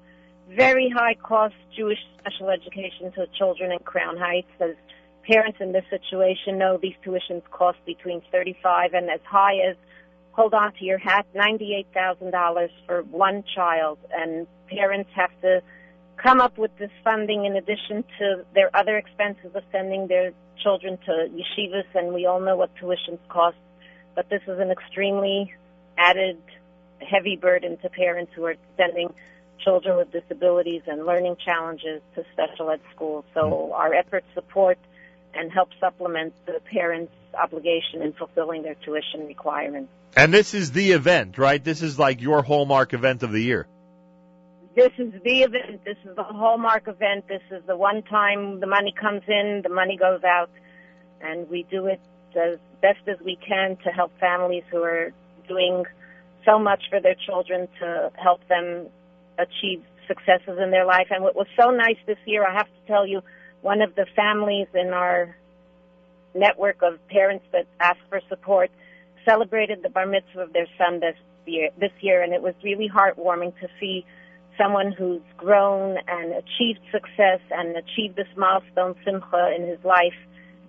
very 0.55 0.91
high 0.91 1.15
cost 1.15 1.55
Jewish 1.77 1.99
special 2.19 2.51
education 2.51 3.13
to 3.13 3.27
children 3.39 3.73
in 3.73 3.79
Crown 3.81 4.17
Heights. 4.17 4.51
As 4.61 4.75
parents 5.25 5.59
in 5.61 5.73
this 5.73 5.85
situation 5.91 6.59
know, 6.59 6.79
these 6.81 6.95
tuitions 7.05 7.43
cost 7.51 7.79
between 7.87 8.23
35 8.33 8.95
and 8.95 9.11
as 9.11 9.21
high 9.25 9.57
as, 9.69 9.77
hold 10.33 10.55
on 10.55 10.73
to 10.75 10.85
your 10.85 10.99
hat, 10.99 11.27
$98,000 11.35 12.69
for 12.87 13.03
one 13.03 13.45
child. 13.55 13.99
And 14.13 14.47
parents 14.69 15.11
have 15.15 15.31
to 15.43 15.63
come 16.17 16.41
up 16.41 16.59
with 16.59 16.77
this 16.79 16.91
funding 17.05 17.45
in 17.45 17.57
addition 17.57 18.05
to 18.19 18.45
their 18.55 18.75
other 18.75 18.97
expenses 18.97 19.55
of 19.55 19.63
sending 19.73 20.09
their 20.09 20.33
children 20.63 20.99
to 21.07 21.29
yeshivas, 21.33 21.87
and 21.95 22.13
we 22.13 22.27
all 22.27 22.41
know 22.41 22.57
what 22.57 22.75
tuitions 22.77 23.19
cost. 23.29 23.57
But 24.15 24.29
this 24.29 24.43
is 24.47 24.59
an 24.59 24.71
extremely 24.71 25.55
added 25.97 26.39
heavy 26.99 27.37
burden 27.37 27.79
to 27.79 27.89
parents 27.89 28.33
who 28.35 28.45
are 28.45 28.57
sending 28.77 29.15
children 29.65 29.97
with 29.97 30.11
disabilities 30.13 30.83
and 30.87 31.07
learning 31.07 31.37
challenges 31.45 32.01
to 32.15 32.25
special 32.33 32.71
ed 32.71 32.81
schools. 32.95 33.25
So 33.35 33.73
our 33.73 33.95
efforts 33.95 34.27
support 34.35 34.79
and 35.35 35.53
help 35.53 35.71
supplement 35.79 36.35
the 36.47 36.61
parents' 36.73 37.13
obligation 37.41 38.03
in 38.03 38.13
fulfilling 38.13 38.63
their 38.63 38.75
tuition 38.75 39.27
requirements. 39.27 39.91
And 40.17 40.35
this 40.35 40.55
is 40.55 40.73
the 40.73 40.93
event, 40.93 41.39
right? 41.39 41.63
This 41.63 41.83
is 41.83 41.99
like 41.99 42.21
your 42.21 42.43
hallmark 42.43 42.93
event 42.95 43.23
of 43.23 43.31
the 43.33 43.41
year. 43.41 43.67
This 44.75 44.91
is 44.99 45.13
the 45.25 45.43
event. 45.43 45.85
This 45.85 45.97
is 46.05 46.17
the 46.17 46.23
hallmark 46.23 46.89
event. 46.89 47.29
This 47.29 47.43
is 47.51 47.63
the 47.67 47.77
one 47.77 48.03
time 48.03 48.61
the 48.61 48.67
money 48.67 48.93
comes 48.99 49.23
in, 49.29 49.61
the 49.63 49.69
money 49.69 49.97
goes 49.97 50.23
out, 50.25 50.51
and 51.21 51.49
we 51.49 51.65
do 51.71 51.87
it 51.87 52.01
as 52.37 52.59
best 52.81 53.01
as 53.07 53.17
we 53.25 53.37
can 53.37 53.77
to 53.85 53.91
help 53.91 54.13
families 54.19 54.63
who 54.71 54.83
are 54.83 55.13
doing 55.49 55.85
so 56.45 56.59
much 56.59 56.85
for 56.89 57.01
their 57.01 57.17
children 57.27 57.69
to 57.81 58.11
help 58.15 58.47
them 58.49 58.87
achieve 59.41 59.83
successes 60.07 60.59
in 60.63 60.71
their 60.71 60.85
life. 60.85 61.09
And 61.11 61.23
what 61.23 61.37
was 61.37 61.47
so 61.59 61.71
nice 61.71 61.99
this 62.07 62.19
year, 62.27 62.47
I 62.47 62.53
have 62.53 62.67
to 62.67 62.87
tell 62.87 63.07
you, 63.07 63.23
one 63.63 63.83
of 63.83 63.95
the 63.95 64.07
families 64.17 64.69
in 64.75 64.89
our 64.89 65.37
network 66.35 66.83
of 66.83 66.99
parents 67.09 67.45
that 67.53 67.67
asked 67.81 68.01
for 68.09 68.21
support 68.29 68.71
celebrated 69.25 69.83
the 69.83 69.91
bar 69.91 70.07
mitzvah 70.07 70.41
of 70.41 70.53
their 70.53 70.67
son 70.79 71.01
this 71.01 71.17
year, 71.47 71.71
this 71.79 71.93
year, 72.01 72.23
and 72.23 72.33
it 72.33 72.43
was 72.43 72.55
really 72.63 72.89
heartwarming 72.89 73.53
to 73.61 73.69
see 73.79 74.05
someone 74.59 74.93
who's 74.93 75.23
grown 75.37 75.97
and 76.09 76.33
achieved 76.33 76.81
success 76.91 77.41
and 77.51 77.77
achieved 77.77 78.17
this 78.17 78.29
milestone 78.37 78.95
simcha 79.05 79.55
in 79.57 79.67
his 79.67 79.83
life 79.85 80.17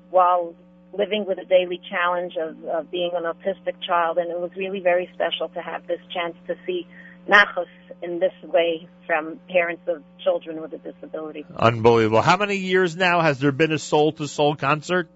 while 0.09 0.53
living 0.93 1.25
with 1.25 1.37
a 1.37 1.45
daily 1.45 1.79
challenge 1.89 2.35
of, 2.35 2.63
of 2.65 2.91
being 2.91 3.11
an 3.15 3.23
autistic 3.23 3.75
child. 3.85 4.17
And 4.17 4.29
it 4.29 4.39
was 4.39 4.51
really 4.55 4.79
very 4.79 5.09
special 5.13 5.49
to 5.49 5.61
have 5.61 5.87
this 5.87 6.01
chance 6.13 6.35
to 6.47 6.55
see 6.65 6.87
nachas 7.27 7.67
in 8.01 8.19
this 8.19 8.33
way 8.43 8.87
from 9.05 9.39
parents 9.49 9.83
of 9.87 10.03
children 10.23 10.61
with 10.61 10.73
a 10.73 10.77
disability. 10.77 11.45
Unbelievable. 11.55 12.21
How 12.21 12.37
many 12.37 12.55
years 12.55 12.95
now 12.95 13.21
has 13.21 13.39
there 13.39 13.51
been 13.51 13.71
a 13.71 13.79
soul 13.79 14.11
to 14.13 14.27
soul 14.27 14.55
concert? 14.55 15.09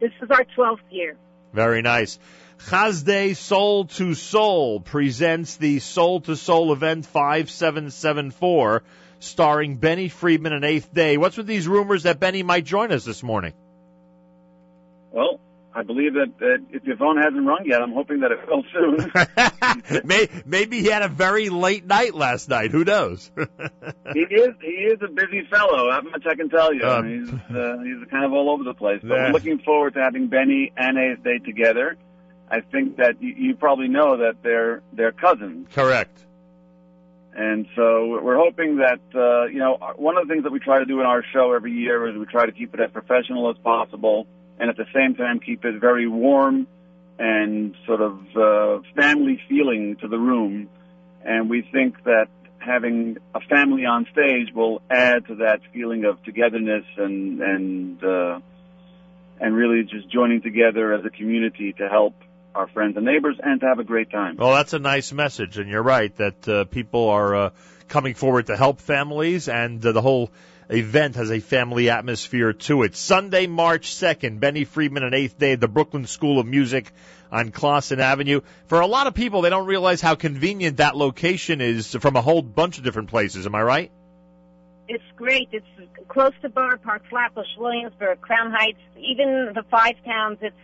This 0.00 0.12
is 0.20 0.30
our 0.30 0.44
12th 0.56 0.78
year. 0.90 1.16
Very 1.52 1.82
nice. 1.82 2.18
Chazde 2.58 3.36
Soul 3.36 3.86
to 3.86 4.14
Soul 4.14 4.80
presents 4.80 5.56
the 5.56 5.78
Soul 5.80 6.20
to 6.22 6.36
Soul 6.36 6.72
event 6.72 7.06
5774 7.06 8.82
starring 9.22 9.76
Benny 9.76 10.08
Friedman 10.08 10.52
and 10.52 10.64
Eighth 10.64 10.92
Day. 10.92 11.16
What's 11.16 11.36
with 11.36 11.46
these 11.46 11.68
rumors 11.68 12.04
that 12.04 12.18
Benny 12.18 12.42
might 12.42 12.64
join 12.64 12.90
us 12.92 13.04
this 13.04 13.22
morning? 13.22 13.52
Well, 15.12 15.40
I 15.74 15.82
believe 15.82 16.14
that, 16.14 16.38
that 16.38 16.58
if 16.70 16.84
your 16.84 16.96
phone 16.98 17.16
hasn't 17.16 17.46
rung 17.46 17.64
yet, 17.64 17.80
I'm 17.80 17.92
hoping 17.92 18.20
that 18.20 18.30
it 18.30 18.40
will 18.46 18.62
soon. 18.72 20.42
Maybe 20.46 20.80
he 20.80 20.88
had 20.88 21.02
a 21.02 21.08
very 21.08 21.48
late 21.48 21.86
night 21.86 22.14
last 22.14 22.48
night. 22.48 22.70
Who 22.72 22.84
knows? 22.84 23.30
he 23.36 24.20
is 24.20 24.50
he 24.60 24.68
is 24.92 24.98
a 25.02 25.08
busy 25.08 25.46
fellow. 25.50 25.90
That 25.90 26.04
much 26.04 26.24
I 26.28 26.34
can 26.34 26.50
tell 26.50 26.74
you. 26.74 26.84
Um, 26.84 27.08
he's 27.08 27.28
uh, 27.32 27.78
he's 27.82 28.08
kind 28.10 28.24
of 28.24 28.32
all 28.32 28.50
over 28.50 28.64
the 28.64 28.74
place. 28.74 29.00
But 29.02 29.14
Yeah. 29.14 29.26
we're 29.28 29.32
looking 29.32 29.58
forward 29.60 29.94
to 29.94 30.02
having 30.02 30.28
Benny 30.28 30.72
and 30.76 30.98
Eighth 30.98 31.24
Day 31.24 31.38
together. 31.38 31.96
I 32.50 32.60
think 32.60 32.96
that 32.98 33.22
you, 33.22 33.34
you 33.34 33.54
probably 33.56 33.88
know 33.88 34.18
that 34.18 34.42
they're 34.42 34.82
they're 34.92 35.12
cousins. 35.12 35.68
Correct. 35.74 36.18
And 37.34 37.66
so 37.74 38.20
we're 38.22 38.36
hoping 38.36 38.76
that, 38.76 39.00
uh, 39.14 39.46
you 39.46 39.58
know, 39.58 39.78
one 39.96 40.18
of 40.18 40.28
the 40.28 40.34
things 40.34 40.42
that 40.44 40.52
we 40.52 40.58
try 40.58 40.80
to 40.80 40.84
do 40.84 41.00
in 41.00 41.06
our 41.06 41.24
show 41.32 41.54
every 41.54 41.72
year 41.72 42.06
is 42.06 42.14
we 42.18 42.26
try 42.26 42.44
to 42.44 42.52
keep 42.52 42.74
it 42.74 42.80
as 42.80 42.90
professional 42.90 43.48
as 43.48 43.56
possible 43.64 44.26
and 44.62 44.70
at 44.70 44.76
the 44.76 44.86
same 44.94 45.16
time 45.16 45.40
keep 45.40 45.64
it 45.64 45.80
very 45.80 46.06
warm 46.06 46.68
and 47.18 47.74
sort 47.84 48.00
of 48.00 48.20
uh, 48.36 48.80
family 48.94 49.42
feeling 49.48 49.96
to 49.96 50.06
the 50.06 50.16
room. 50.16 50.68
And 51.24 51.50
we 51.50 51.62
think 51.62 52.04
that 52.04 52.28
having 52.58 53.16
a 53.34 53.40
family 53.40 53.86
on 53.86 54.06
stage 54.12 54.54
will 54.54 54.80
add 54.88 55.26
to 55.26 55.34
that 55.36 55.62
feeling 55.72 56.04
of 56.04 56.22
togetherness 56.22 56.84
and, 56.96 57.40
and, 57.40 58.04
uh, 58.04 58.38
and 59.40 59.56
really 59.56 59.82
just 59.82 60.08
joining 60.08 60.42
together 60.42 60.94
as 60.94 61.04
a 61.04 61.10
community 61.10 61.72
to 61.72 61.88
help 61.88 62.14
our 62.54 62.68
friends 62.68 62.96
and 62.96 63.04
neighbors 63.04 63.36
and 63.42 63.60
to 63.62 63.66
have 63.66 63.80
a 63.80 63.84
great 63.84 64.12
time. 64.12 64.36
Well, 64.36 64.52
that's 64.52 64.74
a 64.74 64.78
nice 64.78 65.12
message, 65.12 65.58
and 65.58 65.68
you're 65.68 65.82
right 65.82 66.14
that 66.16 66.48
uh, 66.48 66.64
people 66.66 67.08
are 67.08 67.34
uh, 67.34 67.50
coming 67.88 68.14
forward 68.14 68.46
to 68.46 68.56
help 68.56 68.80
families, 68.80 69.48
and 69.48 69.84
uh, 69.84 69.90
the 69.90 70.02
whole 70.02 70.30
event 70.70 71.16
has 71.16 71.30
a 71.30 71.40
family 71.40 71.90
atmosphere 71.90 72.52
to 72.52 72.82
it. 72.82 72.96
Sunday, 72.96 73.46
March 73.46 73.94
2nd, 73.94 74.40
Benny 74.40 74.64
Friedman 74.64 75.02
and 75.02 75.14
Eighth 75.14 75.38
Day 75.38 75.52
at 75.52 75.60
the 75.60 75.68
Brooklyn 75.68 76.06
School 76.06 76.38
of 76.38 76.46
Music 76.46 76.92
on 77.30 77.50
Classon 77.50 77.98
Avenue. 77.98 78.40
For 78.66 78.80
a 78.80 78.86
lot 78.86 79.06
of 79.06 79.14
people, 79.14 79.42
they 79.42 79.50
don't 79.50 79.66
realize 79.66 80.00
how 80.00 80.14
convenient 80.14 80.78
that 80.78 80.96
location 80.96 81.60
is 81.60 81.94
from 81.94 82.16
a 82.16 82.22
whole 82.22 82.42
bunch 82.42 82.78
of 82.78 82.84
different 82.84 83.10
places. 83.10 83.46
Am 83.46 83.54
I 83.54 83.62
right? 83.62 83.90
It's 84.88 85.04
great. 85.16 85.48
It's 85.52 85.66
close 86.08 86.32
to 86.42 86.48
Borough 86.48 86.76
Park, 86.76 87.02
Flatbush, 87.08 87.46
Williamsburg, 87.56 88.20
Crown 88.20 88.50
Heights, 88.50 88.80
even 88.98 89.52
the 89.54 89.64
five 89.70 89.94
towns. 90.04 90.38
It's 90.42 90.56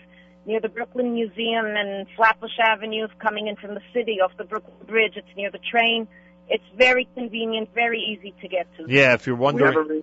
near 0.44 0.60
the 0.60 0.68
Brooklyn 0.68 1.14
Museum 1.14 1.66
and 1.66 2.06
Flatbush 2.16 2.58
Avenue 2.62 3.06
coming 3.18 3.48
in 3.48 3.56
from 3.56 3.74
the 3.74 3.82
city 3.92 4.20
off 4.22 4.32
the 4.36 4.44
Brooklyn 4.44 4.86
Bridge. 4.86 5.12
It's 5.16 5.28
near 5.36 5.50
the 5.50 5.58
train. 5.58 6.08
It's 6.48 6.64
very 6.76 7.08
convenient, 7.14 7.74
very 7.74 8.00
easy 8.00 8.34
to 8.40 8.48
get 8.48 8.66
to. 8.76 8.86
Yeah, 8.88 9.14
if 9.14 9.26
you're 9.26 9.36
We 9.36 9.44
have 9.44 9.54
wondering. 9.54 10.02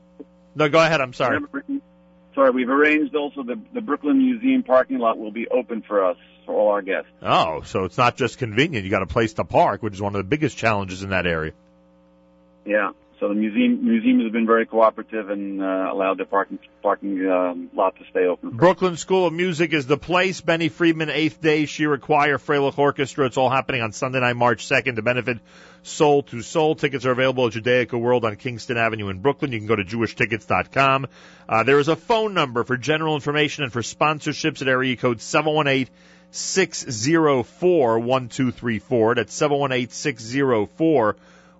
No, 0.55 0.69
go 0.69 0.80
ahead. 0.80 1.01
I'm 1.01 1.13
sorry. 1.13 1.39
Sorry, 2.34 2.51
we've 2.51 2.69
arranged 2.69 3.15
also 3.15 3.43
the, 3.43 3.59
the 3.73 3.81
Brooklyn 3.81 4.17
Museum 4.17 4.63
parking 4.63 4.99
lot 4.99 5.17
will 5.17 5.31
be 5.31 5.47
open 5.47 5.81
for 5.81 6.03
us, 6.03 6.17
for 6.45 6.53
all 6.53 6.69
our 6.69 6.81
guests. 6.81 7.09
Oh, 7.22 7.61
so 7.61 7.85
it's 7.85 7.97
not 7.97 8.17
just 8.17 8.38
convenient. 8.38 8.84
You 8.84 8.91
got 8.91 9.01
a 9.01 9.07
place 9.07 9.34
to 9.34 9.45
park, 9.45 9.81
which 9.81 9.93
is 9.93 10.01
one 10.01 10.15
of 10.15 10.19
the 10.19 10.27
biggest 10.27 10.57
challenges 10.57 11.01
in 11.01 11.11
that 11.11 11.26
area. 11.26 11.53
Yeah. 12.65 12.91
So 13.19 13.29
the 13.29 13.33
museum 13.33 13.85
museum 13.85 14.19
has 14.19 14.31
been 14.31 14.45
very 14.45 14.65
cooperative 14.65 15.29
and 15.29 15.61
uh, 15.61 15.89
allowed 15.89 16.17
the 16.17 16.25
parking 16.25 16.59
parking 16.81 17.25
um, 17.25 17.69
lot 17.73 17.95
to 17.95 18.03
stay 18.09 18.25
open. 18.25 18.49
Brooklyn 18.49 18.97
School 18.97 19.25
of 19.25 19.33
Music 19.33 19.71
is 19.71 19.87
the 19.87 19.97
place. 19.97 20.41
Benny 20.41 20.67
Friedman, 20.67 21.09
eighth 21.09 21.39
day, 21.39 21.65
Shira 21.65 21.97
Choir, 21.97 22.37
Freilich 22.37 22.77
Orchestra. 22.77 23.25
It's 23.25 23.37
all 23.37 23.49
happening 23.49 23.81
on 23.81 23.93
Sunday 23.93 24.19
night, 24.19 24.35
March 24.35 24.67
2nd 24.67 24.97
to 24.97 25.01
benefit 25.01 25.39
Soul 25.83 26.23
to 26.23 26.41
Soul. 26.41 26.75
Tickets 26.75 27.05
are 27.05 27.11
available 27.11 27.47
at 27.47 27.53
Judaica 27.53 27.97
World 27.97 28.25
on 28.25 28.35
Kingston 28.35 28.75
Avenue 28.75 29.07
in 29.07 29.19
Brooklyn. 29.19 29.53
You 29.53 29.59
can 29.59 29.67
go 29.67 29.77
to 29.77 29.85
jewishtickets.com. 29.85 31.07
Uh, 31.47 31.63
there 31.63 31.79
is 31.79 31.87
a 31.87 31.95
phone 31.95 32.33
number 32.33 32.65
for 32.65 32.75
general 32.75 33.15
information 33.15 33.63
and 33.63 33.71
for 33.71 33.81
sponsorships 33.81 34.61
at 34.61 34.67
area 34.67 34.97
code 34.97 35.21
718 35.21 35.93
604 36.31 37.99
1234. 37.99 39.15
That's 39.15 39.33
718 39.33 39.89
604 39.89 41.15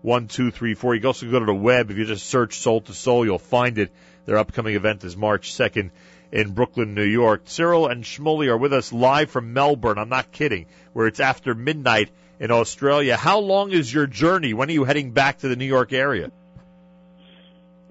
1234. 0.06 0.96
You 0.96 1.02
can 1.02 1.08
also 1.08 1.30
go 1.30 1.40
to 1.40 1.46
the 1.46 1.54
web. 1.54 1.92
If 1.92 1.98
you 1.98 2.06
just 2.06 2.28
search 2.28 2.60
Soul 2.60 2.82
to 2.82 2.94
Soul, 2.94 3.26
you'll 3.26 3.40
find 3.40 3.78
it. 3.78 3.92
Their 4.26 4.38
upcoming 4.38 4.76
event 4.76 5.04
is 5.04 5.18
March 5.18 5.52
2nd 5.52 5.92
in 6.32 6.52
Brooklyn, 6.52 6.94
New 6.94 7.04
York. 7.04 7.46
Tziril 7.46 7.92
and 7.92 8.04
Shmuli 8.04 8.48
are 8.48 8.58
with 8.58 8.74
us 8.74 8.94
live 8.94 9.30
from 9.30 9.54
Melbourne. 9.54 9.98
I'm 9.98 10.10
not 10.10 10.32
kidding, 10.32 10.68
where 10.94 11.08
it's 11.08 11.20
after 11.20 11.54
midnight 11.54 12.10
in 12.40 12.52
Australia. 12.52 13.18
How 13.18 13.40
long 13.40 13.72
is 13.72 13.94
your 13.94 14.08
journey? 14.08 14.54
When 14.54 14.70
are 14.70 14.74
you 14.74 14.84
heading 14.84 15.12
back 15.12 15.40
to 15.40 15.48
the 15.48 15.56
New 15.56 15.66
York 15.66 15.94
area? 15.94 16.32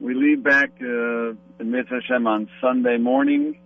We 0.01 0.15
leave 0.15 0.43
back 0.43 0.71
uh, 0.81 0.87
in 0.87 1.37
Mitzvah 1.61 2.01
Hashem 2.01 2.27
on 2.27 2.49
Sunday 2.61 2.99
morning, 2.99 3.59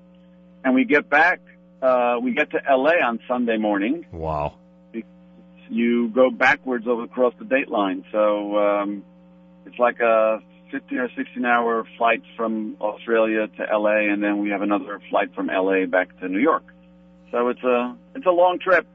and 0.64 0.74
we 0.74 0.84
get 0.84 1.08
back 1.08 1.40
uh, 1.80 2.18
we 2.20 2.32
get 2.32 2.50
to 2.50 2.60
LA 2.68 2.94
on 3.04 3.20
Sunday 3.28 3.56
morning. 3.56 4.06
Wow. 4.10 4.54
You 5.70 6.08
go 6.08 6.30
backwards 6.30 6.86
over 6.86 7.04
across 7.04 7.34
the 7.38 7.44
date 7.44 7.68
line, 7.68 8.04
so 8.12 8.58
um, 8.58 9.04
it's 9.66 9.78
like 9.78 10.00
a 10.00 10.42
15 10.70 10.98
or 10.98 11.08
16 11.16 11.44
hour 11.44 11.86
flight 11.96 12.22
from 12.36 12.76
Australia 12.80 13.48
to 13.48 13.78
LA, 13.78 14.12
and 14.12 14.22
then 14.22 14.38
we 14.38 14.50
have 14.50 14.62
another 14.62 15.00
flight 15.10 15.34
from 15.34 15.46
LA 15.46 15.86
back 15.86 16.18
to 16.20 16.28
New 16.28 16.40
York. 16.40 16.64
So 17.30 17.48
it's 17.48 17.62
a 17.62 17.96
it's 18.14 18.26
a 18.26 18.30
long 18.30 18.58
trip, 18.58 18.86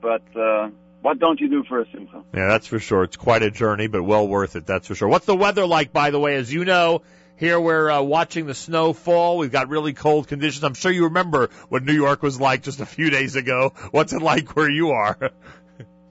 but 0.00 0.22
uh, 0.34 0.70
what 1.02 1.18
don't 1.18 1.40
you 1.40 1.48
do 1.48 1.64
for 1.64 1.80
a 1.80 1.86
simcha? 1.92 2.24
Yeah, 2.34 2.48
that's 2.48 2.66
for 2.66 2.78
sure. 2.78 3.04
It's 3.04 3.16
quite 3.16 3.42
a 3.42 3.50
journey, 3.50 3.86
but 3.86 4.02
well 4.02 4.26
worth 4.26 4.56
it. 4.56 4.66
That's 4.66 4.88
for 4.88 4.94
sure. 4.94 5.08
What's 5.08 5.26
the 5.26 5.36
weather 5.36 5.66
like, 5.66 5.92
by 5.92 6.10
the 6.10 6.18
way? 6.18 6.36
As 6.36 6.52
you 6.52 6.64
know, 6.64 7.02
here 7.36 7.60
we're 7.60 7.90
uh, 7.90 8.02
watching 8.02 8.46
the 8.46 8.54
snow 8.54 8.92
fall. 8.92 9.38
We've 9.38 9.52
got 9.52 9.68
really 9.68 9.92
cold 9.92 10.28
conditions. 10.28 10.64
I'm 10.64 10.74
sure 10.74 10.90
you 10.90 11.04
remember 11.04 11.50
what 11.68 11.84
New 11.84 11.92
York 11.92 12.22
was 12.22 12.40
like 12.40 12.62
just 12.62 12.80
a 12.80 12.86
few 12.86 13.10
days 13.10 13.36
ago. 13.36 13.74
What's 13.90 14.12
it 14.12 14.22
like 14.22 14.56
where 14.56 14.70
you 14.70 14.90
are? 14.90 15.16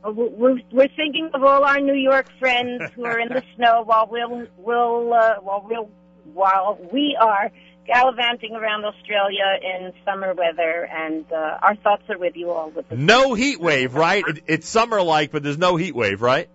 Uh, 0.05 0.11
We're, 0.11 0.59
we're 0.71 0.87
thinking 0.95 1.29
of 1.33 1.43
all 1.43 1.63
our 1.63 1.79
New 1.79 1.95
York 1.95 2.27
friends 2.39 2.83
who 2.95 3.05
are 3.05 3.19
in 3.19 3.29
the 3.29 3.43
snow 3.55 3.83
while 3.83 4.07
we'll, 4.09 4.47
we'll, 4.57 5.13
uh, 5.13 5.35
while 5.41 5.65
we'll, 5.67 5.89
while 6.33 6.77
we 6.93 7.17
are 7.19 7.51
gallivanting 7.87 8.53
around 8.53 8.83
Australia 8.85 9.45
in 9.63 9.93
summer 10.05 10.33
weather, 10.33 10.87
and 10.91 11.25
uh, 11.31 11.57
our 11.61 11.75
thoughts 11.77 12.03
are 12.09 12.17
with 12.17 12.35
you 12.35 12.51
all. 12.51 12.69
With 12.69 12.89
the 12.89 12.97
No 12.97 13.33
heat 13.33 13.59
wave, 13.59 13.95
right? 13.95 14.23
It, 14.27 14.43
it's 14.45 14.67
summer 14.67 15.01
like, 15.01 15.31
but 15.31 15.41
there's 15.41 15.57
no 15.57 15.77
heat 15.77 15.95
wave, 15.95 16.21
right? 16.21 16.49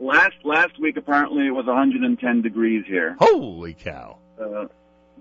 Last 0.00 0.34
last 0.44 0.78
week 0.80 0.96
apparently 0.96 1.46
it 1.46 1.50
was 1.50 1.66
110 1.66 2.42
degrees 2.42 2.84
here, 2.86 3.16
Holy 3.20 3.74
cow. 3.74 4.16
uh, 4.42 4.66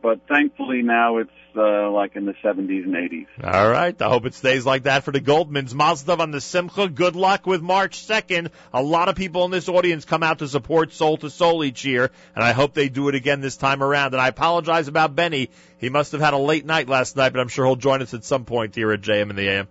but 0.02 0.28
thankfully 0.28 0.82
now 0.82 1.18
it's 1.18 1.32
uh, 1.56 1.90
like 1.90 2.16
in 2.16 2.26
the 2.26 2.34
70s 2.44 2.84
and 2.86 2.94
80s. 2.94 3.26
All 3.44 3.70
right. 3.70 4.00
I 4.02 4.08
hope 4.10 4.26
it 4.26 4.34
stays 4.34 4.66
like 4.66 4.84
that 4.84 5.04
for 5.04 5.12
the 5.12 5.20
Goldmans. 5.20 5.74
Mazdov 5.74 6.20
on 6.20 6.32
the 6.32 6.40
Simcha. 6.42 6.88
Good 6.88 7.16
luck 7.16 7.46
with 7.48 7.62
March 7.62 8.06
2nd. 8.06 8.50
A 8.74 8.82
lot 8.84 9.10
of 9.10 9.16
people 9.16 9.46
in 9.46 9.52
this 9.52 9.68
audience 9.68 10.06
come 10.06 10.22
out 10.24 10.40
to 10.40 10.48
support 10.48 10.94
Soul 10.94 11.18
to 11.18 11.30
Soul 11.30 11.64
each 11.64 11.84
year, 11.86 12.12
and 12.36 12.44
I 12.44 12.52
hope 12.52 12.74
they 12.74 12.88
do 12.88 13.10
it 13.10 13.16
again 13.16 13.42
this 13.42 13.58
time 13.58 13.82
around. 13.84 14.14
And 14.14 14.22
I 14.22 14.28
apologize 14.28 14.88
about 14.88 15.16
Benny. 15.16 15.50
He 15.80 15.90
must 15.90 16.12
have 16.12 16.22
had 16.22 16.34
a 16.34 16.38
late 16.38 16.66
night 16.66 16.88
last 16.88 17.16
night, 17.16 17.34
but 17.34 17.40
I'm 17.40 17.48
sure 17.48 17.66
he'll 17.66 17.76
join 17.76 18.02
us 18.02 18.14
at 18.14 18.24
some 18.24 18.46
point 18.46 18.76
here 18.76 18.92
at 18.92 19.02
JM 19.02 19.30
in 19.32 19.36
the 19.36 19.50
AM. 19.50 19.68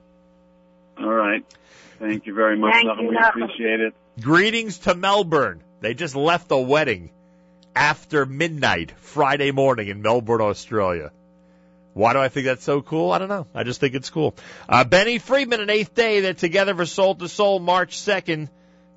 All 0.98 1.08
right. 1.12 1.44
Thank 2.00 2.26
you 2.26 2.34
very 2.34 2.56
much, 2.58 2.74
Thank 2.74 2.88
Nachum. 2.88 3.02
you, 3.02 3.08
We 3.10 3.16
appreciate 3.18 3.80
it. 3.80 3.94
Greetings 4.20 4.78
to 4.80 4.94
Melbourne. 4.94 5.62
They 5.80 5.94
just 5.94 6.16
left 6.16 6.50
a 6.50 6.58
wedding 6.58 7.10
after 7.78 8.26
midnight 8.26 8.92
Friday 8.98 9.52
morning 9.52 9.86
in 9.86 10.02
Melbourne, 10.02 10.40
Australia. 10.40 11.12
Why 11.94 12.12
do 12.12 12.18
I 12.18 12.28
think 12.28 12.46
that's 12.46 12.64
so 12.64 12.82
cool? 12.82 13.12
I 13.12 13.18
don't 13.18 13.28
know. 13.28 13.46
I 13.54 13.62
just 13.62 13.78
think 13.78 13.94
it's 13.94 14.10
cool. 14.10 14.34
Uh, 14.68 14.82
Benny 14.82 15.18
Friedman 15.18 15.60
and 15.60 15.70
Eighth 15.70 15.94
Day, 15.94 16.18
they're 16.18 16.34
together 16.34 16.74
for 16.74 16.86
Soul 16.86 17.14
to 17.14 17.28
Soul 17.28 17.60
March 17.60 17.96
2nd. 17.96 18.48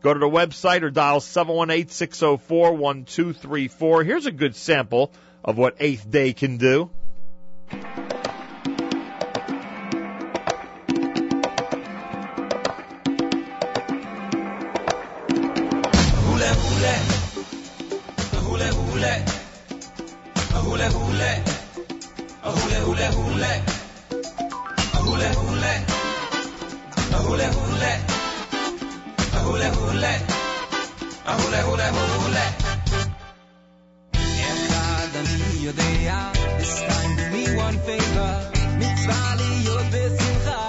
Go 0.01 0.15
to 0.15 0.19
the 0.19 0.25
website 0.25 0.81
or 0.81 0.89
dial 0.89 1.19
718-604-1234. 1.19 4.03
Here's 4.03 4.25
a 4.25 4.31
good 4.31 4.55
sample 4.55 5.11
of 5.45 5.59
what 5.59 5.75
Eighth 5.79 6.09
Day 6.09 6.33
can 6.33 6.57
do. 6.57 6.89
hule, 23.41 23.63
hule 25.03 25.29
hule, 25.33 25.73
hule 27.23 27.47
hule, 27.47 27.91
hule 29.43 29.69
hule, 29.69 30.11
hule 31.61 32.41
it's 36.59 36.81
time 36.81 37.17
to 37.17 37.29
me 37.31 37.55
one 37.55 37.77
favor, 37.79 38.33
mitzvali 38.79 39.51
yod 39.65 39.85
besimcha. 39.93 40.59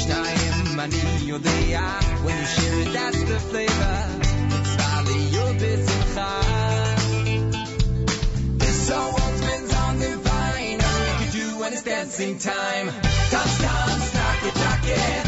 Shnayim 0.00 0.78
ani 0.78 1.02
yodea, 1.30 1.86
when 2.24 2.36
you 2.38 2.46
share 2.46 2.80
it 2.80 2.92
that's 2.92 3.22
the 3.24 3.38
flavor. 3.40 4.27
Dancing 12.08 12.38
time. 12.38 12.86
Dance, 12.86 13.58
dance, 13.60 14.14
knock 14.14 14.42
it, 14.42 14.54
knock 14.56 14.80
it, 14.84 15.27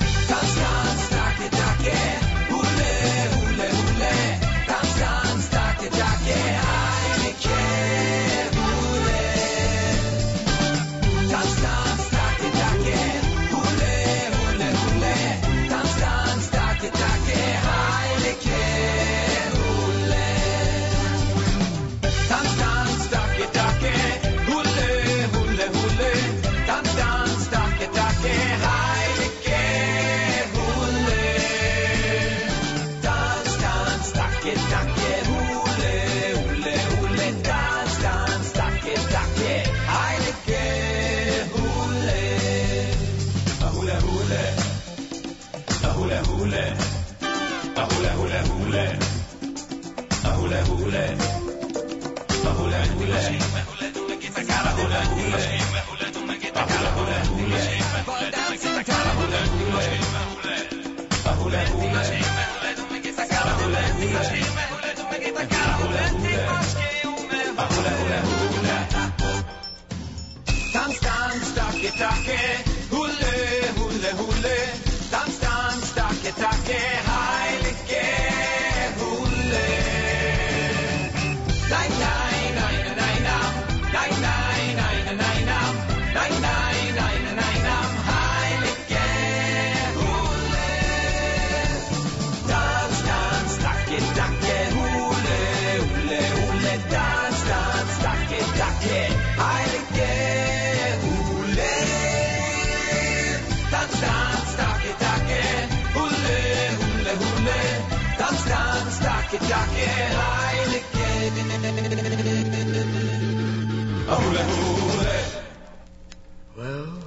Well, 116.55 117.03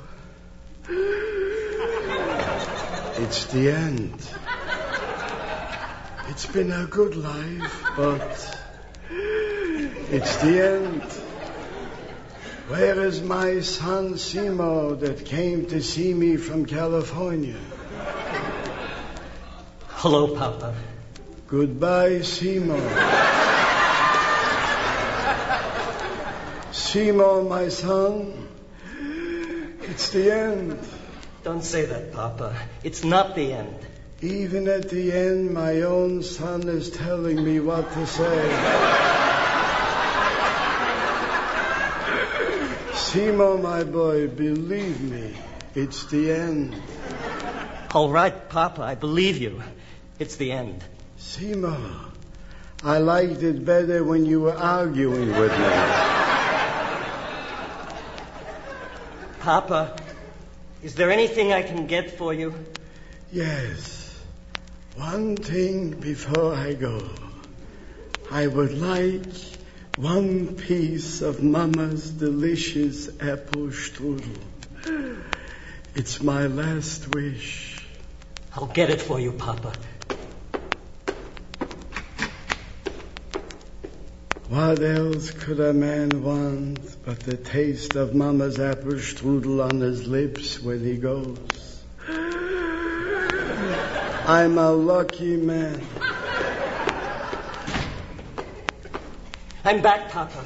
it's 3.16 3.46
the 3.46 3.70
end. 3.70 4.28
It's 6.28 6.44
been 6.44 6.70
a 6.70 6.84
good 6.84 7.16
life, 7.16 7.82
but 7.96 8.60
it's 9.08 10.36
the 10.36 10.66
end. 10.66 11.02
Where 12.68 13.06
is 13.06 13.22
my 13.22 13.60
son 13.60 14.16
Simo 14.16 15.00
that 15.00 15.24
came 15.24 15.64
to 15.68 15.80
see 15.82 16.12
me 16.12 16.36
from 16.36 16.66
California? 16.66 17.56
Hello, 19.88 20.36
Papa. 20.36 20.74
Goodbye, 21.46 22.20
Simo. 22.20 22.80
Simo, 26.72 27.46
my 27.48 27.68
son, 27.68 28.48
it's 29.82 30.08
the 30.10 30.32
end. 30.32 30.78
Don't 31.42 31.62
say 31.62 31.84
that, 31.84 32.12
Papa. 32.12 32.56
It's 32.82 33.04
not 33.04 33.34
the 33.34 33.52
end. 33.52 33.76
Even 34.22 34.68
at 34.68 34.88
the 34.88 35.12
end, 35.12 35.52
my 35.52 35.82
own 35.82 36.22
son 36.22 36.66
is 36.66 36.90
telling 36.90 37.44
me 37.44 37.60
what 37.60 37.92
to 37.92 38.06
say. 38.06 38.48
Simo, 42.92 43.62
my 43.62 43.84
boy, 43.84 44.28
believe 44.28 45.00
me, 45.02 45.36
it's 45.74 46.06
the 46.06 46.32
end. 46.32 46.74
All 47.94 48.10
right, 48.10 48.48
Papa, 48.48 48.82
I 48.82 48.94
believe 48.94 49.36
you. 49.36 49.62
It's 50.18 50.36
the 50.36 50.52
end. 50.52 50.82
Simo, 51.24 52.10
I 52.84 52.98
liked 52.98 53.42
it 53.42 53.64
better 53.64 54.05
when 54.05 54.26
you 54.26 54.42
were 54.42 54.55
arguing 54.55 55.30
with 55.30 55.51
me. 55.51 55.72
Papa, 59.40 59.96
is 60.82 60.94
there 60.94 61.10
anything 61.10 61.52
I 61.52 61.62
can 61.62 61.86
get 61.86 62.18
for 62.18 62.34
you? 62.34 62.55
Yes. 63.32 64.14
One 64.96 65.36
thing 65.36 65.98
before 65.98 66.55
I 66.55 66.74
go. 66.74 67.01
I 68.30 68.46
would 68.46 68.78
like 68.78 69.24
one 69.96 70.56
piece 70.56 71.22
of 71.22 71.42
Mama's 71.42 72.10
delicious 72.10 73.09
apple 73.20 73.68
strudel. 73.68 74.36
It's 75.94 76.22
my 76.22 76.46
last 76.46 77.12
wish. 77.14 77.82
I'll 78.55 78.66
get 78.66 78.90
it 78.90 79.01
for 79.01 79.18
you, 79.18 79.32
Papa. 79.32 79.72
What 84.48 84.82
else 84.82 85.30
could 85.30 85.58
a 85.58 85.72
man 85.72 86.22
want 86.22 86.78
but 87.06 87.20
the 87.20 87.36
taste 87.36 87.96
of 87.96 88.14
Mama's 88.14 88.60
apple 88.60 88.92
strudel 88.92 89.64
on 89.64 89.80
his 89.80 90.06
lips 90.06 90.60
when 90.60 90.84
he 90.84 90.96
goes? 90.96 91.82
I'm 94.26 94.58
a 94.58 94.70
lucky 94.70 95.36
man. 95.36 95.80
I'm 99.64 99.80
back, 99.80 100.10
Papa. 100.10 100.44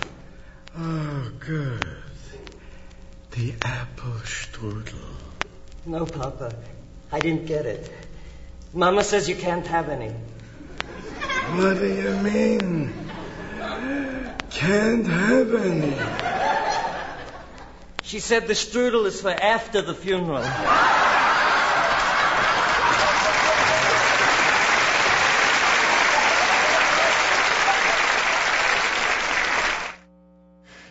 Oh, 0.78 1.32
good. 1.40 1.96
The 3.32 3.54
apple 3.62 4.20
strudel. 4.22 4.94
No, 5.86 6.06
Papa. 6.06 6.54
I 7.10 7.18
didn't 7.18 7.46
get 7.46 7.66
it. 7.66 7.92
Mama 8.72 9.02
says 9.02 9.28
you 9.28 9.34
can't 9.34 9.66
have 9.66 9.88
any. 9.88 10.10
What 11.56 11.80
do 11.80 11.92
you 11.92 12.10
mean? 12.18 13.07
Can't 14.50 15.06
have 15.06 15.54
any. 15.54 15.94
She 18.02 18.20
said 18.20 18.46
the 18.46 18.54
strudel 18.54 19.06
is 19.06 19.20
for 19.20 19.30
after 19.30 19.82
the 19.82 19.94
funeral. 19.94 20.42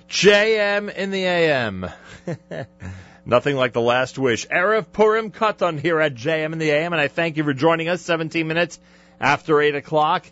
JM 0.09 0.93
in 0.93 1.11
the 1.11 1.25
AM. 1.25 1.89
Nothing 3.25 3.55
like 3.55 3.73
the 3.73 3.81
last 3.81 4.17
wish. 4.17 4.47
Erev 4.47 4.91
Purim 4.91 5.31
Katan 5.31 5.79
here 5.79 5.99
at 5.99 6.15
JM 6.15 6.53
in 6.53 6.59
the 6.59 6.71
AM, 6.71 6.93
and 6.93 7.01
I 7.01 7.07
thank 7.07 7.37
you 7.37 7.43
for 7.43 7.53
joining 7.53 7.87
us 7.87 8.01
17 8.01 8.47
minutes 8.47 8.79
after 9.19 9.61
8 9.61 9.75
o'clock. 9.75 10.25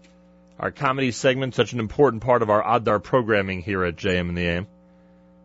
Our 0.60 0.72
comedy 0.72 1.12
segment, 1.12 1.54
such 1.54 1.74
an 1.74 1.80
important 1.80 2.24
part 2.24 2.42
of 2.42 2.50
our 2.50 2.64
Adar 2.78 3.00
programming 3.00 3.62
here 3.62 3.84
at 3.84 3.96
JM 3.98 4.30
in 4.30 4.36
the 4.36 4.48
AM. 4.48 4.68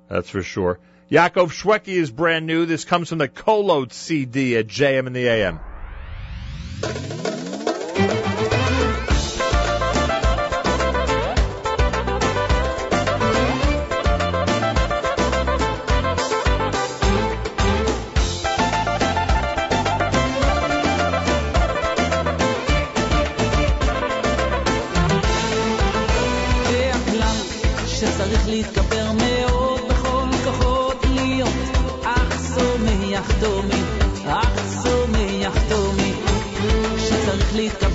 That's 0.08 0.30
for 0.30 0.42
sure. 0.42 0.78
Yaakov 1.10 1.50
Shwekey 1.50 1.94
is 1.94 2.10
brand 2.10 2.46
new. 2.46 2.66
This 2.66 2.84
comes 2.84 3.08
from 3.08 3.18
the 3.18 3.28
Kolot 3.28 3.92
CD 3.92 4.56
at 4.56 4.68
JM 4.68 5.08
in 5.08 5.12
the 5.12 5.26
AM. 5.26 5.60
להתגבר 28.50 29.12
מאוד 29.12 29.80
בכל 29.90 30.26
כוחות 30.44 31.04
להיות 31.14 31.54
אך 32.04 32.40
שמח 32.54 33.30
דומי, 33.40 33.82
אך 34.26 34.82
שמח 34.82 35.54
דומי 35.68 36.12
שצריך 36.98 37.54
להתגבר 37.56 37.89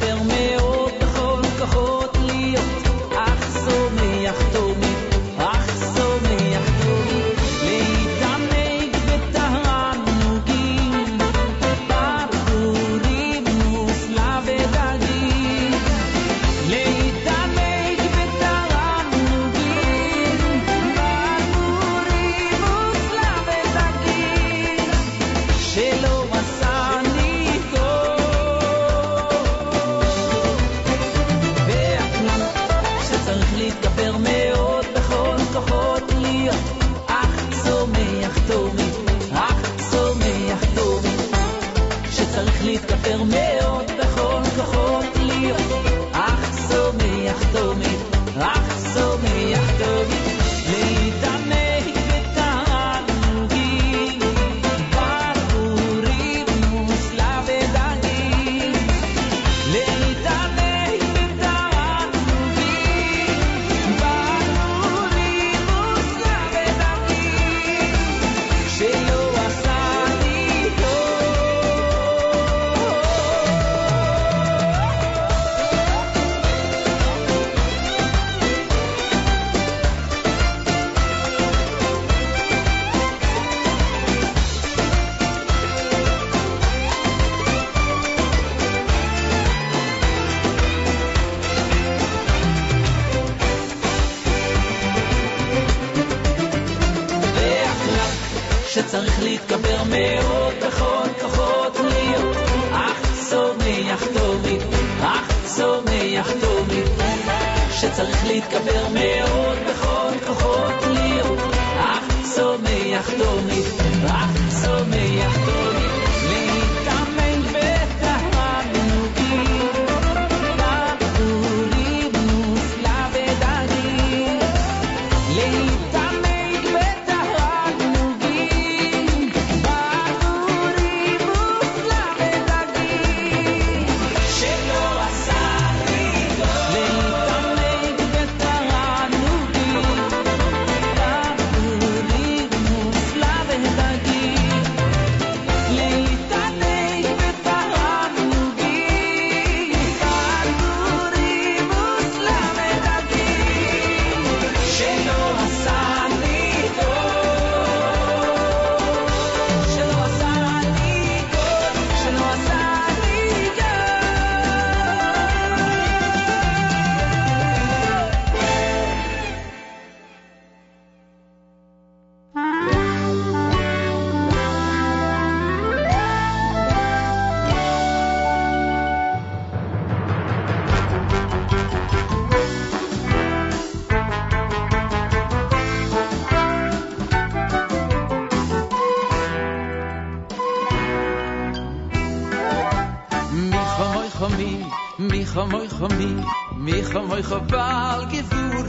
um 197.06 197.12
oi 197.12 197.22
chaval 197.22 198.08
ge 198.10 198.22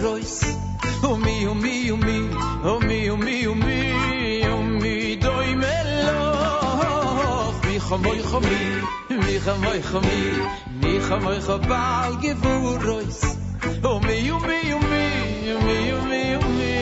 rois 0.03 0.41
o 1.03 1.17
mi 1.17 1.47
o 1.47 1.55
mi 1.55 1.91
o 1.91 1.97
mi 1.97 2.17
o 2.65 2.79
mi 2.81 3.11
o 3.11 3.17
mi 3.17 3.47
o 3.47 3.55
mi 3.55 4.47
o 4.47 4.63
mi 4.63 5.17
doy 5.17 5.55
melo 5.63 6.21
mi 7.65 7.79
chamoi 7.89 8.21
chami 8.31 8.61
mi 9.25 9.35
chamoi 9.45 9.81
chami 9.91 10.21
mi 10.81 10.93
chamoi 11.09 11.39
chaval 11.47 12.13
ge 12.23 12.33
rois 12.87 13.21
o 13.83 14.01
mi 14.07 14.31
o 14.31 14.39
mi 14.49 14.61
o 14.77 14.81
mi 14.91 15.05
o 15.55 15.59
mi 15.67 15.79
o 15.93 16.01
mi 16.09 16.23
o 16.37 16.49
mi 16.59 16.75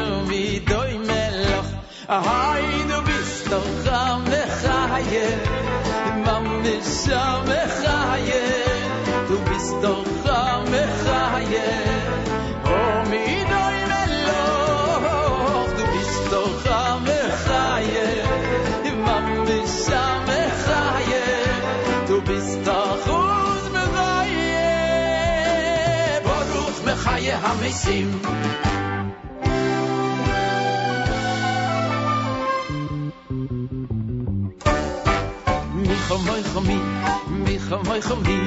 o 0.00 0.24
mi 0.28 0.42
doy 0.70 0.98
melo 1.08 1.60
hay 2.08 2.66
du 2.90 2.98
bist 3.06 3.50
doch 3.50 3.92
am 4.02 4.24
khaye 4.60 5.28
mam 6.24 6.44
mi 6.62 6.76
sham 6.82 7.46
khaye 7.80 8.69
du 9.30 9.36
bist 9.50 9.74
doch 9.82 10.04
Chamechaye 10.24 11.68
Oh, 12.74 12.98
mi 13.10 13.24
doi 13.52 13.76
meloch, 13.90 15.68
du 15.78 15.84
bist 15.94 16.24
doch 16.32 16.54
Chamechaye 16.64 18.08
Imam 18.90 19.26
bishamechaye, 19.46 21.24
du 22.08 22.16
bist 22.28 22.58
doch 22.66 23.06
Uz 23.18 23.64
mechaye 23.76 24.66
Boruch 26.26 26.78
mechaye 26.86 27.34
hamisim 27.44 28.08
Micho 35.74 36.18
moicho 36.26 36.60
kham 37.70 37.82
moy 37.86 38.00
kham 38.00 38.18
mi 38.26 38.38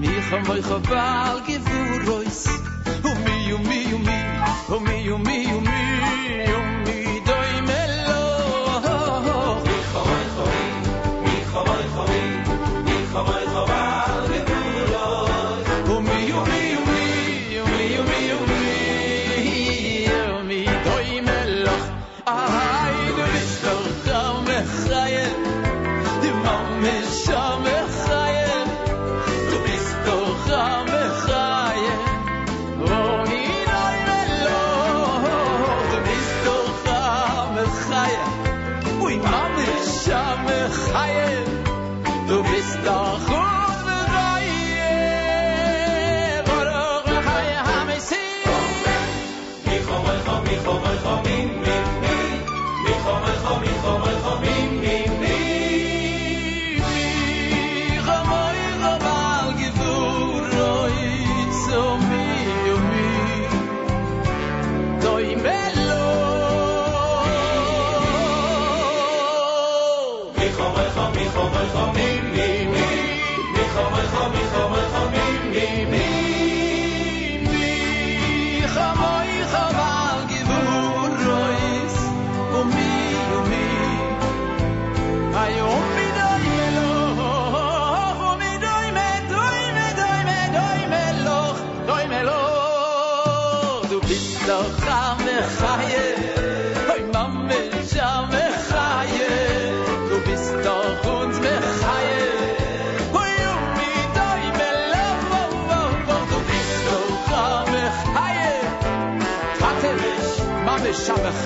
mi 0.00 0.08
kham 0.30 0.42
moy 0.48 0.60
khaval 0.62 1.40
gevurois 1.46 2.46
u 3.04 3.12
mi 3.24 3.52
u 3.54 3.58
mi 3.58 3.94
u 3.94 3.98
mi. 3.98 4.18
U 4.76 4.80
mi 4.80 5.10
u 5.10 5.18
mi. 5.18 5.39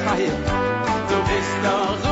Heil, 0.06 0.32
du 1.08 1.16
bist 1.28 1.58
doch 1.62 2.03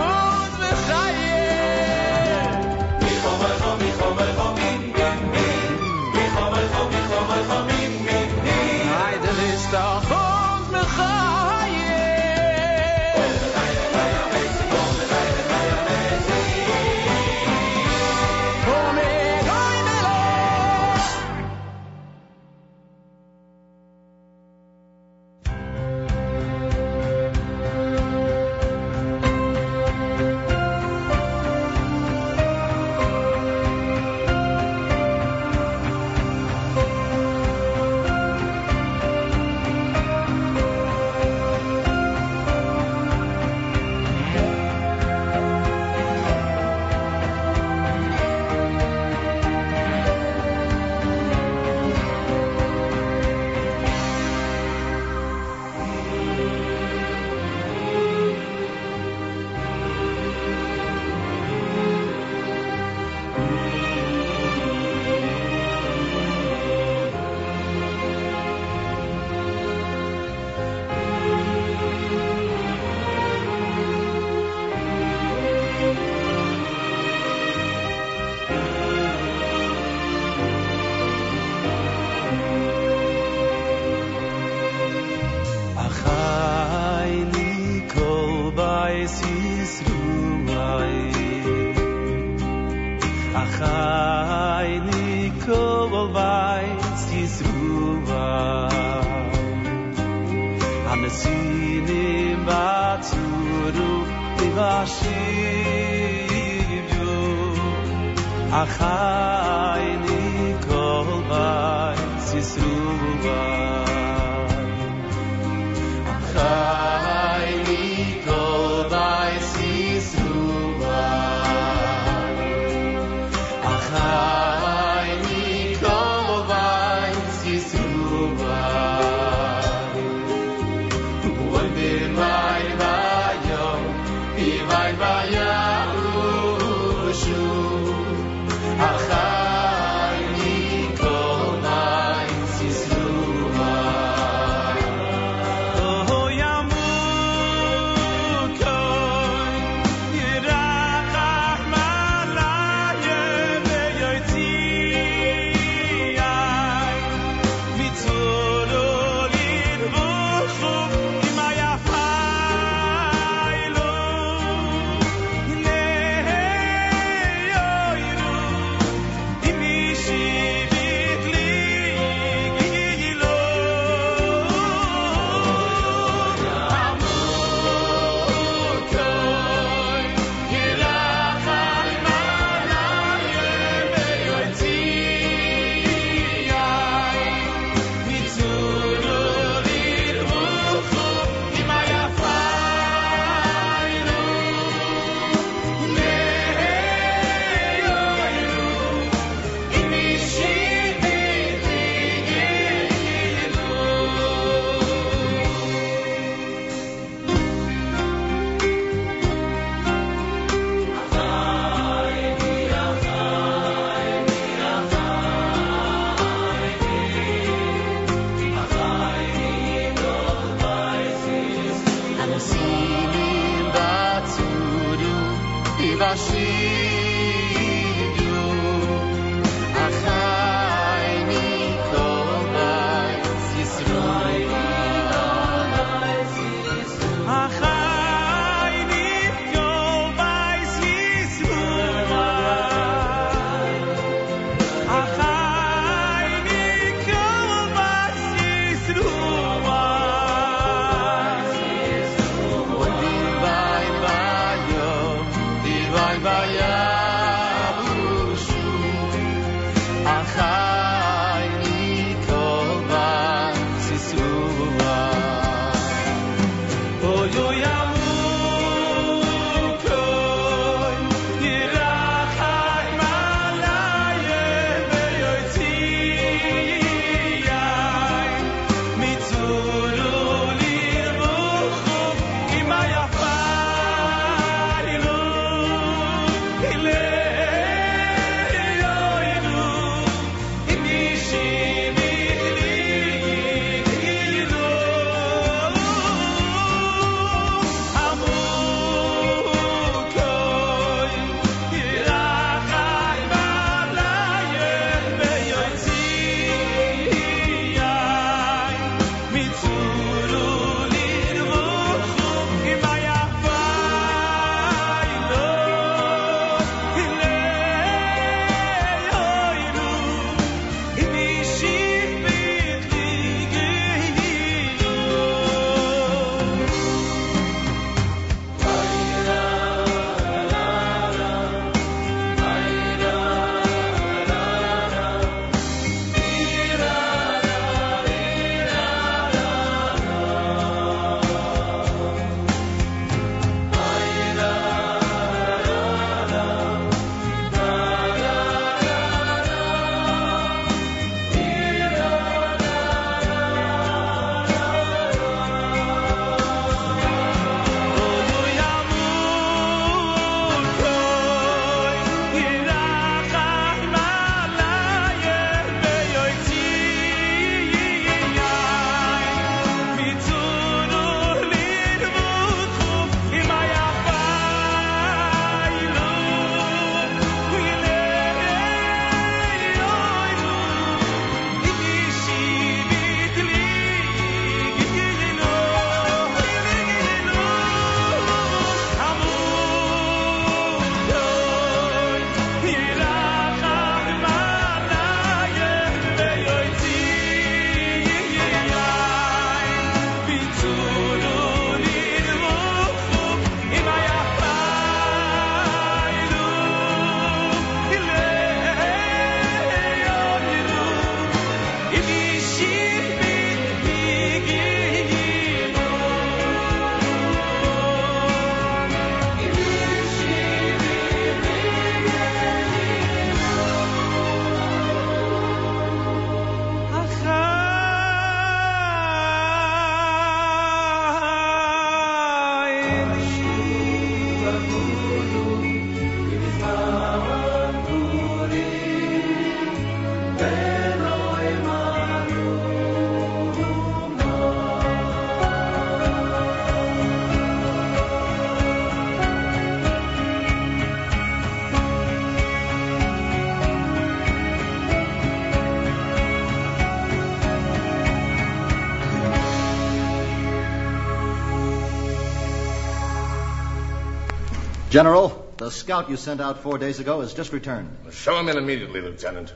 General, 464.92 465.32
the 465.56 465.70
scout 465.70 466.10
you 466.10 466.18
sent 466.18 466.42
out 466.42 466.58
four 466.58 466.76
days 466.76 467.00
ago 467.00 467.22
has 467.22 467.32
just 467.32 467.50
returned. 467.54 467.88
Show 468.10 468.38
him 468.38 468.50
in 468.50 468.58
immediately, 468.58 469.00
Lieutenant. 469.00 469.54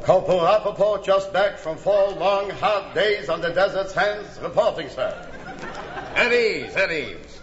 Corporal 0.00 0.38
Rappaport 0.38 1.04
just 1.04 1.32
back 1.32 1.58
from 1.58 1.76
four 1.76 2.12
long, 2.12 2.48
hard 2.50 2.94
days 2.94 3.28
on 3.28 3.40
the 3.40 3.50
desert 3.50 3.90
sands, 3.90 4.38
reporting, 4.40 4.88
sir. 4.88 5.12
At 6.14 6.32
ease, 6.32 6.76
at 6.76 6.92
ease. 6.92 7.40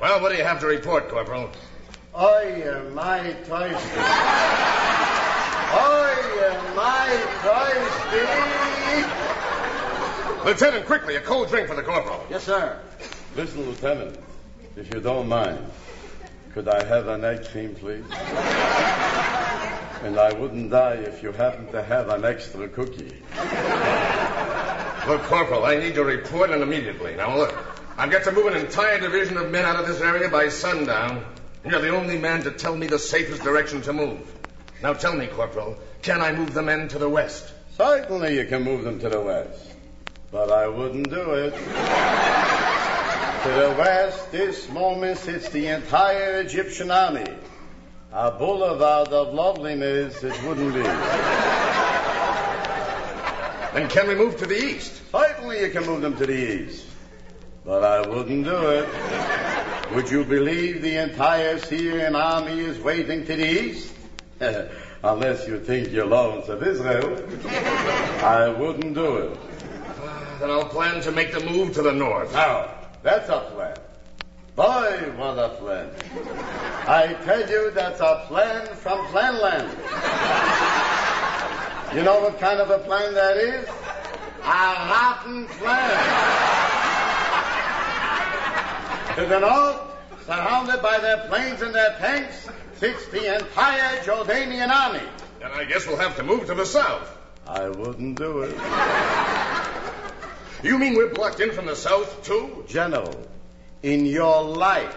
Well, 0.00 0.22
what 0.22 0.30
do 0.30 0.38
you 0.38 0.44
have 0.44 0.60
to 0.60 0.68
report, 0.68 1.08
Corporal? 1.08 1.50
I 2.14 2.42
am 2.42 2.94
my 2.94 3.32
thirsty. 3.32 4.00
I 5.72 6.14
am 6.46 6.76
my 6.76 7.08
thirsty. 10.36 10.48
Lieutenant, 10.48 10.86
quickly, 10.86 11.16
a 11.16 11.20
cold 11.20 11.48
drink 11.48 11.66
for 11.66 11.74
the 11.74 11.82
corporal. 11.82 12.24
Yes, 12.30 12.44
sir. 12.44 12.78
Listen, 13.36 13.64
Lieutenant, 13.64 14.18
if 14.76 14.92
you 14.92 15.00
don't 15.00 15.28
mind, 15.28 15.64
could 16.52 16.68
I 16.68 16.84
have 16.84 17.06
an 17.06 17.24
egg 17.24 17.46
cream, 17.46 17.74
please? 17.76 18.04
and 20.02 20.18
I 20.18 20.32
wouldn't 20.32 20.70
die 20.70 20.94
if 20.94 21.22
you 21.22 21.30
happen 21.32 21.70
to 21.72 21.82
have 21.82 22.08
an 22.08 22.24
extra 22.24 22.68
cookie. 22.68 23.22
Look, 25.06 25.22
Corporal, 25.22 25.64
I 25.64 25.76
need 25.78 25.94
your 25.94 26.06
report 26.06 26.50
and 26.50 26.62
immediately. 26.62 27.14
Now, 27.16 27.36
look, 27.36 27.54
I've 27.96 28.10
got 28.10 28.24
to 28.24 28.32
move 28.32 28.46
an 28.46 28.56
entire 28.56 28.98
division 28.98 29.36
of 29.36 29.50
men 29.50 29.64
out 29.64 29.76
of 29.76 29.86
this 29.86 30.00
area 30.00 30.28
by 30.28 30.48
sundown. 30.48 31.24
You're 31.64 31.80
the 31.80 31.94
only 31.94 32.18
man 32.18 32.42
to 32.44 32.50
tell 32.50 32.74
me 32.74 32.86
the 32.86 32.98
safest 32.98 33.42
direction 33.42 33.82
to 33.82 33.92
move. 33.92 34.20
Now, 34.82 34.94
tell 34.94 35.14
me, 35.14 35.26
Corporal, 35.26 35.76
can 36.02 36.20
I 36.20 36.32
move 36.32 36.54
the 36.54 36.62
men 36.62 36.88
to 36.88 36.98
the 36.98 37.08
west? 37.08 37.52
Certainly 37.76 38.36
you 38.36 38.46
can 38.46 38.62
move 38.62 38.84
them 38.84 38.98
to 39.00 39.08
the 39.08 39.20
west, 39.20 39.72
but 40.32 40.50
I 40.50 40.66
wouldn't 40.66 41.10
do 41.10 41.34
it. 41.34 42.59
To 43.42 43.48
the 43.48 43.74
west, 43.78 44.30
this 44.30 44.68
moment 44.68 45.16
sits 45.16 45.48
the 45.48 45.68
entire 45.68 46.40
Egyptian 46.40 46.90
army. 46.90 47.24
A 48.12 48.30
boulevard 48.32 49.08
of 49.08 49.32
loveliness 49.32 50.22
it 50.22 50.42
wouldn't 50.44 50.74
be. 50.74 50.82
Then 53.72 53.88
can 53.88 54.08
we 54.08 54.14
move 54.14 54.36
to 54.38 54.46
the 54.46 54.62
east? 54.62 55.00
Certainly 55.10 55.60
you 55.60 55.70
can 55.70 55.86
move 55.86 56.02
them 56.02 56.16
to 56.18 56.26
the 56.26 56.34
east, 56.34 56.84
but 57.64 57.82
I 57.82 58.06
wouldn't 58.06 58.44
do 58.44 58.68
it. 58.68 58.88
Would 59.94 60.10
you 60.10 60.24
believe 60.24 60.82
the 60.82 60.96
entire 61.02 61.58
Syrian 61.60 62.14
army 62.14 62.60
is 62.60 62.78
waiting 62.78 63.24
to 63.24 63.36
the 63.36 63.62
east? 63.62 63.94
Unless 65.02 65.48
you 65.48 65.58
think 65.60 65.92
you're 65.92 66.04
Lawrence 66.04 66.48
of 66.48 66.62
Israel. 66.62 67.16
I 68.22 68.48
wouldn't 68.48 68.92
do 68.94 69.16
it. 69.16 69.38
Then 70.40 70.50
I'll 70.50 70.68
plan 70.68 71.00
to 71.02 71.12
make 71.12 71.32
the 71.32 71.40
move 71.40 71.72
to 71.74 71.82
the 71.82 71.92
north. 71.92 72.34
Now, 72.34 72.79
that's 73.02 73.28
a 73.28 73.40
plan. 73.52 73.76
Boy, 74.56 75.12
what 75.16 75.38
a 75.38 75.48
plan. 75.58 75.90
I 76.86 77.16
tell 77.24 77.48
you, 77.48 77.70
that's 77.70 78.00
a 78.00 78.24
plan 78.26 78.66
from 78.76 79.06
Planland. 79.06 79.70
You 81.94 82.02
know 82.02 82.20
what 82.20 82.38
kind 82.38 82.60
of 82.60 82.70
a 82.70 82.78
plan 82.78 83.14
that 83.14 83.36
is? 83.36 83.66
A 84.42 84.88
rotten 84.90 85.46
plan. 85.46 85.90
To 89.16 89.26
the 89.26 89.38
north, 89.40 89.80
surrounded 90.26 90.82
by 90.82 90.98
their 90.98 91.26
planes 91.28 91.62
and 91.62 91.74
their 91.74 91.96
tanks, 91.98 92.48
sits 92.76 93.06
the 93.08 93.34
entire 93.36 93.98
Jordanian 94.02 94.68
army. 94.68 95.06
Then 95.40 95.50
I 95.52 95.64
guess 95.64 95.86
we'll 95.86 95.96
have 95.96 96.16
to 96.16 96.22
move 96.22 96.46
to 96.46 96.54
the 96.54 96.66
south. 96.66 97.16
I 97.46 97.68
wouldn't 97.68 98.18
do 98.18 98.42
it. 98.42 98.56
You 100.62 100.78
mean 100.78 100.94
we're 100.94 101.14
blocked 101.14 101.40
in 101.40 101.52
from 101.52 101.66
the 101.66 101.76
south, 101.76 102.24
too? 102.24 102.64
General, 102.68 103.26
in 103.82 104.04
your 104.04 104.42
life, 104.42 104.96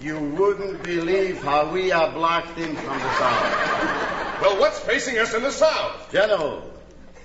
you 0.00 0.18
wouldn't 0.18 0.82
believe 0.82 1.42
how 1.42 1.70
we 1.70 1.92
are 1.92 2.10
blocked 2.10 2.58
in 2.58 2.74
from 2.74 2.98
the 2.98 3.18
south. 3.18 4.42
Well, 4.42 4.58
what's 4.58 4.80
facing 4.80 5.18
us 5.18 5.32
in 5.32 5.42
the 5.42 5.52
south? 5.52 6.10
General, 6.10 6.62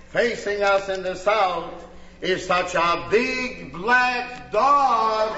facing 0.09 0.61
us 0.61 0.89
in 0.89 1.01
the 1.01 1.15
south 1.15 1.87
is 2.21 2.45
such 2.45 2.75
a 2.75 3.07
big 3.09 3.73
black 3.73 4.51
dog. 4.51 5.35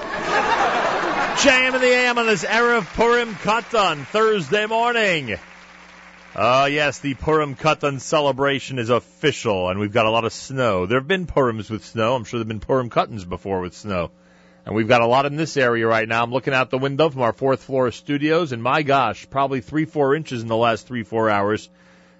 JM 1.38 1.74
in 1.74 1.80
the 1.80 1.86
AM 1.86 2.18
on 2.18 2.26
this 2.26 2.44
Erev 2.44 2.84
Purim 2.94 3.34
Katan 3.36 4.04
Thursday 4.06 4.66
morning. 4.66 5.38
Uh, 6.38 6.68
yes, 6.70 7.00
the 7.00 7.14
Purim 7.14 7.56
Katan 7.56 8.00
celebration 8.00 8.78
is 8.78 8.90
official, 8.90 9.70
and 9.70 9.80
we've 9.80 9.92
got 9.92 10.06
a 10.06 10.10
lot 10.10 10.24
of 10.24 10.32
snow. 10.32 10.86
There 10.86 11.00
have 11.00 11.08
been 11.08 11.26
Purims 11.26 11.68
with 11.68 11.84
snow. 11.84 12.14
I'm 12.14 12.22
sure 12.22 12.38
there 12.38 12.44
have 12.44 12.48
been 12.48 12.60
Purim 12.60 12.90
Katans 12.90 13.24
before 13.24 13.60
with 13.60 13.74
snow. 13.74 14.12
And 14.64 14.72
we've 14.72 14.86
got 14.86 15.00
a 15.00 15.06
lot 15.08 15.26
in 15.26 15.34
this 15.34 15.56
area 15.56 15.84
right 15.88 16.06
now. 16.06 16.22
I'm 16.22 16.30
looking 16.30 16.54
out 16.54 16.70
the 16.70 16.78
window 16.78 17.10
from 17.10 17.22
our 17.22 17.32
fourth 17.32 17.64
floor 17.64 17.90
studios, 17.90 18.52
and 18.52 18.62
my 18.62 18.82
gosh, 18.84 19.28
probably 19.28 19.62
three, 19.62 19.84
four 19.84 20.14
inches 20.14 20.40
in 20.40 20.46
the 20.46 20.56
last 20.56 20.86
three, 20.86 21.02
four 21.02 21.28
hours 21.28 21.68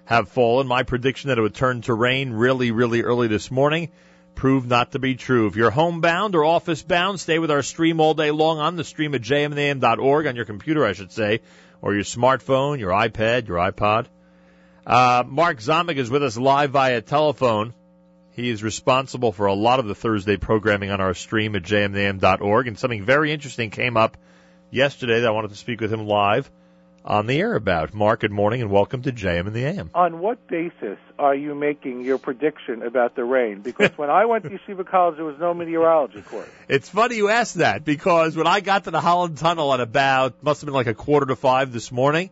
have 0.03 0.27
fallen. 0.27 0.67
My 0.67 0.83
prediction 0.83 1.29
that 1.29 1.37
it 1.37 1.41
would 1.41 1.55
turn 1.55 1.79
to 1.83 1.93
rain 1.93 2.33
really, 2.33 2.71
really 2.71 3.03
early 3.03 3.29
this 3.29 3.49
morning 3.49 3.89
proved 4.35 4.67
not 4.67 4.91
to 4.91 4.99
be 4.99 5.15
true. 5.15 5.47
If 5.47 5.55
you're 5.55 5.71
homebound 5.71 6.35
or 6.35 6.43
office 6.43 6.81
bound, 6.81 7.21
stay 7.21 7.39
with 7.39 7.51
our 7.51 7.63
stream 7.63 8.01
all 8.01 8.15
day 8.15 8.31
long 8.31 8.59
on 8.59 8.75
the 8.75 8.83
stream 8.83 9.15
at 9.15 9.21
jmnam.org, 9.21 10.27
on 10.27 10.35
your 10.35 10.43
computer, 10.43 10.85
I 10.85 10.91
should 10.91 11.13
say, 11.13 11.39
or 11.81 11.93
your 11.93 12.03
smartphone, 12.03 12.79
your 12.79 12.91
iPad, 12.91 13.47
your 13.47 13.57
iPod. 13.57 14.07
Uh, 14.85 15.23
Mark 15.27 15.59
Zomick 15.59 15.97
is 15.97 16.09
with 16.09 16.23
us 16.23 16.37
live 16.37 16.71
via 16.71 17.01
telephone. 17.01 17.73
He 18.31 18.49
is 18.49 18.63
responsible 18.63 19.31
for 19.31 19.45
a 19.45 19.53
lot 19.53 19.79
of 19.79 19.85
the 19.85 19.95
Thursday 19.95 20.37
programming 20.37 20.91
on 20.91 21.01
our 21.01 21.13
stream 21.13 21.55
at 21.55 21.63
jmnam.org, 21.63 22.67
and 22.67 22.79
something 22.79 23.03
very 23.03 23.31
interesting 23.31 23.69
came 23.69 23.97
up 23.97 24.17
yesterday 24.71 25.21
that 25.21 25.27
I 25.27 25.31
wanted 25.31 25.49
to 25.49 25.57
speak 25.57 25.81
with 25.81 25.91
him 25.91 26.05
live 26.05 26.49
on 27.05 27.27
the 27.27 27.39
air 27.39 27.55
about. 27.55 27.93
Mark, 27.93 28.21
good 28.21 28.31
morning 28.31 28.61
and 28.61 28.71
welcome 28.71 29.01
to 29.03 29.11
JM 29.11 29.47
and 29.47 29.55
the 29.55 29.65
AM. 29.65 29.89
On 29.93 30.19
what 30.19 30.47
basis 30.47 30.97
are 31.17 31.35
you 31.35 31.55
making 31.55 32.01
your 32.01 32.17
prediction 32.17 32.83
about 32.83 33.15
the 33.15 33.23
rain? 33.23 33.61
Because 33.61 33.97
when 33.97 34.09
I 34.09 34.25
went 34.25 34.43
to 34.45 34.49
Yeshiva 34.49 34.85
College, 34.85 35.15
there 35.17 35.25
was 35.25 35.39
no 35.39 35.53
meteorology 35.53 36.21
course. 36.21 36.49
It's 36.67 36.89
funny 36.89 37.15
you 37.15 37.29
asked 37.29 37.55
that 37.55 37.83
because 37.83 38.35
when 38.35 38.47
I 38.47 38.59
got 38.59 38.85
to 38.85 38.91
the 38.91 39.01
Holland 39.01 39.37
Tunnel 39.37 39.73
at 39.73 39.79
about, 39.79 40.43
must 40.43 40.61
have 40.61 40.65
been 40.67 40.73
like 40.73 40.87
a 40.87 40.93
quarter 40.93 41.25
to 41.27 41.35
five 41.35 41.71
this 41.71 41.91
morning, 41.91 42.29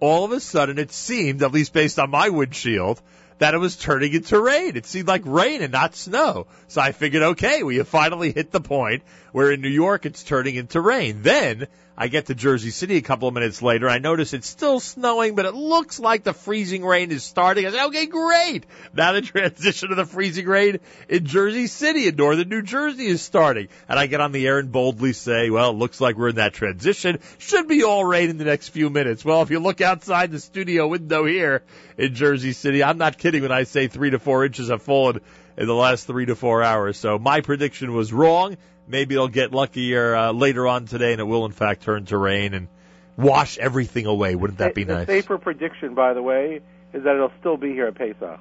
all 0.00 0.24
of 0.24 0.32
a 0.32 0.40
sudden 0.40 0.78
it 0.78 0.92
seemed, 0.92 1.42
at 1.42 1.52
least 1.52 1.72
based 1.72 1.98
on 1.98 2.10
my 2.10 2.28
windshield, 2.28 3.00
that 3.38 3.54
it 3.54 3.58
was 3.58 3.76
turning 3.76 4.14
into 4.14 4.40
rain. 4.40 4.76
It 4.76 4.86
seemed 4.86 5.08
like 5.08 5.22
rain 5.24 5.62
and 5.62 5.72
not 5.72 5.94
snow. 5.94 6.46
So 6.68 6.80
I 6.80 6.92
figured, 6.92 7.22
okay, 7.22 7.62
we 7.62 7.76
have 7.76 7.88
finally 7.88 8.32
hit 8.32 8.50
the 8.50 8.60
point 8.60 9.02
where 9.32 9.52
in 9.52 9.60
New 9.60 9.68
York 9.68 10.06
it's 10.06 10.22
turning 10.22 10.54
into 10.54 10.80
rain. 10.80 11.22
Then 11.22 11.66
I 11.98 12.08
get 12.08 12.26
to 12.26 12.34
Jersey 12.34 12.70
City 12.70 12.96
a 12.96 13.02
couple 13.02 13.26
of 13.26 13.32
minutes 13.32 13.62
later. 13.62 13.88
I 13.88 13.98
notice 13.98 14.34
it's 14.34 14.46
still 14.46 14.80
snowing, 14.80 15.34
but 15.34 15.46
it 15.46 15.54
looks 15.54 15.98
like 15.98 16.24
the 16.24 16.34
freezing 16.34 16.84
rain 16.84 17.10
is 17.10 17.24
starting. 17.24 17.66
I 17.66 17.70
say, 17.70 17.84
okay, 17.86 18.06
great. 18.06 18.66
Now 18.92 19.12
the 19.12 19.22
transition 19.22 19.88
to 19.88 19.94
the 19.94 20.04
freezing 20.04 20.46
rain 20.46 20.80
in 21.08 21.24
Jersey 21.24 21.68
City 21.68 22.06
in 22.06 22.16
northern 22.16 22.50
New 22.50 22.60
Jersey 22.60 23.06
is 23.06 23.22
starting. 23.22 23.68
And 23.88 23.98
I 23.98 24.08
get 24.08 24.20
on 24.20 24.32
the 24.32 24.46
air 24.46 24.58
and 24.58 24.70
boldly 24.70 25.14
say, 25.14 25.48
well, 25.48 25.70
it 25.70 25.76
looks 25.76 25.98
like 25.98 26.16
we're 26.16 26.28
in 26.28 26.36
that 26.36 26.52
transition. 26.52 27.18
Should 27.38 27.66
be 27.66 27.82
all 27.82 28.04
rain 28.04 28.28
in 28.28 28.36
the 28.36 28.44
next 28.44 28.68
few 28.68 28.90
minutes. 28.90 29.24
Well, 29.24 29.40
if 29.40 29.50
you 29.50 29.58
look 29.58 29.80
outside 29.80 30.30
the 30.30 30.40
studio 30.40 30.88
window 30.88 31.24
here 31.24 31.62
in 31.96 32.14
Jersey 32.14 32.52
City, 32.52 32.84
I'm 32.84 32.98
not 32.98 33.16
kidding 33.16 33.40
when 33.40 33.52
I 33.52 33.62
say 33.62 33.88
three 33.88 34.10
to 34.10 34.18
four 34.18 34.44
inches 34.44 34.68
have 34.68 34.82
fallen 34.82 35.20
in 35.56 35.66
the 35.66 35.74
last 35.74 36.06
three 36.06 36.26
to 36.26 36.36
four 36.36 36.62
hours. 36.62 36.98
So 36.98 37.18
my 37.18 37.40
prediction 37.40 37.94
was 37.94 38.12
wrong. 38.12 38.58
Maybe 38.88 39.14
it'll 39.14 39.28
get 39.28 39.52
luckier 39.52 40.14
uh, 40.14 40.32
later 40.32 40.66
on 40.66 40.86
today, 40.86 41.12
and 41.12 41.20
it 41.20 41.24
will 41.24 41.44
in 41.44 41.52
fact 41.52 41.82
turn 41.82 42.04
to 42.06 42.16
rain 42.16 42.54
and 42.54 42.68
wash 43.16 43.58
everything 43.58 44.06
away. 44.06 44.34
Wouldn't 44.34 44.58
that 44.58 44.74
be 44.74 44.84
the 44.84 44.94
nice? 44.94 45.06
safer 45.06 45.38
prediction, 45.38 45.94
by 45.94 46.14
the 46.14 46.22
way, 46.22 46.60
is 46.92 47.04
that 47.04 47.14
it'll 47.14 47.32
still 47.40 47.56
be 47.56 47.72
here 47.72 47.86
at 47.86 47.94
Pesach. 47.94 48.38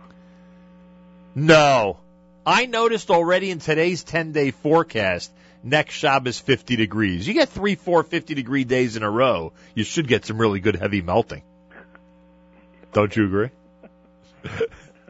No. 1.33 1.97
I 2.45 2.67
noticed 2.67 3.09
already 3.09 3.49
in 3.49 3.59
today's 3.59 4.03
10 4.03 4.31
day 4.31 4.51
forecast, 4.51 5.31
next 5.63 5.95
Shabbos 5.95 6.39
50 6.39 6.75
degrees. 6.75 7.27
You 7.27 7.33
get 7.33 7.49
three, 7.49 7.75
four 7.75 8.03
50 8.03 8.35
degree 8.35 8.65
days 8.65 8.97
in 8.97 9.03
a 9.03 9.09
row, 9.09 9.51
you 9.73 9.83
should 9.83 10.07
get 10.07 10.25
some 10.25 10.37
really 10.37 10.59
good 10.59 10.75
heavy 10.75 11.01
melting. 11.01 11.41
Don't 12.93 13.13
you 13.15 13.25
agree? 13.25 13.49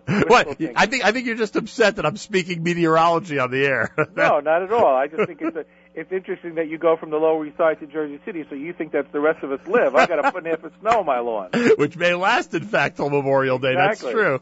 what? 0.28 0.62
I 0.76 0.86
think 0.86 1.04
I 1.06 1.12
think 1.12 1.26
you're 1.26 1.36
just 1.36 1.56
upset 1.56 1.96
that 1.96 2.06
I'm 2.06 2.18
speaking 2.18 2.64
meteorology 2.64 3.40
on 3.40 3.52
the 3.52 3.66
air. 3.66 3.94
no, 4.16 4.40
not 4.40 4.62
at 4.64 4.72
all. 4.72 4.96
I 4.96 5.08
just 5.08 5.26
think 5.28 5.42
it's 5.42 5.56
a 5.56 5.66
it's 5.94 6.12
interesting 6.12 6.56
that 6.56 6.68
you 6.68 6.78
go 6.78 6.98
from 6.98 7.10
the 7.10 7.18
Lower 7.18 7.46
East 7.46 7.58
Side 7.58 7.80
to 7.80 7.88
Jersey 7.88 8.20
City, 8.26 8.46
so 8.50 8.56
you 8.56 8.74
think 8.74 8.92
that's 8.92 9.12
the 9.12 9.20
rest 9.20 9.44
of 9.44 9.52
us 9.52 9.66
live. 9.68 9.96
I 9.96 10.06
got 10.06 10.20
and 10.36 10.48
a 10.48 10.50
half 10.50 10.64
of 10.64 10.74
snow 10.82 11.00
on 11.00 11.06
my 11.06 11.20
lawn. 11.20 11.50
Which 11.78 11.96
may 11.96 12.14
last, 12.14 12.54
in 12.54 12.66
fact, 12.66 12.98
till 12.98 13.10
Memorial 13.10 13.60
Day. 13.60 13.72
Exactly. 13.72 14.14
That's 14.14 14.14
true. 14.14 14.40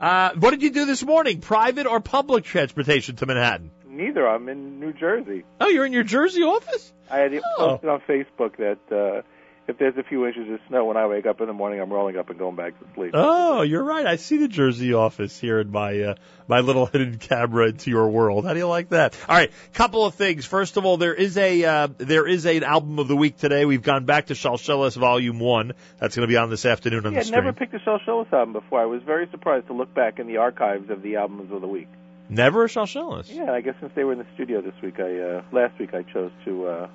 Uh, 0.00 0.30
what 0.38 0.50
did 0.50 0.62
you 0.62 0.70
do 0.70 0.86
this 0.86 1.04
morning? 1.04 1.40
Private 1.40 1.86
or 1.86 2.00
public 2.00 2.44
transportation 2.44 3.16
to 3.16 3.26
Manhattan? 3.26 3.70
Neither. 3.86 4.26
I'm 4.26 4.48
in 4.48 4.80
New 4.80 4.92
Jersey. 4.92 5.44
Oh, 5.60 5.68
you're 5.68 5.86
in 5.86 5.92
your 5.92 6.02
Jersey 6.02 6.42
office? 6.42 6.92
I 7.10 7.18
had 7.18 7.34
Oh. 7.34 7.40
posted 7.58 7.90
on 7.90 8.00
Facebook 8.00 8.56
that 8.56 8.78
uh, 8.94 9.22
if 9.66 9.78
there's 9.78 9.96
a 9.96 10.02
few 10.02 10.26
inches 10.26 10.50
of 10.50 10.60
snow 10.68 10.84
when 10.84 10.96
I 10.96 11.06
wake 11.06 11.24
up 11.24 11.40
in 11.40 11.46
the 11.46 11.54
morning, 11.54 11.80
I'm 11.80 11.90
rolling 11.90 12.18
up 12.18 12.28
and 12.28 12.38
going 12.38 12.54
back 12.54 12.78
to 12.78 12.86
sleep. 12.94 13.12
Oh, 13.14 13.62
you're 13.62 13.82
right. 13.82 14.06
I 14.06 14.16
see 14.16 14.36
the 14.36 14.48
Jersey 14.48 14.92
office 14.92 15.38
here 15.38 15.58
in 15.58 15.70
my 15.70 15.98
uh, 16.00 16.14
my 16.46 16.60
little 16.60 16.84
hidden 16.92 17.18
camera 17.18 17.68
into 17.68 17.90
your 17.90 18.08
world. 18.08 18.44
How 18.44 18.52
do 18.52 18.58
you 18.58 18.68
like 18.68 18.90
that? 18.90 19.16
All 19.26 19.34
right, 19.34 19.50
couple 19.72 20.04
of 20.04 20.14
things. 20.14 20.44
First 20.44 20.76
of 20.76 20.84
all, 20.84 20.98
there 20.98 21.14
is 21.14 21.38
a 21.38 21.64
uh, 21.64 21.88
there 21.96 22.26
is 22.26 22.44
an 22.44 22.62
album 22.62 22.98
of 22.98 23.08
the 23.08 23.16
week 23.16 23.38
today. 23.38 23.64
We've 23.64 23.82
gone 23.82 24.04
back 24.04 24.26
to 24.26 24.34
Shalshelis 24.34 24.96
Volume 24.96 25.38
One. 25.38 25.72
That's 25.98 26.14
going 26.14 26.28
to 26.28 26.32
be 26.32 26.36
on 26.36 26.50
this 26.50 26.66
afternoon 26.66 27.06
on 27.06 27.12
yeah, 27.12 27.20
the 27.20 27.24
screen. 27.24 27.44
never 27.44 27.52
picked 27.54 27.74
a 27.74 27.78
Shalshelis 27.78 28.30
album 28.32 28.52
before. 28.52 28.80
I 28.80 28.86
was 28.86 29.02
very 29.02 29.28
surprised 29.30 29.68
to 29.68 29.72
look 29.72 29.94
back 29.94 30.18
in 30.18 30.26
the 30.26 30.38
archives 30.38 30.90
of 30.90 31.00
the 31.00 31.16
albums 31.16 31.50
of 31.52 31.62
the 31.62 31.68
week. 31.68 31.88
Never 32.28 32.64
a 32.64 32.68
Shalshelis. 32.68 33.34
Yeah, 33.34 33.52
I 33.52 33.62
guess 33.62 33.76
since 33.80 33.92
they 33.94 34.04
were 34.04 34.12
in 34.12 34.18
the 34.18 34.26
studio 34.34 34.60
this 34.60 34.74
week, 34.82 35.00
I 35.00 35.18
uh, 35.20 35.42
last 35.52 35.78
week 35.78 35.94
I 35.94 36.02
chose 36.02 36.32
to 36.44 36.66
uh, 36.66 36.88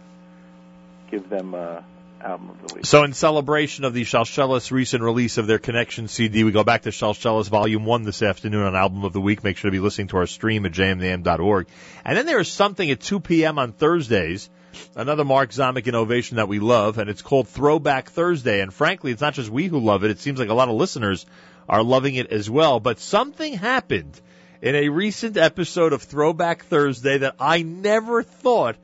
give 1.10 1.30
them 1.30 1.56
uh, 1.56 1.82
album 2.22 2.50
of 2.50 2.68
the 2.68 2.76
week. 2.76 2.86
So 2.86 3.04
in 3.04 3.14
celebration 3.14 3.86
of 3.86 3.94
the 3.94 4.04
Shalshelis 4.04 4.72
recent 4.72 5.04
release 5.04 5.38
of 5.38 5.48
their 5.48 5.60
Connection 5.60 6.08
CD, 6.08 6.44
we 6.44 6.52
go 6.52 6.64
back 6.64 6.84
to 6.84 6.90
Shalshelis 6.90 7.50
Volume 7.50 7.86
1 7.86 8.04
this 8.04 8.22
afternoon 8.22 8.64
on 8.64 8.76
Album 8.76 9.04
of 9.04 9.14
the 9.14 9.22
Week. 9.22 9.44
Make 9.44 9.58
sure 9.58 9.70
to 9.70 9.76
be 9.76 9.80
listening 9.80 10.08
to 10.10 10.18
our 10.18 10.28
stream 10.28 10.66
at 10.66 10.72
jmnam.org. 10.72 11.68
And 12.06 12.18
then 12.18 12.26
there 12.26 12.40
is 12.40 12.52
something 12.52 12.90
at 12.90 13.02
2 13.02 13.20
p.m. 13.20 13.60
on 13.60 13.72
Thursdays, 13.72 14.50
another 14.96 15.26
Mark 15.26 15.52
Zomick 15.52 15.86
innovation 15.86 16.38
that 16.38 16.48
we 16.48 16.60
love, 16.60 16.98
and 16.98 17.10
it's 17.10 17.22
called 17.22 17.48
Throwback 17.48 18.10
Thursday. 18.10 18.62
And 18.62 18.74
frankly, 18.74 19.12
it's 19.12 19.22
not 19.22 19.34
just 19.34 19.50
we 19.50 19.68
who 19.68 19.80
love 19.80 20.04
it. 20.04 20.12
It 20.12 20.20
seems 20.20 20.40
like 20.40 20.50
a 20.50 20.54
lot 20.54 20.70
of 20.70 20.76
listeners 20.76 21.26
are 21.68 21.84
loving 21.84 22.16
it 22.16 22.32
as 22.32 22.50
well. 22.50 22.80
But 22.80 23.00
something 23.00 23.54
happened 23.54 24.20
in 24.62 24.76
a 24.76 24.90
recent 24.90 25.38
episode 25.38 25.94
of 25.94 26.04
Throwback 26.04 26.66
Thursday 26.66 27.20
that 27.20 27.36
I 27.40 27.62
never 27.62 28.24
thought 28.24 28.76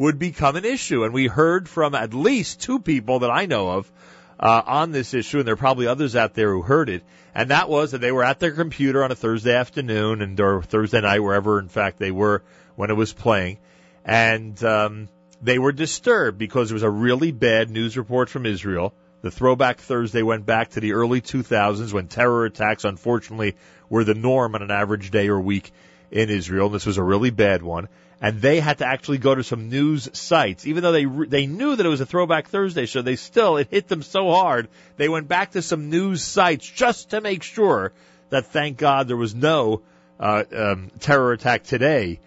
would 0.00 0.18
become 0.18 0.56
an 0.56 0.64
issue. 0.64 1.04
And 1.04 1.12
we 1.12 1.26
heard 1.26 1.68
from 1.68 1.94
at 1.94 2.14
least 2.14 2.62
two 2.62 2.78
people 2.78 3.18
that 3.18 3.30
I 3.30 3.44
know 3.44 3.68
of 3.68 3.92
uh, 4.38 4.62
on 4.66 4.92
this 4.92 5.12
issue, 5.12 5.40
and 5.40 5.46
there 5.46 5.52
are 5.52 5.58
probably 5.58 5.86
others 5.86 6.16
out 6.16 6.32
there 6.32 6.54
who 6.54 6.62
heard 6.62 6.88
it. 6.88 7.02
And 7.34 7.50
that 7.50 7.68
was 7.68 7.90
that 7.90 8.00
they 8.00 8.10
were 8.10 8.24
at 8.24 8.40
their 8.40 8.52
computer 8.52 9.04
on 9.04 9.10
a 9.10 9.14
Thursday 9.14 9.54
afternoon 9.54 10.22
and 10.22 10.40
or 10.40 10.62
Thursday 10.62 11.02
night, 11.02 11.20
wherever 11.20 11.58
in 11.58 11.68
fact 11.68 11.98
they 11.98 12.10
were 12.10 12.42
when 12.76 12.88
it 12.88 12.94
was 12.94 13.12
playing, 13.12 13.58
and 14.02 14.64
um, 14.64 15.10
they 15.42 15.58
were 15.58 15.70
disturbed 15.70 16.38
because 16.38 16.70
there 16.70 16.76
was 16.76 16.82
a 16.82 16.88
really 16.88 17.30
bad 17.30 17.68
news 17.68 17.98
report 17.98 18.30
from 18.30 18.46
Israel. 18.46 18.94
The 19.20 19.30
throwback 19.30 19.80
Thursday 19.80 20.22
went 20.22 20.46
back 20.46 20.70
to 20.70 20.80
the 20.80 20.94
early 20.94 21.20
2000s 21.20 21.92
when 21.92 22.08
terror 22.08 22.46
attacks, 22.46 22.84
unfortunately, 22.84 23.54
were 23.90 24.04
the 24.04 24.14
norm 24.14 24.54
on 24.54 24.62
an 24.62 24.70
average 24.70 25.10
day 25.10 25.28
or 25.28 25.38
week 25.38 25.72
in 26.10 26.30
Israel. 26.30 26.66
And 26.66 26.74
This 26.74 26.86
was 26.86 26.96
a 26.96 27.02
really 27.02 27.28
bad 27.28 27.62
one, 27.62 27.88
and 28.20 28.40
they 28.40 28.60
had 28.60 28.78
to 28.78 28.86
actually 28.86 29.18
go 29.18 29.34
to 29.34 29.42
some 29.42 29.68
news 29.70 30.08
sites, 30.12 30.66
even 30.66 30.82
though 30.82 30.92
they 30.92 31.06
re- 31.06 31.28
they 31.28 31.46
knew 31.46 31.74
that 31.74 31.86
it 31.86 31.88
was 31.88 32.00
a 32.00 32.06
Throwback 32.06 32.48
Thursday 32.48 32.86
show. 32.86 33.02
They 33.02 33.16
still 33.16 33.56
it 33.56 33.68
hit 33.70 33.88
them 33.88 34.02
so 34.02 34.30
hard 34.30 34.68
they 34.96 35.08
went 35.08 35.28
back 35.28 35.52
to 35.52 35.62
some 35.62 35.88
news 35.90 36.22
sites 36.22 36.68
just 36.68 37.10
to 37.10 37.20
make 37.20 37.42
sure 37.42 37.92
that, 38.28 38.46
thank 38.46 38.76
God, 38.78 39.08
there 39.08 39.16
was 39.16 39.34
no 39.34 39.82
uh, 40.18 40.44
um, 40.54 40.90
terror 41.00 41.32
attack 41.32 41.64
today 41.64 42.20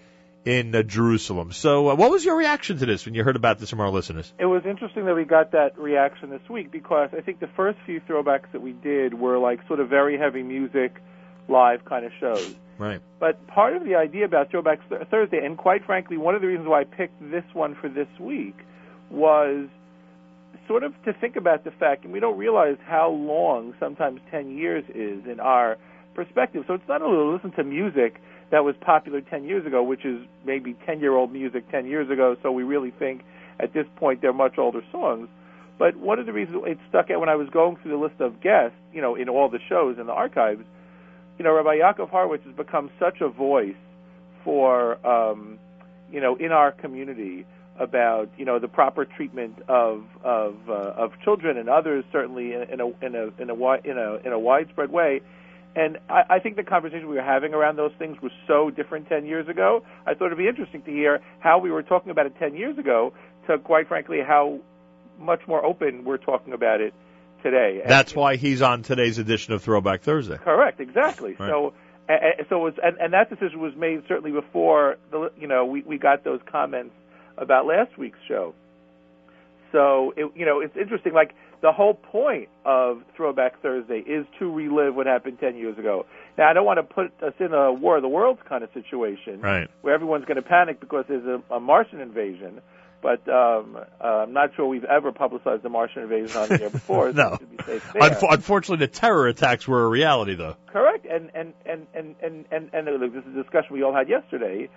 in 0.46 0.76
uh, 0.76 0.84
Jerusalem. 0.84 1.52
So, 1.52 1.90
uh, 1.90 1.96
what 1.96 2.12
was 2.12 2.26
your 2.26 2.36
reaction 2.36 2.78
to 2.80 2.86
this 2.86 3.06
when 3.06 3.14
you 3.14 3.24
heard 3.24 3.36
about 3.36 3.60
this 3.60 3.70
from 3.70 3.80
our 3.80 3.90
listeners? 3.90 4.34
It 4.38 4.46
was 4.46 4.64
interesting 4.66 5.06
that 5.06 5.16
we 5.16 5.24
got 5.24 5.52
that 5.52 5.78
reaction 5.78 6.30
this 6.30 6.48
week 6.50 6.72
because 6.72 7.10
I 7.16 7.22
think 7.22 7.40
the 7.40 7.50
first 7.56 7.80
few 7.86 8.02
throwbacks 8.02 8.52
that 8.52 8.62
we 8.62 8.74
did 8.74 9.14
were 9.14 9.38
like 9.38 9.66
sort 9.68 9.80
of 9.80 9.90
very 9.90 10.18
heavy 10.18 10.44
music, 10.44 10.96
live 11.48 11.86
kind 11.86 12.06
of 12.06 12.12
shows. 12.20 12.56
Right. 12.78 13.02
But 13.20 13.46
part 13.48 13.76
of 13.76 13.84
the 13.84 13.96
idea 13.96 14.26
about 14.26 14.50
Throwback 14.50 14.88
Th- 14.90 15.02
Thursday, 15.10 15.46
and 15.46 15.58
quite 15.58 15.86
frankly, 15.86 16.18
one 16.18 16.36
of 16.36 16.42
the 16.42 16.48
reasons 16.48 16.68
why 16.68 16.82
I 16.82 16.84
picked 16.86 17.20
this 17.32 17.44
one 17.54 17.76
for 17.76 17.88
this 17.88 18.08
week 18.20 18.58
was 19.10 19.68
sort 20.68 20.84
of 20.84 20.94
to 21.04 21.14
think 21.14 21.36
about 21.36 21.64
the 21.64 21.72
fact, 21.72 22.04
and 22.04 22.14
we 22.14 22.20
don't 22.20 22.38
realize 22.38 22.78
how 22.86 23.10
long 23.10 23.74
sometimes 23.80 24.22
10 24.32 24.58
years 24.58 24.84
is 24.90 25.26
in 25.30 25.40
our 25.40 25.78
perspective. 26.16 26.64
So 26.68 26.76
it's 26.76 26.88
not 26.88 27.02
only 27.02 27.18
to 27.18 27.26
listen 27.26 27.52
to 27.52 27.64
music 27.64 28.22
that 28.52 28.64
was 28.64 28.76
popular 28.82 29.22
10 29.22 29.44
years 29.44 29.66
ago, 29.66 29.84
which 29.84 30.06
is 30.06 30.22
maybe 30.46 30.76
10 30.86 31.00
year 31.00 31.16
old 31.16 31.32
music 31.32 31.70
10 31.72 31.86
years 31.86 32.10
ago, 32.10 32.36
so 32.42 32.52
we 32.52 32.64
really 32.64 32.92
think 32.92 33.24
at 33.60 33.74
this 33.74 33.86
point 33.98 34.22
they're 34.22 34.34
much 34.34 34.58
older 34.58 34.82
songs. 34.92 35.28
But 35.80 35.96
one 35.96 36.20
of 36.20 36.26
the 36.26 36.34
reasons 36.34 36.64
it 36.66 36.78
stuck 36.90 37.10
out 37.10 37.20
when 37.20 37.30
I 37.30 37.36
was 37.36 37.50
going 37.50 37.78
through 37.78 37.92
the 37.92 37.98
list 37.98 38.20
of 38.20 38.42
guests, 38.42 38.78
you 38.94 39.02
know, 39.02 39.16
in 39.16 39.28
all 39.28 39.50
the 39.50 39.60
shows 39.68 39.98
in 39.98 40.06
the 40.06 40.14
archives, 40.14 40.64
you 41.38 41.44
know, 41.44 41.54
Rabbi 41.54 41.78
Yaakov 41.78 42.10
Horowitz 42.10 42.44
has 42.46 42.56
become 42.56 42.90
such 43.00 43.22
a 43.22 43.30
voice 43.30 43.76
for, 44.44 45.06
um, 45.06 45.60
you 46.12 46.22
know, 46.22 46.36
in 46.36 46.52
our 46.52 46.72
community 46.72 47.46
about, 47.80 48.30
you 48.38 48.46
know, 48.46 48.60
the 48.60 48.68
proper 48.68 49.06
treatment 49.06 49.56
of 49.68 50.04
of 50.24 50.56
uh, 50.70 50.94
of 50.96 51.12
children 51.24 51.58
and 51.58 51.70
others, 51.70 52.06
certainly 52.12 52.54
in, 52.54 52.64
in 52.64 52.80
a 52.80 52.88
in 53.06 53.16
a 53.16 53.42
in 53.42 53.50
a 53.50 53.54
in 53.84 53.98
a 53.98 54.28
in 54.28 54.32
a 54.32 54.40
widespread 54.40 54.92
way. 54.92 55.22
And 55.76 55.98
I, 56.08 56.24
I 56.30 56.40
think 56.40 56.56
the 56.56 56.64
conversation 56.64 57.10
we 57.10 57.16
were 57.16 57.24
having 57.24 57.56
around 57.56 57.78
those 57.78 57.94
things 57.98 58.22
was 58.22 58.32
so 58.48 58.70
different 58.70 59.10
10 59.10 59.26
years 59.26 59.48
ago. 59.48 59.84
I 60.06 60.14
thought 60.14 60.28
it'd 60.28 60.38
be 60.38 60.48
interesting 60.48 60.84
to 60.84 60.92
hear 60.92 61.20
how 61.40 61.58
we 61.58 61.72
were 61.72 61.82
talking 61.82 62.12
about 62.12 62.28
it 62.28 62.38
10 62.38 62.56
years 62.56 62.78
ago 62.78 63.12
to, 63.48 63.58
quite 63.58 63.88
frankly, 63.88 64.20
how 64.22 64.60
much 65.18 65.42
more 65.48 65.66
open 65.66 66.04
we're 66.04 66.18
talking 66.18 66.54
about 66.54 66.80
it 66.80 66.94
today. 67.44 67.82
And- 67.82 67.90
That's 67.92 68.16
why 68.16 68.38
he's 68.38 68.62
on 68.62 68.82
today's 68.82 69.20
edition 69.20 69.54
of 69.54 69.62
Throwback 69.62 70.02
Thursday. 70.02 70.38
Correct, 70.38 70.80
exactly. 70.80 71.32
Right. 71.38 71.50
So, 71.50 71.74
a- 72.10 72.14
a- 72.42 72.46
so 72.50 72.56
it 72.62 72.64
was, 72.64 72.74
and, 72.84 72.98
and 72.98 73.14
that 73.14 73.30
decision 73.30 73.60
was 73.60 73.76
made 73.76 74.04
certainly 74.08 74.32
before 74.32 74.98
the, 75.12 75.32
you 75.40 75.48
know, 75.48 75.66
we 75.66 75.82
we 75.84 75.98
got 75.98 76.24
those 76.24 76.40
comments 76.50 76.96
about 77.38 77.66
last 77.66 77.98
week's 77.98 78.20
show. 78.28 78.54
So, 79.72 80.14
it, 80.16 80.32
you 80.36 80.46
know, 80.46 80.60
it's 80.60 80.76
interesting. 80.78 81.14
Like 81.14 81.34
the 81.62 81.72
whole 81.72 81.94
point 81.96 82.50
of 82.66 83.02
Throwback 83.16 83.60
Thursday 83.62 84.00
is 84.00 84.26
to 84.40 84.52
relive 84.52 84.96
what 84.96 85.08
happened 85.08 85.40
ten 85.40 85.56
years 85.56 85.78
ago. 85.80 86.06
Now, 86.38 86.50
I 86.50 86.54
don't 86.54 86.66
want 86.66 86.78
to 86.78 86.84
put 86.84 87.12
us 87.24 87.34
in 87.40 87.54
a 87.54 87.72
War 87.74 87.96
of 87.98 88.02
the 88.04 88.10
Worlds 88.10 88.42
kind 88.48 88.64
of 88.64 88.70
situation, 88.74 89.42
Right. 89.42 89.68
where 89.82 89.94
everyone's 89.94 90.26
going 90.26 90.36
to 90.36 90.42
panic 90.48 90.80
because 90.80 91.06
there's 91.08 91.26
a, 91.26 91.42
a 91.56 91.60
Martian 91.60 92.02
invasion. 92.02 92.62
But 93.04 93.28
um, 93.28 93.78
uh, 94.02 94.04
I'm 94.08 94.32
not 94.32 94.56
sure 94.56 94.66
we've 94.66 94.86
ever 94.86 95.12
publicized 95.12 95.62
the 95.62 95.70
Martian 95.70 96.04
invasion 96.04 96.38
on 96.38 96.48
the 96.48 96.64
air 96.64 96.70
before. 96.70 97.12
No. 97.14 97.38
be. 97.38 97.74
Unf- 98.00 98.34
unfortunately, 98.34 98.86
the 98.86 98.92
terror 98.92 99.28
attacks 99.28 99.68
were 99.68 99.84
a 99.84 99.88
reality, 99.90 100.36
though. 100.36 100.56
Correct, 100.68 101.06
and 101.06 101.30
and 101.36 101.54
and 101.66 101.86
and 101.94 102.16
and 102.22 102.46
and, 102.50 102.70
and 102.74 103.02
look, 103.02 103.14
this 103.14 103.24
is 103.26 103.38
a 103.38 103.44
discussion 103.44 103.74
we 103.74 103.84
all 103.84 103.94
had 103.94 104.08
yesterday. 104.10 104.70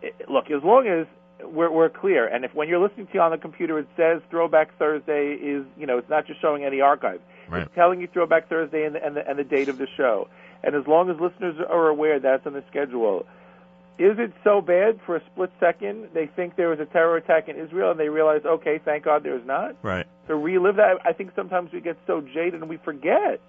It- 0.00 0.14
Look, 0.28 0.50
as 0.50 0.64
long 0.64 0.88
as 0.88 1.06
we're, 1.46 1.70
we're 1.70 1.90
clear, 1.90 2.26
and 2.26 2.44
if 2.44 2.54
when 2.54 2.68
you're 2.68 2.80
listening 2.80 3.06
to 3.08 3.14
you 3.14 3.20
on 3.20 3.30
the 3.32 3.38
computer, 3.38 3.78
it 3.78 3.86
says 3.96 4.22
Throwback 4.30 4.76
Thursday 4.78 5.34
is, 5.34 5.64
you 5.78 5.86
know, 5.86 5.98
it's 5.98 6.08
not 6.08 6.26
just 6.26 6.40
showing 6.40 6.64
any 6.64 6.80
archive. 6.80 7.20
Right. 7.48 7.62
It's 7.62 7.74
telling 7.74 8.00
you 8.00 8.08
Throwback 8.12 8.48
Thursday 8.48 8.84
and 8.84 8.94
the, 8.94 9.04
and 9.04 9.14
the 9.16 9.28
and 9.28 9.38
the 9.38 9.44
date 9.44 9.68
of 9.68 9.76
the 9.78 9.86
show. 9.96 10.28
And 10.64 10.74
as 10.74 10.86
long 10.86 11.10
as 11.10 11.20
listeners 11.20 11.56
are 11.68 11.88
aware 11.88 12.18
that's 12.18 12.46
on 12.46 12.54
the 12.54 12.64
schedule, 12.70 13.26
is 13.98 14.18
it 14.18 14.32
so 14.42 14.60
bad 14.60 15.00
for 15.04 15.16
a 15.16 15.22
split 15.26 15.50
second 15.60 16.08
they 16.14 16.26
think 16.26 16.56
there 16.56 16.68
was 16.68 16.80
a 16.80 16.86
terror 16.86 17.16
attack 17.16 17.48
in 17.48 17.56
Israel 17.56 17.90
and 17.90 18.00
they 18.00 18.08
realize, 18.08 18.42
okay, 18.44 18.80
thank 18.84 19.04
God 19.04 19.22
there's 19.22 19.46
not? 19.46 19.76
Right. 19.82 20.06
to 20.28 20.34
relive 20.34 20.76
that. 20.76 20.98
I 21.04 21.12
think 21.12 21.32
sometimes 21.36 21.72
we 21.72 21.80
get 21.80 21.96
so 22.06 22.20
jaded 22.20 22.54
and 22.54 22.68
we 22.68 22.78
forget 22.78 23.40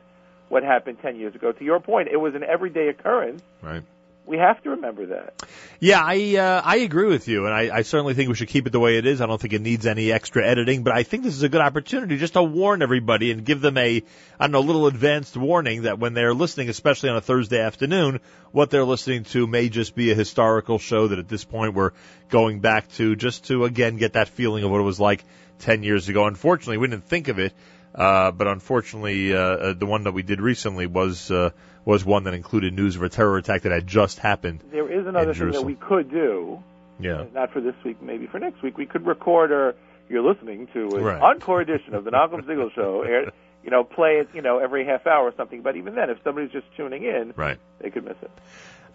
what 0.49 0.63
happened 0.63 0.97
10 1.01 1.15
years 1.15 1.33
ago. 1.33 1.51
To 1.51 1.63
your 1.63 1.79
point, 1.79 2.09
it 2.09 2.17
was 2.17 2.35
an 2.35 2.43
everyday 2.43 2.89
occurrence. 2.89 3.41
Right. 3.61 3.83
We 4.25 4.37
have 4.37 4.63
to 4.63 4.69
remember 4.71 5.07
that. 5.07 5.43
Yeah, 5.81 6.01
I 6.01 6.37
uh, 6.37 6.61
I 6.63 6.77
agree 6.77 7.07
with 7.07 7.27
you, 7.27 7.45
and 7.45 7.53
I, 7.53 7.77
I 7.77 7.81
certainly 7.81 8.13
think 8.13 8.29
we 8.29 8.35
should 8.35 8.47
keep 8.47 8.65
it 8.65 8.69
the 8.69 8.79
way 8.79 8.97
it 8.97 9.05
is. 9.05 9.19
I 9.19 9.25
don't 9.25 9.39
think 9.39 9.53
it 9.53 9.61
needs 9.61 9.85
any 9.85 10.13
extra 10.13 10.47
editing, 10.47 10.83
but 10.83 10.93
I 10.93 11.03
think 11.03 11.23
this 11.23 11.35
is 11.35 11.43
a 11.43 11.49
good 11.49 11.59
opportunity 11.59 12.17
just 12.17 12.33
to 12.33 12.43
warn 12.43 12.81
everybody 12.81 13.31
and 13.31 13.43
give 13.43 13.59
them 13.59 13.77
a 13.77 14.01
I 14.39 14.43
don't 14.45 14.51
know 14.51 14.59
a 14.59 14.61
little 14.61 14.87
advanced 14.87 15.35
warning 15.35 15.81
that 15.81 15.99
when 15.99 16.13
they're 16.13 16.33
listening, 16.33 16.69
especially 16.69 17.09
on 17.09 17.17
a 17.17 17.21
Thursday 17.21 17.59
afternoon, 17.59 18.21
what 18.51 18.69
they're 18.69 18.85
listening 18.85 19.25
to 19.25 19.45
may 19.45 19.67
just 19.67 19.93
be 19.93 20.11
a 20.11 20.15
historical 20.15 20.79
show 20.79 21.09
that 21.09 21.19
at 21.19 21.27
this 21.27 21.43
point 21.43 21.73
we're 21.73 21.91
going 22.29 22.61
back 22.61 22.89
to 22.93 23.17
just 23.17 23.47
to 23.47 23.65
again 23.65 23.97
get 23.97 24.13
that 24.13 24.29
feeling 24.29 24.63
of 24.63 24.71
what 24.71 24.79
it 24.79 24.83
was 24.83 25.01
like 25.01 25.25
ten 25.59 25.83
years 25.83 26.07
ago. 26.07 26.27
Unfortunately, 26.27 26.77
we 26.77 26.87
didn't 26.87 27.05
think 27.05 27.27
of 27.27 27.39
it, 27.39 27.53
uh, 27.95 28.31
but 28.31 28.47
unfortunately, 28.47 29.35
uh, 29.35 29.39
uh, 29.39 29.73
the 29.73 29.85
one 29.85 30.03
that 30.03 30.13
we 30.13 30.23
did 30.23 30.41
recently 30.41 30.87
was 30.87 31.29
uh, 31.31 31.51
was 31.85 32.03
one 32.05 32.23
that 32.23 32.33
included 32.33 32.73
news 32.73 32.95
of 32.95 33.03
a 33.03 33.09
terror 33.09 33.37
attack 33.37 33.63
that 33.63 33.71
had 33.71 33.85
just 33.87 34.19
happened. 34.19 34.61
There 34.71 34.91
is 34.91 35.05
another 35.05 35.31
in 35.31 35.35
thing 35.37 35.51
that 35.51 35.63
we 35.63 35.75
could 35.75 36.09
do, 36.09 36.63
Yeah. 36.99 37.25
not 37.33 37.51
for 37.51 37.61
this 37.61 37.75
week, 37.83 38.01
maybe 38.01 38.25
for 38.27 38.39
next 38.39 38.61
week. 38.61 38.77
We 38.77 38.85
could 38.85 39.05
record 39.05 39.51
or 39.51 39.75
you're 40.09 40.23
listening 40.23 40.67
to 40.73 40.95
an 40.95 41.03
Right. 41.03 41.21
encore 41.21 41.61
edition 41.61 41.93
of 41.93 42.03
the 42.05 42.11
Malcolm 42.11 42.41
Ziegler 42.47 42.69
Show. 42.73 43.01
Air, 43.07 43.31
you 43.63 43.69
know, 43.71 43.83
play 43.83 44.17
it, 44.19 44.29
you 44.33 44.41
know, 44.41 44.59
every 44.59 44.85
half 44.85 45.07
hour 45.07 45.25
or 45.27 45.33
something. 45.37 45.61
But 45.61 45.75
even 45.77 45.95
then, 45.95 46.09
if 46.09 46.17
somebody's 46.23 46.51
just 46.51 46.65
tuning 46.75 47.03
in, 47.03 47.33
Right. 47.35 47.57
they 47.79 47.89
could 47.89 48.03
miss 48.05 48.17
it. 48.21 48.31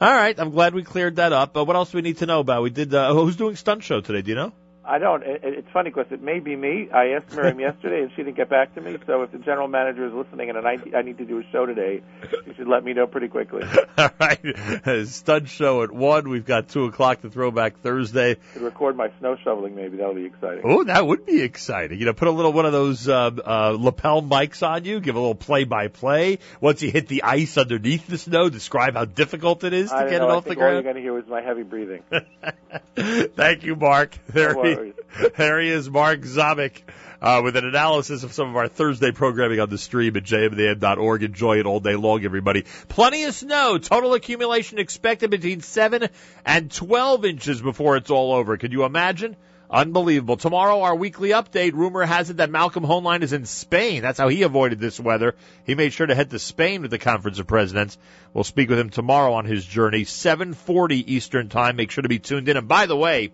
All 0.01 0.13
right, 0.13 0.39
I'm 0.39 0.51
glad 0.51 0.75
we 0.75 0.85
cleared 0.85 1.17
that 1.17 1.33
up. 1.33 1.57
Uh, 1.57 1.65
what 1.65 1.75
else 1.75 1.91
do 1.91 1.99
we 1.99 2.03
need 2.03 2.19
to 2.19 2.27
know 2.27 2.41
about? 2.41 2.63
We 2.63 2.71
did. 2.71 2.95
Uh, 2.95 3.13
who's 3.15 3.37
doing 3.37 3.57
stunt 3.57 3.83
show 3.83 4.01
today? 4.01 4.23
Do 4.23 4.31
you 4.31 4.37
know? 4.37 4.53
I 4.89 4.99
don't. 4.99 5.23
It, 5.23 5.45
it- 5.45 5.55
it's 5.59 5.69
funny 5.73 5.91
because 5.91 6.07
it 6.11 6.23
may 6.23 6.39
be 6.41 6.57
me. 6.57 6.89
I 6.93 7.09
asked 7.11 7.35
Miriam 7.37 7.61
yesterday, 7.69 8.03
and 8.03 8.11
she 8.17 8.23
didn't 8.23 8.37
get 8.37 8.49
back 8.49 8.75
to 8.75 8.81
me. 8.81 8.97
So 9.07 9.23
if 9.23 9.33
the 9.33 9.39
general 9.39 9.69
manager 9.69 10.07
is 10.07 10.13
listening, 10.15 10.49
and 10.51 10.59
I, 10.67 10.79
I 10.97 11.03
need 11.03 11.19
to 11.19 11.25
do 11.25 11.39
a 11.41 11.43
show 11.53 11.67
today, 11.67 12.01
you 12.47 12.55
should 12.55 12.69
let 12.69 12.83
me 12.85 12.95
know 12.95 13.07
pretty 13.07 13.29
quickly. 13.29 13.63
All 13.99 14.11
right, 14.19 15.07
stunt 15.07 15.49
show 15.49 15.83
at 15.83 15.91
one. 15.93 16.29
We've 16.29 16.47
got 16.47 16.69
two 16.69 16.85
o'clock 16.85 17.21
to 17.23 17.31
throwback 17.31 17.81
Thursday. 17.81 18.37
To 18.55 18.61
record 18.61 18.97
my 18.97 19.11
snow 19.19 19.37
shoveling, 19.45 19.75
maybe 19.77 19.99
that'll 19.99 20.15
be 20.15 20.25
exciting. 20.25 20.63
Oh, 20.65 20.85
that 20.85 21.07
would 21.07 21.27
be 21.27 21.43
exciting. 21.43 21.99
You 21.99 22.07
know, 22.07 22.13
put 22.15 22.29
a 22.29 22.31
little 22.33 22.53
one 22.53 22.65
of 22.67 22.73
those 22.73 23.07
uh, 23.09 23.31
uh, 23.45 23.77
lapel 23.79 24.23
mics 24.23 24.67
on 24.67 24.85
you, 24.85 25.01
give 25.01 25.17
a 25.17 25.21
little 25.21 25.35
play-by-play. 25.35 26.39
Once 26.61 26.83
you 26.83 26.91
hit 26.91 27.09
the 27.09 27.25
ice 27.25 27.59
underneath 27.59 28.07
the 28.07 28.17
snow, 28.19 28.49
describe 28.49 28.95
how 28.95 29.05
difficult 29.05 29.65
it 29.65 29.73
is 29.75 29.91
to 29.91 30.07
get 30.09 30.21
know. 30.21 30.29
it 30.29 30.31
I 30.33 30.35
off 30.37 30.45
the 30.45 30.51
think 30.51 30.61
all 30.61 30.65
you're 30.73 30.83
ground. 30.83 30.85
going 30.85 30.97
to 30.97 31.03
hear 31.03 31.19
is 31.19 31.27
my 31.29 31.43
heavy 31.43 31.63
breathing. 31.63 32.03
Thank 32.97 33.65
you, 33.65 33.77
Mark. 33.77 34.17
There, 34.29 34.55
he, 34.65 34.75
there 35.37 35.61
he 35.61 35.71
is, 35.71 35.89
Mark 35.91 36.21
Zomick, 36.21 36.83
uh, 37.21 37.41
with 37.43 37.57
an 37.57 37.65
analysis 37.65 38.23
of 38.23 38.33
some 38.33 38.51
of 38.51 38.57
our 38.57 38.69
Thursday 38.69 39.13
programming 39.13 39.61
on 39.61 39.69
the 39.69 39.79
stream 39.79 40.17
at 40.17 40.25
jmnam.org. 40.25 41.23
Enjoy 41.23 41.59
it 41.59 41.67
all 41.67 41.81
day 41.81 41.97
long, 41.97 42.25
everybody. 42.25 42.65
Plenty 42.89 43.25
of 43.25 43.35
snow. 43.35 43.79
Total 43.79 44.15
accumulation 44.15 44.79
expected 44.79 45.31
between 45.31 45.61
7 45.61 46.09
and 46.45 46.71
12 46.71 47.25
inches 47.25 47.61
before 47.61 47.97
it's 47.97 48.11
all 48.11 48.33
over. 48.33 48.57
Could 48.57 48.73
you 48.73 48.85
imagine? 48.85 49.37
Unbelievable. 49.71 50.39
Tomorrow, 50.39 50.81
our 50.81 50.97
weekly 50.97 51.31
update. 51.31 51.75
Rumor 51.75 52.05
has 52.05 52.31
it 52.31 52.39
that 52.39 52.51
Malcolm 52.51 52.85
Hoenlein 52.85 53.23
is 53.23 53.35
in 53.35 53.45
Spain. 53.45 54.01
That's 54.01 54.19
how 54.19 54.29
he 54.29 54.43
avoided 54.43 54.81
this 54.81 54.99
weather. 54.99 55.35
He 55.65 55.75
made 55.75 55.93
sure 55.93 56.07
to 56.07 56.15
head 56.15 56.31
to 56.31 56.39
Spain 56.39 56.81
with 56.81 56.91
the 56.91 56.99
Conference 56.99 57.39
of 57.39 57.47
Presidents. 57.47 57.99
We'll 58.33 58.45
speak 58.45 58.71
with 58.71 58.79
him 58.79 58.89
tomorrow 58.89 59.35
on 59.35 59.45
his 59.45 59.67
journey, 59.67 60.05
7:40 60.05 61.05
Eastern 61.07 61.51
Time. 61.51 61.77
Make 61.77 61.91
sure 61.91 62.03
to 62.03 62.09
be 62.09 62.19
tuned 62.19 62.49
in. 62.49 62.57
And 62.57 62.67
by 62.67 62.87
the 62.87 62.97
way, 62.97 63.33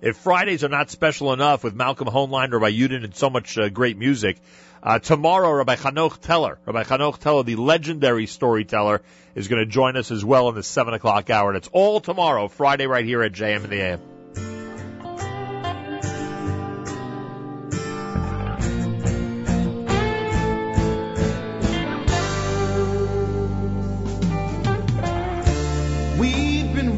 if 0.00 0.16
Fridays 0.16 0.64
are 0.64 0.68
not 0.68 0.90
special 0.90 1.32
enough 1.32 1.62
with 1.62 1.74
Malcolm 1.74 2.08
Hoenlein, 2.08 2.52
Rabbi 2.52 2.70
Yudin, 2.70 3.04
and 3.04 3.14
so 3.14 3.30
much 3.30 3.58
uh, 3.58 3.68
great 3.68 3.98
music, 3.98 4.38
uh, 4.82 4.98
tomorrow 4.98 5.52
Rabbi 5.52 5.76
Chanoch 5.76 6.18
Teller, 6.20 6.58
Rabbi 6.64 6.84
Chanoch 6.84 7.18
Teller, 7.18 7.42
the 7.42 7.56
legendary 7.56 8.26
storyteller, 8.26 9.02
is 9.34 9.48
going 9.48 9.60
to 9.60 9.70
join 9.70 9.96
us 9.96 10.10
as 10.10 10.24
well 10.24 10.48
in 10.48 10.54
the 10.54 10.62
seven 10.62 10.94
o'clock 10.94 11.28
hour. 11.30 11.50
And 11.50 11.56
it's 11.58 11.68
all 11.72 12.00
tomorrow, 12.00 12.48
Friday, 12.48 12.86
right 12.86 13.04
here 13.04 13.22
at 13.22 13.32
JM 13.32 13.64
in 13.64 13.70
the 13.70 13.80
AM. 13.80 14.00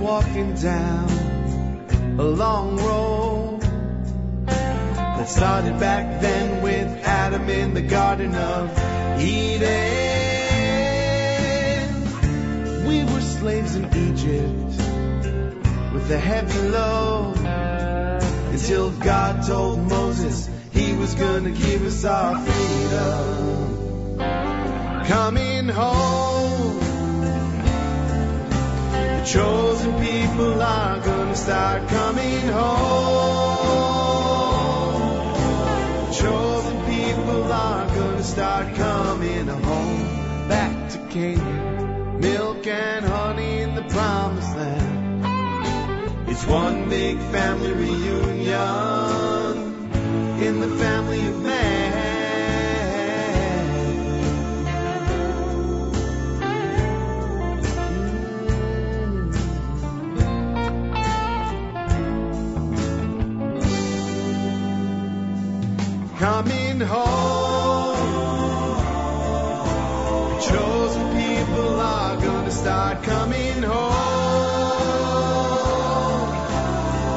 Walking 0.02 0.52
down 0.56 1.21
a 2.18 2.22
long 2.22 2.76
road 2.76 3.60
that 4.46 5.28
started 5.28 5.80
back 5.80 6.20
then 6.20 6.62
with 6.62 6.86
Adam 7.06 7.48
in 7.48 7.72
the 7.72 7.80
Garden 7.80 8.34
of 8.34 8.70
Eden. 9.18 9.62
We 12.86 13.04
were 13.04 13.20
slaves 13.22 13.76
in 13.76 13.86
Egypt 13.86 14.76
with 15.94 16.10
a 16.10 16.18
heavy 16.18 16.68
load 16.68 17.38
until 17.38 18.90
God 18.90 19.46
told 19.46 19.78
Moses 19.88 20.50
he 20.72 20.92
was 20.92 21.14
gonna 21.14 21.50
give 21.50 21.86
us 21.86 22.04
our 22.04 22.38
freedom. 22.44 24.18
Coming 25.06 25.68
home. 25.68 26.91
Chosen 29.24 29.92
people 30.00 30.60
are 30.60 30.98
gonna 30.98 31.36
start 31.36 31.88
coming 31.88 32.40
home. 32.40 32.82
Chosen 36.12 36.84
people 36.86 37.52
are 37.52 37.86
gonna 37.86 38.22
start 38.24 38.74
coming 38.74 39.46
home. 39.46 40.48
Back 40.48 40.90
to 40.90 40.98
Canaan, 41.08 42.18
milk 42.20 42.66
and 42.66 43.04
honey 43.04 43.60
in 43.60 43.76
the 43.76 43.82
promised 43.82 44.56
land. 44.56 45.24
It's 46.28 46.44
one 46.44 46.88
big 46.88 47.18
family 47.30 47.72
reunion 47.72 49.56
in 50.42 50.58
the 50.58 50.68
family 50.82 51.24
of 51.28 51.40
man. 51.42 51.61
Home. 66.82 67.96
Chosen 70.40 71.04
people 71.16 71.80
are 71.80 72.16
gonna 72.20 72.50
start 72.50 73.02
coming 73.02 73.62
home. 73.62 74.02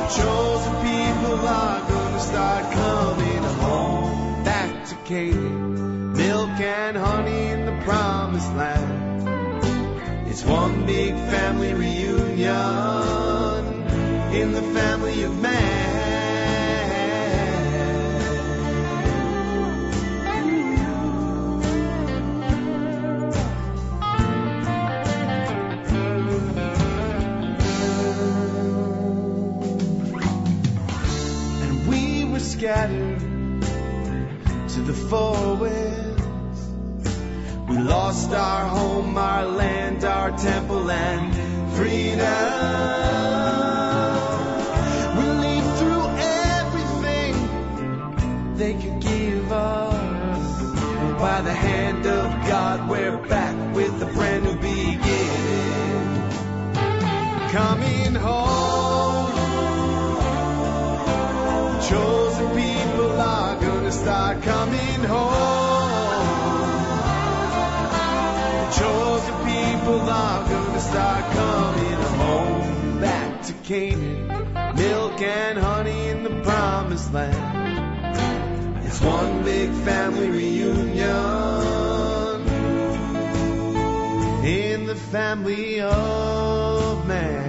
Chosen 0.10 0.74
people 0.90 1.48
are 1.48 1.82
gonna 1.90 2.19
start 2.19 2.72
coming 2.72 3.44
home. 3.44 4.44
Back 4.44 4.85
to 4.88 4.95
milk 5.11 6.60
and 6.60 6.98
honey 6.98 7.48
in 7.48 7.66
the 7.66 7.77
promised 7.84 8.53
land. 8.53 10.27
It's 10.27 10.44
one 10.44 10.85
big 10.85 11.14
family 11.14 11.74
reunion 11.74 12.45
in 14.34 14.52
the 14.52 14.61
family 14.61 15.24
of 15.24 15.40
man. 15.40 15.85
Four 35.09 35.56
winds. 35.56 36.67
We 37.69 37.77
lost 37.77 38.32
our 38.32 38.67
home, 38.67 39.17
our 39.17 39.45
land, 39.45 40.03
our 40.03 40.32
temple, 40.35 40.90
and 40.90 41.34
freedom. 41.74 42.19
We 45.17 45.25
lived 45.45 45.77
through 45.77 46.08
everything 46.58 47.34
they 48.56 48.74
could 48.74 49.00
give 49.01 49.51
us. 49.51 50.61
By 51.19 51.42
the 51.42 51.53
hand 51.53 52.06
of 52.08 52.48
God, 52.48 52.90
we're 52.90 53.17
back 53.17 53.75
with 53.75 54.01
a 54.01 54.06
brand 54.08 54.43
new 54.45 54.56
beginning. 54.56 55.01
Coming 57.51 58.16
home. 58.16 59.34
Chosen 61.90 62.48
people 62.50 63.22
are 63.22 63.56
gonna 63.59 63.92
start 63.92 64.42
coming 64.42 64.65
home. 65.06 66.75
Chosen 68.72 69.35
people 69.45 70.01
are 70.01 70.50
gonna 70.50 70.80
start 70.80 71.24
coming 71.32 72.01
home. 72.22 73.00
Back 73.00 73.43
to 73.43 73.53
Canaan, 73.53 74.27
milk 74.75 75.22
and 75.22 75.58
honey 75.58 76.09
in 76.09 76.24
the 76.24 76.42
promised 76.42 77.14
land. 77.14 78.85
It's 78.85 79.01
one 79.01 79.43
big 79.43 79.72
family 79.72 80.30
reunion 80.30 81.45
in 84.45 84.85
the 84.85 84.95
family 84.95 85.82
of 85.82 87.08
man. 87.08 87.45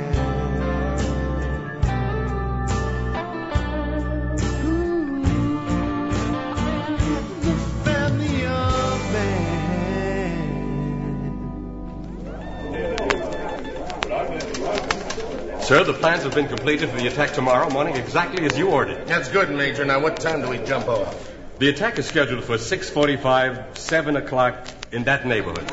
Sir, 15.66 15.82
the 15.82 15.94
plans 15.94 16.22
have 16.22 16.32
been 16.32 16.46
completed 16.46 16.90
for 16.90 16.96
the 16.96 17.08
attack 17.08 17.32
tomorrow 17.32 17.68
morning 17.68 17.96
exactly 17.96 18.46
as 18.46 18.56
you 18.56 18.70
ordered. 18.70 19.04
That's 19.08 19.28
good, 19.28 19.50
Major. 19.50 19.84
Now, 19.84 20.00
what 20.00 20.20
time 20.20 20.40
do 20.40 20.48
we 20.48 20.58
jump 20.58 20.86
off? 20.86 21.32
The 21.58 21.70
attack 21.70 21.98
is 21.98 22.06
scheduled 22.06 22.44
for 22.44 22.54
6.45, 22.54 23.76
7 23.76 24.14
o'clock, 24.16 24.68
in 24.92 25.02
that 25.02 25.26
neighborhood. 25.26 25.66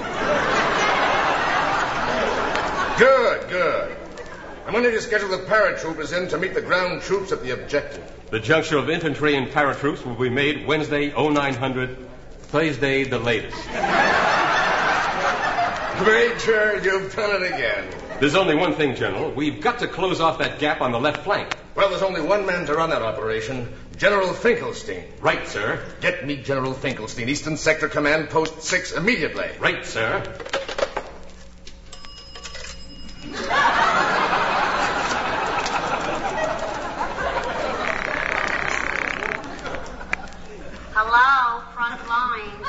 Good, 2.98 3.50
good. 3.50 3.96
I'm 4.66 4.72
going 4.74 4.84
to 4.84 5.00
schedule 5.00 5.30
the 5.30 5.44
paratroopers 5.46 6.20
in 6.20 6.28
to 6.30 6.40
meet 6.40 6.56
the 6.56 6.64
ground 6.64 7.04
troops 7.04 7.32
at 7.32 7.44
the 7.44 7.52
objective. 7.52 8.04
The 8.32 8.40
juncture 8.40 8.80
of 8.80 8.90
infantry 8.90 9.36
and 9.36 9.50
paratroops 9.50 10.04
will 10.04 10.16
be 10.16 10.32
made 10.32 10.66
Wednesday, 10.66 11.10
0900, 11.12 12.00
Thursday, 12.40 13.04
the 13.04 13.20
latest. 13.20 13.58
Major, 16.04 16.82
you've 16.84 17.16
done 17.16 17.44
it 17.44 17.54
again. 17.54 18.03
There's 18.20 18.36
only 18.36 18.56
one 18.56 18.74
thing, 18.76 18.96
General. 18.96 19.32
We've 19.32 19.60
got 19.60 19.80
to 19.80 19.88
close 19.88 20.22
off 20.22 20.38
that 20.40 20.60
gap 20.60 20.82
on 20.82 20.92
the 20.92 21.00
left 21.00 21.24
flank. 21.24 21.56
Well, 21.76 21.90
there's 21.90 22.04
only 22.04 22.22
one 22.22 22.46
man 22.46 22.66
to 22.68 22.76
run 22.76 22.92
that 22.92 23.02
operation 23.02 23.74
General 23.98 24.32
Finkelstein. 24.34 25.06
Right, 25.20 25.48
sir. 25.48 25.84
Get 26.02 26.26
me 26.26 26.38
General 26.38 26.74
Finkelstein, 26.74 27.28
Eastern 27.28 27.58
Sector 27.58 27.90
Command, 27.90 28.30
Post 28.30 28.62
6, 28.62 28.94
immediately. 28.94 29.50
Right, 29.60 29.86
sir. 29.86 30.24
Hello, 40.96 41.64
front 41.74 42.08
line. 42.08 42.64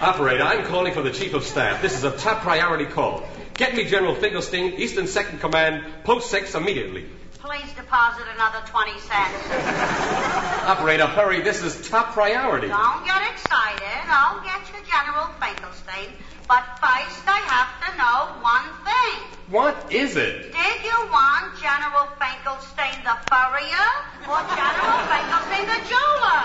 Operator, 0.00 0.42
I'm 0.42 0.64
calling 0.64 0.94
for 0.94 1.02
the 1.02 1.10
Chief 1.10 1.34
of 1.34 1.44
Staff. 1.44 1.82
This 1.82 1.94
is 1.94 2.04
a 2.04 2.10
top 2.10 2.40
priority 2.40 2.86
call. 2.86 3.22
Get 3.52 3.74
me 3.74 3.84
General 3.84 4.14
Finkelstein, 4.14 4.72
Eastern 4.78 5.06
Second 5.06 5.40
Command, 5.40 5.84
Post 6.04 6.30
6 6.30 6.54
immediately. 6.54 7.04
Please 7.34 7.70
deposit 7.74 8.24
another 8.34 8.66
20 8.66 8.92
cents. 8.92 9.50
Operator, 10.64 11.06
hurry. 11.06 11.42
This 11.42 11.62
is 11.62 11.86
top 11.90 12.14
priority. 12.14 12.68
Don't 12.68 13.04
get 13.04 13.30
excited. 13.30 14.00
I'll 14.06 14.42
get 14.42 14.62
you 14.72 14.80
General 14.90 15.26
Finkelstein. 15.38 16.16
But 16.48 16.64
first, 16.80 17.20
I 17.28 17.40
have 17.44 17.68
to 17.84 17.98
know 18.00 18.40
one 18.40 18.72
thing. 18.88 19.39
What 19.50 19.92
is 19.92 20.14
it? 20.14 20.52
Did 20.52 20.84
you 20.84 20.96
want 21.10 21.58
General 21.60 22.06
Finkelstein 22.20 23.02
the 23.02 23.16
furrier 23.28 23.88
or 24.30 24.38
General 24.54 24.98
Finkelstein 25.10 25.66
the 25.66 25.80
jeweler? 25.88 26.40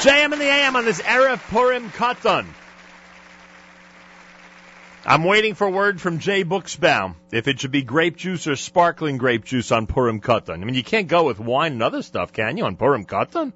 JM 0.00 0.32
and 0.32 0.40
the 0.40 0.46
AM 0.46 0.74
on 0.74 0.84
this 0.84 1.00
Erev 1.00 1.38
Purim 1.48 1.90
Katan. 1.90 2.46
I'm 5.04 5.22
waiting 5.22 5.54
for 5.54 5.70
word 5.70 6.00
from 6.00 6.18
Jay 6.18 6.42
Buxbaum 6.42 7.14
if 7.30 7.46
it 7.46 7.60
should 7.60 7.70
be 7.70 7.82
grape 7.82 8.16
juice 8.16 8.48
or 8.48 8.56
sparkling 8.56 9.16
grape 9.16 9.44
juice 9.44 9.70
on 9.70 9.86
Purim 9.86 10.20
Katan. 10.20 10.60
I 10.60 10.64
mean, 10.64 10.74
you 10.74 10.82
can't 10.82 11.06
go 11.06 11.22
with 11.22 11.38
wine 11.38 11.74
and 11.74 11.82
other 11.84 12.02
stuff, 12.02 12.32
can 12.32 12.56
you, 12.56 12.64
on 12.64 12.74
Purim 12.74 13.04
Katan? 13.04 13.52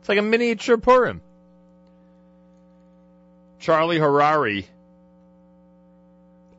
It's 0.00 0.08
like 0.10 0.18
a 0.18 0.22
miniature 0.22 0.76
Purim. 0.76 1.22
Charlie 3.58 3.98
Harary 3.98 4.66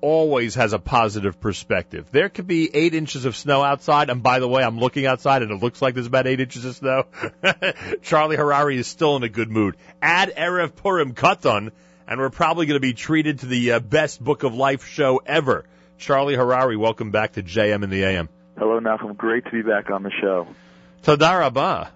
always 0.01 0.55
has 0.55 0.73
a 0.73 0.79
positive 0.79 1.39
perspective. 1.39 2.07
There 2.11 2.29
could 2.29 2.47
be 2.47 2.69
eight 2.73 2.93
inches 2.93 3.25
of 3.25 3.35
snow 3.35 3.63
outside, 3.63 4.09
and 4.09 4.21
by 4.21 4.39
the 4.39 4.47
way, 4.47 4.63
I'm 4.63 4.79
looking 4.79 5.05
outside 5.05 5.41
and 5.41 5.51
it 5.51 5.61
looks 5.61 5.81
like 5.81 5.93
there's 5.93 6.07
about 6.07 6.27
eight 6.27 6.39
inches 6.39 6.65
of 6.65 6.75
snow. 6.75 7.05
Charlie 8.01 8.37
Harary 8.37 8.77
is 8.77 8.87
still 8.87 9.15
in 9.15 9.23
a 9.23 9.29
good 9.29 9.49
mood. 9.49 9.77
Add 10.01 10.33
Erev 10.35 10.75
Purim 10.75 11.13
Katan, 11.13 11.71
and 12.07 12.19
we're 12.19 12.29
probably 12.29 12.65
going 12.65 12.75
to 12.75 12.81
be 12.81 12.93
treated 12.93 13.39
to 13.39 13.45
the 13.45 13.73
uh, 13.73 13.79
best 13.79 14.23
Book 14.23 14.43
of 14.43 14.53
Life 14.53 14.85
show 14.85 15.21
ever. 15.25 15.65
Charlie 15.97 16.35
Harary, 16.35 16.77
welcome 16.77 17.11
back 17.11 17.33
to 17.33 17.43
JM 17.43 17.83
in 17.83 17.89
the 17.89 18.03
AM. 18.03 18.29
Hello, 18.57 18.79
Nachum. 18.79 19.15
Great 19.15 19.45
to 19.45 19.51
be 19.51 19.61
back 19.61 19.89
on 19.89 20.03
the 20.03 20.11
show. 20.21 20.47
Tadarabah. 21.03 21.89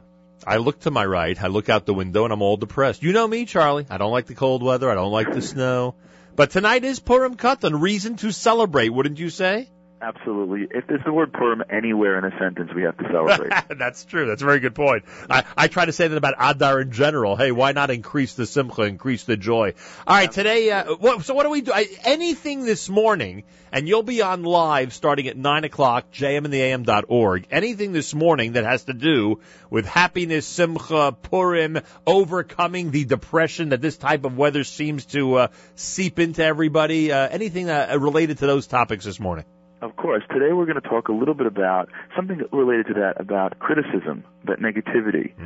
I 0.47 0.57
look 0.57 0.79
to 0.81 0.91
my 0.91 1.03
right, 1.03 1.41
I 1.41 1.47
look 1.47 1.69
out 1.69 1.87
the 1.87 1.93
window, 1.93 2.23
and 2.23 2.31
I'm 2.31 2.43
all 2.43 2.55
depressed. 2.55 3.01
You 3.01 3.13
know 3.13 3.27
me, 3.27 3.45
Charlie. 3.45 3.87
I 3.89 3.97
don't 3.97 4.11
like 4.11 4.27
the 4.27 4.35
cold 4.35 4.61
weather. 4.61 4.89
I 4.89 4.93
don't 4.93 5.11
like 5.11 5.33
the 5.33 5.41
snow. 5.41 5.95
But 6.35 6.51
tonight 6.51 6.83
is 6.83 6.99
Purim 6.99 7.37
Katan, 7.37 7.81
reason 7.81 8.17
to 8.17 8.31
celebrate, 8.31 8.89
wouldn't 8.89 9.19
you 9.19 9.29
say? 9.29 9.69
Absolutely. 10.05 10.67
If 10.69 10.85
there's 10.85 11.03
the 11.03 11.11
word 11.11 11.33
Purim 11.33 11.63
anywhere 11.67 12.19
in 12.19 12.31
a 12.31 12.37
sentence, 12.37 12.71
we 12.75 12.83
have 12.83 12.95
to 12.99 13.05
celebrate. 13.11 13.51
That's 13.79 14.05
true. 14.05 14.27
That's 14.27 14.43
a 14.43 14.45
very 14.45 14.59
good 14.59 14.75
point. 14.75 15.03
I, 15.27 15.45
I 15.57 15.67
try 15.67 15.85
to 15.85 15.91
say 15.91 16.07
that 16.07 16.15
about 16.15 16.35
Adar 16.37 16.81
in 16.81 16.91
general. 16.91 17.35
Hey, 17.35 17.51
why 17.51 17.71
not 17.71 17.89
increase 17.89 18.35
the 18.35 18.45
simcha, 18.45 18.83
increase 18.83 19.23
the 19.23 19.35
joy? 19.35 19.73
All 20.05 20.15
right, 20.15 20.31
today, 20.31 20.69
uh, 20.69 20.93
what, 20.93 21.25
so 21.25 21.33
what 21.33 21.41
do 21.41 21.49
we 21.49 21.61
do? 21.61 21.71
I, 21.73 21.87
anything 22.03 22.65
this 22.65 22.87
morning, 22.87 23.45
and 23.71 23.87
you'll 23.87 24.03
be 24.03 24.21
on 24.21 24.43
live 24.43 24.93
starting 24.93 25.27
at 25.27 25.37
9 25.37 25.63
o'clock, 25.63 26.11
jmandtheam.org. 26.11 27.47
Anything 27.49 27.91
this 27.91 28.13
morning 28.13 28.51
that 28.51 28.63
has 28.63 28.83
to 28.83 28.93
do 28.93 29.39
with 29.71 29.87
happiness, 29.87 30.45
simcha, 30.45 31.13
Purim, 31.19 31.79
overcoming 32.05 32.91
the 32.91 33.05
depression 33.05 33.69
that 33.69 33.81
this 33.81 33.97
type 33.97 34.23
of 34.23 34.37
weather 34.37 34.63
seems 34.63 35.07
to 35.07 35.33
uh, 35.33 35.47
seep 35.73 36.19
into 36.19 36.43
everybody. 36.43 37.11
Uh, 37.11 37.27
anything 37.27 37.71
uh, 37.71 37.97
related 37.99 38.37
to 38.37 38.45
those 38.45 38.67
topics 38.67 39.03
this 39.03 39.19
morning? 39.19 39.45
Of 39.85 39.95
course. 39.97 40.23
Today 40.33 40.51
we're 40.51 40.65
going 40.65 40.81
to 40.81 40.89
talk 40.89 41.09
a 41.09 41.11
little 41.11 41.35
bit 41.35 41.45
about 41.45 41.89
something 42.15 42.41
related 42.51 42.87
to 42.87 42.93
that, 42.95 43.21
about 43.21 43.59
criticism, 43.59 44.23
about 44.41 44.57
negativity, 44.57 45.37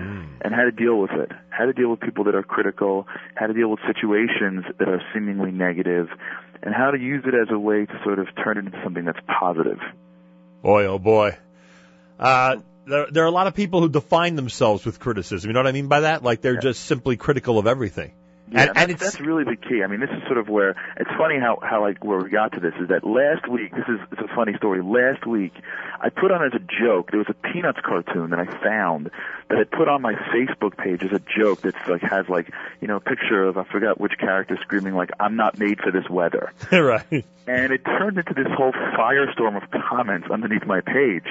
and 0.42 0.56
how 0.56 0.64
to 0.64 0.72
deal 0.72 0.98
with 0.98 1.12
it. 1.12 1.30
How 1.50 1.66
to 1.66 1.74
deal 1.74 1.90
with 1.90 2.00
people 2.00 2.24
that 2.24 2.36
are 2.36 2.44
critical, 2.44 3.06
how 3.36 3.48
to 3.48 3.54
deal 3.54 3.70
with 3.70 3.82
situations 3.86 4.64
that 4.80 4.88
are 4.88 5.02
seemingly 5.14 5.52
negative, 5.52 6.08
and 6.64 6.74
how 6.74 6.92
to 6.92 6.98
use 6.98 7.26
it 7.28 7.34
as 7.34 7.54
a 7.54 7.60
way 7.60 7.86
to 7.86 8.00
sort 8.06 8.18
of 8.18 8.28
turn 8.42 8.58
it 8.58 8.66
into 8.66 8.80
something 8.82 9.04
that's 9.04 9.20
positive. 9.28 9.80
Boy, 10.62 10.86
oh 10.86 11.00
boy. 11.00 11.38
Uh, 12.18 12.58
there, 12.88 13.08
there 13.12 13.24
are 13.26 13.28
a 13.28 13.32
lot 13.32 13.48
of 13.48 13.56
people 13.56 13.82
who 13.82 13.90
define 13.90 14.38
themselves 14.38 14.86
with 14.86 15.02
criticism. 15.02 15.50
You 15.50 15.54
know 15.54 15.60
what 15.60 15.68
I 15.68 15.74
mean 15.74 15.90
by 15.90 16.02
that? 16.02 16.24
Like 16.24 16.40
they're 16.40 16.62
just 16.62 16.86
simply 16.86 17.18
critical 17.18 17.60
of 17.60 17.68
everything. 17.68 18.14
Yeah, 18.52 18.62
and, 18.62 18.70
and 18.70 18.78
and 18.78 18.92
that's, 18.92 19.14
that's 19.14 19.22
really 19.22 19.44
the 19.44 19.56
key. 19.56 19.84
I 19.84 19.88
mean, 19.88 20.00
this 20.00 20.10
is 20.10 20.24
sort 20.26 20.38
of 20.38 20.50
where 20.50 20.76
it's 20.98 21.10
funny 21.18 21.40
how 21.40 21.60
how 21.62 21.82
like 21.82 22.04
where 22.04 22.20
we 22.20 22.30
got 22.30 22.54
to 22.54 22.60
this 22.60 22.74
is 22.82 22.90
that 22.90 23.04
last 23.04 23.48
week. 23.48 23.72
This 23.72 23.86
is 23.88 24.00
it's 24.12 24.22
a 24.22 24.36
funny 24.36 24.54
story. 24.58 24.82
Last 24.82 25.26
week, 25.28 25.54
I 26.02 26.10
put 26.10 26.32
on 26.32 26.44
as 26.44 26.54
a 26.54 26.60
joke. 26.60 27.12
There 27.12 27.20
was 27.20 27.30
a 27.30 27.34
Peanuts 27.34 27.80
cartoon 27.84 28.32
that 28.32 28.40
I 28.40 28.46
found 28.64 29.12
that 29.50 29.58
I 29.58 29.64
put 29.64 29.88
on 29.88 30.02
my 30.02 30.14
Facebook 30.34 30.78
page 30.78 31.04
as 31.04 31.12
a 31.12 31.22
joke. 31.38 31.62
That's 31.62 31.88
like 31.88 32.02
has 32.02 32.28
like 32.28 32.52
you 32.82 32.88
know 32.88 32.98
a 32.98 33.02
picture 33.02 33.44
of 33.44 33.58
I 33.58 33.64
forgot 33.66 34.00
which 34.00 34.18
character 34.18 34.58
screaming 34.62 34.96
like 34.96 35.12
I'm 35.20 35.36
not 35.36 35.60
made 35.60 35.80
for 35.80 35.92
this 35.92 36.10
weather. 36.10 36.52
right. 36.72 37.26
And 37.50 37.74
it 37.74 37.84
turned 37.84 38.20
into 38.20 38.36
this 38.36 38.46
whole 38.56 38.72
firestorm 38.72 39.58
of 39.58 39.64
comments 39.72 40.28
underneath 40.30 40.68
my 40.68 40.82
page 40.82 41.26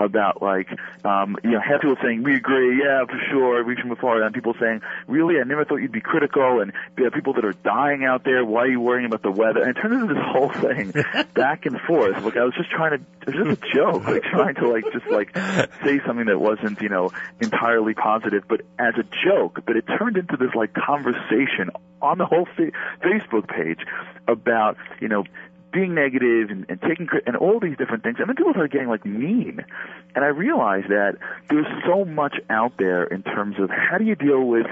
about 0.00 0.42
like, 0.42 0.66
um, 1.04 1.36
you 1.44 1.50
know, 1.50 1.60
half 1.60 1.82
people 1.82 1.96
saying, 2.02 2.24
we 2.24 2.34
agree, 2.34 2.82
yeah, 2.82 3.04
for 3.04 3.20
sure, 3.30 3.62
we 3.62 3.76
should 3.76 3.86
move 3.86 3.98
forward, 3.98 4.24
and 4.24 4.34
people 4.34 4.54
saying, 4.58 4.80
really, 5.06 5.38
I 5.38 5.44
never 5.44 5.64
thought 5.64 5.76
you'd 5.76 5.92
be 5.92 6.00
critical, 6.00 6.59
and 6.60 6.72
there 6.96 7.06
are 7.06 7.10
people 7.10 7.34
that 7.34 7.44
are 7.44 7.52
dying 7.52 8.04
out 8.04 8.24
there, 8.24 8.44
why 8.44 8.62
are 8.62 8.68
you 8.68 8.80
worrying 8.80 9.06
about 9.06 9.22
the 9.22 9.30
weather? 9.30 9.60
And 9.60 9.76
it 9.76 9.80
turned 9.80 9.94
into 9.94 10.14
this 10.14 10.22
whole 10.26 10.50
thing, 10.50 10.92
back 11.34 11.66
and 11.66 11.80
forth. 11.80 12.22
Like, 12.22 12.36
I 12.36 12.44
was 12.44 12.54
just 12.54 12.70
trying 12.70 12.98
to, 12.98 13.04
it 13.26 13.36
was 13.36 13.46
just 13.48 13.62
a 13.62 13.74
joke, 13.74 14.04
like 14.04 14.22
trying 14.22 14.54
to 14.56 14.68
like, 14.68 14.84
just 14.92 15.06
like, 15.06 15.36
say 15.84 16.00
something 16.06 16.26
that 16.26 16.38
wasn't, 16.40 16.80
you 16.80 16.88
know, 16.88 17.10
entirely 17.40 17.94
positive, 17.94 18.44
but 18.48 18.62
as 18.78 18.94
a 18.98 19.04
joke, 19.24 19.60
but 19.66 19.76
it 19.76 19.84
turned 19.98 20.16
into 20.16 20.36
this 20.36 20.54
like 20.54 20.74
conversation 20.74 21.70
on 22.02 22.18
the 22.18 22.26
whole 22.26 22.46
fa- 22.56 22.72
Facebook 23.02 23.48
page 23.48 23.80
about, 24.26 24.76
you 25.00 25.08
know, 25.08 25.24
being 25.72 25.94
negative 25.94 26.50
and, 26.50 26.66
and 26.68 26.80
taking 26.80 27.08
and 27.26 27.36
all 27.36 27.60
these 27.60 27.76
different 27.76 28.02
things. 28.02 28.16
And 28.18 28.28
then 28.28 28.36
people 28.36 28.52
started 28.52 28.72
getting 28.72 28.88
like 28.88 29.04
mean. 29.04 29.64
And 30.14 30.24
I 30.24 30.28
realized 30.28 30.88
that 30.88 31.16
there's 31.48 31.66
so 31.86 32.04
much 32.04 32.36
out 32.48 32.72
there 32.78 33.04
in 33.04 33.22
terms 33.22 33.56
of 33.58 33.70
how 33.70 33.98
do 33.98 34.04
you 34.04 34.14
deal 34.14 34.42
with 34.42 34.66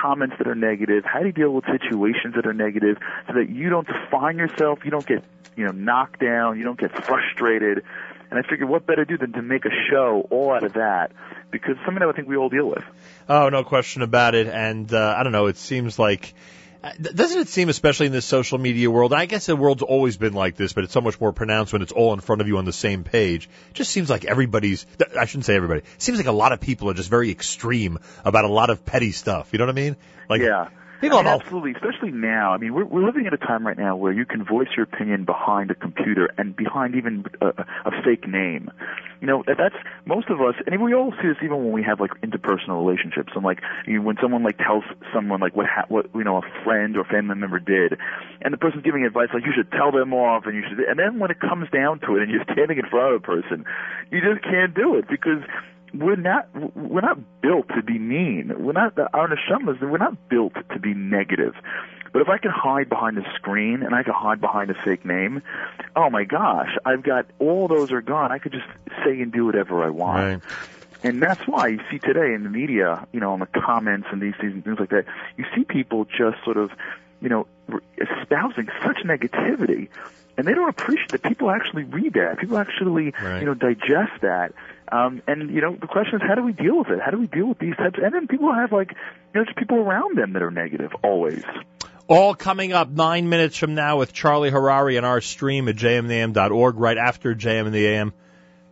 comments 0.00 0.36
that 0.38 0.48
are 0.48 0.54
negative? 0.54 1.04
How 1.04 1.20
do 1.20 1.26
you 1.26 1.32
deal 1.32 1.50
with 1.50 1.64
situations 1.66 2.34
that 2.34 2.46
are 2.46 2.54
negative 2.54 2.98
so 3.26 3.34
that 3.34 3.48
you 3.50 3.70
don't 3.70 3.86
define 3.86 4.38
yourself, 4.38 4.80
you 4.84 4.90
don't 4.90 5.06
get, 5.06 5.24
you 5.56 5.66
know, 5.66 5.72
knocked 5.72 6.20
down, 6.20 6.58
you 6.58 6.64
don't 6.64 6.78
get 6.78 6.92
frustrated. 7.04 7.84
And 8.30 8.38
I 8.38 8.48
figured 8.48 8.68
what 8.68 8.86
better 8.86 9.04
to 9.04 9.16
do 9.16 9.18
than 9.18 9.32
to 9.32 9.42
make 9.42 9.64
a 9.64 9.74
show 9.90 10.26
all 10.30 10.52
out 10.52 10.62
of 10.62 10.74
that 10.74 11.10
because 11.50 11.74
something 11.84 12.00
that 12.00 12.08
I 12.08 12.12
think 12.12 12.28
we 12.28 12.36
all 12.36 12.48
deal 12.48 12.68
with. 12.68 12.84
Oh, 13.28 13.48
no 13.48 13.64
question 13.64 14.02
about 14.02 14.36
it. 14.36 14.46
And 14.46 14.92
uh, 14.92 15.14
I 15.16 15.24
don't 15.24 15.32
know. 15.32 15.46
It 15.46 15.56
seems 15.56 15.98
like. 15.98 16.34
Uh, 16.82 16.92
Doesn't 17.00 17.40
it 17.40 17.48
seem, 17.48 17.68
especially 17.68 18.06
in 18.06 18.12
this 18.12 18.24
social 18.24 18.58
media 18.58 18.90
world, 18.90 19.12
I 19.12 19.26
guess 19.26 19.46
the 19.46 19.56
world's 19.56 19.82
always 19.82 20.16
been 20.16 20.32
like 20.32 20.56
this, 20.56 20.72
but 20.72 20.84
it's 20.84 20.92
so 20.92 21.00
much 21.00 21.20
more 21.20 21.32
pronounced 21.32 21.72
when 21.72 21.82
it's 21.82 21.92
all 21.92 22.12
in 22.14 22.20
front 22.20 22.40
of 22.40 22.48
you 22.48 22.58
on 22.58 22.64
the 22.64 22.72
same 22.72 23.04
page. 23.04 23.48
It 23.70 23.74
just 23.74 23.90
seems 23.90 24.08
like 24.08 24.24
everybody's, 24.24 24.86
I 25.18 25.26
shouldn't 25.26 25.44
say 25.44 25.56
everybody, 25.56 25.80
it 25.80 26.02
seems 26.02 26.18
like 26.18 26.26
a 26.26 26.32
lot 26.32 26.52
of 26.52 26.60
people 26.60 26.90
are 26.90 26.94
just 26.94 27.10
very 27.10 27.30
extreme 27.30 27.98
about 28.24 28.44
a 28.44 28.52
lot 28.52 28.70
of 28.70 28.84
petty 28.84 29.12
stuff. 29.12 29.50
You 29.52 29.58
know 29.58 29.66
what 29.66 29.78
I 29.78 29.80
mean? 29.80 29.96
Like, 30.28 30.42
yeah. 30.42 30.68
People 31.00 31.18
I 31.18 31.22
mean, 31.22 31.32
absolutely, 31.32 31.72
especially 31.72 32.10
now. 32.12 32.52
I 32.52 32.58
mean, 32.58 32.74
we're, 32.74 32.84
we're 32.84 33.04
living 33.04 33.26
at 33.26 33.32
a 33.32 33.38
time 33.38 33.66
right 33.66 33.76
now 33.78 33.96
where 33.96 34.12
you 34.12 34.24
can 34.26 34.44
voice 34.44 34.68
your 34.76 34.84
opinion 34.84 35.24
behind 35.24 35.70
a 35.70 35.74
computer 35.74 36.28
and 36.38 36.54
behind 36.54 36.94
even 36.94 37.24
a, 37.40 37.46
a 37.86 37.90
fake 38.04 38.28
name. 38.28 38.70
You 39.20 39.26
know, 39.26 39.42
that- 39.46 39.56
that's 39.58 39.74
most 40.06 40.28
of 40.30 40.40
us, 40.40 40.54
and 40.66 40.82
we 40.82 40.94
all 40.94 41.12
see 41.20 41.28
this 41.28 41.36
even 41.42 41.58
when 41.64 41.72
we 41.72 41.82
have 41.82 42.00
like 42.00 42.10
interpersonal 42.22 42.84
relationships. 42.84 43.32
And 43.34 43.44
like, 43.44 43.60
you 43.86 43.98
know, 43.98 44.02
when 44.02 44.16
someone 44.22 44.42
like 44.42 44.58
tells 44.58 44.84
someone 45.14 45.40
like 45.40 45.54
what 45.56 45.66
ha- 45.66 45.86
what 45.88 46.06
you 46.14 46.24
know 46.24 46.38
a 46.38 46.64
friend 46.64 46.96
or 46.96 47.04
family 47.04 47.34
member 47.34 47.58
did, 47.58 47.98
and 48.42 48.52
the 48.52 48.58
person's 48.58 48.82
giving 48.84 49.04
advice 49.04 49.28
like 49.34 49.44
you 49.44 49.52
should 49.54 49.70
tell 49.72 49.92
them 49.92 50.14
off, 50.14 50.46
and 50.46 50.54
you 50.54 50.62
should, 50.68 50.80
and 50.80 50.98
then 50.98 51.18
when 51.18 51.30
it 51.30 51.40
comes 51.40 51.68
down 51.70 52.00
to 52.00 52.16
it, 52.16 52.22
and 52.22 52.30
you're 52.30 52.44
standing 52.52 52.78
in 52.78 52.86
front 52.88 53.14
of 53.14 53.22
a 53.22 53.24
person, 53.24 53.64
you 54.10 54.20
just 54.20 54.42
can't 54.42 54.74
do 54.74 54.96
it 54.96 55.06
because 55.08 55.42
we're 55.94 56.16
not 56.16 56.48
we're 56.76 57.00
not 57.00 57.18
built 57.40 57.68
to 57.68 57.82
be 57.82 57.98
mean. 57.98 58.52
We're 58.58 58.72
not 58.72 58.98
our 58.98 59.28
neshamas. 59.28 59.80
We're 59.80 59.98
not 59.98 60.28
built 60.28 60.54
to 60.54 60.78
be 60.78 60.94
negative. 60.94 61.54
But 62.12 62.22
if 62.22 62.28
I 62.28 62.38
can 62.38 62.50
hide 62.50 62.88
behind 62.88 63.18
a 63.18 63.34
screen 63.36 63.82
and 63.82 63.94
I 63.94 64.02
can 64.02 64.14
hide 64.14 64.40
behind 64.40 64.70
a 64.70 64.74
fake 64.74 65.04
name, 65.04 65.42
oh 65.94 66.10
my 66.10 66.24
gosh, 66.24 66.76
I've 66.84 67.04
got 67.04 67.26
all 67.38 67.68
those 67.68 67.92
are 67.92 68.02
gone. 68.02 68.32
I 68.32 68.38
could 68.38 68.52
just 68.52 68.66
say 69.04 69.20
and 69.20 69.32
do 69.32 69.46
whatever 69.46 69.84
I 69.84 69.90
want. 69.90 70.18
Right. 70.18 70.52
And 71.02 71.22
that's 71.22 71.46
why 71.46 71.68
you 71.68 71.80
see 71.90 71.98
today 71.98 72.34
in 72.34 72.42
the 72.42 72.50
media, 72.50 73.06
you 73.12 73.20
know, 73.20 73.32
on 73.32 73.38
the 73.38 73.46
comments 73.46 74.08
and 74.10 74.20
these 74.20 74.34
things 74.40 74.52
and 74.52 74.64
things 74.64 74.78
like 74.78 74.90
that, 74.90 75.06
you 75.36 75.46
see 75.54 75.64
people 75.64 76.04
just 76.04 76.44
sort 76.44 76.56
of 76.56 76.70
you 77.20 77.28
know, 77.28 77.46
espousing 77.98 78.68
such 78.82 78.98
negativity, 79.04 79.88
and 80.40 80.48
they 80.48 80.54
don't 80.54 80.68
appreciate 80.68 81.10
that 81.12 81.22
people 81.22 81.50
actually 81.50 81.84
read 81.84 82.14
that, 82.14 82.38
people 82.38 82.58
actually, 82.58 83.12
Right. 83.22 83.40
you 83.40 83.46
know, 83.46 83.54
digest 83.54 84.22
that. 84.22 84.52
Um, 84.90 85.22
and 85.28 85.50
you 85.50 85.60
know, 85.60 85.76
the 85.76 85.86
question 85.86 86.16
is, 86.16 86.22
how 86.26 86.34
do 86.34 86.42
we 86.42 86.52
deal 86.52 86.78
with 86.78 86.88
it? 86.88 87.00
How 87.00 87.10
do 87.12 87.18
we 87.18 87.26
deal 87.28 87.46
with 87.46 87.58
these 87.58 87.76
types? 87.76 87.98
And 88.02 88.12
then 88.12 88.26
people 88.26 88.52
have 88.52 88.72
like, 88.72 88.90
you 88.90 89.40
know, 89.40 89.44
just 89.44 89.56
people 89.56 89.76
around 89.78 90.16
them 90.18 90.32
that 90.32 90.42
are 90.42 90.50
negative 90.50 90.90
always. 91.04 91.44
All 92.08 92.34
coming 92.34 92.72
up 92.72 92.88
nine 92.90 93.28
minutes 93.28 93.56
from 93.56 93.76
now 93.76 93.98
with 93.98 94.12
Charlie 94.12 94.50
Harary 94.50 94.98
on 94.98 95.04
our 95.04 95.20
stream 95.20 95.68
at 95.68 95.76
jmnam.org 95.76 96.76
right 96.76 96.98
after 96.98 97.36
JM 97.36 97.66
in 97.66 97.72
the 97.72 97.86
AM. 97.86 98.12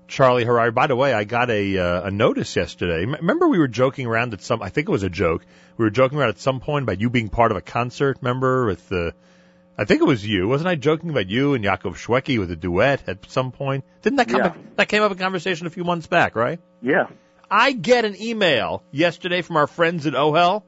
Charlie 0.08 0.44
Harary. 0.44 0.72
By 0.74 0.86
the 0.86 0.96
way, 0.96 1.12
I 1.12 1.24
got 1.24 1.50
a 1.50 1.78
uh, 1.78 2.06
a 2.08 2.10
notice 2.10 2.56
yesterday. 2.56 3.02
M- 3.02 3.12
Remember 3.12 3.46
we 3.46 3.58
were 3.58 3.68
joking 3.68 4.06
around 4.06 4.32
at 4.32 4.40
some. 4.40 4.62
I 4.62 4.70
think 4.70 4.88
it 4.88 4.92
was 4.92 5.02
a 5.02 5.10
joke. 5.10 5.44
We 5.76 5.84
were 5.84 5.90
joking 5.90 6.18
around 6.18 6.30
at 6.30 6.38
some 6.38 6.60
point 6.60 6.84
about 6.84 6.98
you 7.00 7.10
being 7.10 7.28
part 7.28 7.50
of 7.52 7.58
a 7.58 7.60
concert. 7.60 8.16
Remember 8.22 8.66
with 8.66 8.88
the. 8.88 9.12
I 9.80 9.84
think 9.84 10.02
it 10.02 10.06
was 10.06 10.26
you. 10.26 10.48
Wasn't 10.48 10.66
I 10.68 10.74
joking 10.74 11.08
about 11.10 11.28
you 11.28 11.54
and 11.54 11.64
Yaakov 11.64 11.94
Shwekey 11.94 12.38
with 12.38 12.50
a 12.50 12.56
duet 12.56 13.08
at 13.08 13.30
some 13.30 13.52
point? 13.52 13.84
Didn't 14.02 14.16
that 14.16 14.28
come 14.28 14.40
Yeah. 14.40 14.46
up, 14.48 14.56
that 14.76 14.88
came 14.88 15.02
up 15.02 15.12
in 15.12 15.18
conversation 15.18 15.66
a 15.66 15.70
few 15.70 15.84
months 15.84 16.08
back, 16.08 16.34
right? 16.34 16.58
Yeah. 16.82 17.06
I 17.50 17.72
get 17.72 18.04
an 18.04 18.20
email 18.20 18.82
yesterday 18.90 19.40
from 19.42 19.56
our 19.56 19.66
friends 19.68 20.06
at 20.06 20.14
OHEL. 20.14 20.64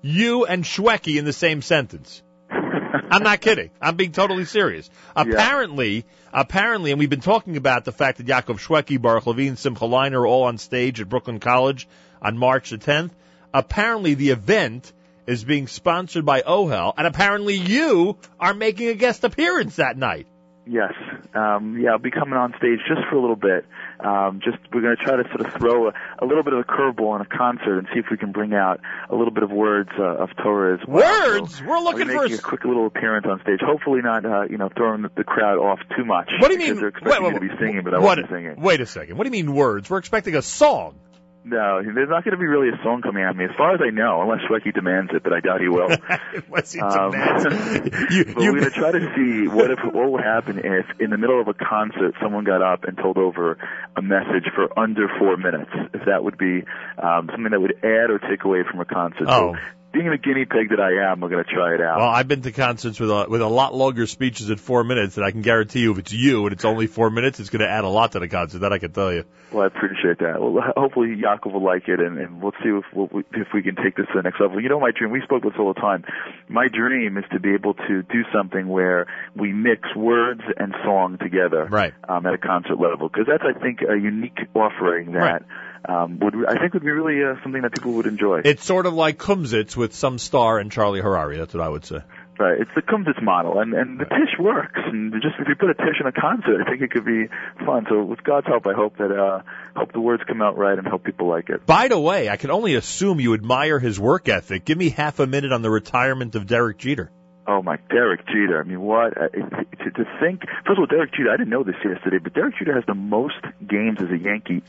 You 0.00 0.44
and 0.46 0.64
Shwekey 0.64 1.18
in 1.18 1.24
the 1.24 1.32
same 1.32 1.60
sentence. 1.60 2.22
I'm 2.50 3.22
not 3.22 3.40
kidding. 3.40 3.70
I'm 3.82 3.96
being 3.96 4.12
totally 4.12 4.44
serious. 4.44 4.88
Apparently, 5.16 6.04
apparently, 6.32 6.90
and 6.92 6.98
we've 7.00 7.10
been 7.10 7.20
talking 7.20 7.56
about 7.56 7.84
the 7.84 7.92
fact 7.92 8.18
that 8.18 8.26
Yaakov 8.26 8.60
Shwekey, 8.60 9.00
Baruch 9.00 9.26
Levine, 9.26 9.56
Simcha 9.56 9.84
Leiner 9.84 10.20
are 10.20 10.26
all 10.26 10.44
on 10.44 10.58
stage 10.58 11.00
at 11.00 11.08
Brooklyn 11.08 11.40
College 11.40 11.88
on 12.22 12.38
March 12.38 12.70
the 12.70 12.78
10th. 12.78 13.10
Apparently, 13.52 14.14
the 14.14 14.30
event 14.30 14.92
is 15.26 15.44
being 15.44 15.66
sponsored 15.66 16.24
by 16.24 16.42
OHEL, 16.42 16.94
and 16.96 17.06
apparently 17.06 17.54
you 17.54 18.18
are 18.38 18.54
making 18.54 18.88
a 18.88 18.94
guest 18.94 19.24
appearance 19.24 19.76
that 19.76 19.96
night. 19.96 20.26
Yes. 20.66 20.92
Um, 21.34 21.78
yeah, 21.78 21.90
I'll 21.90 21.98
be 21.98 22.10
coming 22.10 22.34
on 22.34 22.54
stage 22.56 22.78
just 22.88 23.02
for 23.10 23.16
a 23.16 23.20
little 23.20 23.36
bit. 23.36 23.66
Um, 24.00 24.40
just 24.42 24.56
we're 24.72 24.80
going 24.80 24.96
to 24.96 25.04
try 25.04 25.16
to 25.16 25.24
sort 25.28 25.42
of 25.42 25.52
throw 25.60 25.88
a, 25.88 25.92
a 26.20 26.24
little 26.24 26.42
bit 26.42 26.54
of 26.54 26.60
a 26.60 26.64
curveball 26.64 27.16
in 27.16 27.20
a 27.20 27.26
concert 27.26 27.78
and 27.78 27.88
see 27.92 28.00
if 28.00 28.06
we 28.10 28.16
can 28.16 28.32
bring 28.32 28.54
out 28.54 28.80
a 29.10 29.14
little 29.14 29.32
bit 29.32 29.42
of 29.42 29.50
words 29.50 29.90
uh, 29.98 30.02
of 30.02 30.30
Torah 30.42 30.74
as 30.74 30.88
well. 30.88 31.40
Words? 31.40 31.62
We're 31.62 31.80
looking 31.80 32.06
for 32.06 32.22
making 32.22 32.38
a 32.38 32.42
quick 32.42 32.64
little 32.64 32.86
appearance 32.86 33.26
on 33.28 33.40
stage. 33.42 33.60
Hopefully 33.60 34.00
not, 34.02 34.24
uh, 34.24 34.42
you 34.48 34.56
know, 34.56 34.70
throwing 34.74 35.02
the, 35.02 35.10
the 35.16 35.24
crowd 35.24 35.58
off 35.58 35.80
too 35.96 36.04
much. 36.04 36.30
What 36.38 36.48
do 36.48 36.54
you 36.54 36.60
mean? 36.60 36.76
They're 36.76 36.88
expecting 36.88 37.24
wait, 37.24 37.34
me 37.34 37.48
to 37.48 37.54
be 37.54 37.60
singing, 37.60 37.82
but 37.84 37.92
I 37.92 37.98
what- 37.98 38.18
wasn't 38.18 38.30
singing. 38.30 38.54
Wait 38.58 38.80
a 38.80 38.86
second. 38.86 39.18
What 39.18 39.24
do 39.24 39.36
you 39.36 39.44
mean 39.44 39.54
words? 39.54 39.90
We're 39.90 39.98
expecting 39.98 40.34
a 40.34 40.42
song. 40.42 40.98
No, 41.46 41.82
there's 41.82 42.08
not 42.08 42.24
going 42.24 42.32
to 42.32 42.38
be 42.38 42.46
really 42.46 42.70
a 42.70 42.82
song 42.82 43.02
coming 43.02 43.22
at 43.22 43.36
me, 43.36 43.44
as 43.44 43.50
far 43.54 43.74
as 43.74 43.80
I 43.84 43.90
know, 43.90 44.22
unless 44.22 44.40
Shwekey 44.48 44.72
demands 44.74 45.12
it, 45.14 45.22
but 45.22 45.34
I 45.34 45.40
doubt 45.40 45.60
he 45.60 45.68
will. 45.68 45.90
Unless 46.48 46.72
he 46.72 46.80
Um, 46.80 47.10
demands 47.10 47.44
but 47.44 48.36
we're 48.36 48.52
going 48.52 48.64
to 48.64 48.70
try 48.70 48.92
to 48.92 49.12
see 49.16 49.48
what 49.48 49.70
if 49.70 49.78
what 49.84 50.10
would 50.10 50.24
happen 50.24 50.60
if, 50.64 50.86
in 50.98 51.10
the 51.10 51.18
middle 51.18 51.38
of 51.38 51.48
a 51.48 51.52
concert, 51.52 52.14
someone 52.22 52.44
got 52.44 52.62
up 52.62 52.84
and 52.84 52.96
told 52.96 53.18
over 53.18 53.58
a 53.94 54.00
message 54.00 54.48
for 54.54 54.72
under 54.78 55.06
four 55.18 55.36
minutes. 55.36 55.70
If 55.92 56.06
that 56.06 56.24
would 56.24 56.38
be 56.38 56.64
um, 56.96 57.28
something 57.30 57.50
that 57.50 57.60
would 57.60 57.76
add 57.84 58.08
or 58.08 58.18
take 58.18 58.44
away 58.44 58.62
from 58.68 58.80
a 58.80 58.86
concert. 58.86 59.26
Oh. 59.28 59.52
So, 59.54 59.60
being 59.94 60.10
the 60.10 60.18
guinea 60.18 60.44
pig 60.44 60.70
that 60.70 60.80
I 60.80 61.10
am, 61.10 61.22
I'm 61.22 61.30
going 61.30 61.42
to 61.42 61.50
try 61.50 61.74
it 61.74 61.80
out. 61.80 61.98
Well, 61.98 62.08
I've 62.08 62.26
been 62.26 62.42
to 62.42 62.52
concerts 62.52 62.98
with 62.98 63.10
a, 63.10 63.26
with 63.28 63.40
a 63.40 63.46
lot 63.46 63.74
longer 63.74 64.06
speeches 64.06 64.50
at 64.50 64.58
four 64.58 64.82
minutes, 64.82 65.16
and 65.16 65.24
I 65.24 65.30
can 65.30 65.40
guarantee 65.40 65.80
you, 65.80 65.92
if 65.92 65.98
it's 65.98 66.12
you 66.12 66.44
and 66.44 66.52
it's 66.52 66.64
only 66.64 66.88
four 66.88 67.10
minutes, 67.10 67.38
it's 67.38 67.48
going 67.48 67.60
to 67.60 67.70
add 67.70 67.84
a 67.84 67.88
lot 67.88 68.12
to 68.12 68.18
the 68.18 68.28
concert. 68.28 68.58
That 68.58 68.72
I 68.72 68.78
can 68.78 68.92
tell 68.92 69.12
you. 69.12 69.24
Well, 69.52 69.62
I 69.62 69.66
appreciate 69.68 70.18
that. 70.18 70.42
Well, 70.42 70.62
hopefully 70.76 71.14
Yaakov 71.16 71.52
will 71.52 71.64
like 71.64 71.86
it, 71.86 72.00
and, 72.00 72.18
and 72.18 72.42
we'll 72.42 72.52
see 72.62 72.70
if 72.70 72.84
we'll, 72.92 73.08
if 73.32 73.48
we 73.54 73.62
can 73.62 73.76
take 73.76 73.96
this 73.96 74.06
to 74.06 74.16
the 74.16 74.22
next 74.22 74.40
level. 74.40 74.60
You 74.60 74.68
know, 74.68 74.80
my 74.80 74.90
dream. 74.90 75.12
We 75.12 75.22
spoke 75.22 75.44
this 75.44 75.52
all 75.58 75.72
the 75.72 75.80
time. 75.80 76.04
My 76.48 76.66
dream 76.68 77.16
is 77.16 77.24
to 77.32 77.38
be 77.38 77.54
able 77.54 77.74
to 77.74 78.02
do 78.02 78.22
something 78.34 78.68
where 78.68 79.06
we 79.36 79.52
mix 79.52 79.94
words 79.94 80.42
and 80.56 80.74
song 80.84 81.18
together, 81.18 81.66
right? 81.70 81.94
Um, 82.08 82.26
at 82.26 82.34
a 82.34 82.38
concert 82.38 82.80
level, 82.80 83.08
because 83.08 83.26
that's, 83.28 83.44
I 83.44 83.58
think, 83.58 83.80
a 83.82 83.96
unique 83.96 84.38
offering 84.54 85.12
that 85.12 85.44
um, 85.88 86.18
would 86.20 86.34
I 86.48 86.58
think 86.58 86.74
would 86.74 86.82
be 86.82 86.90
really 86.90 87.22
uh, 87.22 87.40
something 87.42 87.62
that 87.62 87.72
people 87.72 87.92
would 87.92 88.06
enjoy. 88.06 88.40
It's 88.44 88.64
sort 88.64 88.86
of 88.86 88.94
like 88.94 89.18
Kumsitz 89.18 89.76
with 89.76 89.94
some 89.94 90.18
star 90.18 90.58
and 90.58 90.70
Charlie 90.72 91.00
Harary. 91.00 91.38
That's 91.38 91.54
what 91.54 91.62
I 91.62 91.68
would 91.68 91.84
say. 91.84 91.98
Right, 92.36 92.60
it's 92.60 92.70
the 92.74 92.82
Kumsitz 92.82 93.22
model, 93.22 93.60
and 93.60 93.74
and 93.74 94.00
the 94.00 94.06
Tish 94.06 94.38
works. 94.40 94.80
And 94.84 95.12
just 95.12 95.36
if 95.38 95.46
you 95.46 95.54
put 95.54 95.70
a 95.70 95.74
Tish 95.74 96.00
in 96.00 96.06
a 96.06 96.12
concert, 96.12 96.62
I 96.66 96.70
think 96.70 96.82
it 96.82 96.90
could 96.90 97.04
be 97.04 97.26
fun. 97.64 97.86
So 97.88 98.02
with 98.02 98.24
God's 98.24 98.46
help, 98.46 98.66
I 98.66 98.72
hope 98.74 98.96
that 98.96 99.12
uh, 99.12 99.42
hope 99.76 99.92
the 99.92 100.00
words 100.00 100.22
come 100.26 100.42
out 100.42 100.56
right 100.56 100.76
and 100.76 100.86
hope 100.86 101.04
people 101.04 101.28
like 101.28 101.48
it. 101.48 101.64
By 101.64 101.88
the 101.88 101.98
way, 101.98 102.28
I 102.28 102.36
can 102.36 102.50
only 102.50 102.74
assume 102.74 103.20
you 103.20 103.34
admire 103.34 103.78
his 103.78 104.00
work 104.00 104.28
ethic. 104.28 104.64
Give 104.64 104.76
me 104.76 104.90
half 104.90 105.20
a 105.20 105.26
minute 105.26 105.52
on 105.52 105.62
the 105.62 105.70
retirement 105.70 106.34
of 106.34 106.46
Derek 106.46 106.78
Jeter. 106.78 107.12
Oh 107.46 107.62
my, 107.62 107.76
Derek 107.90 108.26
Jeter. 108.26 108.60
I 108.60 108.64
mean, 108.66 108.80
what 108.80 109.16
uh, 109.16 109.28
to, 109.28 109.90
to 109.90 110.04
think? 110.20 110.40
First 110.66 110.72
of 110.72 110.78
all, 110.78 110.86
Derek 110.86 111.12
Jeter. 111.12 111.30
I 111.30 111.36
didn't 111.36 111.50
know 111.50 111.62
this 111.62 111.76
yesterday, 111.84 112.18
but 112.18 112.34
Derek 112.34 112.56
Jeter 112.58 112.74
has 112.74 112.84
the 112.86 112.94
most 112.94 113.38
games 113.64 113.98
as 114.00 114.10
a 114.10 114.18
Yankee 114.18 114.62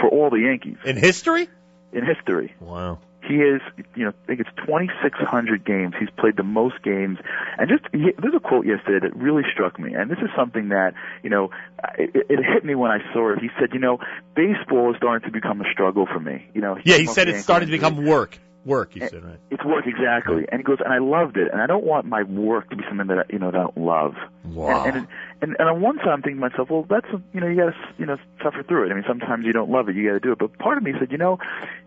for 0.00 0.08
all 0.08 0.30
the 0.30 0.40
Yankees 0.40 0.76
in 0.84 0.96
history. 0.96 1.48
In 1.92 2.04
history. 2.04 2.54
Wow. 2.60 2.98
He 3.22 3.36
is, 3.36 3.60
you 3.94 4.04
know, 4.04 4.12
I 4.24 4.26
think 4.26 4.40
it's 4.40 4.50
2,600 4.66 5.64
games. 5.64 5.94
He's 5.98 6.08
played 6.18 6.36
the 6.36 6.42
most 6.42 6.82
games. 6.82 7.18
And 7.58 7.68
just, 7.68 7.84
he, 7.92 8.12
there's 8.18 8.34
a 8.34 8.40
quote 8.40 8.66
yesterday 8.66 9.06
that 9.06 9.14
really 9.14 9.42
struck 9.52 9.78
me. 9.78 9.92
And 9.94 10.10
this 10.10 10.18
is 10.18 10.30
something 10.34 10.70
that, 10.70 10.94
you 11.22 11.30
know, 11.30 11.50
it, 11.98 12.26
it 12.28 12.40
hit 12.42 12.64
me 12.64 12.74
when 12.74 12.90
I 12.90 12.98
saw 13.12 13.32
it. 13.32 13.38
He 13.40 13.48
said, 13.58 13.70
you 13.72 13.78
know, 13.78 13.98
baseball 14.34 14.90
is 14.90 14.96
starting 14.96 15.28
to 15.28 15.32
become 15.32 15.60
a 15.60 15.70
struggle 15.70 16.06
for 16.06 16.18
me. 16.18 16.48
You 16.54 16.60
know, 16.60 16.78
Yeah, 16.82 16.96
he 16.96 17.06
said 17.06 17.28
it 17.28 17.42
started 17.42 17.66
to 17.66 17.72
become 17.72 18.04
work. 18.04 18.38
Work, 18.64 18.92
he 18.92 19.00
eh, 19.00 19.08
said, 19.08 19.24
right? 19.24 19.38
It's 19.50 19.64
work 19.64 19.86
exactly, 19.86 20.44
and 20.52 20.60
he 20.60 20.62
goes, 20.62 20.78
and 20.84 20.92
I 20.92 20.98
loved 20.98 21.38
it, 21.38 21.50
and 21.50 21.62
I 21.62 21.66
don't 21.66 21.84
want 21.84 22.04
my 22.04 22.24
work 22.24 22.68
to 22.70 22.76
be 22.76 22.84
something 22.86 23.06
that 23.06 23.18
I, 23.20 23.22
you 23.30 23.38
know 23.38 23.50
that 23.50 23.56
I 23.56 23.62
don't 23.62 23.78
love. 23.78 24.14
Wow. 24.44 24.84
And, 24.84 24.96
and 24.96 25.06
and 25.40 25.56
and 25.58 25.68
on 25.68 25.80
one 25.80 25.96
side, 25.98 26.08
I'm 26.08 26.20
thinking 26.20 26.42
to 26.42 26.50
myself, 26.50 26.68
well, 26.68 26.84
that's 26.88 27.06
you 27.32 27.40
know 27.40 27.46
you 27.46 27.56
got 27.56 27.70
to 27.70 27.76
you 27.96 28.04
know 28.04 28.18
suffer 28.42 28.62
through 28.62 28.86
it. 28.86 28.90
I 28.92 28.94
mean, 28.94 29.04
sometimes 29.08 29.46
you 29.46 29.52
don't 29.52 29.70
love 29.70 29.88
it, 29.88 29.96
you 29.96 30.06
got 30.06 30.14
to 30.14 30.20
do 30.20 30.32
it. 30.32 30.38
But 30.38 30.58
part 30.58 30.76
of 30.76 30.84
me 30.84 30.92
said, 30.98 31.10
you 31.10 31.16
know, 31.16 31.38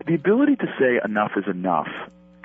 the 0.08 0.16
ability 0.16 0.56
to 0.58 0.68
say 0.80 1.00
enough 1.06 1.34
is 1.38 1.46
enough 1.48 1.90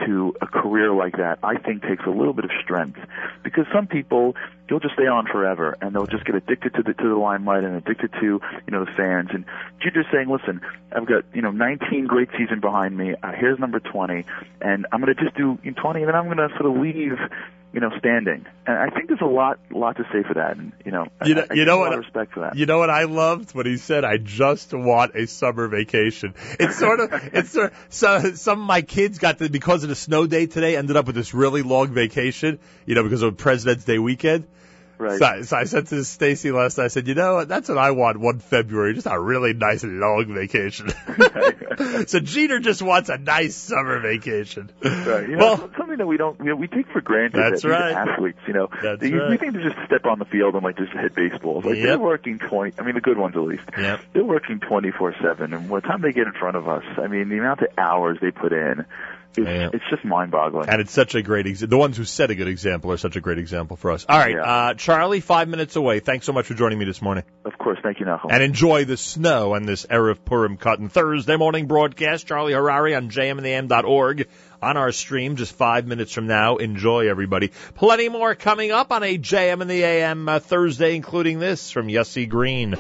to 0.07 0.35
a 0.41 0.47
career 0.47 0.93
like 0.93 1.17
that, 1.17 1.39
I 1.43 1.57
think 1.57 1.83
takes 1.83 2.05
a 2.07 2.11
little 2.11 2.33
bit 2.33 2.45
of 2.45 2.51
strength 2.63 2.99
because 3.43 3.67
some 3.73 3.87
people 3.87 4.35
you'll 4.69 4.81
just 4.81 4.95
stay 4.95 5.07
on 5.07 5.27
forever 5.27 5.77
and 5.81 5.95
they'll 5.95 6.07
just 6.07 6.25
get 6.25 6.35
addicted 6.35 6.75
to 6.75 6.83
the 6.83 6.95
to 6.95 7.09
the 7.09 7.17
limelight 7.17 7.65
and 7.65 7.77
addicted 7.77 8.13
to 8.21 8.27
you 8.27 8.71
know 8.71 8.85
the 8.85 8.91
fans. 8.97 9.31
And 9.33 9.45
you're 9.83 9.93
just 9.93 10.13
saying, 10.13 10.29
listen, 10.29 10.61
I've 10.93 11.07
got 11.07 11.25
you 11.33 11.43
know 11.43 11.51
19 11.51 12.07
great 12.07 12.29
season 12.37 12.61
behind 12.61 12.97
me. 12.97 13.15
Uh, 13.23 13.33
here's 13.33 13.59
number 13.59 13.81
20, 13.81 14.25
and 14.61 14.87
I'm 14.93 15.01
going 15.01 15.15
to 15.15 15.23
just 15.23 15.37
do 15.37 15.57
20, 15.57 16.01
and 16.01 16.09
then 16.09 16.15
I'm 16.15 16.27
going 16.27 16.39
to 16.39 16.49
sort 16.57 16.67
of 16.67 16.81
leave. 16.81 17.19
You 17.71 17.81
know, 17.81 17.91
standing, 17.99 18.47
and 18.67 18.79
I 18.79 18.89
think 18.89 19.09
there's 19.09 19.21
a 19.21 19.27
lot, 19.27 19.59
lot 19.71 19.99
to 19.99 20.05
say 20.05 20.23
for 20.27 20.35
that, 20.35 20.57
and 20.57 20.73
you 20.87 20.91
know, 20.91 21.07
You 21.25 21.35
know, 21.35 21.43
I, 21.43 21.53
I 21.53 21.55
you 21.55 21.65
know 21.67 21.75
a 21.75 21.81
lot 21.81 21.91
what? 21.91 21.93
of 21.93 21.99
respect 21.99 22.33
for 22.33 22.41
that. 22.41 22.57
You 22.57 22.65
know 22.65 22.79
what 22.79 22.89
I 22.89 23.05
loved 23.05 23.55
when 23.55 23.67
he 23.67 23.77
said, 23.77 24.05
"I 24.05 24.17
just 24.17 24.73
want 24.73 25.15
a 25.15 25.27
summer 25.27 25.69
vacation." 25.69 26.35
It's 26.59 26.79
sort 26.79 26.99
of, 27.01 27.11
it's 27.35 27.51
sort 27.51 27.73
of, 27.73 27.79
so 27.91 28.33
some 28.35 28.61
of 28.63 28.67
my 28.67 28.81
kids 28.81 29.19
got 29.19 29.39
to 29.39 29.51
because 29.51 29.83
of 29.83 29.91
the 29.91 29.95
snow 29.95 30.27
day 30.27 30.47
today 30.47 30.77
ended 30.77 30.97
up 30.97 31.07
with 31.07 31.15
this 31.15 31.35
really 31.35 31.61
long 31.61 31.93
vacation. 31.93 32.59
You 32.87 32.95
know, 32.95 33.03
because 33.03 33.23
of 33.23 33.37
President's 33.37 33.85
Day 33.85 33.99
weekend. 33.99 34.47
Right. 34.99 35.19
So, 35.19 35.25
I- 35.27 35.41
so 35.43 35.57
I 35.57 35.65
said 35.65 35.87
to 35.89 36.05
Stacy 36.05 36.51
last 36.51 36.77
night, 36.79 36.85
I 36.85 36.89
said, 36.89 37.07
you 37.09 37.15
know, 37.15 37.37
what? 37.37 37.49
that's 37.49 37.69
what 37.69 37.79
I 37.79 37.93
want 37.93 38.19
one 38.19 38.41
February, 38.41 38.95
just 38.95 39.07
a 39.07 39.19
really 39.19 39.53
nice 39.55 39.85
long 39.85 40.35
vacation. 40.35 40.89
so 42.07 42.21
Jeter 42.21 42.59
just 42.61 42.83
wants 42.83 43.09
a 43.09 43.19
nice 43.19 43.55
summer 43.57 44.01
vacation. 44.01 44.71
Right. 44.83 45.29
You 45.29 45.37
know, 45.37 45.39
Well- 45.39 45.71
something 45.77 45.99
that 45.99 46.07
we 46.07 46.17
don't, 46.17 46.39
you 46.41 46.47
know, 46.47 46.57
we 46.57 46.67
take 46.69 46.89
for 46.93 47.01
granted. 47.01 47.39
That's 47.41 47.63
that 47.63 47.69
right. 47.69 47.93
Athletes, 47.93 48.39
you 48.47 48.53
know, 48.55 48.69
That's 48.83 49.01
they, 49.01 49.11
we 49.13 49.37
think 49.37 49.55
they 49.55 49.63
just 49.63 49.77
step 49.87 50.05
on 50.07 50.19
the 50.19 50.25
field 50.25 50.55
and 50.55 50.65
like 50.65 50.77
just 50.77 50.93
hit 50.93 51.15
baseballs. 51.15 51.65
Like 51.65 51.77
Yep. 51.77 51.85
they're 51.85 51.99
working 51.99 52.39
twenty. 52.39 52.73
I 52.79 52.83
mean, 52.83 52.95
the 52.95 53.01
good 53.01 53.19
ones 53.19 53.37
at 53.37 53.43
least. 53.43 53.63
Yep. 53.77 54.01
They're 54.13 54.25
working 54.25 54.61
twenty 54.61 54.91
four 54.91 55.15
seven, 55.23 55.53
and 55.55 55.69
by 55.69 55.81
the 55.81 55.87
time 55.87 56.01
they 56.03 56.13
get 56.13 56.27
in 56.27 56.33
front 56.35 56.57
of 56.57 56.69
us, 56.69 56.85
I 56.97 57.07
mean, 57.07 57.29
the 57.29 57.39
amount 57.39 57.63
of 57.63 57.69
hours 57.79 58.19
they 58.21 58.31
put 58.31 58.53
in, 58.53 58.85
it's, 59.37 59.75
it's 59.75 59.85
just 59.91 60.05
mind 60.05 60.31
boggling. 60.31 60.69
And 60.69 60.81
it's 60.81 60.93
such 60.93 61.15
a 61.15 61.23
great 61.23 61.47
example. 61.47 61.77
The 61.77 61.81
ones 61.81 61.97
who 61.97 62.05
set 62.05 62.31
a 62.31 62.35
good 62.35 62.49
example 62.49 62.93
are 62.93 62.97
such 62.97 63.17
a 63.17 63.21
great 63.21 63.39
example 63.39 63.77
for 63.77 63.91
us. 63.93 64.07
All 64.09 64.19
right, 64.19 64.37
uh, 64.37 64.75
Charlie, 64.75 65.21
five 65.21 65.49
minutes 65.49 65.77
away. 65.77 66.01
Thanks 66.01 66.27
so 66.27 66.33
much 66.33 66.47
for 66.47 66.55
joining 66.55 66.79
me 66.79 66.85
this 66.85 67.03
morning. 67.03 67.25
Of 67.45 67.57
course, 67.59 67.79
thank 67.83 68.01
you, 68.01 68.07
Nachum. 68.07 68.31
And 68.31 68.43
enjoy 68.43 68.85
the 68.85 68.97
snow 68.97 69.55
and 69.55 69.69
this 69.69 69.87
Erev 69.87 70.25
Purim 70.25 70.57
Katan 70.57 70.91
Thursday 70.91 71.37
morning 71.37 71.67
broadcast. 71.67 72.27
Charlie 72.27 72.53
Harary 72.53 72.97
on 72.97 73.11
jmandtheam.org 73.11 74.29
on 74.61 74.77
our 74.77 74.93
stream 74.93 75.37
just 75.37 75.53
five 75.53 75.87
minutes 75.87 76.13
from 76.13 76.27
now. 76.27 76.57
Enjoy, 76.57 77.09
everybody. 77.09 77.49
Plenty 77.75 78.09
more 78.09 78.35
coming 78.35 78.71
up 78.71 78.93
on 78.93 79.03
a 79.03 79.19
JM 79.19 79.61
and 79.61 79.71
the 79.71 79.83
AM 79.83 80.29
uh, 80.29 80.39
Thursday, 80.41 80.97
including 80.97 81.39
this 81.39 81.71
from 81.71 81.89
Yossi 81.89 82.29
Green. 82.29 82.77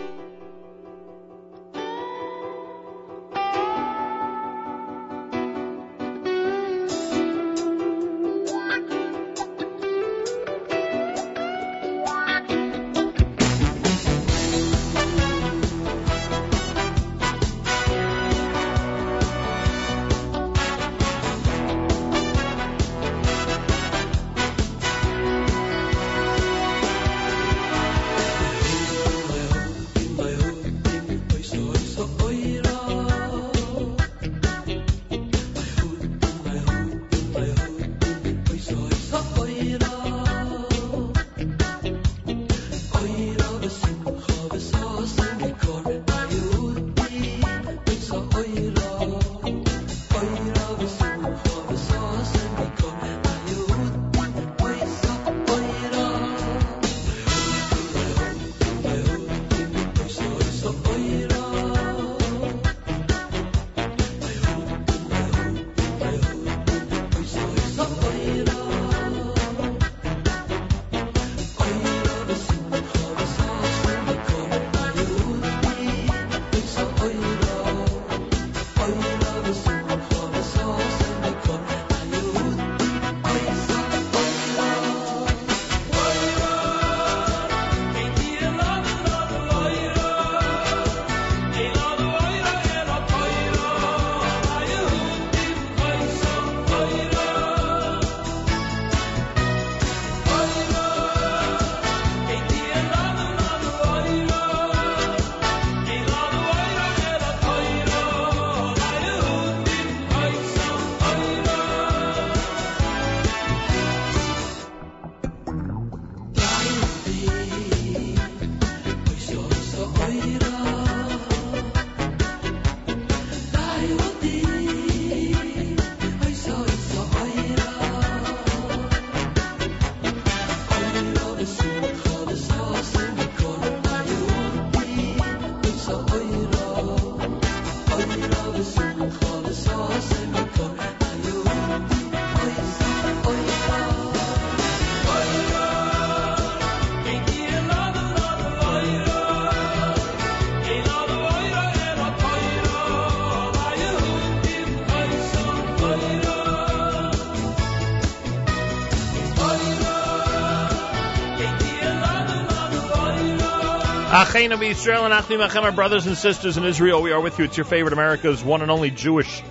Achenu 164.39 164.71
Israel 164.71 165.05
and 165.05 165.13
Achim 165.13 165.41
Achem, 165.41 165.65
our 165.65 165.73
brothers 165.73 166.07
and 166.07 166.17
sisters 166.17 166.57
in 166.57 166.65
Israel. 166.65 167.03
We 167.03 167.11
are 167.11 167.21
with 167.21 167.41
you. 167.41 167.45
It's 167.47 167.57
your 167.57 167.67
favorite 167.67 167.93
America's 167.93 168.41
one 168.45 168.63
and 168.63 168.71
only 168.71 168.93
Jewish 168.93 169.43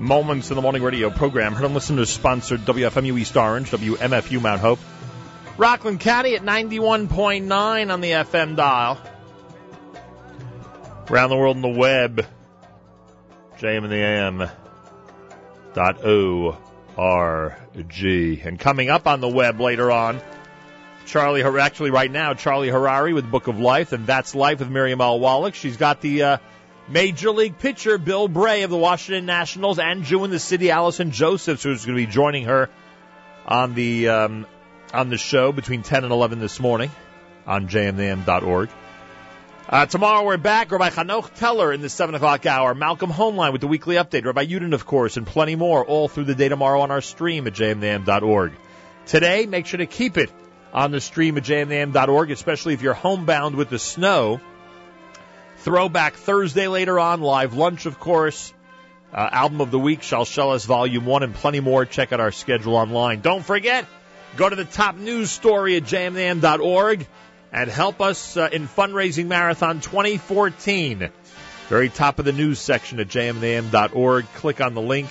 Moments 0.00 0.50
in 0.50 0.56
the 0.56 0.62
Morning 0.62 0.82
radio 0.82 1.08
program. 1.08 1.54
Heard 1.54 1.66
on 1.66 1.72
listeners 1.72 2.10
sponsored 2.10 2.62
WFMU 2.62 3.16
East 3.16 3.36
Orange, 3.36 3.70
WMFU 3.70 4.42
Mount 4.42 4.60
Hope. 4.60 4.80
Rockland 5.56 6.00
County 6.00 6.34
at 6.34 6.42
91.9 6.42 7.92
on 7.92 8.00
the 8.00 8.10
FM 8.10 8.56
dial. 8.56 9.00
Around 11.08 11.30
the 11.30 11.36
world 11.36 11.54
on 11.54 11.62
the 11.62 11.68
web, 11.68 12.26
JM 13.58 13.84
and 13.84 13.92
the 13.92 14.02
AM 14.02 14.50
dot 15.74 16.04
O-R-G. 16.04 16.82
And 18.44 18.58
coming 18.58 18.90
up 18.90 19.06
on 19.06 19.20
the 19.20 19.28
web 19.28 19.60
later 19.60 19.92
on, 19.92 20.20
Charlie, 21.06 21.42
Har- 21.42 21.58
actually 21.58 21.90
right 21.90 22.10
now, 22.10 22.34
Charlie 22.34 22.68
Harary 22.68 23.14
with 23.14 23.30
Book 23.30 23.46
of 23.46 23.58
Life, 23.58 23.92
and 23.92 24.06
That's 24.06 24.34
Life 24.34 24.60
with 24.60 24.70
Miriam 24.70 25.00
L. 25.00 25.20
Wallach. 25.20 25.54
She's 25.54 25.76
got 25.76 26.00
the 26.00 26.22
uh, 26.22 26.38
Major 26.88 27.30
League 27.30 27.58
pitcher 27.58 27.98
Bill 27.98 28.28
Bray 28.28 28.62
of 28.62 28.70
the 28.70 28.76
Washington 28.76 29.26
Nationals 29.26 29.78
and 29.78 30.04
Jew 30.04 30.24
in 30.24 30.30
the 30.30 30.38
City, 30.38 30.70
Allison 30.70 31.10
Josephs, 31.10 31.62
who's 31.62 31.84
going 31.84 31.96
to 31.96 32.06
be 32.06 32.10
joining 32.10 32.44
her 32.44 32.68
on 33.46 33.74
the 33.74 34.08
um, 34.08 34.46
on 34.92 35.10
the 35.10 35.18
show 35.18 35.52
between 35.52 35.82
10 35.82 36.04
and 36.04 36.12
11 36.12 36.38
this 36.38 36.60
morning 36.60 36.90
on 37.46 37.68
jmnam.org. 37.68 38.70
Uh, 39.66 39.86
tomorrow 39.86 40.24
we're 40.24 40.36
back. 40.36 40.70
Rabbi 40.70 40.90
Chanoch 40.90 41.32
Teller 41.34 41.72
in 41.72 41.80
the 41.80 41.88
7 41.88 42.14
o'clock 42.14 42.44
hour. 42.44 42.74
Malcolm 42.74 43.10
Hoenlein 43.10 43.52
with 43.52 43.62
the 43.62 43.66
weekly 43.66 43.96
update. 43.96 44.24
Rabbi 44.24 44.44
Yudin, 44.44 44.74
of 44.74 44.84
course, 44.84 45.16
and 45.16 45.26
plenty 45.26 45.56
more 45.56 45.84
all 45.84 46.06
through 46.06 46.24
the 46.24 46.34
day 46.34 46.48
tomorrow 46.48 46.82
on 46.82 46.90
our 46.90 47.00
stream 47.00 47.46
at 47.46 47.54
jmnam.org. 47.54 48.52
Today, 49.06 49.46
make 49.46 49.66
sure 49.66 49.78
to 49.78 49.86
keep 49.86 50.18
it 50.18 50.30
on 50.74 50.90
the 50.90 51.00
stream 51.00 51.38
at 51.38 51.44
jmnam.org, 51.44 52.30
especially 52.32 52.74
if 52.74 52.82
you're 52.82 52.94
homebound 52.94 53.54
with 53.54 53.70
the 53.70 53.78
snow. 53.78 54.40
Throwback 55.58 56.14
Thursday 56.14 56.66
later 56.66 56.98
on, 56.98 57.20
live 57.20 57.54
lunch, 57.54 57.86
of 57.86 57.98
course. 58.00 58.52
Uh, 59.12 59.28
album 59.30 59.60
of 59.60 59.70
the 59.70 59.78
week, 59.78 60.00
Shalshelis 60.00 60.66
Volume 60.66 61.06
1, 61.06 61.22
and 61.22 61.34
plenty 61.34 61.60
more. 61.60 61.84
Check 61.84 62.12
out 62.12 62.18
our 62.18 62.32
schedule 62.32 62.74
online. 62.74 63.20
Don't 63.20 63.44
forget, 63.44 63.86
go 64.36 64.48
to 64.48 64.56
the 64.56 64.64
top 64.64 64.96
news 64.96 65.30
story 65.30 65.76
at 65.76 65.84
jmnam.org 65.84 67.06
and 67.52 67.70
help 67.70 68.00
us 68.00 68.36
uh, 68.36 68.48
in 68.52 68.66
Fundraising 68.66 69.26
Marathon 69.26 69.80
2014. 69.80 71.08
Very 71.68 71.88
top 71.88 72.18
of 72.18 72.24
the 72.24 72.32
news 72.32 72.58
section 72.58 72.98
at 72.98 73.06
jmnam.org. 73.06 74.26
Click 74.34 74.60
on 74.60 74.74
the 74.74 74.82
link 74.82 75.08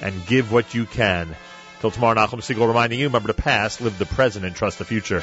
and 0.00 0.24
give 0.26 0.52
what 0.52 0.72
you 0.72 0.86
can. 0.86 1.34
Till 1.80 1.90
tomorrow, 1.90 2.14
Nachum 2.14 2.40
Segal 2.40 2.68
reminding 2.68 3.00
you, 3.00 3.06
remember 3.06 3.28
the 3.28 3.42
past, 3.42 3.80
live 3.80 3.98
the 3.98 4.04
present, 4.04 4.44
and 4.44 4.54
trust 4.54 4.78
the 4.78 4.84
future. 4.84 5.22